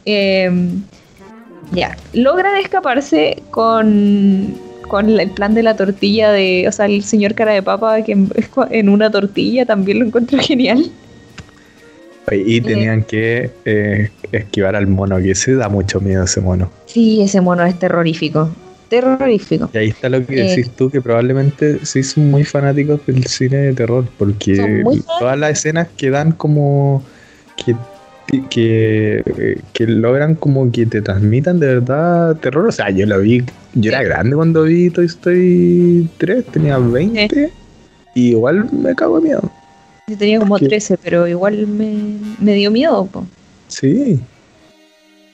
Em, 0.05 0.81
ya, 1.71 1.95
logran 2.13 2.55
escaparse 2.57 3.41
con 3.51 4.53
con 4.89 5.09
el 5.17 5.29
plan 5.29 5.53
de 5.53 5.63
la 5.63 5.77
tortilla 5.77 6.31
de, 6.31 6.65
o 6.67 6.71
sea, 6.73 6.87
el 6.87 7.03
señor 7.03 7.33
cara 7.35 7.53
de 7.53 7.63
papa 7.63 8.01
que 8.03 8.11
en, 8.11 8.89
una 8.89 9.09
tortilla 9.09 9.65
también 9.65 9.99
lo 9.99 10.05
encuentro 10.05 10.37
genial. 10.41 10.91
Y 12.31 12.57
eh. 12.57 12.61
tenían 12.61 13.03
que 13.03 13.49
eh, 13.63 14.09
esquivar 14.33 14.75
al 14.75 14.87
mono, 14.87 15.17
que 15.17 15.33
se 15.33 15.55
da 15.55 15.69
mucho 15.69 16.01
miedo 16.01 16.25
ese 16.25 16.41
mono. 16.41 16.69
Sí, 16.85 17.21
ese 17.21 17.39
mono 17.39 17.63
es 17.65 17.79
terrorífico. 17.79 18.49
Terrorífico. 18.89 19.69
Y 19.73 19.77
ahí 19.77 19.87
está 19.89 20.09
lo 20.09 20.25
que 20.25 20.35
decís 20.35 20.67
eh. 20.67 20.71
tú, 20.75 20.89
que 20.89 21.01
probablemente 21.01 21.85
sí 21.85 22.03
son 22.03 22.29
muy 22.29 22.43
fanáticos 22.43 22.99
del 23.05 23.25
cine 23.25 23.57
de 23.57 23.73
terror, 23.73 24.05
porque 24.17 24.83
todas 25.19 25.37
las 25.37 25.51
escenas 25.51 25.87
que 25.95 26.09
dan 26.09 26.31
como 26.31 27.03
que 27.55 27.75
que, 28.49 29.61
que 29.73 29.87
logran 29.87 30.35
como 30.35 30.71
que 30.71 30.85
te 30.85 31.01
transmitan 31.01 31.59
de 31.59 31.67
verdad 31.67 32.35
terror. 32.37 32.67
O 32.67 32.71
sea, 32.71 32.89
yo 32.89 33.05
lo 33.05 33.19
vi, 33.19 33.43
yo 33.73 33.91
era 33.91 34.03
grande 34.03 34.35
cuando 34.35 34.63
vi 34.63 34.89
Toy 34.89 35.05
Story 35.05 36.09
3, 36.17 36.45
tenía 36.45 36.77
20 36.77 37.51
y 38.15 38.29
igual 38.29 38.71
me 38.71 38.95
cago 38.95 39.19
de 39.19 39.27
miedo. 39.27 39.51
Yo 40.07 40.17
tenía 40.17 40.39
como 40.39 40.57
13, 40.57 40.97
pero 40.97 41.27
igual 41.27 41.67
me, 41.67 41.93
me 42.39 42.53
dio 42.55 42.71
miedo. 42.71 43.05
Po. 43.05 43.25
Sí. 43.67 44.19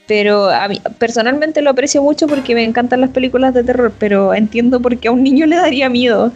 Pero 0.08 0.50
a 0.50 0.68
mí, 0.68 0.82
personalmente 1.00 1.62
lo 1.62 1.72
aprecio 1.72 2.04
mucho 2.04 2.28
porque 2.28 2.54
me 2.54 2.64
encantan 2.64 3.02
las 3.02 3.10
películas 3.10 3.54
de 3.54 3.64
terror, 3.64 3.92
pero 3.98 4.34
entiendo 4.34 4.80
por 4.80 4.98
qué 4.98 5.08
a 5.08 5.12
un 5.12 5.24
niño 5.24 5.46
le 5.46 5.56
daría 5.56 5.90
miedo. 5.90 6.32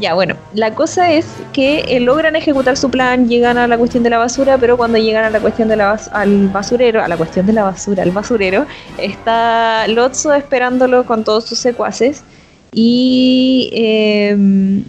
Ya, 0.00 0.14
bueno, 0.14 0.34
la 0.54 0.74
cosa 0.74 1.12
es 1.12 1.24
que 1.52 1.84
eh, 1.86 2.00
logran 2.00 2.34
ejecutar 2.34 2.76
su 2.76 2.90
plan, 2.90 3.28
llegan 3.28 3.58
a 3.58 3.68
la 3.68 3.78
cuestión 3.78 4.02
de 4.02 4.10
la 4.10 4.18
basura, 4.18 4.58
pero 4.58 4.76
cuando 4.76 4.98
llegan 4.98 5.24
a 5.24 5.30
la 5.30 5.38
cuestión 5.38 5.68
de 5.68 5.76
la 5.76 5.92
al 6.10 6.48
basurero, 6.48 7.02
a 7.02 7.06
la 7.06 7.16
cuestión 7.16 7.46
de 7.46 7.52
la 7.52 7.62
basura, 7.62 8.02
al 8.02 8.10
basurero, 8.10 8.66
está 8.98 9.86
Lotso 9.86 10.34
esperándolo 10.34 11.04
con 11.04 11.22
todos 11.22 11.44
sus 11.44 11.60
secuaces 11.60 12.24
y 12.72 13.70
em, 13.72 14.84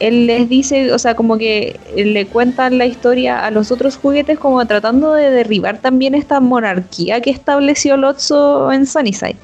él 0.00 0.26
les 0.26 0.50
dice, 0.50 0.92
o 0.92 0.98
sea, 0.98 1.14
como 1.14 1.38
que 1.38 1.80
le 1.96 2.26
cuentan 2.26 2.76
la 2.76 2.84
historia 2.84 3.46
a 3.46 3.50
los 3.50 3.72
otros 3.72 3.96
juguetes 3.96 4.38
como 4.38 4.66
tratando 4.66 5.14
de 5.14 5.30
derribar 5.30 5.78
también 5.78 6.14
esta 6.14 6.40
monarquía 6.40 7.22
que 7.22 7.30
estableció 7.30 7.96
Lotso 7.96 8.70
en 8.70 8.86
Sunnyside. 8.86 9.36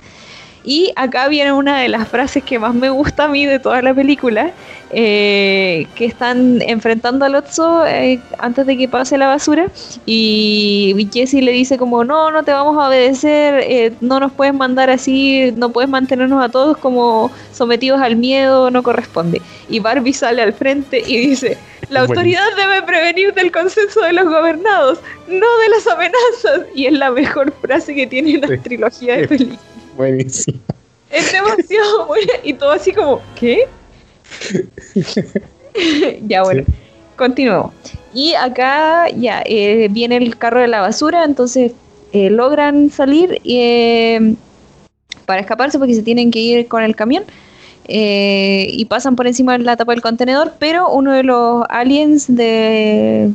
Y 0.65 0.93
acá 0.97 1.29
viene 1.29 1.53
una 1.53 1.81
de 1.81 1.89
las 1.89 2.09
frases 2.09 2.43
que 2.43 2.59
más 2.59 2.75
me 2.75 2.91
gusta 2.91 3.25
a 3.25 3.29
mí 3.29 3.47
de 3.47 3.59
toda 3.59 3.81
la 3.83 3.95
película, 3.95 4.53
eh, 4.91 5.87
que 5.95 6.05
están 6.05 6.61
enfrentando 6.63 7.25
al 7.25 7.35
Otso 7.35 7.87
eh, 7.87 8.21
antes 8.39 8.67
de 8.67 8.77
que 8.77 8.89
pase 8.89 9.19
la 9.19 9.29
basura 9.29 9.67
y 10.07 11.09
Jesse 11.13 11.35
le 11.35 11.53
dice 11.53 11.77
como 11.77 12.05
no, 12.05 12.31
no 12.31 12.43
te 12.43 12.53
vamos 12.53 12.77
a 12.79 12.89
obedecer, 12.89 13.63
eh, 13.67 13.93
no 14.01 14.19
nos 14.21 14.33
puedes 14.33 14.55
mandar 14.55 14.91
así, 14.91 15.53
no 15.57 15.71
puedes 15.71 15.91
mantenernos 15.91 16.43
a 16.43 16.49
todos 16.49 16.77
como 16.79 17.31
sometidos 17.53 18.01
al 18.01 18.17
miedo, 18.17 18.71
no 18.71 18.83
corresponde. 18.83 19.43
Y 19.69 19.81
Barbie 19.81 20.13
sale 20.13 20.43
al 20.43 20.53
frente 20.53 21.03
y 21.07 21.19
dice, 21.19 21.59
la 21.91 22.01
autoridad 22.01 22.45
debe 22.57 22.83
prevenir 22.83 23.33
del 23.35 23.51
consenso 23.51 24.01
de 24.01 24.13
los 24.13 24.25
gobernados, 24.25 24.99
no 25.27 25.35
de 25.59 25.69
las 25.71 25.87
amenazas. 25.87 26.67
Y 26.75 26.87
es 26.87 26.93
la 26.93 27.11
mejor 27.11 27.53
frase 27.61 27.95
que 27.95 28.07
tiene 28.07 28.39
la 28.39 28.61
trilogía 28.63 29.17
de 29.17 29.29
películas. 29.29 29.78
Buenísimo. 29.99 30.61
Es 31.11 31.33
demasiado 31.33 32.07
buena. 32.07 32.33
Y 32.45 32.53
todo 32.53 32.71
así 32.71 32.93
como, 32.93 33.21
¿qué? 33.35 33.67
ya, 36.29 36.45
bueno, 36.45 36.63
continuemos. 37.17 37.75
Y 38.15 38.35
acá 38.35 39.11
ya 39.11 39.43
eh, 39.45 39.89
viene 39.91 40.17
el 40.19 40.39
carro 40.39 40.61
de 40.61 40.69
la 40.69 40.81
basura, 40.81 41.25
entonces 41.25 41.73
eh, 42.13 42.31
logran 42.31 42.91
salir 42.91 43.41
eh, 43.45 44.35
para 45.27 45.41
escaparse 45.41 45.79
porque 45.79 45.95
se 45.95 46.03
tienen 46.03 46.31
que 46.31 46.39
ir 46.39 46.69
con 46.69 46.85
el 46.85 46.95
camión. 46.95 47.25
y 47.89 48.85
pasan 48.85 49.17
por 49.17 49.27
encima 49.27 49.59
de 49.59 49.65
la 49.65 49.77
tapa 49.77 49.93
del 49.93 50.03
contenedor, 50.03 50.53
pero 50.61 50.91
uno 50.93 51.13
de 51.13 51.25
los 51.25 51.65
aliens 51.71 52.27
de, 52.29 53.33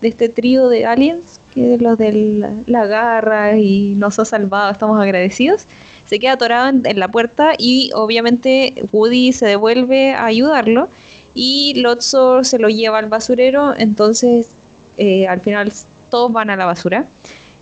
de 0.00 0.08
este 0.08 0.28
trío 0.28 0.68
de 0.68 0.86
aliens, 0.86 1.40
que 1.54 1.74
es 1.74 1.82
los 1.82 1.98
de 1.98 2.62
la, 2.66 2.86
garra 2.86 3.56
y 3.56 3.94
nos 3.96 4.18
ha 4.18 4.24
salvado, 4.24 4.70
estamos 4.70 5.00
agradecidos, 5.00 5.66
se 6.06 6.18
queda 6.18 6.32
atorado 6.32 6.68
en, 6.68 6.98
la 6.98 7.08
puerta 7.08 7.52
y 7.58 7.90
obviamente 7.94 8.74
Woody 8.92 9.32
se 9.32 9.46
devuelve 9.46 10.12
a 10.12 10.26
ayudarlo 10.26 10.88
y 11.34 11.74
Lotso 11.76 12.44
se 12.44 12.58
lo 12.58 12.68
lleva 12.68 12.98
al 12.98 13.06
basurero, 13.06 13.74
entonces 13.76 14.50
eh, 14.96 15.26
al 15.26 15.40
final 15.40 15.72
todos 16.10 16.32
van 16.32 16.50
a 16.50 16.56
la 16.56 16.64
basura, 16.64 17.06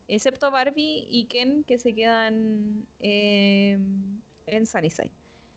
excepto 0.08 0.50
Barbie 0.50 1.06
y 1.08 1.26
Ken 1.26 1.64
que 1.64 1.78
se 1.78 1.94
quedan 1.94 2.86
eh, 2.98 3.78
en 4.46 4.66
Sunnyside. 4.66 5.10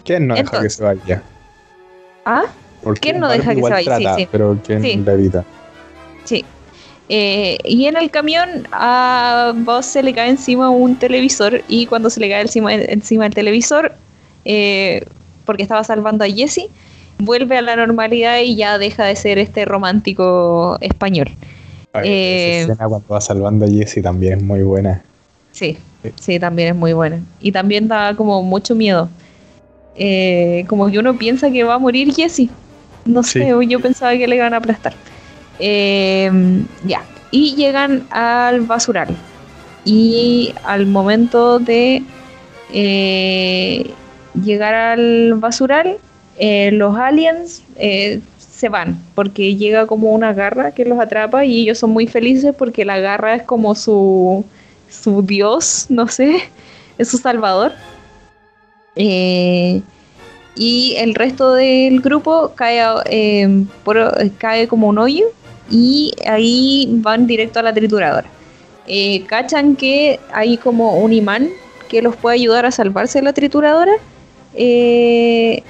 Ken 0.03 0.27
no 0.27 0.35
deja 0.35 0.61
que 0.61 0.69
se 0.69 0.84
vaya. 0.84 1.22
¿Ah? 2.26 2.43
Ken 3.01 3.19
no 3.19 3.30
deja 3.30 3.53
que 3.53 3.61
se 3.61 3.69
vaya, 3.69 3.97
sí, 3.97 4.06
sí. 4.18 4.27
Pero 4.31 4.57
Ken 4.65 4.81
sí. 4.81 5.03
la 5.06 5.14
evita. 5.14 5.45
Sí, 6.23 6.43
eh, 7.11 7.57
y 7.64 7.88
en 7.88 7.98
el 7.98 8.11
camión 8.11 8.68
a 8.72 9.53
Buzz 9.56 9.88
se 9.88 10.03
le 10.03 10.14
cae 10.14 10.30
encima 10.30 10.69
un 10.69 10.95
televisor 10.95 11.64
y 11.68 11.88
cuando 11.88 12.11
se 12.11 12.19
le 12.19 12.30
cae 12.30 12.41
encima, 12.41 12.72
encima 12.73 13.23
del 13.23 13.34
televisor, 13.34 13.94
eh, 14.45 15.03
porque 15.44 15.64
estaba 15.64 15.84
salvando 15.84 16.23
a 16.23 16.27
Jesse, 16.27 16.68
vuelve 17.18 17.57
a 17.57 17.64
la 17.64 17.76
normalidad 17.76 18.40
y 18.41 18.56
ya 18.56 18.77
deja 18.77 19.06
de 19.06 19.15
ser 19.15 19.40
este 19.40 19.65
romántico 19.65 20.77
español. 20.81 21.31
eh, 22.03 22.61
esa 22.61 22.73
escena 22.73 22.88
cuando 22.88 23.07
va 23.07 23.22
salvando 23.22 23.65
a 23.65 23.68
Jesse 23.68 24.03
también 24.03 24.38
es 24.38 24.44
muy 24.44 24.61
buena. 24.61 25.02
Sí, 25.52 25.80
sí, 26.19 26.40
también 26.40 26.69
es 26.69 26.76
muy 26.76 26.94
buena. 26.94 27.19
Y 27.41 27.52
también 27.52 27.88
da 27.88 28.15
como 28.15 28.44
mucho 28.44 28.76
miedo. 28.76 29.10
Eh, 29.95 30.64
como 30.68 30.91
que 30.91 30.99
uno 30.99 31.18
piensa 31.18 31.49
que 31.49 31.64
va 31.64 31.73
a 31.73 31.80
morir 31.80 32.14
Jesse. 32.14 32.49
No 33.03 33.23
sé, 33.23 33.52
yo 33.68 33.80
pensaba 33.80 34.15
que 34.15 34.27
le 34.27 34.36
iban 34.36 34.53
a 34.53 34.57
aplastar. 34.57 34.94
Em, 35.60 36.65
ya. 36.86 37.03
Y 37.31 37.56
llegan 37.56 38.07
al 38.11 38.61
basural. 38.61 39.10
Y 39.86 40.53
al 40.64 40.86
momento 40.86 41.60
de 41.60 42.03
eh, 42.73 43.91
llegar 44.41 44.73
al 44.73 45.36
basural, 45.36 45.98
eh, 46.38 46.72
los 46.72 46.98
aliens 46.98 47.64
eh, 47.76 48.22
se 48.38 48.69
van 48.69 49.02
porque 49.15 49.56
llega 49.56 49.88
como 49.88 50.11
una 50.11 50.34
garra 50.34 50.72
que 50.72 50.86
los 50.86 50.99
atrapa 50.99 51.45
y 51.45 51.61
ellos 51.61 51.80
son 51.80 51.91
muy 51.91 52.07
felices 52.07 52.53
porque 52.57 52.86
la 52.86 52.99
garra 52.99 53.36
es 53.36 53.44
como 53.44 53.76
su, 53.76 54.45
su 54.90 55.22
dios, 55.22 55.86
no 55.90 56.07
sé, 56.07 56.41
es 56.98 57.10
su 57.10 57.18
salvador. 57.18 57.73
y 58.95 59.84
el 60.98 61.15
resto 61.15 61.53
del 61.53 62.02
grupo 62.02 62.52
cae, 62.56 62.84
cae 64.38 64.68
como 64.68 64.90
un 64.90 64.98
hoyo 64.98 65.26
y 65.70 66.14
ahí 66.26 66.88
van 66.91 67.28
directo 67.28 67.60
a 67.60 67.64
la 67.64 67.74
trituradora. 67.74 68.28
Eh, 68.88 69.24
cachan 69.28 69.76
que 69.76 70.20
hay 70.34 70.58
como 70.58 70.98
un 70.98 71.14
imán 71.14 71.50
que 71.90 72.02
los 72.02 72.16
puede 72.16 72.36
ayudar 72.36 72.66
a 72.66 72.72
salvarse 72.72 73.20
de 73.20 73.26
la 73.26 73.34
trituradora 73.34 73.94
eh, 74.56 75.62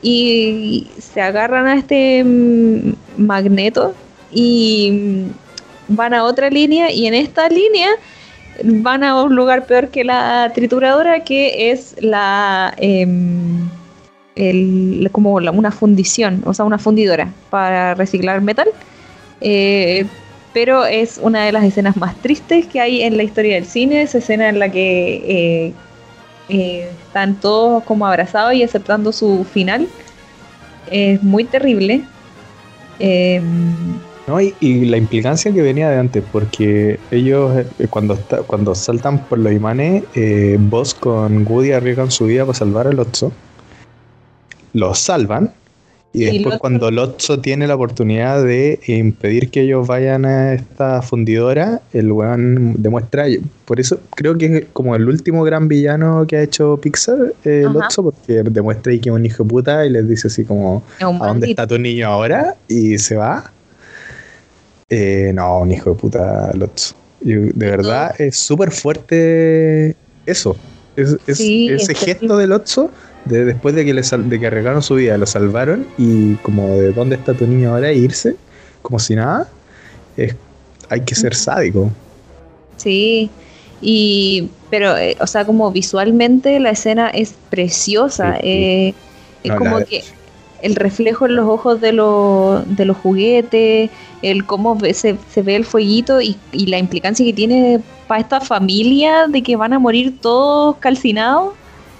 y 0.00 0.86
se 0.98 1.20
agarran 1.20 1.66
a 1.66 1.74
este 1.74 2.22
mm, 2.22 2.92
magneto 3.16 3.94
y 4.30 4.90
mm, 4.92 5.94
van 5.96 6.14
a 6.14 6.24
otra 6.24 6.50
línea 6.50 6.92
y 6.92 7.06
en 7.06 7.14
esta 7.14 7.48
línea 7.48 7.88
van 8.62 9.04
a 9.04 9.22
un 9.22 9.34
lugar 9.34 9.66
peor 9.66 9.88
que 9.88 10.04
la 10.04 10.50
trituradora 10.54 11.24
que 11.24 11.70
es 11.70 11.96
la 12.00 12.74
em, 12.76 13.68
como 15.10 15.34
una 15.34 15.70
fundición, 15.72 16.42
o 16.44 16.54
sea, 16.54 16.64
una 16.64 16.78
fundidora 16.78 17.32
para 17.50 17.94
reciclar 17.94 18.40
metal. 18.40 18.68
Eh, 19.40 20.06
pero 20.52 20.84
es 20.84 21.20
una 21.22 21.44
de 21.44 21.52
las 21.52 21.64
escenas 21.64 21.96
más 21.96 22.16
tristes 22.16 22.66
que 22.66 22.80
hay 22.80 23.02
en 23.02 23.16
la 23.16 23.22
historia 23.22 23.54
del 23.54 23.64
cine, 23.64 24.02
esa 24.02 24.18
escena 24.18 24.48
en 24.48 24.58
la 24.58 24.70
que 24.70 25.14
eh, 25.68 25.72
eh, 26.48 26.90
están 27.06 27.36
todos 27.36 27.84
como 27.84 28.06
abrazados 28.06 28.54
y 28.54 28.62
aceptando 28.62 29.12
su 29.12 29.44
final. 29.44 29.86
Es 30.90 31.22
muy 31.22 31.44
terrible. 31.44 32.02
No, 34.28 34.38
y, 34.42 34.84
la 34.84 34.98
implicancia 34.98 35.50
que 35.50 35.62
venía 35.62 35.88
de 35.88 35.98
antes, 35.98 36.22
porque 36.30 37.00
ellos 37.10 37.64
cuando 37.88 38.18
cuando 38.46 38.74
saltan 38.74 39.24
por 39.24 39.38
los 39.38 39.52
imanes, 39.52 40.04
eh, 40.14 40.58
con 41.00 41.46
Woody 41.48 41.72
arriesgan 41.72 42.10
su 42.10 42.26
vida 42.26 42.44
para 42.44 42.58
salvar 42.58 42.88
al 42.88 42.98
Otso. 42.98 43.32
Los 44.74 44.98
salvan, 44.98 45.54
y 46.12 46.24
después 46.24 46.58
cuando 46.58 46.90
Lotso 46.90 47.38
tiene 47.38 47.66
la 47.66 47.74
oportunidad 47.74 48.42
de 48.42 48.80
impedir 48.86 49.50
que 49.50 49.62
ellos 49.62 49.86
vayan 49.86 50.24
a 50.24 50.54
esta 50.54 51.02
fundidora, 51.02 51.82
el 51.92 52.10
weón 52.10 52.74
demuestra, 52.82 53.26
por 53.66 53.78
eso 53.78 54.00
creo 54.16 54.36
que 54.38 54.46
es 54.46 54.64
como 54.72 54.96
el 54.96 55.06
último 55.06 55.44
gran 55.44 55.68
villano 55.68 56.26
que 56.26 56.36
ha 56.36 56.42
hecho 56.42 56.78
Pixar, 56.78 57.34
eh, 57.44 57.66
Lotso, 57.70 58.02
porque 58.04 58.42
demuestra 58.42 58.92
que 58.92 59.10
es 59.10 59.14
un 59.14 59.26
hijo 59.26 59.44
de 59.44 59.50
puta 59.50 59.84
y 59.84 59.90
les 59.90 60.08
dice 60.08 60.28
así 60.28 60.44
como, 60.44 60.82
¿a 61.00 61.04
dónde 61.04 61.50
está 61.50 61.66
tu 61.66 61.78
niño 61.78 62.08
ahora? 62.08 62.56
Y 62.68 62.96
se 62.98 63.16
va. 63.16 63.52
Eh, 64.88 65.32
no, 65.34 65.60
un 65.60 65.70
hijo 65.70 65.90
de 65.90 65.96
puta 65.96 66.52
Lotso. 66.54 66.94
de 67.20 67.52
verdad 67.52 68.18
es 68.18 68.36
súper 68.38 68.70
fuerte 68.70 69.94
eso. 70.24 70.56
Es, 70.96 71.16
ese 71.28 71.94
gesto 71.94 72.38
de 72.38 72.46
Lotso 72.46 72.90
después 73.24 73.74
de 73.74 73.84
que, 73.84 73.94
le 73.94 74.02
de 74.02 74.40
que 74.40 74.46
arreglaron 74.46 74.82
su 74.82 74.94
vida, 74.94 75.18
lo 75.18 75.26
salvaron 75.26 75.86
y 75.98 76.34
como 76.36 76.68
de 76.68 76.92
dónde 76.92 77.16
está 77.16 77.34
tu 77.34 77.46
niño 77.46 77.74
ahora, 77.74 77.90
e 77.90 77.96
irse, 77.96 78.36
como 78.82 78.98
si 78.98 79.14
nada, 79.14 79.48
es, 80.16 80.34
hay 80.88 81.00
que 81.02 81.14
ser 81.14 81.34
sádico. 81.34 81.90
Sí, 82.76 83.30
y 83.80 84.48
pero, 84.70 84.96
eh, 84.96 85.16
o 85.20 85.26
sea, 85.26 85.44
como 85.44 85.70
visualmente 85.70 86.60
la 86.60 86.70
escena 86.70 87.08
es 87.08 87.34
preciosa, 87.50 88.36
eh, 88.40 88.94
es 89.44 89.52
como 89.54 89.84
que 89.84 90.04
el 90.62 90.74
reflejo 90.74 91.26
en 91.26 91.36
los 91.36 91.48
ojos 91.48 91.80
de, 91.80 91.88
de 91.88 92.84
los 92.84 92.96
juguetes, 92.96 93.90
el 94.22 94.44
cómo 94.44 94.78
se, 94.80 95.16
se 95.32 95.42
ve 95.42 95.56
el 95.56 95.64
fueguito 95.64 96.20
y, 96.20 96.36
y 96.52 96.66
la 96.66 96.78
implicancia 96.78 97.24
que 97.24 97.32
tiene 97.32 97.80
para 98.08 98.20
esta 98.20 98.40
familia 98.40 99.28
de 99.28 99.42
que 99.42 99.56
van 99.56 99.72
a 99.72 99.78
morir 99.78 100.18
todos 100.20 100.76
calcinados 100.78 101.52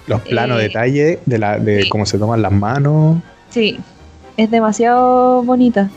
los 0.09 0.21
planos 0.21 0.59
eh, 0.59 0.63
detalle 0.63 1.19
de, 1.25 1.37
la, 1.37 1.59
de 1.59 1.87
cómo 1.89 2.05
se 2.05 2.17
toman 2.17 2.41
las 2.41 2.51
manos. 2.51 3.17
Sí, 3.49 3.79
es 4.35 4.51
demasiado 4.51 5.43
bonita. 5.43 5.89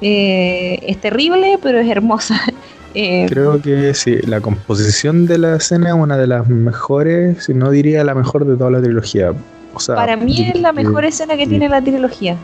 Eh, 0.00 0.78
es 0.86 1.00
terrible, 1.00 1.58
pero 1.62 1.80
es 1.80 1.88
hermosa. 1.88 2.40
Eh, 2.96 3.26
Creo 3.28 3.60
que 3.60 3.92
sí, 3.92 4.18
la 4.24 4.40
composición 4.40 5.26
de 5.26 5.36
la 5.36 5.56
escena 5.56 5.88
es 5.88 5.94
una 5.94 6.16
de 6.16 6.28
las 6.28 6.48
mejores, 6.48 7.42
si 7.42 7.52
no 7.52 7.72
diría 7.72 8.04
la 8.04 8.14
mejor 8.14 8.46
de 8.46 8.56
toda 8.56 8.70
la 8.70 8.80
trilogía. 8.80 9.32
O 9.74 9.80
sea, 9.80 9.96
Para 9.96 10.16
mí 10.16 10.48
es 10.48 10.60
la 10.60 10.72
mejor 10.72 11.04
escena 11.04 11.36
que 11.36 11.44
tiene 11.44 11.68
la 11.68 11.82
trilogía. 11.82 12.36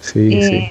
Sí, 0.00 0.42
sí. 0.42 0.66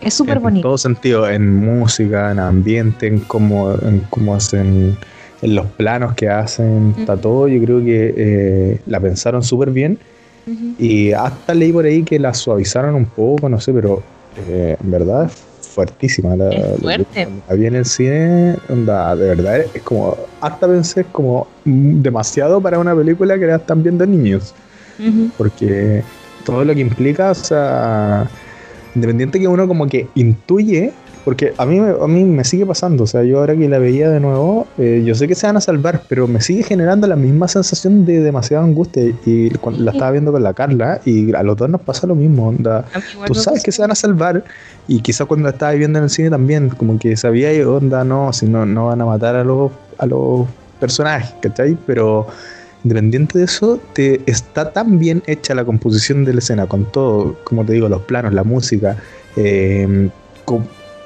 Es 0.00 0.14
súper 0.14 0.38
bonito. 0.38 0.60
En 0.60 0.70
todo 0.70 0.78
sentido, 0.78 1.28
en 1.28 1.54
música, 1.54 2.32
en 2.32 2.38
ambiente, 2.38 3.06
en 3.06 3.20
cómo, 3.20 3.72
en 3.72 4.00
cómo 4.08 4.34
hacen 4.34 4.96
en 5.42 5.54
los 5.54 5.66
planos 5.66 6.14
que 6.14 6.28
hacen, 6.28 6.94
está 6.98 7.16
todo, 7.16 7.48
yo 7.48 7.62
creo 7.62 7.84
que 7.84 8.14
eh, 8.16 8.80
la 8.86 9.00
pensaron 9.00 9.42
súper 9.42 9.70
bien. 9.70 9.98
Y 10.78 11.10
hasta 11.10 11.54
leí 11.54 11.72
por 11.72 11.86
ahí 11.86 12.04
que 12.04 12.20
la 12.20 12.32
suavizaron 12.32 12.94
un 12.94 13.06
poco, 13.06 13.48
no 13.48 13.60
sé, 13.60 13.72
pero 13.72 14.00
eh, 14.48 14.76
en 14.80 14.90
verdad 14.92 15.24
es 15.26 15.32
fuertísima. 15.66 16.36
La, 16.36 16.50
es 16.50 16.80
fuerte. 16.80 17.28
La, 17.48 17.54
en 17.54 17.74
el 17.74 17.84
cine, 17.84 18.54
onda, 18.68 19.16
de 19.16 19.28
verdad, 19.34 19.58
es 19.74 19.82
como, 19.82 20.16
hasta 20.40 20.68
pensé, 20.68 21.00
es 21.00 21.06
como 21.10 21.48
demasiado 21.64 22.60
para 22.60 22.78
una 22.78 22.94
película 22.94 23.36
que 23.38 23.46
la 23.46 23.56
están 23.56 23.82
viendo 23.82 24.06
niños. 24.06 24.54
Porque 25.36 26.02
todo 26.44 26.64
lo 26.64 26.74
que 26.74 26.80
implica, 26.80 27.32
o 27.32 27.34
sea, 27.34 28.30
independiente 28.94 29.38
que 29.40 29.48
uno 29.48 29.66
como 29.68 29.86
que 29.86 30.06
intuye 30.14 30.92
porque 31.26 31.52
a 31.58 31.66
mí, 31.66 31.80
a 31.80 32.06
mí 32.06 32.22
me 32.22 32.44
sigue 32.44 32.64
pasando, 32.64 33.02
o 33.02 33.06
sea, 33.08 33.24
yo 33.24 33.40
ahora 33.40 33.56
que 33.56 33.68
la 33.68 33.80
veía 33.80 34.08
de 34.08 34.20
nuevo, 34.20 34.64
eh, 34.78 35.02
yo 35.04 35.12
sé 35.16 35.26
que 35.26 35.34
se 35.34 35.48
van 35.48 35.56
a 35.56 35.60
salvar, 35.60 36.02
pero 36.08 36.28
me 36.28 36.40
sigue 36.40 36.62
generando 36.62 37.08
la 37.08 37.16
misma 37.16 37.48
sensación 37.48 38.06
de 38.06 38.20
demasiada 38.20 38.62
angustia. 38.62 39.12
Y 39.24 39.50
cuando 39.50 39.82
la 39.82 39.90
estaba 39.90 40.12
viendo 40.12 40.30
con 40.30 40.44
la 40.44 40.54
Carla, 40.54 41.00
y 41.04 41.34
a 41.34 41.42
los 41.42 41.56
dos 41.56 41.68
nos 41.68 41.80
pasa 41.80 42.06
lo 42.06 42.14
mismo, 42.14 42.46
onda. 42.46 42.84
Tú 43.26 43.34
sabes 43.34 43.64
que 43.64 43.72
se 43.72 43.82
van 43.82 43.90
a 43.90 43.96
salvar, 43.96 44.44
y 44.86 45.00
quizás 45.00 45.26
cuando 45.26 45.48
la 45.48 45.50
estaba 45.50 45.72
viendo 45.72 45.98
en 45.98 46.04
el 46.04 46.10
cine 46.10 46.30
también, 46.30 46.68
como 46.68 46.96
que 46.96 47.16
sabía, 47.16 47.50
onda, 47.68 48.04
no, 48.04 48.32
si 48.32 48.46
no, 48.46 48.64
no 48.64 48.86
van 48.86 49.00
a 49.00 49.06
matar 49.06 49.34
a 49.34 49.42
los, 49.42 49.72
a 49.98 50.06
los 50.06 50.46
personajes, 50.78 51.34
¿cachai? 51.42 51.76
Pero 51.86 52.28
independiente 52.84 53.40
de 53.40 53.46
eso, 53.46 53.80
te 53.94 54.20
está 54.30 54.70
tan 54.70 55.00
bien 55.00 55.24
hecha 55.26 55.56
la 55.56 55.64
composición 55.64 56.24
de 56.24 56.34
la 56.34 56.38
escena, 56.38 56.68
con 56.68 56.84
todo, 56.84 57.36
como 57.42 57.64
te 57.64 57.72
digo, 57.72 57.88
los 57.88 58.02
planos, 58.02 58.32
la 58.32 58.44
música, 58.44 58.96
eh, 59.34 60.08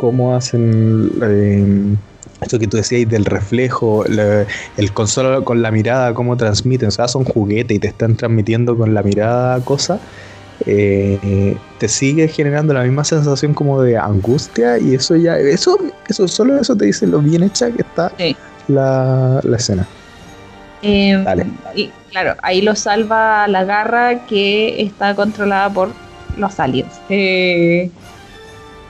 cómo, 0.00 0.34
hacen 0.34 1.12
eh, 1.22 1.94
esto 2.40 2.58
que 2.58 2.66
tú 2.66 2.78
decías 2.78 3.06
del 3.06 3.26
reflejo, 3.26 4.06
el 4.06 4.92
consola 4.94 5.42
con 5.42 5.60
la 5.60 5.70
mirada, 5.70 6.14
cómo 6.14 6.38
transmiten, 6.38 6.88
o 6.88 6.90
sea, 6.90 7.06
son 7.06 7.24
juguetes 7.24 7.76
y 7.76 7.78
te 7.80 7.88
están 7.88 8.16
transmitiendo 8.16 8.78
con 8.78 8.94
la 8.94 9.02
mirada 9.02 9.60
cosas. 9.60 10.00
Eh, 10.64 11.54
te 11.78 11.88
sigue 11.88 12.28
generando 12.28 12.72
la 12.72 12.82
misma 12.82 13.04
sensación 13.04 13.52
como 13.52 13.82
de 13.82 13.98
angustia 13.98 14.78
y 14.78 14.94
eso 14.94 15.16
ya, 15.16 15.38
eso, 15.38 15.78
eso 16.08 16.28
solo 16.28 16.58
eso 16.58 16.74
te 16.76 16.86
dice 16.86 17.06
lo 17.06 17.18
bien 17.20 17.42
hecha 17.42 17.70
que 17.70 17.82
está 17.82 18.10
la, 18.68 19.42
escena. 19.54 19.86
Eh, 20.80 21.22
y, 21.74 21.90
claro, 22.10 22.36
ahí 22.42 22.62
lo 22.62 22.74
salva 22.74 23.48
la 23.48 23.64
garra 23.64 24.26
que 24.26 24.82
está 24.82 25.14
controlada 25.14 25.68
por 25.68 25.90
los 26.38 26.58
aliens. 26.58 27.00
Eh, 27.10 27.90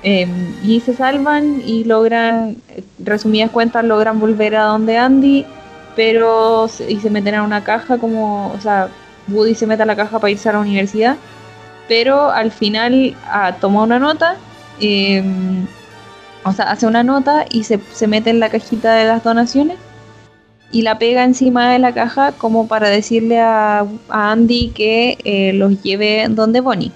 y 0.02 0.80
se 0.80 0.94
salvan 0.94 1.62
y 1.64 1.84
logran, 1.84 2.56
resumidas 2.98 3.50
cuentas, 3.50 3.84
logran 3.84 4.18
volver 4.18 4.56
a 4.56 4.64
donde 4.64 4.96
Andy, 4.96 5.44
pero 5.96 6.68
y 6.88 6.96
se 6.96 7.10
meten 7.10 7.34
a 7.34 7.42
una 7.42 7.62
caja 7.64 7.98
como, 7.98 8.52
o 8.52 8.60
sea, 8.60 8.88
Woody 9.28 9.54
se 9.54 9.66
mete 9.66 9.82
a 9.82 9.86
la 9.86 9.96
caja 9.96 10.18
para 10.18 10.30
irse 10.30 10.48
a 10.48 10.52
la 10.52 10.60
universidad 10.60 11.16
pero 11.90 12.30
al 12.30 12.52
final 12.52 13.16
ah, 13.26 13.56
toma 13.60 13.82
una 13.82 13.98
nota, 13.98 14.36
em, 14.78 15.66
o 16.44 16.52
sea, 16.52 16.70
hace 16.70 16.86
una 16.86 17.02
nota 17.02 17.46
y 17.50 17.64
se, 17.64 17.80
mete 18.06 18.30
en 18.30 18.38
la 18.38 18.48
cajita 18.48 18.94
de 18.94 19.06
las 19.06 19.24
donaciones 19.24 19.76
y 20.70 20.82
la 20.82 21.00
pega 21.00 21.24
encima 21.24 21.72
de 21.72 21.80
la 21.80 21.92
caja 21.92 22.30
como 22.30 22.68
para 22.68 22.88
decirle 22.90 23.40
a, 23.40 23.88
Andy 24.08 24.68
que 24.68 25.18
eh, 25.24 25.52
los 25.52 25.82
lleve 25.82 26.24
donde 26.30 26.60
Bonnie. 26.60 26.92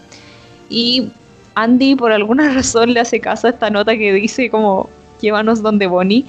Y 0.69 1.11
Andy 1.55 1.95
por 1.97 2.13
alguna 2.13 2.49
razón 2.55 2.95
le 2.95 3.01
hace 3.01 3.21
caso 3.21 3.47
a 3.47 3.51
esta 3.51 3.71
nota 3.71 3.97
que 3.97 4.13
dice 4.13 4.51
como 4.51 4.89
llévanos 5.21 5.63
donde 5.63 5.87
Bonnie 5.87 6.25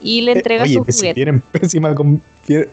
y 0.00 0.20
le 0.22 0.32
eh, 0.32 0.36
entrega 0.36 0.66
su 0.66 0.84
juguete. 0.84 1.14
tienen 1.14 1.40
pésima 1.40 1.94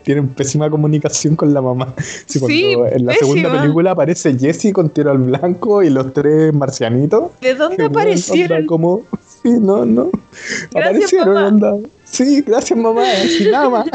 tienen 0.03 0.27
pésima 0.29 0.69
comunicación 0.69 1.35
con 1.35 1.53
la 1.53 1.61
mamá. 1.61 1.93
Sí, 2.27 2.75
en 2.91 3.05
la 3.05 3.13
segunda 3.13 3.61
película 3.61 3.91
aparece 3.91 4.37
Jesse 4.37 4.71
con 4.73 4.89
tiro 4.89 5.11
al 5.11 5.19
blanco 5.19 5.83
y 5.83 5.89
los 5.89 6.13
tres 6.13 6.53
marcianitos. 6.53 7.31
¿De 7.41 7.55
dónde 7.55 7.85
aparecieron? 7.85 8.65
Como, 8.65 9.03
sí, 9.41 9.51
no, 9.59 9.85
no. 9.85 10.09
aparecieron, 10.69 11.89
Sí, 12.03 12.41
gracias 12.45 12.77
mamá, 12.77 13.03
sin 13.37 13.51
nada 13.51 13.69
más. 13.69 13.87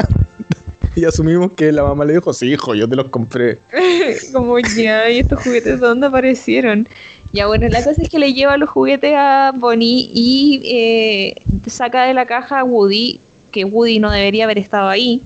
y 0.95 1.05
asumimos 1.05 1.53
que 1.53 1.71
la 1.71 1.83
mamá 1.83 2.03
le 2.05 2.13
dijo, 2.13 2.33
sí, 2.33 2.47
hijo, 2.51 2.75
yo 2.75 2.87
te 2.87 2.95
los 2.95 3.07
compré. 3.09 3.59
como 4.33 4.59
ya, 4.59 5.09
¿y 5.09 5.19
estos 5.19 5.39
juguetes 5.41 5.79
de 5.79 5.87
dónde 5.87 6.07
aparecieron? 6.07 6.87
Ya 7.31 7.47
bueno, 7.47 7.67
la 7.67 7.83
cosa 7.83 8.01
es 8.01 8.09
que 8.09 8.19
le 8.19 8.33
lleva 8.33 8.57
los 8.57 8.69
juguetes 8.69 9.13
a 9.15 9.53
Bonnie 9.55 10.09
y 10.13 10.61
eh, 10.65 11.35
saca 11.67 12.05
de 12.05 12.13
la 12.13 12.25
caja 12.25 12.59
a 12.59 12.63
Woody, 12.63 13.19
que 13.51 13.65
Woody 13.65 13.99
no 13.99 14.09
debería 14.09 14.45
haber 14.45 14.57
estado 14.57 14.89
ahí, 14.89 15.21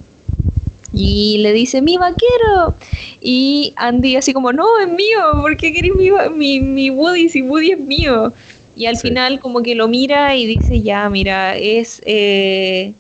y 0.93 1.39
le 1.39 1.53
dice, 1.53 1.81
mi 1.81 1.97
vaquero. 1.97 2.75
Y 3.19 3.73
Andy 3.77 4.15
así 4.15 4.31
como, 4.33 4.53
no, 4.53 4.79
es 4.79 4.87
mío, 4.87 5.41
¿por 5.41 5.57
qué 5.57 5.73
querés 5.73 5.91
mi, 5.95 6.59
mi, 6.59 6.89
Woody 6.91 7.29
si 7.29 7.41
Woody 7.41 7.71
es 7.71 7.79
mío? 7.79 8.31
Y 8.75 8.85
al 8.85 8.97
final 8.97 9.39
como 9.39 9.61
que 9.63 9.75
lo 9.75 9.87
mira 9.87 10.35
y 10.35 10.45
dice, 10.45 10.81
ya, 10.81 11.09
mira, 11.09 11.57
es... 11.57 12.01
Eh", 12.05 12.93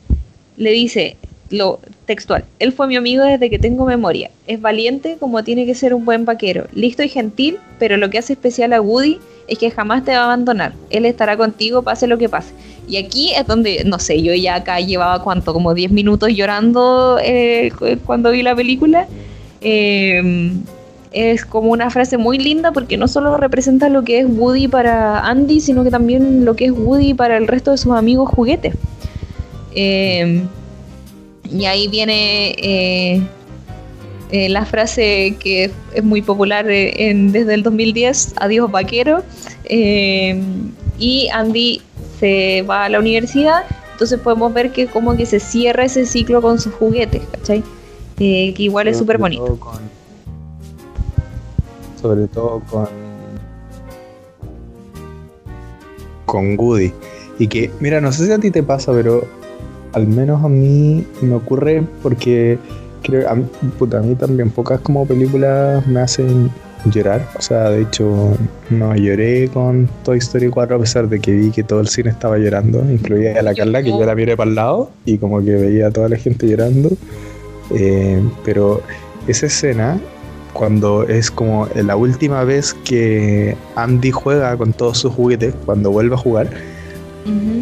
le 0.55 0.71
dice, 0.71 1.17
lo 1.49 1.79
textual, 2.05 2.45
él 2.59 2.73
fue 2.73 2.87
mi 2.87 2.95
amigo 2.95 3.23
desde 3.23 3.49
que 3.49 3.59
tengo 3.59 3.85
memoria. 3.85 4.29
Es 4.47 4.61
valiente 4.61 5.17
como 5.19 5.43
tiene 5.43 5.65
que 5.65 5.75
ser 5.75 5.93
un 5.93 6.05
buen 6.05 6.25
vaquero. 6.25 6.65
Listo 6.73 7.03
y 7.03 7.09
gentil, 7.09 7.57
pero 7.79 7.97
lo 7.97 8.09
que 8.09 8.17
hace 8.17 8.33
especial 8.33 8.73
a 8.73 8.81
Woody 8.81 9.19
es 9.47 9.57
que 9.57 9.71
jamás 9.71 10.03
te 10.03 10.11
va 10.11 10.19
a 10.19 10.23
abandonar. 10.25 10.73
Él 10.89 11.05
estará 11.05 11.37
contigo 11.37 11.81
pase 11.81 12.07
lo 12.07 12.17
que 12.17 12.29
pase. 12.29 12.53
Y 12.87 12.97
aquí 12.97 13.31
es 13.33 13.47
donde, 13.47 13.83
no 13.85 13.99
sé, 13.99 14.21
yo 14.21 14.33
ya 14.33 14.55
acá 14.55 14.79
llevaba 14.79 15.23
cuánto, 15.23 15.53
como 15.53 15.73
10 15.73 15.91
minutos 15.91 16.29
llorando 16.33 17.17
eh, 17.21 17.71
cuando 18.05 18.31
vi 18.31 18.43
la 18.43 18.55
película. 18.55 19.07
Em, 19.61 20.61
es 21.11 21.45
como 21.45 21.71
una 21.71 21.89
frase 21.89 22.17
muy 22.17 22.37
linda 22.37 22.71
porque 22.71 22.97
no 22.97 23.07
solo 23.07 23.37
representa 23.37 23.87
lo 23.87 24.03
que 24.03 24.19
es 24.19 24.25
Woody 24.27 24.67
para 24.67 25.19
Andy, 25.21 25.61
sino 25.61 25.83
que 25.83 25.91
también 25.91 26.43
lo 26.43 26.55
que 26.55 26.65
es 26.65 26.71
Woody 26.71 27.13
para 27.13 27.37
el 27.37 27.47
resto 27.47 27.71
de 27.71 27.77
sus 27.77 27.93
amigos 27.93 28.29
juguetes. 28.29 28.75
Em, 29.75 30.47
y 31.51 31.65
ahí 31.65 31.87
viene 31.87 32.55
eh, 32.57 33.21
eh, 34.31 34.49
la 34.49 34.65
frase 34.65 35.35
que 35.39 35.71
es 35.93 36.03
muy 36.03 36.21
popular 36.21 36.65
desde 36.65 37.53
el 37.53 37.63
2010, 37.63 38.35
adiós 38.37 38.71
vaquero. 38.71 39.23
Y 40.99 41.27
Andy 41.29 41.81
se 42.19 42.61
va 42.61 42.85
a 42.85 42.89
la 42.89 42.99
universidad, 42.99 43.63
entonces 43.93 44.19
podemos 44.19 44.53
ver 44.53 44.71
que 44.71 44.87
como 44.87 45.15
que 45.15 45.25
se 45.25 45.39
cierra 45.39 45.85
ese 45.85 46.05
ciclo 46.05 46.41
con 46.41 46.59
sus 46.59 46.73
juguetes, 46.73 47.21
¿cachai? 47.31 47.63
Eh, 48.19 48.53
que 48.53 48.63
igual 48.63 48.87
es 48.87 48.97
súper 48.97 49.17
bonito. 49.17 49.59
sobre 52.01 52.27
todo 52.27 52.61
con 52.69 52.87
con 56.25 56.57
Woody. 56.57 56.91
Y 57.39 57.47
que, 57.47 57.71
mira, 57.79 58.01
no 58.01 58.11
sé 58.11 58.25
si 58.25 58.31
a 58.31 58.39
ti 58.39 58.49
te 58.49 58.63
pasa, 58.63 58.91
pero 58.91 59.27
al 59.93 60.07
menos 60.07 60.43
a 60.43 60.49
mí 60.49 61.05
me 61.21 61.35
ocurre 61.35 61.83
porque 62.01 62.57
creo, 63.03 63.29
a 63.29 63.35
mí, 63.35 63.45
puta, 63.77 63.99
a 63.99 64.01
mí 64.01 64.15
también 64.15 64.49
pocas 64.49 64.79
como 64.81 65.05
películas 65.05 65.85
me 65.87 65.99
hacen 65.99 66.49
llorar. 66.85 67.27
O 67.37 67.41
sea, 67.41 67.69
de 67.69 67.83
hecho, 67.83 68.35
no 68.69 68.95
lloré 68.95 69.49
con 69.49 69.89
Toy 70.03 70.17
Story 70.17 70.49
4 70.49 70.75
a 70.75 70.79
pesar 70.79 71.07
de 71.07 71.19
que 71.19 71.31
vi 71.31 71.51
que 71.51 71.63
todo 71.63 71.79
el 71.79 71.87
cine 71.87 72.09
estaba 72.09 72.37
llorando, 72.37 72.79
incluida 72.91 73.39
a 73.39 73.43
la 73.43 73.53
Carla, 73.53 73.83
que 73.83 73.89
yo 73.89 74.05
la 74.05 74.15
miré 74.15 74.35
para 74.35 74.49
el 74.49 74.55
lado 74.55 74.91
y 75.05 75.17
como 75.17 75.43
que 75.43 75.51
veía 75.51 75.87
a 75.87 75.91
toda 75.91 76.09
la 76.09 76.17
gente 76.17 76.47
llorando. 76.47 76.89
Eh, 77.71 78.21
pero 78.43 78.81
esa 79.27 79.45
escena, 79.45 79.99
cuando 80.53 81.03
es 81.03 81.31
como 81.31 81.67
la 81.75 81.95
última 81.95 82.43
vez 82.43 82.73
que 82.73 83.55
Andy 83.75 84.11
juega 84.11 84.57
con 84.57 84.73
todos 84.73 84.97
sus 84.97 85.13
juguetes, 85.13 85.53
cuando 85.65 85.91
vuelve 85.91 86.15
a 86.15 86.17
jugar, 86.17 86.49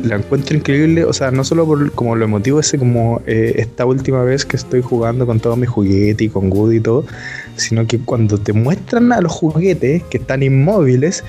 la 0.03 0.15
encuentro 0.15 0.55
increíble, 0.57 1.05
o 1.05 1.13
sea, 1.13 1.31
no 1.31 1.43
solo 1.43 1.65
por 1.65 1.91
como 1.91 2.15
lo 2.15 2.25
emotivo 2.25 2.59
ese 2.59 2.79
como 2.79 3.21
eh, 3.27 3.53
esta 3.57 3.85
última 3.85 4.23
vez 4.23 4.45
que 4.45 4.57
estoy 4.57 4.81
jugando 4.81 5.25
con 5.25 5.39
todos 5.39 5.57
mis 5.57 5.69
juguetes 5.69 6.25
y 6.25 6.29
con 6.29 6.51
Woody 6.51 6.77
y 6.77 6.79
todo, 6.81 7.05
sino 7.55 7.85
que 7.85 7.99
cuando 7.99 8.37
te 8.37 8.53
muestran 8.53 9.11
a 9.11 9.21
los 9.21 9.31
juguetes 9.31 10.03
que 10.03 10.17
están 10.17 10.43
inmóviles, 10.43 11.23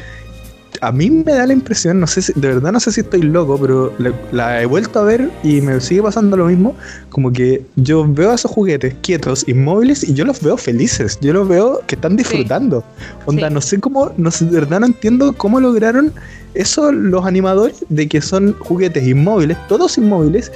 a 0.83 0.91
mí 0.91 1.09
me 1.11 1.33
da 1.33 1.47
la 1.47 1.53
impresión, 1.53 2.01
no 2.01 2.09
sé 2.09 2.23
si, 2.23 2.33
de 2.35 2.49
verdad 2.49 2.73
no 2.73 2.81
sé 2.81 2.91
si 2.91 3.03
estoy 3.03 3.23
loco, 3.23 3.57
pero 3.57 3.93
la, 4.33 4.61
he 4.61 4.67
vuelto 4.67 4.99
a 4.99 5.05
ver 5.05 5.31
y 5.45 5.61
me 5.61 5.81
sigue 5.81 6.03
pasando 6.03 6.37
lo 6.37 6.47
mismo, 6.47 6.75
como 7.09 7.33
que 7.33 7.65
yo 7.77 8.05
veo 8.07 8.33
a 8.33 8.35
esos 8.35 8.51
juguetes 8.51 8.93
quietos, 9.01 9.45
inmóviles 9.47 10.03
y 10.03 10.13
yo 10.13 10.25
los 10.25 10.43
veo 10.43 10.57
felices, 10.57 11.21
yo 11.21 11.33
los 11.35 11.47
veo 11.47 11.81
que 11.87 11.95
están 11.95 12.17
disfrutando. 12.17 12.83
Onda, 13.27 13.49
no 13.49 13.61
sé 13.61 13.79
cómo, 13.79 14.13
no 14.17 14.33
sé, 14.33 14.45
de 14.47 14.59
verdad 14.59 14.81
no 14.81 14.87
entiendo 14.87 15.33
cómo 15.35 15.61
lograron 15.61 16.13
eso 16.55 16.91
los 16.91 17.25
animadores 17.25 17.85
de 17.89 18.09
que 18.09 18.21
son 18.21 18.53
juguetes 18.55 19.07
inmóviles, 19.07 19.57
todos 19.69 19.97
inmóviles, 19.99 20.51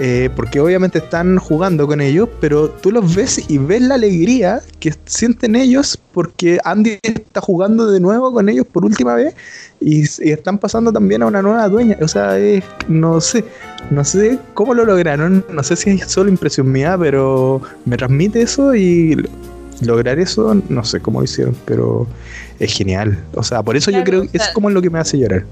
eh, 0.00 0.28
porque 0.34 0.60
obviamente 0.60 0.98
están 0.98 1.38
jugando 1.38 1.86
con 1.86 2.00
ellos, 2.00 2.28
pero 2.40 2.68
tú 2.68 2.90
los 2.90 3.14
ves 3.14 3.44
y 3.48 3.58
ves 3.58 3.82
la 3.82 3.94
alegría 3.94 4.60
que 4.80 4.92
sienten 5.04 5.54
ellos 5.54 5.98
porque 6.12 6.58
Andy 6.64 6.98
está 7.02 7.40
jugando 7.40 7.90
de 7.90 8.00
nuevo 8.00 8.32
con 8.32 8.48
ellos 8.48 8.66
por 8.66 8.84
última 8.84 9.14
vez 9.14 9.34
y, 9.80 10.02
están 10.30 10.58
pasando 10.58 10.92
también 10.92 11.22
a 11.22 11.26
una 11.26 11.42
nueva 11.42 11.68
dueña. 11.68 11.96
O 12.00 12.08
sea, 12.08 12.36
no 12.88 13.20
sé, 13.20 13.44
no 13.90 14.04
sé 14.04 14.38
cómo 14.54 14.74
lo 14.74 14.84
lograron, 14.84 15.44
no 15.50 15.62
sé 15.62 15.76
si 15.76 15.90
es 15.90 16.10
solo 16.10 16.28
impresión 16.28 16.72
mía, 16.72 16.96
pero 16.98 17.60
me 17.84 17.96
transmite 17.96 18.42
eso 18.42 18.74
y 18.74 19.16
lograr 19.80 20.18
eso, 20.18 20.60
no 20.68 20.84
sé 20.84 21.00
cómo 21.00 21.20
lo 21.20 21.24
hicieron, 21.24 21.56
pero 21.66 22.06
es 22.58 22.72
genial. 22.72 23.22
O 23.34 23.42
sea, 23.42 23.62
por 23.62 23.76
eso 23.76 23.90
yo 23.90 24.02
creo 24.02 24.22
que 24.22 24.38
es 24.38 24.48
como 24.48 24.70
lo 24.70 24.82
que 24.82 24.90
me 24.90 24.98
hace 24.98 25.18
llorar. 25.18 25.44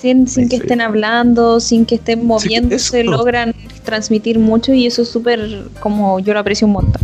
Sin, 0.00 0.28
sin 0.28 0.48
que 0.48 0.56
estén 0.56 0.80
hablando, 0.82 1.58
sin 1.58 1.86
que 1.86 1.94
estén 1.94 2.26
moviéndose, 2.26 3.02
logran 3.02 3.54
transmitir 3.84 4.38
mucho 4.38 4.74
y 4.74 4.86
eso 4.86 5.02
es 5.02 5.08
súper, 5.08 5.68
como 5.80 6.18
yo 6.20 6.34
lo 6.34 6.40
aprecio 6.40 6.66
un 6.66 6.74
montón. 6.74 7.02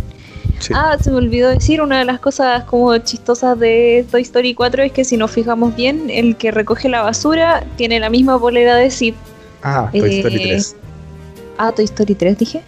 Ah, 0.73 0.97
se 1.01 1.11
me 1.11 1.17
olvidó 1.17 1.49
decir, 1.49 1.81
una 1.81 1.99
de 1.99 2.05
las 2.05 2.19
cosas 2.19 2.63
como 2.65 2.95
chistosas 2.99 3.59
de 3.59 4.05
Toy 4.09 4.21
Story 4.21 4.53
4 4.53 4.83
es 4.83 4.91
que 4.91 5.03
si 5.03 5.17
nos 5.17 5.31
fijamos 5.31 5.75
bien, 5.75 6.09
el 6.09 6.37
que 6.37 6.51
recoge 6.51 6.87
la 6.87 7.01
basura 7.01 7.65
tiene 7.75 7.99
la 7.99 8.09
misma 8.09 8.39
polera 8.39 8.75
de 8.75 8.89
Sid. 8.89 9.15
Ah, 9.63 9.89
Toy 9.91 10.19
Story 10.19 10.35
3. 10.35 10.71
Eh, 10.71 10.77
ah, 11.57 11.71
Toy 11.71 11.85
Story 11.85 12.15
3 12.15 12.37
dije. 12.37 12.61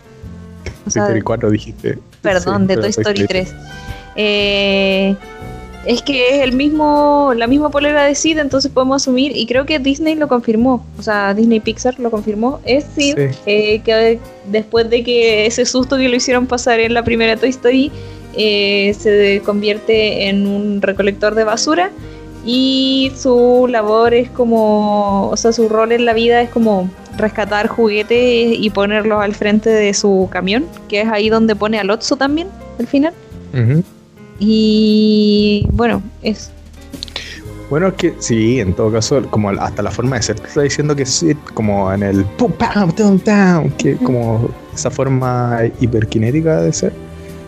Toy 0.83 1.01
Story 1.01 1.21
4 1.21 1.51
dijiste. 1.51 1.99
Perdón, 2.21 2.67
de 2.67 2.77
Toy 2.77 2.89
Story 2.89 3.27
3. 3.27 3.55
Eh, 4.17 5.15
es 5.85 6.01
que 6.01 6.35
es 6.35 6.43
el 6.43 6.53
mismo, 6.53 7.33
la 7.35 7.47
misma 7.47 7.69
polera 7.69 8.03
de 8.03 8.15
Sid, 8.15 8.39
entonces 8.39 8.71
podemos 8.71 9.01
asumir, 9.03 9.35
y 9.35 9.45
creo 9.45 9.65
que 9.65 9.79
Disney 9.79 10.15
lo 10.15 10.27
confirmó, 10.27 10.85
o 10.97 11.01
sea, 11.01 11.33
Disney 11.33 11.59
Pixar 11.59 11.99
lo 11.99 12.11
confirmó, 12.11 12.59
es 12.65 12.85
Sid, 12.95 13.17
eh, 13.45 13.81
que 13.83 14.19
después 14.47 14.89
de 14.89 15.03
que 15.03 15.45
ese 15.45 15.65
susto 15.65 15.97
que 15.97 16.09
lo 16.09 16.15
hicieron 16.15 16.47
pasar 16.47 16.79
en 16.79 16.93
la 16.93 17.03
primera 17.03 17.37
Toy 17.37 17.49
Story, 17.49 17.91
eh, 18.37 18.93
se 18.99 19.41
convierte 19.45 20.27
en 20.27 20.45
un 20.47 20.81
recolector 20.81 21.35
de 21.35 21.45
basura 21.45 21.91
y 22.45 23.11
su 23.15 23.67
labor 23.69 24.13
es 24.13 24.29
como, 24.29 25.29
o 25.29 25.37
sea, 25.37 25.53
su 25.53 25.69
rol 25.69 25.91
en 25.93 26.05
la 26.05 26.13
vida 26.13 26.41
es 26.41 26.49
como 26.49 26.89
rescatar 27.17 27.67
juguetes 27.67 28.57
y 28.59 28.69
ponerlos 28.71 29.21
al 29.21 29.33
frente 29.35 29.69
de 29.69 29.93
su 29.93 30.27
camión, 30.31 30.65
que 30.89 31.01
es 31.01 31.07
ahí 31.07 31.29
donde 31.29 31.55
pone 31.55 31.79
al 31.79 31.89
Otso 31.89 32.17
también, 32.17 32.49
al 32.77 32.87
final. 32.87 33.13
Y 34.39 35.67
bueno, 35.71 36.01
es 36.21 36.51
bueno, 37.69 37.87
es 37.87 37.93
que 37.95 38.13
sí, 38.19 38.59
en 38.59 38.73
todo 38.73 38.91
caso, 38.91 39.21
como 39.31 39.49
hasta 39.49 39.81
la 39.81 39.89
forma 39.89 40.17
de 40.17 40.21
ser 40.21 40.35
está 40.35 40.61
diciendo 40.61 40.95
que 40.95 41.05
sí, 41.05 41.33
como 41.53 41.91
en 41.91 42.03
el 42.03 42.23
pum, 42.23 42.51
pam, 42.51 42.91
pam, 42.91 43.71
que 43.71 43.95
como 43.95 44.49
esa 44.73 44.91
forma 44.91 45.59
hiperkinética 45.79 46.61
de 46.61 46.71
ser 46.71 46.93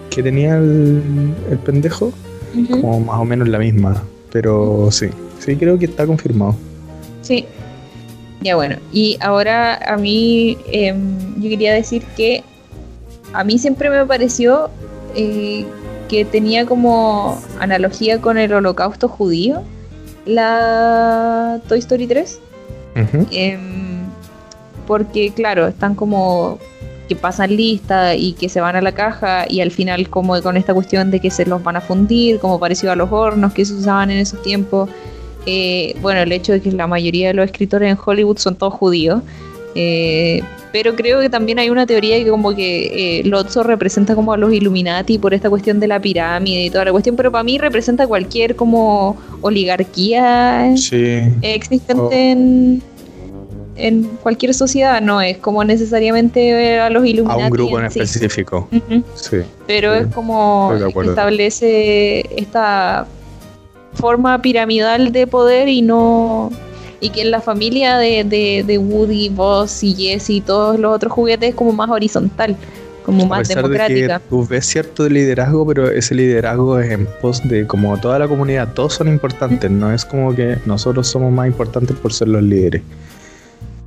que 0.09 0.23
tenía 0.23 0.57
el, 0.57 1.33
pendejo, 1.63 2.11
como 2.71 2.99
más 3.01 3.19
o 3.19 3.25
menos 3.25 3.47
la 3.47 3.59
misma. 3.59 4.01
Pero 4.31 4.89
sí, 4.91 5.07
sí 5.39 5.55
creo 5.55 5.77
que 5.77 5.85
está 5.85 6.07
confirmado. 6.07 6.55
Sí. 7.21 7.45
Ya 8.41 8.55
bueno, 8.55 8.77
y 8.91 9.17
ahora 9.21 9.75
a 9.75 9.97
mí 9.97 10.57
em, 10.71 11.41
yo 11.41 11.49
quería 11.49 11.73
decir 11.73 12.03
que 12.15 12.43
a 13.33 13.43
mí 13.43 13.57
siempre 13.57 13.89
me 13.89 14.05
pareció 14.05 14.69
eh, 15.15 15.65
que 16.07 16.25
tenía 16.25 16.65
como 16.65 17.41
analogía 17.59 18.19
con 18.21 18.37
el 18.37 18.53
holocausto 18.53 19.07
judío 19.07 19.63
la 20.27 21.59
Toy 21.67 21.79
Story 21.79 22.07
3. 22.07 22.39
Em, 23.31 24.05
porque, 24.85 25.31
claro, 25.33 25.67
están 25.67 25.95
como 25.95 26.59
que 27.07 27.15
pasan 27.15 27.55
lista 27.55 28.15
y 28.15 28.33
que 28.33 28.49
se 28.49 28.59
van 28.59 28.75
a 28.75 28.81
la 28.81 28.91
caja 28.91 29.45
y 29.49 29.61
al 29.61 29.71
final 29.71 30.09
como 30.09 30.41
con 30.41 30.57
esta 30.57 30.73
cuestión 30.73 31.09
de 31.09 31.21
que 31.21 31.31
se 31.31 31.45
los 31.45 31.63
van 31.63 31.77
a 31.77 31.81
fundir, 31.81 32.39
como 32.39 32.59
parecido 32.59 32.91
a 32.91 32.95
los 32.95 33.11
hornos 33.11 33.53
que 33.53 33.63
se 33.63 33.73
usaban 33.73 34.11
en 34.11 34.17
esos 34.17 34.41
tiempos. 34.41 34.89
Eh, 35.45 35.95
bueno, 36.01 36.19
el 36.19 36.31
hecho 36.33 36.51
de 36.51 36.61
que 36.61 36.71
la 36.71 36.87
mayoría 36.87 37.29
de 37.29 37.33
los 37.33 37.45
escritores 37.45 37.89
en 37.89 37.97
Hollywood 38.03 38.37
son 38.37 38.55
todos 38.55 38.73
judíos. 38.73 39.21
Eh, 39.75 40.41
pero 40.71 40.95
creo 40.95 41.19
que 41.19 41.29
también 41.29 41.59
hay 41.59 41.69
una 41.69 41.85
teoría 41.85 42.21
que 42.23 42.29
como 42.29 42.53
que 42.55 43.19
eh, 43.19 43.23
Lotso 43.23 43.63
representa 43.63 44.15
como 44.15 44.33
a 44.33 44.37
los 44.37 44.51
Illuminati 44.53 45.17
por 45.17 45.33
esta 45.33 45.49
cuestión 45.49 45.79
de 45.79 45.87
la 45.87 45.99
pirámide 45.99 46.65
y 46.65 46.69
toda 46.69 46.85
la 46.85 46.91
cuestión, 46.91 47.15
pero 47.15 47.31
para 47.31 47.43
mí 47.43 47.57
representa 47.57 48.05
cualquier 48.05 48.55
como 48.55 49.17
oligarquía 49.41 50.73
existente 51.41 52.31
en, 52.31 52.81
en, 53.75 54.03
cualquier 54.21 54.53
sociedad, 54.53 55.01
no 55.01 55.21
es 55.21 55.37
como 55.37 55.63
necesariamente 55.63 56.79
a 56.79 56.89
los 56.89 57.05
Illuminati. 57.05 57.41
A 57.41 57.45
un 57.45 57.51
grupo 57.51 57.79
en, 57.79 57.85
específico. 57.85 58.67
sí, 59.15 59.37
pero 59.65 59.93
es 59.93 60.07
como 60.07 60.73
establece 61.03 62.25
esta 62.35 63.07
forma 63.93 64.41
piramidal 64.41 65.11
de 65.11 65.27
poder 65.27 65.69
y 65.69 65.81
no 65.81 66.51
y 66.99 67.09
que 67.09 67.21
en 67.21 67.31
la 67.31 67.41
familia 67.41 67.97
de, 67.97 68.63
de, 68.65 68.77
Woody, 68.77 69.29
Buzz 69.29 69.83
y 69.83 69.93
Jesse 69.93 70.31
y 70.31 70.41
todos 70.41 70.79
los 70.79 70.95
otros 70.95 71.11
juguetes 71.11 71.49
es 71.49 71.55
como 71.55 71.71
más 71.71 71.89
horizontal, 71.89 72.55
como 73.05 73.25
más 73.25 73.47
democrática. 73.47 74.21
tú 74.29 74.45
ves 74.47 74.65
cierto 74.65 75.07
liderazgo, 75.07 75.65
pero 75.67 75.89
ese 75.89 76.15
liderazgo 76.15 76.79
es 76.79 76.91
en 76.91 77.07
pos 77.21 77.47
de 77.47 77.67
como 77.67 77.97
toda 77.99 78.19
la 78.19 78.27
comunidad, 78.27 78.73
todos 78.73 78.95
son 78.95 79.07
importantes, 79.07 79.69
no 79.69 79.93
es 79.93 80.05
como 80.05 80.35
que 80.35 80.57
nosotros 80.65 81.07
somos 81.07 81.31
más 81.31 81.47
importantes 81.47 81.95
por 81.97 82.13
ser 82.13 82.29
los 82.29 82.43
líderes. 82.43 82.81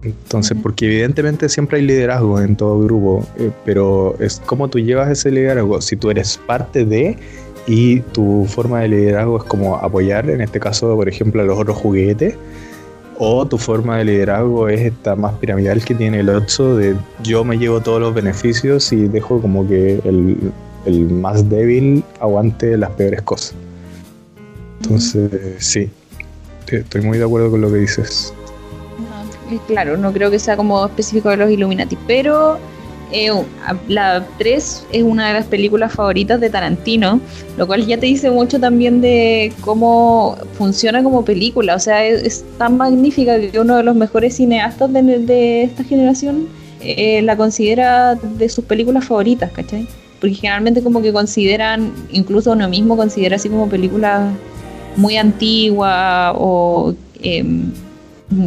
Entonces, 0.03 0.57
porque 0.63 0.87
evidentemente 0.87 1.49
siempre 1.49 1.79
hay 1.79 1.85
liderazgo 1.85 2.41
en 2.41 2.57
todo 2.57 2.79
grupo, 2.81 3.27
eh, 3.39 3.51
pero 3.67 4.17
es 4.19 4.41
como 4.47 4.69
tú 4.69 4.79
llevas 4.79 5.11
ese 5.11 5.31
liderazgo. 5.31 5.83
Si 5.83 5.97
tú 5.97 6.11
eres 6.11 6.41
parte 6.47 6.87
de 6.87 7.19
y 7.67 8.01
tu 8.01 8.47
forma 8.49 8.81
de 8.81 8.89
liderazgo 8.89 9.39
es 9.39 9.45
como 9.45 9.77
apoyar, 9.77 10.31
en 10.31 10.41
este 10.41 10.59
caso, 10.59 10.97
por 10.97 11.09
ejemplo, 11.09 11.43
a 11.43 11.45
los 11.45 11.59
otros 11.59 11.77
juguetes, 11.77 12.35
o 13.23 13.45
tu 13.45 13.59
forma 13.59 13.99
de 13.99 14.07
liderazgo 14.07 14.67
es 14.71 14.81
esta 14.81 15.15
más 15.15 15.35
piramidal 15.35 15.85
que 15.85 15.95
tiene 15.95 16.21
el 16.21 16.31
Otso 16.31 16.75
de 16.75 16.97
yo 17.23 17.45
me 17.45 17.59
llevo 17.59 17.83
todos 17.83 18.01
los 18.01 18.15
beneficios 18.15 18.91
y 18.95 19.09
dejo 19.09 19.43
como 19.43 19.69
que 19.69 20.01
el, 20.87 21.11
más 21.11 21.47
débil 21.51 22.03
aguante 22.19 22.79
las 22.79 22.89
peores 22.93 23.21
cosas. 23.21 23.55
Entonces, 24.81 25.31
sí, 25.59 25.91
estoy 26.67 27.03
muy 27.03 27.19
de 27.19 27.25
acuerdo 27.25 27.51
con 27.51 27.61
lo 27.61 27.71
que 27.71 27.77
dices. 27.77 28.33
claro, 29.67 29.99
no 29.99 30.15
creo 30.15 30.31
que 30.31 30.39
sea 30.39 30.57
como 30.57 30.87
específico 30.87 31.29
de 31.29 31.37
los 31.37 31.51
Illuminati, 31.51 31.99
pero 32.07 32.59
eh, 33.13 33.31
la 33.89 34.27
3 34.39 34.87
es 34.93 35.03
una 35.03 35.29
de 35.29 35.35
las 35.35 35.47
películas 35.47 35.93
favoritas 35.93 36.41
de 36.41 36.51
Tarantino, 36.51 37.21
lo 37.57 37.67
cual 37.67 37.87
ya 37.87 37.99
te 37.99 38.07
dice 38.07 38.31
mucho 38.31 38.61
también 38.61 39.01
de 39.01 39.53
cómo 39.63 40.37
funciona 40.55 41.03
como 41.03 41.25
película. 41.25 41.75
O 41.75 41.79
sea, 41.79 42.05
es, 42.05 42.45
tan 42.59 42.77
magnífica 42.77 43.39
que 43.41 43.59
uno 43.59 43.77
de 43.77 43.83
los 43.83 43.97
mejores 43.97 44.37
cineastas 44.37 44.93
de, 44.93 45.63
esta 45.63 45.85
generación 45.85 46.49
eh, 46.81 47.23
la 47.23 47.37
considera 47.37 48.15
de 48.15 48.49
sus 48.49 48.65
películas 48.65 49.05
favoritas, 49.05 49.51
¿cachai? 49.51 49.87
Porque 50.21 50.37
generalmente 50.37 50.83
como 50.83 51.03
que 51.03 51.13
consideran, 51.13 51.93
incluso 52.13 52.53
uno 52.53 52.69
mismo 52.69 52.97
considera 52.97 53.37
así 53.37 53.49
como 53.49 53.69
películas 53.69 54.33
muy 54.97 55.17
antiguas 55.17 56.35
o... 56.37 56.95
Em, 57.23 57.73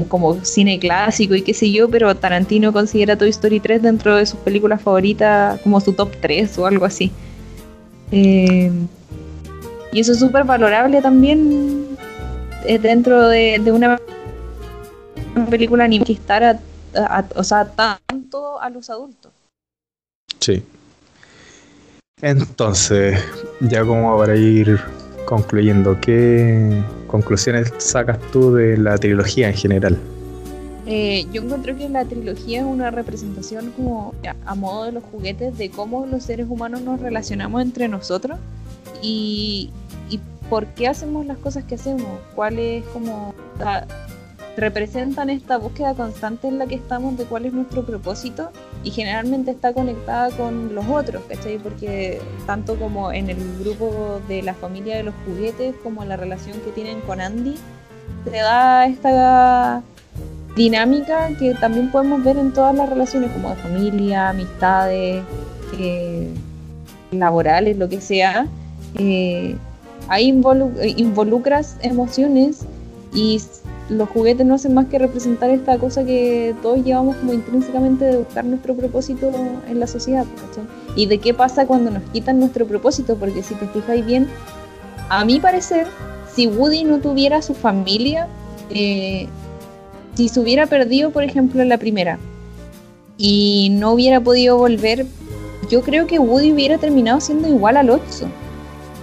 como 0.08 0.44
cine 0.46 0.80
clásico 0.80 1.36
y 1.36 1.42
qué 1.42 1.54
sé 1.54 1.72
yo, 1.72 1.90
pero 1.90 2.16
Tarantino 2.16 2.72
considera 2.72 3.18
Toy 3.18 3.30
Story 3.30 3.60
3 3.60 3.82
dentro 3.82 4.16
de 4.16 4.26
sus 4.26 4.40
películas 4.40 4.82
favoritas 4.82 5.60
como 5.62 5.82
su 5.82 5.94
top 5.94 6.12
3 6.22 6.58
o 6.58 6.66
algo 6.66 6.86
así. 6.86 7.12
Eh, 8.12 8.72
y 9.92 10.00
eso 10.00 10.14
es 10.14 10.20
súper 10.20 10.44
valorable 10.44 11.02
también 11.02 11.98
eh, 12.66 12.80
dentro 12.80 13.28
de, 13.28 13.62
una 13.72 14.00
película 15.50 15.84
animada 15.84 16.14
estar 16.14 16.60
o 17.36 17.44
sea, 17.44 17.66
tanto 17.66 18.62
a 18.62 18.70
los 18.70 18.90
adultos. 18.90 19.32
Sí. 20.40 20.64
Entonces, 22.22 23.20
ya 23.60 23.84
como 23.84 24.18
para 24.18 24.36
ir 24.36 24.80
concluyendo, 25.26 26.00
¿qué 26.00 26.82
conclusiones 27.14 27.72
sacas 27.77 28.18
tú 28.31 28.56
de 28.56 28.76
la 28.76 28.98
trilogía 28.98 29.48
en 29.48 29.53
general? 29.53 29.99
Eh, 30.88 31.27
yo 31.31 31.44
encuentro 31.44 31.77
que 31.77 31.88
la 31.88 32.06
trilogía 32.06 32.61
es 32.61 32.65
una 32.65 32.90
representación 32.90 33.72
como 33.76 34.15
a 34.48 34.56
modo 34.56 34.85
de 34.85 34.94
los 34.94 35.03
juguetes 35.03 35.56
de 35.56 35.69
cómo 35.69 36.07
los 36.07 36.23
seres 36.23 36.48
humanos 36.49 36.81
nos 36.81 36.99
relacionamos 36.99 37.61
entre 37.61 37.88
nosotros 37.88 38.40
y, 38.99 39.69
y 40.10 40.19
por 40.49 40.65
qué 40.65 40.88
hacemos 40.88 41.27
las 41.27 41.38
cosas 41.38 41.64
que 41.65 41.76
hacemos, 41.76 42.19
cuál 42.34 42.57
es 42.57 42.84
como 42.85 43.35
representan 44.57 45.30
esta 45.30 45.57
búsqueda 45.57 45.94
constante 45.94 46.48
en 46.48 46.57
la 46.57 46.65
que 46.65 46.76
estamos 46.76 47.15
de 47.15 47.26
cuál 47.26 47.45
es 47.45 47.53
nuestro 47.53 47.85
propósito 47.85 48.49
y 48.84 48.92
generalmente 48.92 49.52
está 49.52 49.74
conectada 49.74 50.30
con 50.36 50.76
los 50.76 50.86
otros, 50.88 51.24
¿cachai? 51.30 51.58
Porque 51.58 52.22
tanto 52.46 52.76
como 52.76 53.12
en 53.12 53.30
el 53.30 53.38
grupo 53.60 54.20
de 54.28 54.42
la 54.42 54.54
familia 54.54 54.98
de 54.98 55.04
los 55.04 55.14
juguetes 55.26 55.74
como 55.84 56.04
la 56.04 56.18
relación 56.18 56.60
que 56.60 56.72
tienen 56.72 57.00
con 57.02 57.22
Andy, 57.22 57.56
se 58.26 58.38
da 58.38 58.86
esta 58.86 59.82
dinámica 60.56 61.30
que 61.40 61.54
también 61.56 61.92
podemos 61.92 62.24
ver 62.24 62.38
en 62.38 62.52
todas 62.52 62.76
las 62.76 62.90
relaciones 62.90 63.32
como 63.32 63.50
de 63.50 63.56
familia, 63.56 64.30
amistades, 64.30 65.24
eh, 65.80 66.30
laborales, 67.12 67.78
lo 67.78 67.90
que 67.90 68.02
sea. 68.02 68.48
Eh, 68.96 69.56
ahí 70.10 70.28
involucras 70.98 71.78
emociones 71.82 72.66
y 73.14 73.42
los 73.90 74.10
juguetes 74.10 74.46
no 74.46 74.56
hacen 74.56 74.74
más 74.74 74.88
que 74.88 74.98
representar 74.98 75.50
esta 75.50 75.78
cosa 75.78 76.04
que 76.04 76.56
todos 76.62 76.84
llevamos 76.84 77.16
como 77.18 77.34
intrínsecamente 77.34 78.06
de 78.06 78.18
buscar 78.18 78.46
nuestro 78.46 78.76
propósito 78.76 79.32
en 79.68 79.80
la 79.80 79.88
sociedad. 79.88 80.26
Y 80.96 81.08
de 81.08 81.18
qué 81.18 81.34
pasa 81.34 81.66
cuando 81.66 81.92
nos 81.92 82.04
quitan 82.12 82.40
nuestro 82.40 82.66
propósito, 82.66 83.16
porque 83.18 83.44
si 83.44 83.56
te 83.56 83.68
fijáis 83.68 84.06
bien, 84.06 84.28
a 85.10 85.26
mi 85.26 85.40
parecer, 85.40 85.88
si 86.34 86.48
Woody 86.48 86.84
no 86.86 87.00
tuviera 87.00 87.42
su 87.42 87.54
familia, 87.54 88.28
eh, 88.70 89.28
si 90.16 90.30
se 90.30 90.40
hubiera 90.40 90.66
perdido, 90.68 91.12
por 91.12 91.24
ejemplo, 91.24 91.62
en 91.62 91.70
la 91.70 91.78
primera, 91.78 92.20
y 93.18 93.70
no 93.74 93.92
hubiera 93.92 94.22
podido 94.22 94.58
volver, 94.58 95.06
yo 95.70 95.82
creo 95.82 96.08
que 96.08 96.20
Woody 96.20 96.54
hubiera 96.54 96.78
terminado 96.78 97.20
siendo 97.20 97.48
igual 97.48 97.78
al 97.78 97.90
Otso. 97.90 98.28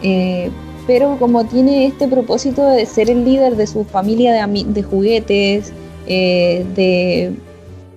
Eh, 0.02 0.50
pero 0.86 1.16
como 1.18 1.44
tiene 1.44 1.86
este 1.86 2.08
propósito 2.08 2.66
de 2.68 2.86
ser 2.86 3.10
el 3.10 3.24
líder 3.24 3.56
de 3.56 3.66
su 3.66 3.84
familia 3.84 4.46
de, 4.46 4.82
juguetes, 4.82 5.72
eh, 6.06 6.64
de 6.74 7.32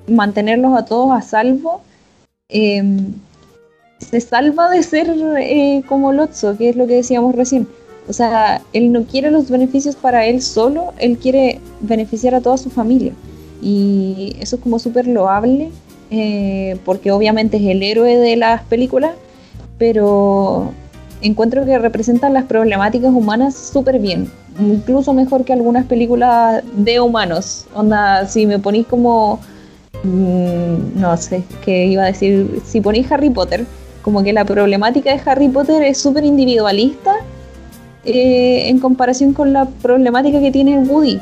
mantenerlos 0.08 0.78
a 0.78 0.86
todos 0.86 1.12
a 1.12 1.22
salvo, 1.22 1.82
em, 2.50 3.14
se 4.00 4.22
salva 4.22 4.70
de 4.70 4.84
ser 4.84 5.14
eh, 5.40 5.84
como 5.88 6.12
Lotso, 6.12 6.58
que 6.58 6.70
es 6.70 6.76
lo 6.76 6.88
que 6.88 6.96
decíamos 6.96 7.36
recién. 7.36 7.68
O 8.08 8.14
sea, 8.14 8.62
él 8.74 8.92
no 8.92 9.06
quiere 9.06 9.32
los 9.32 9.50
beneficios 9.50 9.96
para 9.96 10.26
él 10.26 10.42
solo, 10.42 10.94
él 11.00 11.18
quiere 11.18 11.60
beneficiar 11.80 12.36
a 12.36 12.42
toda 12.42 12.58
su 12.58 12.70
familia. 12.70 13.14
Y 13.62 14.36
eso 14.42 14.58
es 14.58 14.62
como 14.62 14.78
súper 14.78 15.08
loable, 15.08 15.72
eh, 16.12 16.78
porque 16.84 17.12
obviamente 17.12 17.58
es 17.58 17.64
el 17.64 17.82
héroe 17.82 18.18
de 18.18 18.36
las 18.36 18.62
películas, 18.64 19.14
pero 19.78 20.74
encuentro 21.24 21.66
que 21.66 21.80
representan 21.80 22.34
las 22.34 22.44
problemáticas 22.44 23.12
humanas 23.12 23.56
súper 23.56 24.00
bien, 24.00 24.30
incluso 24.60 25.14
mejor 25.14 25.46
que 25.46 25.54
algunas 25.54 25.86
películas 25.86 26.64
de 26.76 27.00
humanos. 27.00 27.66
Onda, 27.74 28.28
si 28.28 28.46
me 28.46 28.60
ponís 28.60 28.86
como, 28.86 29.40
mm, 30.04 31.00
no 31.00 31.18
sé, 31.18 31.44
qué 31.64 31.86
iba 31.86 32.04
a 32.04 32.08
decir, 32.08 32.62
si 32.66 32.82
ponís 32.82 33.12
Harry 33.12 33.30
Potter, 33.30 33.66
como 34.02 34.22
que 34.22 34.34
la 34.34 34.46
problemática 34.46 35.16
de 35.16 35.22
Harry 35.26 35.48
Potter 35.48 35.82
es 35.84 35.98
súper 35.98 36.26
individualista 36.26 37.16
eh, 38.04 38.68
en 38.68 38.80
comparación 38.80 39.34
con 39.34 39.54
la 39.54 39.66
problemática 39.66 40.42
que 40.42 40.52
tiene 40.52 40.80
Woody. 40.80 41.22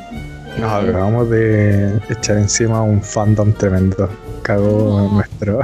Nos 0.58 0.70
acabamos 0.70 1.30
de 1.30 1.98
echar 2.10 2.36
encima 2.36 2.82
un 2.82 3.00
fandom 3.00 3.52
tremendo. 3.52 4.08
Cago 4.42 5.08
nuestro. 5.12 5.60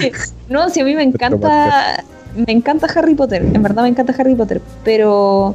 no, 0.48 0.70
si 0.70 0.80
a 0.80 0.84
mí 0.84 0.94
me 0.94 1.02
encanta. 1.02 2.02
Me 2.36 2.52
encanta 2.52 2.86
Harry 2.94 3.14
Potter. 3.14 3.42
En 3.42 3.62
verdad 3.62 3.82
me 3.82 3.88
encanta 3.88 4.14
Harry 4.18 4.34
Potter. 4.34 4.60
Pero. 4.84 5.54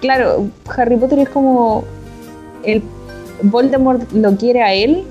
Claro, 0.00 0.48
Harry 0.76 0.96
Potter 0.96 1.20
es 1.20 1.28
como. 1.28 1.84
El 2.64 2.82
Voldemort 3.42 4.10
lo 4.12 4.36
quiere 4.36 4.62
a 4.62 4.72
él. 4.72 5.04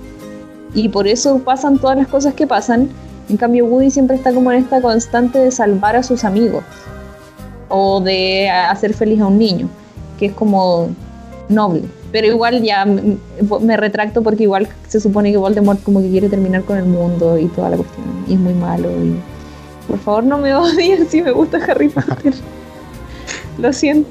Y 0.74 0.90
por 0.90 1.08
eso 1.08 1.40
pasan 1.40 1.78
todas 1.78 1.98
las 1.98 2.08
cosas 2.08 2.34
que 2.34 2.48
pasan. 2.48 2.90
En 3.30 3.38
cambio, 3.38 3.66
Woody 3.66 3.90
siempre 3.90 4.18
está 4.18 4.34
como 4.34 4.52
en 4.52 4.60
esta 4.60 4.82
constante 4.82 5.40
de 5.40 5.52
salvar 5.52 5.96
a 5.96 6.04
sus 6.04 6.24
amigos. 6.24 6.64
O 7.70 8.02
de 8.02 8.50
hacer 8.50 8.94
feliz 8.94 9.22
a 9.22 9.28
un 9.28 9.38
niño. 9.38 9.70
Que 10.20 10.28
es 10.28 10.34
como 10.34 10.90
noble. 11.48 11.84
Pero 12.12 12.28
igual 12.28 12.62
ya 12.62 12.86
me, 12.86 13.78
retracto 13.78 14.22
porque 14.22 14.44
igual 14.44 14.68
se 14.88 15.00
supone 15.00 15.32
que 15.32 15.38
Voldemort 15.38 15.82
como 15.82 16.00
que 16.00 16.10
quiere 16.10 16.30
terminar 16.30 16.64
con 16.64 16.78
el 16.78 16.86
mundo 16.86 17.40
y 17.40 17.48
toda 17.48 17.70
la 17.70 17.78
cuestión. 17.78 18.06
Y 18.28 18.34
es 18.34 18.40
muy 18.40 18.54
malo. 18.54 18.90
Y 18.92 19.16
por 19.94 20.00
favor 20.00 20.24
no 20.24 20.40
me 20.40 20.56
odien 20.56 21.08
si 21.08 21.22
me 21.22 21.30
gusta 21.30 21.60
Harry 21.68 21.88
Potter. 21.90 22.34
Lo 23.60 23.72
siento. 23.72 24.10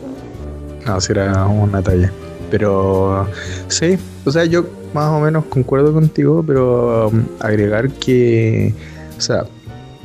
No, 0.87 1.01
si 1.01 1.11
era 1.11 1.45
una 1.47 1.83
talla. 1.83 2.13
Pero 2.53 3.27
sí, 3.67 3.99
o 4.25 4.31
sea, 4.31 4.45
yo 4.45 4.65
más 4.95 5.11
o 5.11 5.19
menos 5.19 5.45
concuerdo 5.47 5.93
contigo, 5.93 6.45
pero 6.47 7.09
um, 7.09 7.25
agregar 7.41 7.91
que, 7.91 8.73
o 9.19 9.21
sea, 9.21 9.45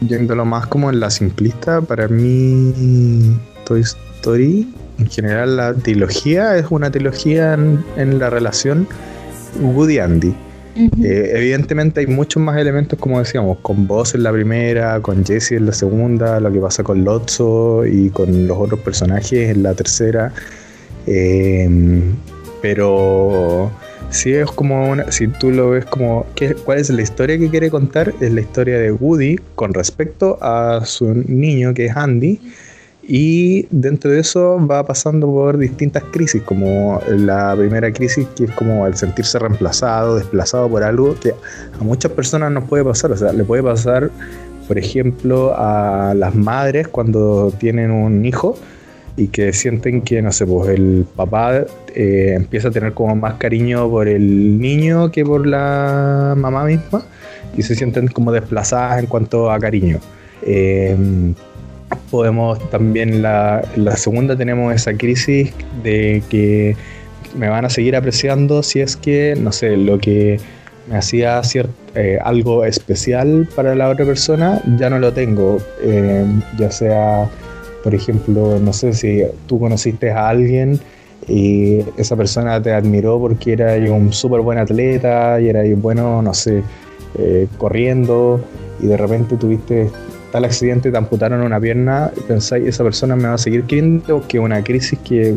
yéndolo 0.01 0.45
más 0.45 0.65
como 0.65 0.89
en 0.89 0.99
la 0.99 1.11
simplista, 1.11 1.79
para 1.81 2.07
mí 2.07 3.37
Toy 3.63 3.81
Story 3.81 4.67
en 4.97 5.07
general 5.07 5.57
la 5.57 5.75
trilogía 5.75 6.57
es 6.57 6.65
una 6.71 6.89
trilogía 6.89 7.53
en, 7.53 8.17
la 8.17 8.31
relación 8.31 8.87
Woody-Andy. 9.61 10.33
Eh, 10.77 11.31
evidentemente 11.33 12.01
hay 12.01 12.07
muchos 12.07 12.41
más 12.41 12.57
elementos, 12.57 12.99
como 12.99 13.19
decíamos, 13.19 13.57
con 13.61 13.87
Boss 13.87 14.13
en 14.13 14.23
la 14.23 14.31
primera, 14.31 14.99
con 15.01 15.25
Jesse 15.25 15.53
en 15.53 15.65
la 15.65 15.73
segunda, 15.73 16.39
lo 16.39 16.51
que 16.51 16.59
pasa 16.59 16.83
con 16.83 17.03
Lotso 17.03 17.85
y 17.85 18.09
con 18.11 18.47
los 18.47 18.57
otros 18.57 18.79
personajes 18.81 19.49
en 19.49 19.63
la 19.63 19.73
tercera. 19.73 20.31
Em, 21.07 22.15
pero 22.61 23.71
si 24.11 24.33
es 24.33 24.51
como 24.51 24.89
una, 24.89 25.11
si 25.11 25.27
tú 25.27 25.51
lo 25.51 25.71
ves 25.71 25.85
como 25.85 26.25
¿qué, 26.35 26.53
cuál 26.53 26.79
es 26.79 26.89
la 26.89 27.01
historia 27.01 27.37
que 27.37 27.49
quiere 27.49 27.69
contar, 27.71 28.13
es 28.19 28.31
la 28.31 28.41
historia 28.41 28.77
de 28.77 28.91
Woody 28.91 29.37
con 29.55 29.73
respecto 29.73 30.37
a 30.41 30.85
su 30.85 31.23
niño 31.27 31.73
que 31.73 31.85
es 31.85 31.95
Andy 31.95 32.39
y 33.09 33.65
dentro 33.71 34.11
de 34.11 34.19
eso 34.19 34.59
va 34.67 34.85
pasando 34.85 35.27
por 35.27 35.57
distintas 35.57 36.03
crisis, 36.11 36.41
como 36.41 37.01
la 37.07 37.55
primera 37.57 37.91
crisis 37.93 38.27
que 38.35 38.43
es 38.43 38.51
como 38.51 38.85
el 38.85 38.95
sentirse 38.95 39.39
reemplazado, 39.39 40.17
desplazado 40.17 40.67
por 40.67 40.83
algo 40.83 41.15
que 41.17 41.29
a 41.31 41.83
muchas 41.83 42.11
personas 42.11 42.51
nos 42.51 42.65
puede 42.65 42.83
pasar. 42.83 43.13
O 43.13 43.17
sea, 43.17 43.31
le 43.31 43.45
puede 43.45 43.63
pasar, 43.63 44.11
por 44.67 44.77
ejemplo, 44.77 45.53
a 45.57 46.13
las 46.15 46.35
madres 46.35 46.89
cuando 46.89 47.53
tienen 47.57 47.91
un 47.91 48.25
hijo 48.25 48.57
y 49.15 49.29
que 49.29 49.53
sienten 49.53 50.01
que, 50.01 50.21
no 50.21 50.33
sé, 50.33 50.45
pues 50.45 50.67
el 50.67 51.05
papá 51.15 51.65
eh, 51.95 52.33
empieza 52.35 52.67
a 52.67 52.71
tener 52.71 52.91
como 52.91 53.15
más 53.15 53.35
cariño 53.35 53.89
por 53.89 54.09
el 54.09 54.59
niño 54.59 55.11
que 55.11 55.23
por 55.23 55.47
la 55.47 56.35
mamá 56.35 56.65
misma 56.65 57.03
y 57.55 57.63
se 57.63 57.73
sienten 57.73 58.09
como 58.09 58.33
desplazadas 58.33 58.99
en 58.99 59.05
cuanto 59.05 59.49
a 59.49 59.57
cariño. 59.59 59.99
Eh, 60.41 60.93
podemos 62.11 62.59
también 62.69 63.21
la, 63.21 63.63
la 63.75 63.95
segunda 63.95 64.35
tenemos 64.35 64.73
esa 64.73 64.93
crisis 64.93 65.53
de 65.83 66.23
que 66.29 66.75
me 67.37 67.49
van 67.49 67.65
a 67.65 67.69
seguir 67.69 67.95
apreciando 67.95 68.63
si 68.63 68.79
es 68.79 68.95
que, 68.95 69.35
no 69.37 69.51
sé, 69.51 69.77
lo 69.77 69.99
que 69.99 70.39
me 70.89 70.97
hacía 70.97 71.41
eh, 71.95 72.17
algo 72.23 72.63
especial 72.63 73.47
para 73.55 73.75
la 73.75 73.89
otra 73.89 74.05
persona, 74.05 74.61
ya 74.77 74.89
no 74.89 74.99
lo 74.99 75.13
tengo. 75.13 75.57
Eh, 75.81 76.25
ya 76.57 76.71
sea, 76.71 77.29
por 77.83 77.93
ejemplo, 77.93 78.59
no 78.59 78.73
sé 78.73 78.93
si 78.93 79.23
tú 79.47 79.59
conociste 79.59 80.11
a 80.11 80.29
alguien 80.29 80.79
y 81.27 81.79
esa 81.97 82.15
persona 82.15 82.61
te 82.61 82.71
admiró 82.71 83.19
porque 83.19 83.53
era 83.53 83.73
un 83.91 84.13
súper 84.13 84.41
buen 84.41 84.57
atleta 84.57 85.41
y 85.41 85.49
era 85.49 85.63
bueno, 85.75 86.21
no 86.21 86.33
sé, 86.33 86.63
eh, 87.17 87.47
corriendo 87.57 88.39
y 88.79 88.87
de 88.87 88.97
repente 88.97 89.35
tuviste 89.35 89.89
tal 90.37 90.45
accidente, 90.45 90.91
te 90.91 90.97
amputaron 90.97 91.41
una 91.41 91.59
pierna, 91.59 92.11
pensáis, 92.27 92.67
esa 92.67 92.83
persona 92.83 93.15
me 93.15 93.27
va 93.27 93.33
a 93.33 93.37
seguir 93.39 93.63
queriendo, 93.63 94.23
que 94.27 94.37
una 94.37 94.63
crisis 94.63 94.99
que, 94.99 95.33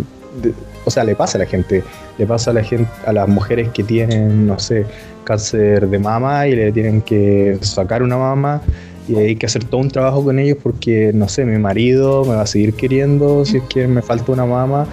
o 0.85 0.91
sea, 0.91 1.05
le 1.05 1.15
pasa 1.15 1.39
a 1.39 1.41
la 1.41 1.47
gente, 1.47 1.83
le 2.19 2.27
pasa 2.27 2.51
a 2.51 2.55
la 2.55 2.63
gente, 2.63 2.91
a 3.07 3.13
las 3.15 3.27
mujeres 3.27 3.71
que 3.71 3.83
tienen, 3.83 4.47
no 4.47 4.59
sé, 4.59 4.85
cáncer 5.25 5.89
de 5.89 5.99
mama 5.99 6.47
y 6.49 6.55
le 6.55 6.71
tienen 6.71 7.01
que 7.01 7.57
sacar 7.63 8.03
una 8.03 8.19
mama 8.19 8.61
y 9.09 9.17
hay 9.17 9.37
que 9.37 9.47
hacer 9.47 9.65
todo 9.65 9.81
un 9.81 9.89
trabajo 9.89 10.23
con 10.23 10.39
ellos 10.39 10.59
porque, 10.63 11.13
no 11.15 11.31
sé, 11.31 11.47
mi 11.47 11.59
marido 11.59 12.27
me 12.27 12.35
va 12.35 12.43
a 12.43 12.47
seguir 12.47 12.75
queriendo 12.75 13.47
si 13.47 13.57
es 13.57 13.63
que 13.71 13.89
me 13.89 14.03
falta 14.03 14.33
una 14.33 14.45
mama, 14.45 14.87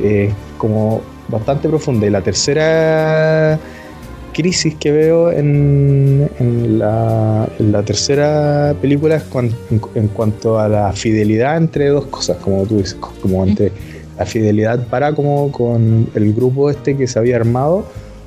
eh, 0.00 0.32
como 0.58 1.02
bastante 1.26 1.68
profunda. 1.68 2.06
Y 2.06 2.10
la 2.10 2.22
tercera 2.22 3.58
crisis 4.40 4.74
que 4.76 4.90
veo 4.90 5.30
en, 5.30 6.30
en, 6.38 6.78
la, 6.78 7.46
tercera 7.84 8.74
película 8.80 9.16
es 9.16 9.24
en, 9.94 10.08
cuanto 10.08 10.58
a 10.58 10.66
la 10.66 10.92
fidelidad 10.92 11.58
entre 11.58 11.88
dos 11.88 12.06
cosas, 12.06 12.38
como 12.38 12.64
tú 12.64 12.78
dices, 12.78 12.94
como 12.94 13.44
entre 13.44 13.70
la 14.18 14.24
fidelidad 14.24 14.86
para 14.86 15.14
como 15.14 15.52
con 15.52 16.08
el 16.14 16.32
grupo 16.32 16.70
este 16.70 16.96
que 16.96 17.06
se 17.06 17.18
había 17.18 17.36
armado 17.36 17.84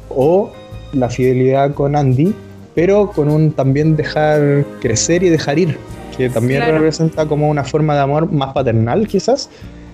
o 0.10 0.52
la 0.94 1.10
fidelidad 1.10 1.74
con 1.74 1.96
Andy, 1.96 2.36
pero 2.76 3.10
con 3.12 3.30
un 3.30 3.52
también 3.52 3.96
dejar 3.96 4.66
crecer 4.82 5.24
y 5.24 5.30
dejar 5.30 5.58
ir, 5.58 5.78
que 6.16 6.30
también 6.30 6.62
representa 6.62 7.26
como 7.26 7.50
una 7.50 7.64
forma 7.64 7.96
de 7.96 8.02
amor 8.02 8.32
más 8.32 8.54
paternal 8.54 9.08
quizás. 9.08 9.50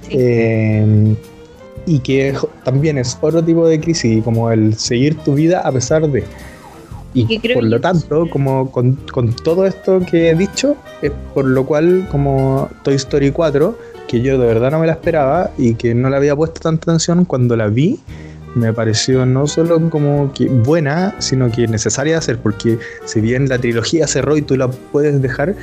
Eh, 0.09 1.15
y 1.85 1.99
que 1.99 2.35
también 2.63 2.97
es 2.97 3.17
otro 3.21 3.43
tipo 3.43 3.67
de 3.67 3.79
crisis, 3.79 4.23
como 4.23 4.51
el 4.51 4.75
seguir 4.75 5.17
tu 5.17 5.33
vida 5.33 5.61
a 5.61 5.71
pesar 5.71 6.07
de. 6.09 6.23
Y 7.13 7.39
por 7.53 7.63
lo 7.63 7.81
tanto, 7.81 8.29
como 8.29 8.71
con, 8.71 8.93
con, 9.11 9.33
todo 9.33 9.65
esto 9.65 9.99
que 9.99 10.29
he 10.29 10.35
dicho, 10.35 10.75
es 11.01 11.11
por 11.33 11.45
lo 11.45 11.65
cual, 11.65 12.07
como 12.11 12.69
Toy 12.83 12.93
Story 12.95 13.31
4, 13.31 13.75
que 14.07 14.21
yo 14.21 14.37
de 14.37 14.45
verdad 14.45 14.71
no 14.71 14.79
me 14.79 14.87
la 14.87 14.93
esperaba 14.93 15.49
y 15.57 15.73
que 15.73 15.95
no 15.95 16.09
le 16.09 16.17
había 16.17 16.35
puesto 16.35 16.61
tanta 16.61 16.91
atención, 16.91 17.25
cuando 17.25 17.55
la 17.55 17.67
vi, 17.67 17.99
me 18.55 18.73
pareció 18.73 19.25
no 19.25 19.47
solo 19.47 19.89
como 19.89 20.31
que 20.33 20.47
buena, 20.47 21.15
sino 21.19 21.51
que 21.51 21.67
necesaria 21.67 22.13
de 22.13 22.19
hacer, 22.19 22.37
porque 22.39 22.77
si 23.05 23.21
bien 23.21 23.49
la 23.49 23.57
trilogía 23.57 24.07
cerró 24.07 24.37
y 24.37 24.41
tú 24.41 24.57
la 24.57 24.67
puedes 24.67 25.21
dejar, 25.21 25.55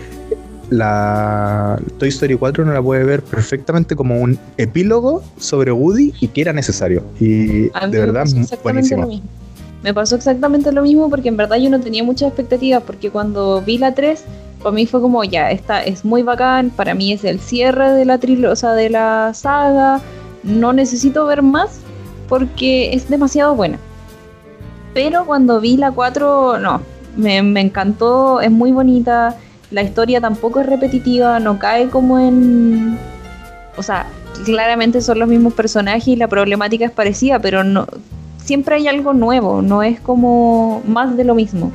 la 0.70 1.78
Toy 1.98 2.08
Story 2.08 2.36
4 2.36 2.64
no 2.64 2.72
la 2.72 2.82
puede 2.82 3.04
ver 3.04 3.22
perfectamente 3.22 3.94
como 3.94 4.20
un 4.20 4.38
epílogo 4.56 5.22
sobre 5.38 5.72
Woody 5.72 6.12
y 6.20 6.28
que 6.28 6.40
era 6.40 6.52
necesario. 6.52 7.04
Y 7.20 7.68
de 7.68 7.70
verdad, 7.90 8.26
buenísimo. 8.62 9.08
Me 9.82 9.94
pasó 9.94 10.16
exactamente 10.16 10.72
lo 10.72 10.82
mismo 10.82 11.08
porque 11.08 11.28
en 11.28 11.36
verdad 11.36 11.58
yo 11.58 11.70
no 11.70 11.80
tenía 11.80 12.02
muchas 12.02 12.28
expectativas 12.28 12.82
porque 12.82 13.10
cuando 13.10 13.62
vi 13.62 13.78
la 13.78 13.94
3, 13.94 14.24
para 14.62 14.74
mí 14.74 14.86
fue 14.86 15.00
como 15.00 15.22
ya, 15.22 15.50
esta 15.52 15.82
es 15.82 16.04
muy 16.04 16.22
bacán, 16.22 16.70
para 16.70 16.94
mí 16.94 17.12
es 17.12 17.22
el 17.22 17.38
cierre 17.38 17.92
de 17.92 18.04
la 18.04 18.18
trilogía, 18.18 18.72
de 18.72 18.90
la 18.90 19.32
saga, 19.32 20.00
no 20.42 20.72
necesito 20.72 21.26
ver 21.26 21.42
más 21.42 21.78
porque 22.28 22.94
es 22.94 23.08
demasiado 23.08 23.54
buena. 23.54 23.78
Pero 24.92 25.24
cuando 25.24 25.60
vi 25.60 25.76
la 25.76 25.92
4, 25.92 26.58
no, 26.58 26.80
me, 27.16 27.42
me 27.42 27.60
encantó, 27.60 28.40
es 28.40 28.50
muy 28.50 28.72
bonita 28.72 29.36
la 29.70 29.82
historia 29.82 30.20
tampoco 30.20 30.60
es 30.60 30.66
repetitiva, 30.66 31.40
no 31.40 31.58
cae 31.58 31.88
como 31.88 32.18
en... 32.18 32.98
O 33.76 33.82
sea, 33.82 34.06
claramente 34.44 35.00
son 35.00 35.18
los 35.18 35.28
mismos 35.28 35.54
personajes 35.54 36.08
y 36.08 36.16
la 36.16 36.28
problemática 36.28 36.84
es 36.84 36.90
parecida, 36.90 37.38
pero 37.38 37.62
no 37.62 37.86
siempre 38.46 38.76
hay 38.76 38.86
algo 38.86 39.12
nuevo, 39.12 39.60
no 39.60 39.82
es 39.82 40.00
como 40.00 40.82
más 40.86 41.16
de 41.16 41.24
lo 41.24 41.34
mismo. 41.34 41.72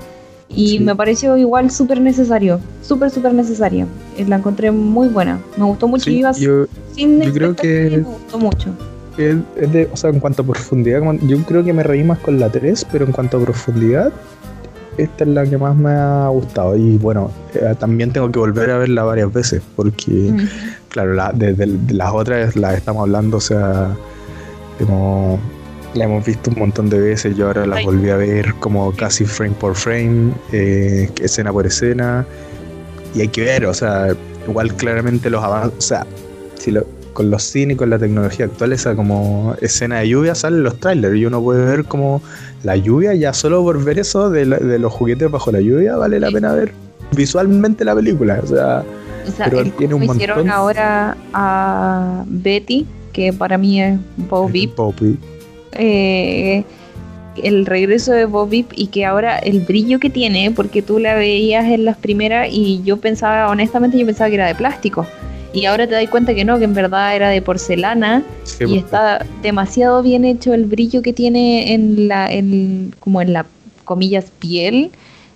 Y 0.49 0.79
me 0.79 0.95
pareció 0.95 1.37
igual 1.37 1.71
súper 1.71 2.01
necesario, 2.01 2.59
súper, 2.81 3.09
súper 3.09 3.33
necesario. 3.33 3.87
Eh, 4.17 4.25
la 4.27 4.37
encontré 4.37 4.71
muy 4.71 5.07
buena, 5.07 5.39
me 5.55 5.63
gustó 5.63 5.87
mucho. 5.87 6.09
y 6.09 6.19
iba 6.19 6.31
yo, 6.33 6.65
sin 6.93 7.21
yo 7.21 7.31
creo 7.31 7.55
que 7.55 7.89
me 7.89 7.97
gustó 7.99 8.39
mucho. 8.39 8.69
Es 9.17 9.71
de, 9.71 9.89
o 9.91 9.97
sea, 9.97 10.09
en 10.09 10.19
cuanto 10.19 10.41
a 10.41 10.45
profundidad, 10.45 11.01
yo 11.21 11.37
creo 11.43 11.63
que 11.63 11.73
me 11.73 11.83
reí 11.83 12.03
más 12.03 12.19
con 12.19 12.39
la 12.39 12.49
3, 12.49 12.87
pero 12.91 13.05
en 13.05 13.11
cuanto 13.11 13.37
a 13.37 13.41
profundidad, 13.41 14.11
esta 14.97 15.23
es 15.23 15.29
la 15.29 15.45
que 15.45 15.57
más 15.57 15.75
me 15.75 15.91
ha 15.91 16.27
gustado. 16.29 16.75
Y 16.75 16.97
bueno, 16.97 17.31
eh, 17.53 17.75
también 17.79 18.11
tengo 18.11 18.31
que 18.31 18.39
volver 18.39 18.69
a 18.71 18.77
verla 18.77 19.03
varias 19.03 19.31
veces 19.31 19.61
porque 19.75 20.33
claro, 20.89 21.13
la, 21.13 21.31
de, 21.31 21.55
las 21.89 22.11
otras 22.13 22.55
las 22.55 22.77
estamos 22.77 23.01
hablando, 23.01 23.37
o 23.37 23.41
sea, 23.41 23.95
como 24.79 25.39
la 25.93 26.05
hemos 26.05 26.25
visto 26.25 26.51
un 26.51 26.59
montón 26.59 26.89
de 26.89 26.99
veces, 26.99 27.35
yo 27.35 27.47
ahora 27.47 27.65
las 27.65 27.83
volví 27.83 28.09
a 28.09 28.17
ver 28.17 28.53
como 28.59 28.91
casi 28.93 29.25
frame 29.25 29.55
por 29.55 29.75
frame, 29.75 30.33
eh, 30.51 31.09
escena 31.21 31.51
por 31.51 31.65
escena, 31.65 32.25
y 33.13 33.21
hay 33.21 33.27
que 33.27 33.41
ver, 33.41 33.65
o 33.65 33.73
sea, 33.73 34.15
igual 34.47 34.73
claramente 34.75 35.29
los 35.29 35.43
avances, 35.43 35.77
o 35.77 35.81
sea, 35.81 36.07
si 36.57 36.71
lo, 36.71 36.85
con 37.13 37.29
los 37.29 37.43
cines 37.43 37.75
y 37.75 37.77
con 37.77 37.89
la 37.89 37.99
tecnología 37.99 38.45
actual, 38.45 38.73
esa 38.73 38.95
como 38.95 39.55
escena 39.61 39.99
de 39.99 40.09
lluvia 40.09 40.35
salen 40.35 40.63
los 40.63 40.79
trailers 40.79 41.17
y 41.17 41.25
uno 41.25 41.41
puede 41.41 41.65
ver 41.65 41.85
como 41.85 42.21
la 42.63 42.75
lluvia, 42.75 43.13
ya 43.13 43.33
solo 43.33 43.63
por 43.63 43.83
ver 43.83 43.99
eso 43.99 44.29
de, 44.29 44.45
los 44.45 44.93
juguetes 44.93 45.29
bajo 45.29 45.51
la 45.51 45.59
lluvia 45.59 45.95
vale 45.95 46.19
la 46.19 46.31
pena 46.31 46.53
ver 46.53 46.71
visualmente 47.15 47.83
la 47.83 47.95
película, 47.95 48.39
o 48.43 48.47
sea, 48.47 48.83
pero 49.45 49.63
tiene 49.71 49.93
un 49.93 50.03
hicieron 50.03 50.49
ahora 50.49 51.17
a 51.33 52.23
Betty, 52.27 52.85
que 53.11 53.33
para 53.33 53.57
mí 53.57 53.81
es 53.81 53.99
Bobby. 54.29 54.71
Eh, 55.73 56.63
el 57.43 57.65
regreso 57.65 58.11
de 58.11 58.25
Bobby 58.25 58.65
y 58.75 58.87
que 58.87 59.05
ahora 59.05 59.37
el 59.39 59.61
brillo 59.61 59.99
que 59.99 60.09
tiene, 60.09 60.51
porque 60.51 60.81
tú 60.81 60.99
la 60.99 61.15
veías 61.15 61.65
en 61.65 61.85
las 61.85 61.97
primeras 61.97 62.49
y 62.51 62.81
yo 62.83 62.97
pensaba, 62.97 63.49
honestamente, 63.49 63.97
yo 63.97 64.05
pensaba 64.05 64.29
que 64.29 64.35
era 64.35 64.47
de 64.47 64.55
plástico. 64.55 65.05
Y 65.53 65.65
ahora 65.65 65.85
te 65.87 65.93
das 65.93 66.07
cuenta 66.09 66.33
que 66.33 66.45
no, 66.45 66.57
que 66.59 66.63
en 66.65 66.73
verdad 66.73 67.15
era 67.15 67.29
de 67.29 67.41
porcelana 67.41 68.23
y 68.59 68.65
pues, 68.65 68.83
está 68.83 69.25
demasiado 69.41 70.01
bien 70.01 70.23
hecho 70.23 70.53
el 70.53 70.65
brillo 70.65 71.01
que 71.01 71.13
tiene 71.13 71.73
en 71.73 72.07
la, 72.07 72.31
en, 72.31 72.95
como 72.99 73.21
en 73.21 73.33
la 73.33 73.45
comillas 73.83 74.31
piel. 74.39 74.91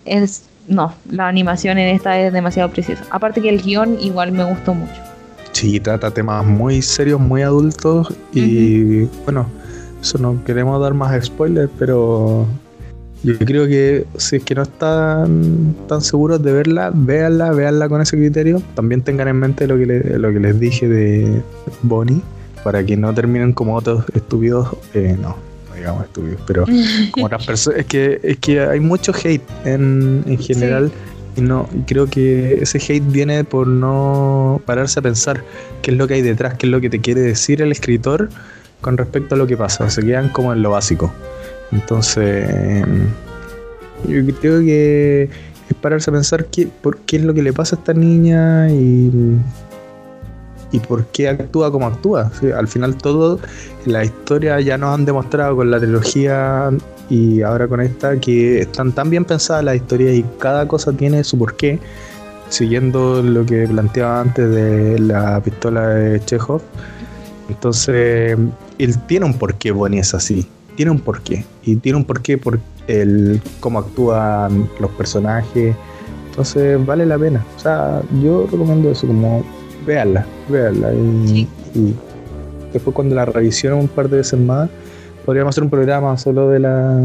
Es 0.05 0.43
no, 0.67 0.93
la 1.09 1.27
animación 1.27 1.77
en 1.77 1.93
esta 1.95 2.19
es 2.19 2.33
demasiado 2.33 2.69
preciosa. 2.69 3.03
Aparte 3.11 3.41
que 3.41 3.49
el 3.49 3.61
guion 3.61 3.97
igual 4.01 4.31
me 4.31 4.43
gustó 4.43 4.73
mucho. 4.73 4.93
Sí, 5.51 5.79
trata 5.79 6.11
temas 6.11 6.45
muy 6.45 6.81
serios, 6.81 7.19
muy 7.19 7.41
adultos 7.41 8.13
y 8.33 9.03
bueno, 9.23 9.47
eso 10.01 10.17
no 10.17 10.43
queremos 10.43 10.81
dar 10.81 10.93
más 10.93 11.25
spoilers, 11.25 11.71
pero 11.79 12.45
yo 13.25 13.39
creo 13.39 13.67
que 13.67 14.05
si 14.17 14.35
es 14.35 14.43
que 14.43 14.53
no 14.53 14.61
están 14.61 15.75
tan 15.87 16.01
seguros 16.01 16.43
de 16.43 16.53
verla, 16.53 16.91
véanla, 16.93 17.51
véanla 17.51 17.89
con 17.89 18.01
ese 18.01 18.17
criterio. 18.17 18.61
También 18.75 19.01
tengan 19.01 19.27
en 19.27 19.37
mente 19.37 19.67
lo 19.67 19.77
que, 19.77 19.85
lo 19.85 20.31
que 20.31 20.39
les 20.39 20.59
dije 20.59 20.87
de 20.87 21.41
Bonnie, 21.81 22.21
para 22.63 22.85
que 22.85 22.95
no 22.95 23.13
terminen 23.13 23.53
como 23.53 23.75
otros 23.75 24.05
estúpidos. 24.13 24.69
Eh, 24.93 25.17
no, 25.19 25.35
digamos 25.75 26.03
estúpidos, 26.03 26.39
pero 26.45 26.65
como 27.11 27.25
otras 27.25 27.45
personas. 27.45 27.79
Es 27.79 27.85
que, 27.87 28.19
es 28.21 28.37
que 28.37 28.59
hay 28.61 28.79
mucho 28.79 29.11
hate 29.11 29.43
en, 29.65 30.23
en 30.27 30.37
general. 30.37 30.91
Y 31.35 31.41
no, 31.41 31.67
creo 31.87 32.05
que 32.05 32.59
ese 32.61 32.77
hate 32.77 33.11
viene 33.11 33.43
por 33.43 33.67
no 33.67 34.61
pararse 34.65 34.99
a 34.99 35.01
pensar 35.01 35.43
qué 35.81 35.91
es 35.91 35.97
lo 35.97 36.07
que 36.07 36.13
hay 36.13 36.21
detrás, 36.21 36.53
qué 36.53 36.67
es 36.67 36.71
lo 36.71 36.79
que 36.79 36.89
te 36.89 37.01
quiere 37.01 37.21
decir 37.21 37.61
el 37.61 37.71
escritor 37.71 38.29
con 38.81 38.97
respecto 38.97 39.33
a 39.33 39.37
lo 39.37 39.47
que 39.47 39.57
pasa. 39.57 39.89
Se 39.89 40.01
quedan 40.01 40.29
como 40.29 40.53
en 40.53 40.61
lo 40.61 40.69
básico. 40.69 41.11
Entonces, 41.71 42.85
yo 44.07 44.25
creo 44.39 44.59
que 44.61 45.29
es 45.69 45.75
pararse 45.81 46.09
a 46.09 46.13
pensar 46.13 46.45
qué, 46.45 46.67
por 46.67 46.97
qué 46.99 47.17
es 47.17 47.23
lo 47.23 47.33
que 47.33 47.41
le 47.41 47.53
pasa 47.53 47.75
a 47.75 47.79
esta 47.79 47.93
niña 47.93 48.69
y 48.69 49.39
y 50.75 50.79
por 50.79 51.05
qué 51.07 51.29
actúa 51.29 51.71
como 51.71 51.87
actúa. 51.87 52.31
Al 52.55 52.67
final 52.67 52.95
todo, 52.97 53.39
la 53.85 54.03
historia 54.03 54.59
ya 54.59 54.77
nos 54.77 54.93
han 54.93 55.05
demostrado 55.05 55.55
con 55.55 55.71
la 55.71 55.79
trilogía 55.79 56.69
y 57.09 57.41
ahora 57.41 57.67
con 57.67 57.81
esta 57.81 58.19
que 58.19 58.59
están 58.61 58.91
tan 58.91 59.09
bien 59.09 59.25
pensadas 59.25 59.63
las 59.63 59.75
historias 59.75 60.15
y 60.15 60.25
cada 60.39 60.67
cosa 60.67 60.91
tiene 60.91 61.23
su 61.23 61.37
porqué, 61.37 61.79
siguiendo 62.49 63.21
lo 63.21 63.45
que 63.45 63.67
planteaba 63.67 64.21
antes 64.21 64.49
de 64.49 64.99
la 64.99 65.41
pistola 65.41 65.87
de 65.89 66.19
Chekhov. 66.25 66.61
Entonces, 67.47 68.37
él 68.77 68.99
tiene 69.07 69.25
un 69.27 69.35
porqué 69.35 69.71
Bonnie 69.71 69.99
es 69.99 70.13
así, 70.13 70.47
tiene 70.75 70.91
un 70.91 70.99
porqué 70.99 71.45
y 71.63 71.75
tiene 71.77 71.97
un 71.97 72.05
porqué 72.05 72.37
por 72.37 72.59
el 72.87 73.41
cómo 73.59 73.79
actúan 73.79 74.69
los 74.79 74.91
personajes. 74.91 75.75
Entonces, 76.29 76.85
vale 76.85 77.05
la 77.05 77.17
pena. 77.17 77.45
O 77.55 77.59
sea, 77.59 78.01
yo 78.21 78.47
recomiendo 78.51 78.91
eso 78.91 79.07
como 79.07 79.43
véanla, 79.85 80.25
véanla. 80.49 80.93
Y, 80.93 81.47
después 82.73 82.93
cuando 82.93 83.15
la 83.15 83.25
revisión 83.25 83.73
un 83.73 83.87
par 83.87 84.09
de 84.09 84.17
veces 84.17 84.39
más, 84.39 84.69
podríamos 85.25 85.53
hacer 85.53 85.63
un 85.63 85.69
programa 85.69 86.17
solo 86.17 86.49
de 86.49 86.59
la... 86.59 86.97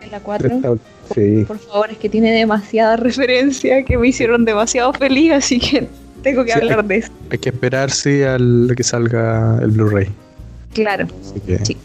De 0.00 0.06
la 0.10 0.20
4. 0.20 0.78
Sí. 1.14 1.44
Por, 1.46 1.58
favor, 1.58 1.90
es 1.90 1.98
que 1.98 2.08
tiene 2.08 2.32
demasiada 2.32 2.96
referencia 2.96 3.84
que 3.84 3.98
me 3.98 4.08
hicieron 4.08 4.44
demasiado 4.44 4.92
feliz, 4.92 5.32
así 5.32 5.58
que 5.58 5.88
tengo 6.22 6.44
que 6.44 6.52
hablar 6.52 6.84
de 6.84 6.98
eso. 6.98 7.12
Hay 7.30 7.38
que 7.38 7.48
esperar, 7.48 7.90
sí, 7.90 8.22
al 8.22 8.72
que 8.76 8.82
salga 8.82 9.58
el 9.60 9.70
Blu-ray. 9.70 10.08
Claro. 10.72 11.08
sí. 11.64 11.76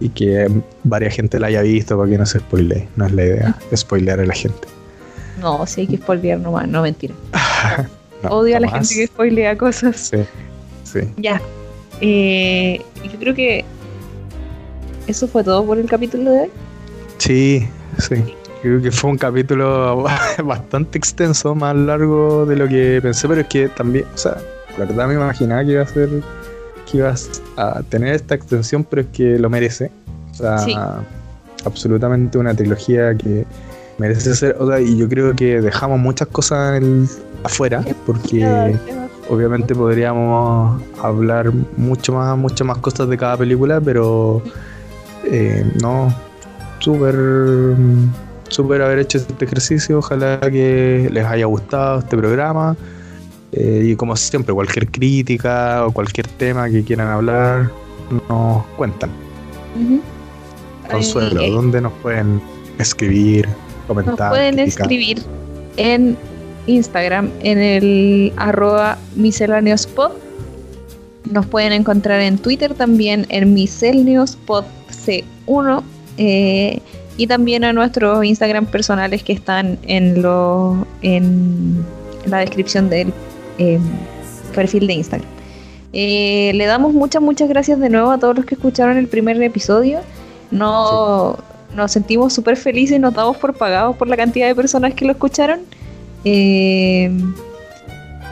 Y 0.00 0.10
que 0.10 0.48
varias 0.84 1.14
gente 1.14 1.40
la 1.40 1.48
haya 1.48 1.62
visto 1.62 1.96
para 1.96 2.08
que 2.08 2.18
no 2.18 2.26
se 2.26 2.38
spoile. 2.38 2.88
No 2.96 3.06
es 3.06 3.12
la 3.12 3.24
idea, 3.24 3.58
spoilear 3.76 4.20
a 4.20 4.26
la 4.26 4.34
gente. 4.34 4.68
No, 5.40 5.66
sí 5.66 5.82
hay 5.82 5.86
que 5.86 5.96
spoilear 5.96 6.38
nomás, 6.38 6.68
no 6.68 6.82
mentira. 6.82 7.14
Odio 8.28 8.56
a 8.56 8.60
la 8.60 8.70
gente 8.70 8.94
que 8.94 9.06
spoilea 9.06 9.56
cosas. 9.56 10.10
Sí, 10.10 10.18
sí. 10.84 11.00
Ya. 11.16 11.40
Eh, 12.00 12.80
yo 13.04 13.18
creo 13.18 13.34
que 13.34 13.64
eso 15.06 15.26
fue 15.26 15.44
todo 15.44 15.64
por 15.64 15.78
el 15.78 15.88
capítulo 15.88 16.30
de 16.30 16.40
hoy. 16.40 16.50
Sí, 17.18 17.68
sí. 17.98 18.16
Creo 18.62 18.82
que 18.82 18.90
fue 18.90 19.10
un 19.10 19.18
capítulo 19.18 20.04
bastante 20.44 20.98
extenso, 20.98 21.54
más 21.54 21.76
largo 21.76 22.44
de 22.44 22.56
lo 22.56 22.68
que 22.68 22.98
pensé, 23.02 23.28
pero 23.28 23.42
es 23.42 23.46
que 23.46 23.68
también, 23.68 24.04
o 24.14 24.18
sea, 24.18 24.36
la 24.76 24.84
verdad 24.84 25.06
me 25.06 25.14
imaginaba 25.14 25.64
que 25.64 25.72
iba 25.72 25.82
a 25.82 25.86
ser, 25.86 26.08
que 26.90 26.98
ibas 26.98 27.42
a 27.56 27.82
tener 27.82 28.14
esta 28.14 28.34
extensión, 28.34 28.84
pero 28.84 29.02
es 29.02 29.08
que 29.08 29.38
lo 29.38 29.50
merece. 29.50 29.90
O 30.32 30.34
sea, 30.34 31.02
absolutamente 31.64 32.38
una 32.38 32.54
trilogía 32.54 33.14
que 33.16 33.44
merece 33.98 34.34
ser, 34.34 34.56
o 34.58 34.68
sea, 34.68 34.80
y 34.80 34.96
yo 34.96 35.08
creo 35.08 35.34
que 35.34 35.60
dejamos 35.60 35.98
muchas 35.98 36.28
cosas 36.28 36.80
afuera, 37.42 37.84
porque 38.06 38.76
obviamente 39.28 39.74
podríamos 39.74 40.80
hablar 41.02 41.52
mucho 41.76 42.12
más, 42.12 42.36
muchas 42.38 42.66
más 42.66 42.78
cosas 42.78 43.08
de 43.08 43.16
cada 43.16 43.36
película, 43.36 43.80
pero 43.80 44.42
eh, 45.24 45.64
no, 45.82 46.14
súper, 46.78 47.16
súper 48.48 48.82
haber 48.82 49.00
hecho 49.00 49.18
este 49.18 49.44
ejercicio, 49.44 49.98
ojalá 49.98 50.40
que 50.40 51.08
les 51.12 51.26
haya 51.26 51.46
gustado 51.46 51.98
este 51.98 52.16
programa. 52.16 52.76
Eh, 53.52 53.82
y 53.86 53.96
como 53.96 54.14
siempre, 54.16 54.54
cualquier 54.54 54.90
crítica 54.90 55.86
o 55.86 55.92
cualquier 55.92 56.28
tema 56.28 56.68
que 56.68 56.82
quieran 56.82 57.08
hablar, 57.08 57.70
nos 58.28 58.66
cuentan. 58.76 59.10
Consuelo, 60.90 61.50
¿dónde 61.50 61.80
nos 61.80 61.92
pueden 61.94 62.42
escribir? 62.78 63.48
Nos 63.88 64.16
pueden 64.16 64.58
escribir 64.58 65.22
en 65.76 66.16
Instagram 66.66 67.30
en 67.40 67.58
el 67.58 68.32
arroba 68.36 68.98
miscellaneouspod. 69.16 70.12
Nos 71.30 71.46
pueden 71.46 71.72
encontrar 71.72 72.20
en 72.20 72.36
Twitter 72.38 72.74
también 72.74 73.26
en 73.28 73.54
miscellaneouspodc1 73.54 75.82
eh, 76.18 76.80
y 77.16 77.26
también 77.26 77.64
a 77.64 77.72
nuestros 77.72 78.22
Instagram 78.24 78.66
personales 78.66 79.22
que 79.22 79.32
están 79.32 79.78
en, 79.82 80.22
lo, 80.22 80.86
en 81.02 81.84
la 82.26 82.38
descripción 82.38 82.90
del 82.90 83.12
em, 83.58 83.82
perfil 84.54 84.86
de 84.86 84.94
Instagram. 84.94 85.28
Eh, 85.92 86.52
le 86.54 86.66
damos 86.66 86.92
muchas, 86.92 87.22
muchas 87.22 87.48
gracias 87.48 87.80
de 87.80 87.88
nuevo 87.88 88.10
a 88.10 88.18
todos 88.18 88.36
los 88.36 88.44
que 88.44 88.54
escucharon 88.54 88.96
el 88.96 89.08
primer 89.08 89.42
episodio. 89.42 90.00
No, 90.50 91.36
nos 91.74 91.92
sentimos 91.92 92.32
súper 92.32 92.56
felices 92.56 92.96
y 92.96 92.98
nos 92.98 93.14
damos 93.14 93.36
por 93.36 93.54
pagados 93.54 93.96
por 93.96 94.08
la 94.08 94.16
cantidad 94.16 94.46
de 94.46 94.54
personas 94.54 94.94
que 94.94 95.04
lo 95.04 95.12
escucharon. 95.12 95.60
Eh, 96.24 97.10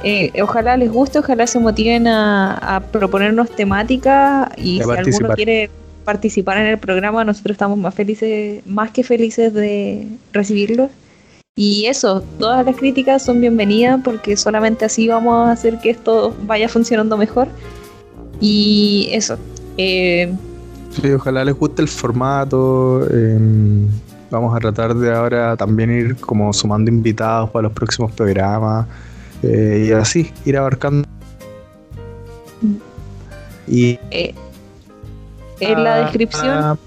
eh, 0.04 0.42
ojalá 0.42 0.76
les 0.76 0.90
guste, 0.90 1.18
ojalá 1.18 1.46
se 1.46 1.58
motiven 1.58 2.06
a, 2.06 2.82
proponernos 2.92 3.50
temáticas 3.50 4.48
y 4.56 4.80
si 4.82 4.90
alguno 4.90 5.30
quiere 5.34 5.70
participar 6.04 6.58
en 6.58 6.66
el 6.66 6.78
programa, 6.78 7.24
nosotros 7.24 7.54
estamos 7.54 7.78
más 7.78 7.94
felices, 7.94 8.64
más 8.66 8.90
que 8.90 9.02
felices 9.02 9.52
de 9.52 10.06
recibirlos. 10.32 10.90
Y 11.58 11.86
eso, 11.86 12.22
todas 12.38 12.64
las 12.66 12.76
críticas 12.76 13.24
son 13.24 13.40
bienvenidas 13.40 14.00
porque 14.04 14.36
solamente 14.36 14.84
así 14.84 15.08
vamos 15.08 15.48
a 15.48 15.52
hacer 15.52 15.80
que 15.80 15.90
esto 15.90 16.36
vaya 16.44 16.68
funcionando 16.68 17.16
mejor. 17.16 17.48
Y 18.40 19.08
eso. 19.12 19.38
Eh, 19.78 20.32
Sí, 21.00 21.10
ojalá 21.12 21.44
les 21.44 21.54
guste 21.54 21.82
el 21.82 21.88
formato. 21.88 23.06
Em, 23.10 23.86
vamos 24.30 24.56
a 24.56 24.60
tratar 24.60 24.94
de 24.94 25.12
ahora 25.12 25.56
también 25.56 25.90
ir 25.90 26.16
como 26.16 26.52
sumando 26.52 26.90
invitados 26.90 27.50
para 27.50 27.64
los 27.64 27.72
próximos 27.72 28.12
programas. 28.12 28.86
Eh, 29.42 29.86
y 29.88 29.92
así, 29.92 30.32
ir 30.46 30.56
abarcando. 30.56 31.06
Y. 33.68 33.98
Eh, 34.10 34.34
en 35.60 35.84
la 35.84 36.04
descripción. 36.04 36.78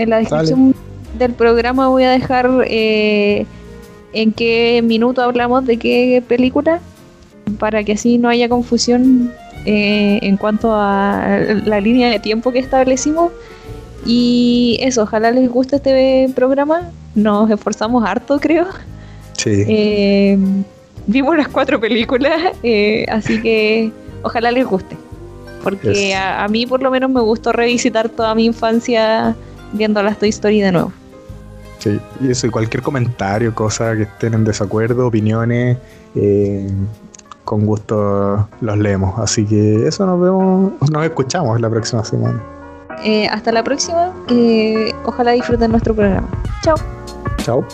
En 0.00 0.10
la 0.10 0.18
descripción 0.18 0.74
del 1.18 1.32
programa 1.32 1.88
voy 1.88 2.04
a 2.04 2.10
dejar 2.10 2.48
eh, 2.66 3.44
en 4.12 4.32
qué 4.32 4.80
minuto 4.82 5.22
hablamos 5.22 5.66
de 5.66 5.76
qué 5.76 6.22
película, 6.26 6.80
para 7.58 7.84
que 7.84 7.92
así 7.92 8.16
no 8.16 8.28
haya 8.28 8.48
confusión 8.48 9.32
eh, 9.66 10.18
en 10.22 10.36
cuanto 10.38 10.72
a 10.72 11.38
la 11.66 11.80
línea 11.80 12.08
de 12.08 12.18
tiempo 12.18 12.50
que 12.50 12.60
establecimos. 12.60 13.30
Y 14.06 14.78
eso, 14.80 15.02
ojalá 15.02 15.30
les 15.30 15.50
guste 15.50 15.76
este 15.76 16.30
programa. 16.34 16.90
Nos 17.14 17.50
esforzamos 17.50 18.02
harto, 18.06 18.40
creo. 18.40 18.66
Sí. 19.36 19.64
Eh, 19.68 20.38
vimos 21.06 21.36
las 21.36 21.48
cuatro 21.48 21.78
películas, 21.78 22.40
eh, 22.62 23.04
así 23.10 23.42
que 23.42 23.92
ojalá 24.22 24.50
les 24.50 24.66
guste. 24.66 24.96
Porque 25.62 26.14
a, 26.14 26.48
mí 26.48 26.64
por 26.64 26.82
lo 26.82 26.90
menos 26.90 27.10
me 27.10 27.20
gustó 27.20 27.52
revisitar 27.52 28.08
toda 28.08 28.34
mi 28.34 28.46
infancia 28.46 29.36
viendo 29.72 30.02
las 30.02 30.18
Toy 30.18 30.28
Story 30.28 30.60
de 30.60 30.72
nuevo. 30.72 30.92
Sí, 31.78 31.98
y 32.20 32.30
eso, 32.30 32.46
y 32.46 32.50
cualquier 32.50 32.82
comentario, 32.82 33.54
cosa 33.54 33.96
que 33.96 34.02
estén 34.02 34.34
en 34.34 34.44
desacuerdo, 34.44 35.06
opiniones, 35.06 35.78
eh, 36.14 36.70
con 37.44 37.64
gusto 37.64 38.48
los 38.60 38.78
leemos. 38.78 39.18
Así 39.18 39.46
que 39.46 39.86
eso 39.86 40.04
nos 40.04 40.20
vemos, 40.20 40.90
nos 40.90 41.04
escuchamos 41.04 41.60
la 41.60 41.70
próxima 41.70 42.04
semana. 42.04 42.42
hasta 43.30 43.50
la 43.50 43.64
próxima, 43.64 44.12
ojalá 45.06 45.32
disfruten 45.32 45.70
nuestro 45.70 45.94
programa. 45.94 46.28
Chao. 46.62 46.76
Chao. 47.38 47.64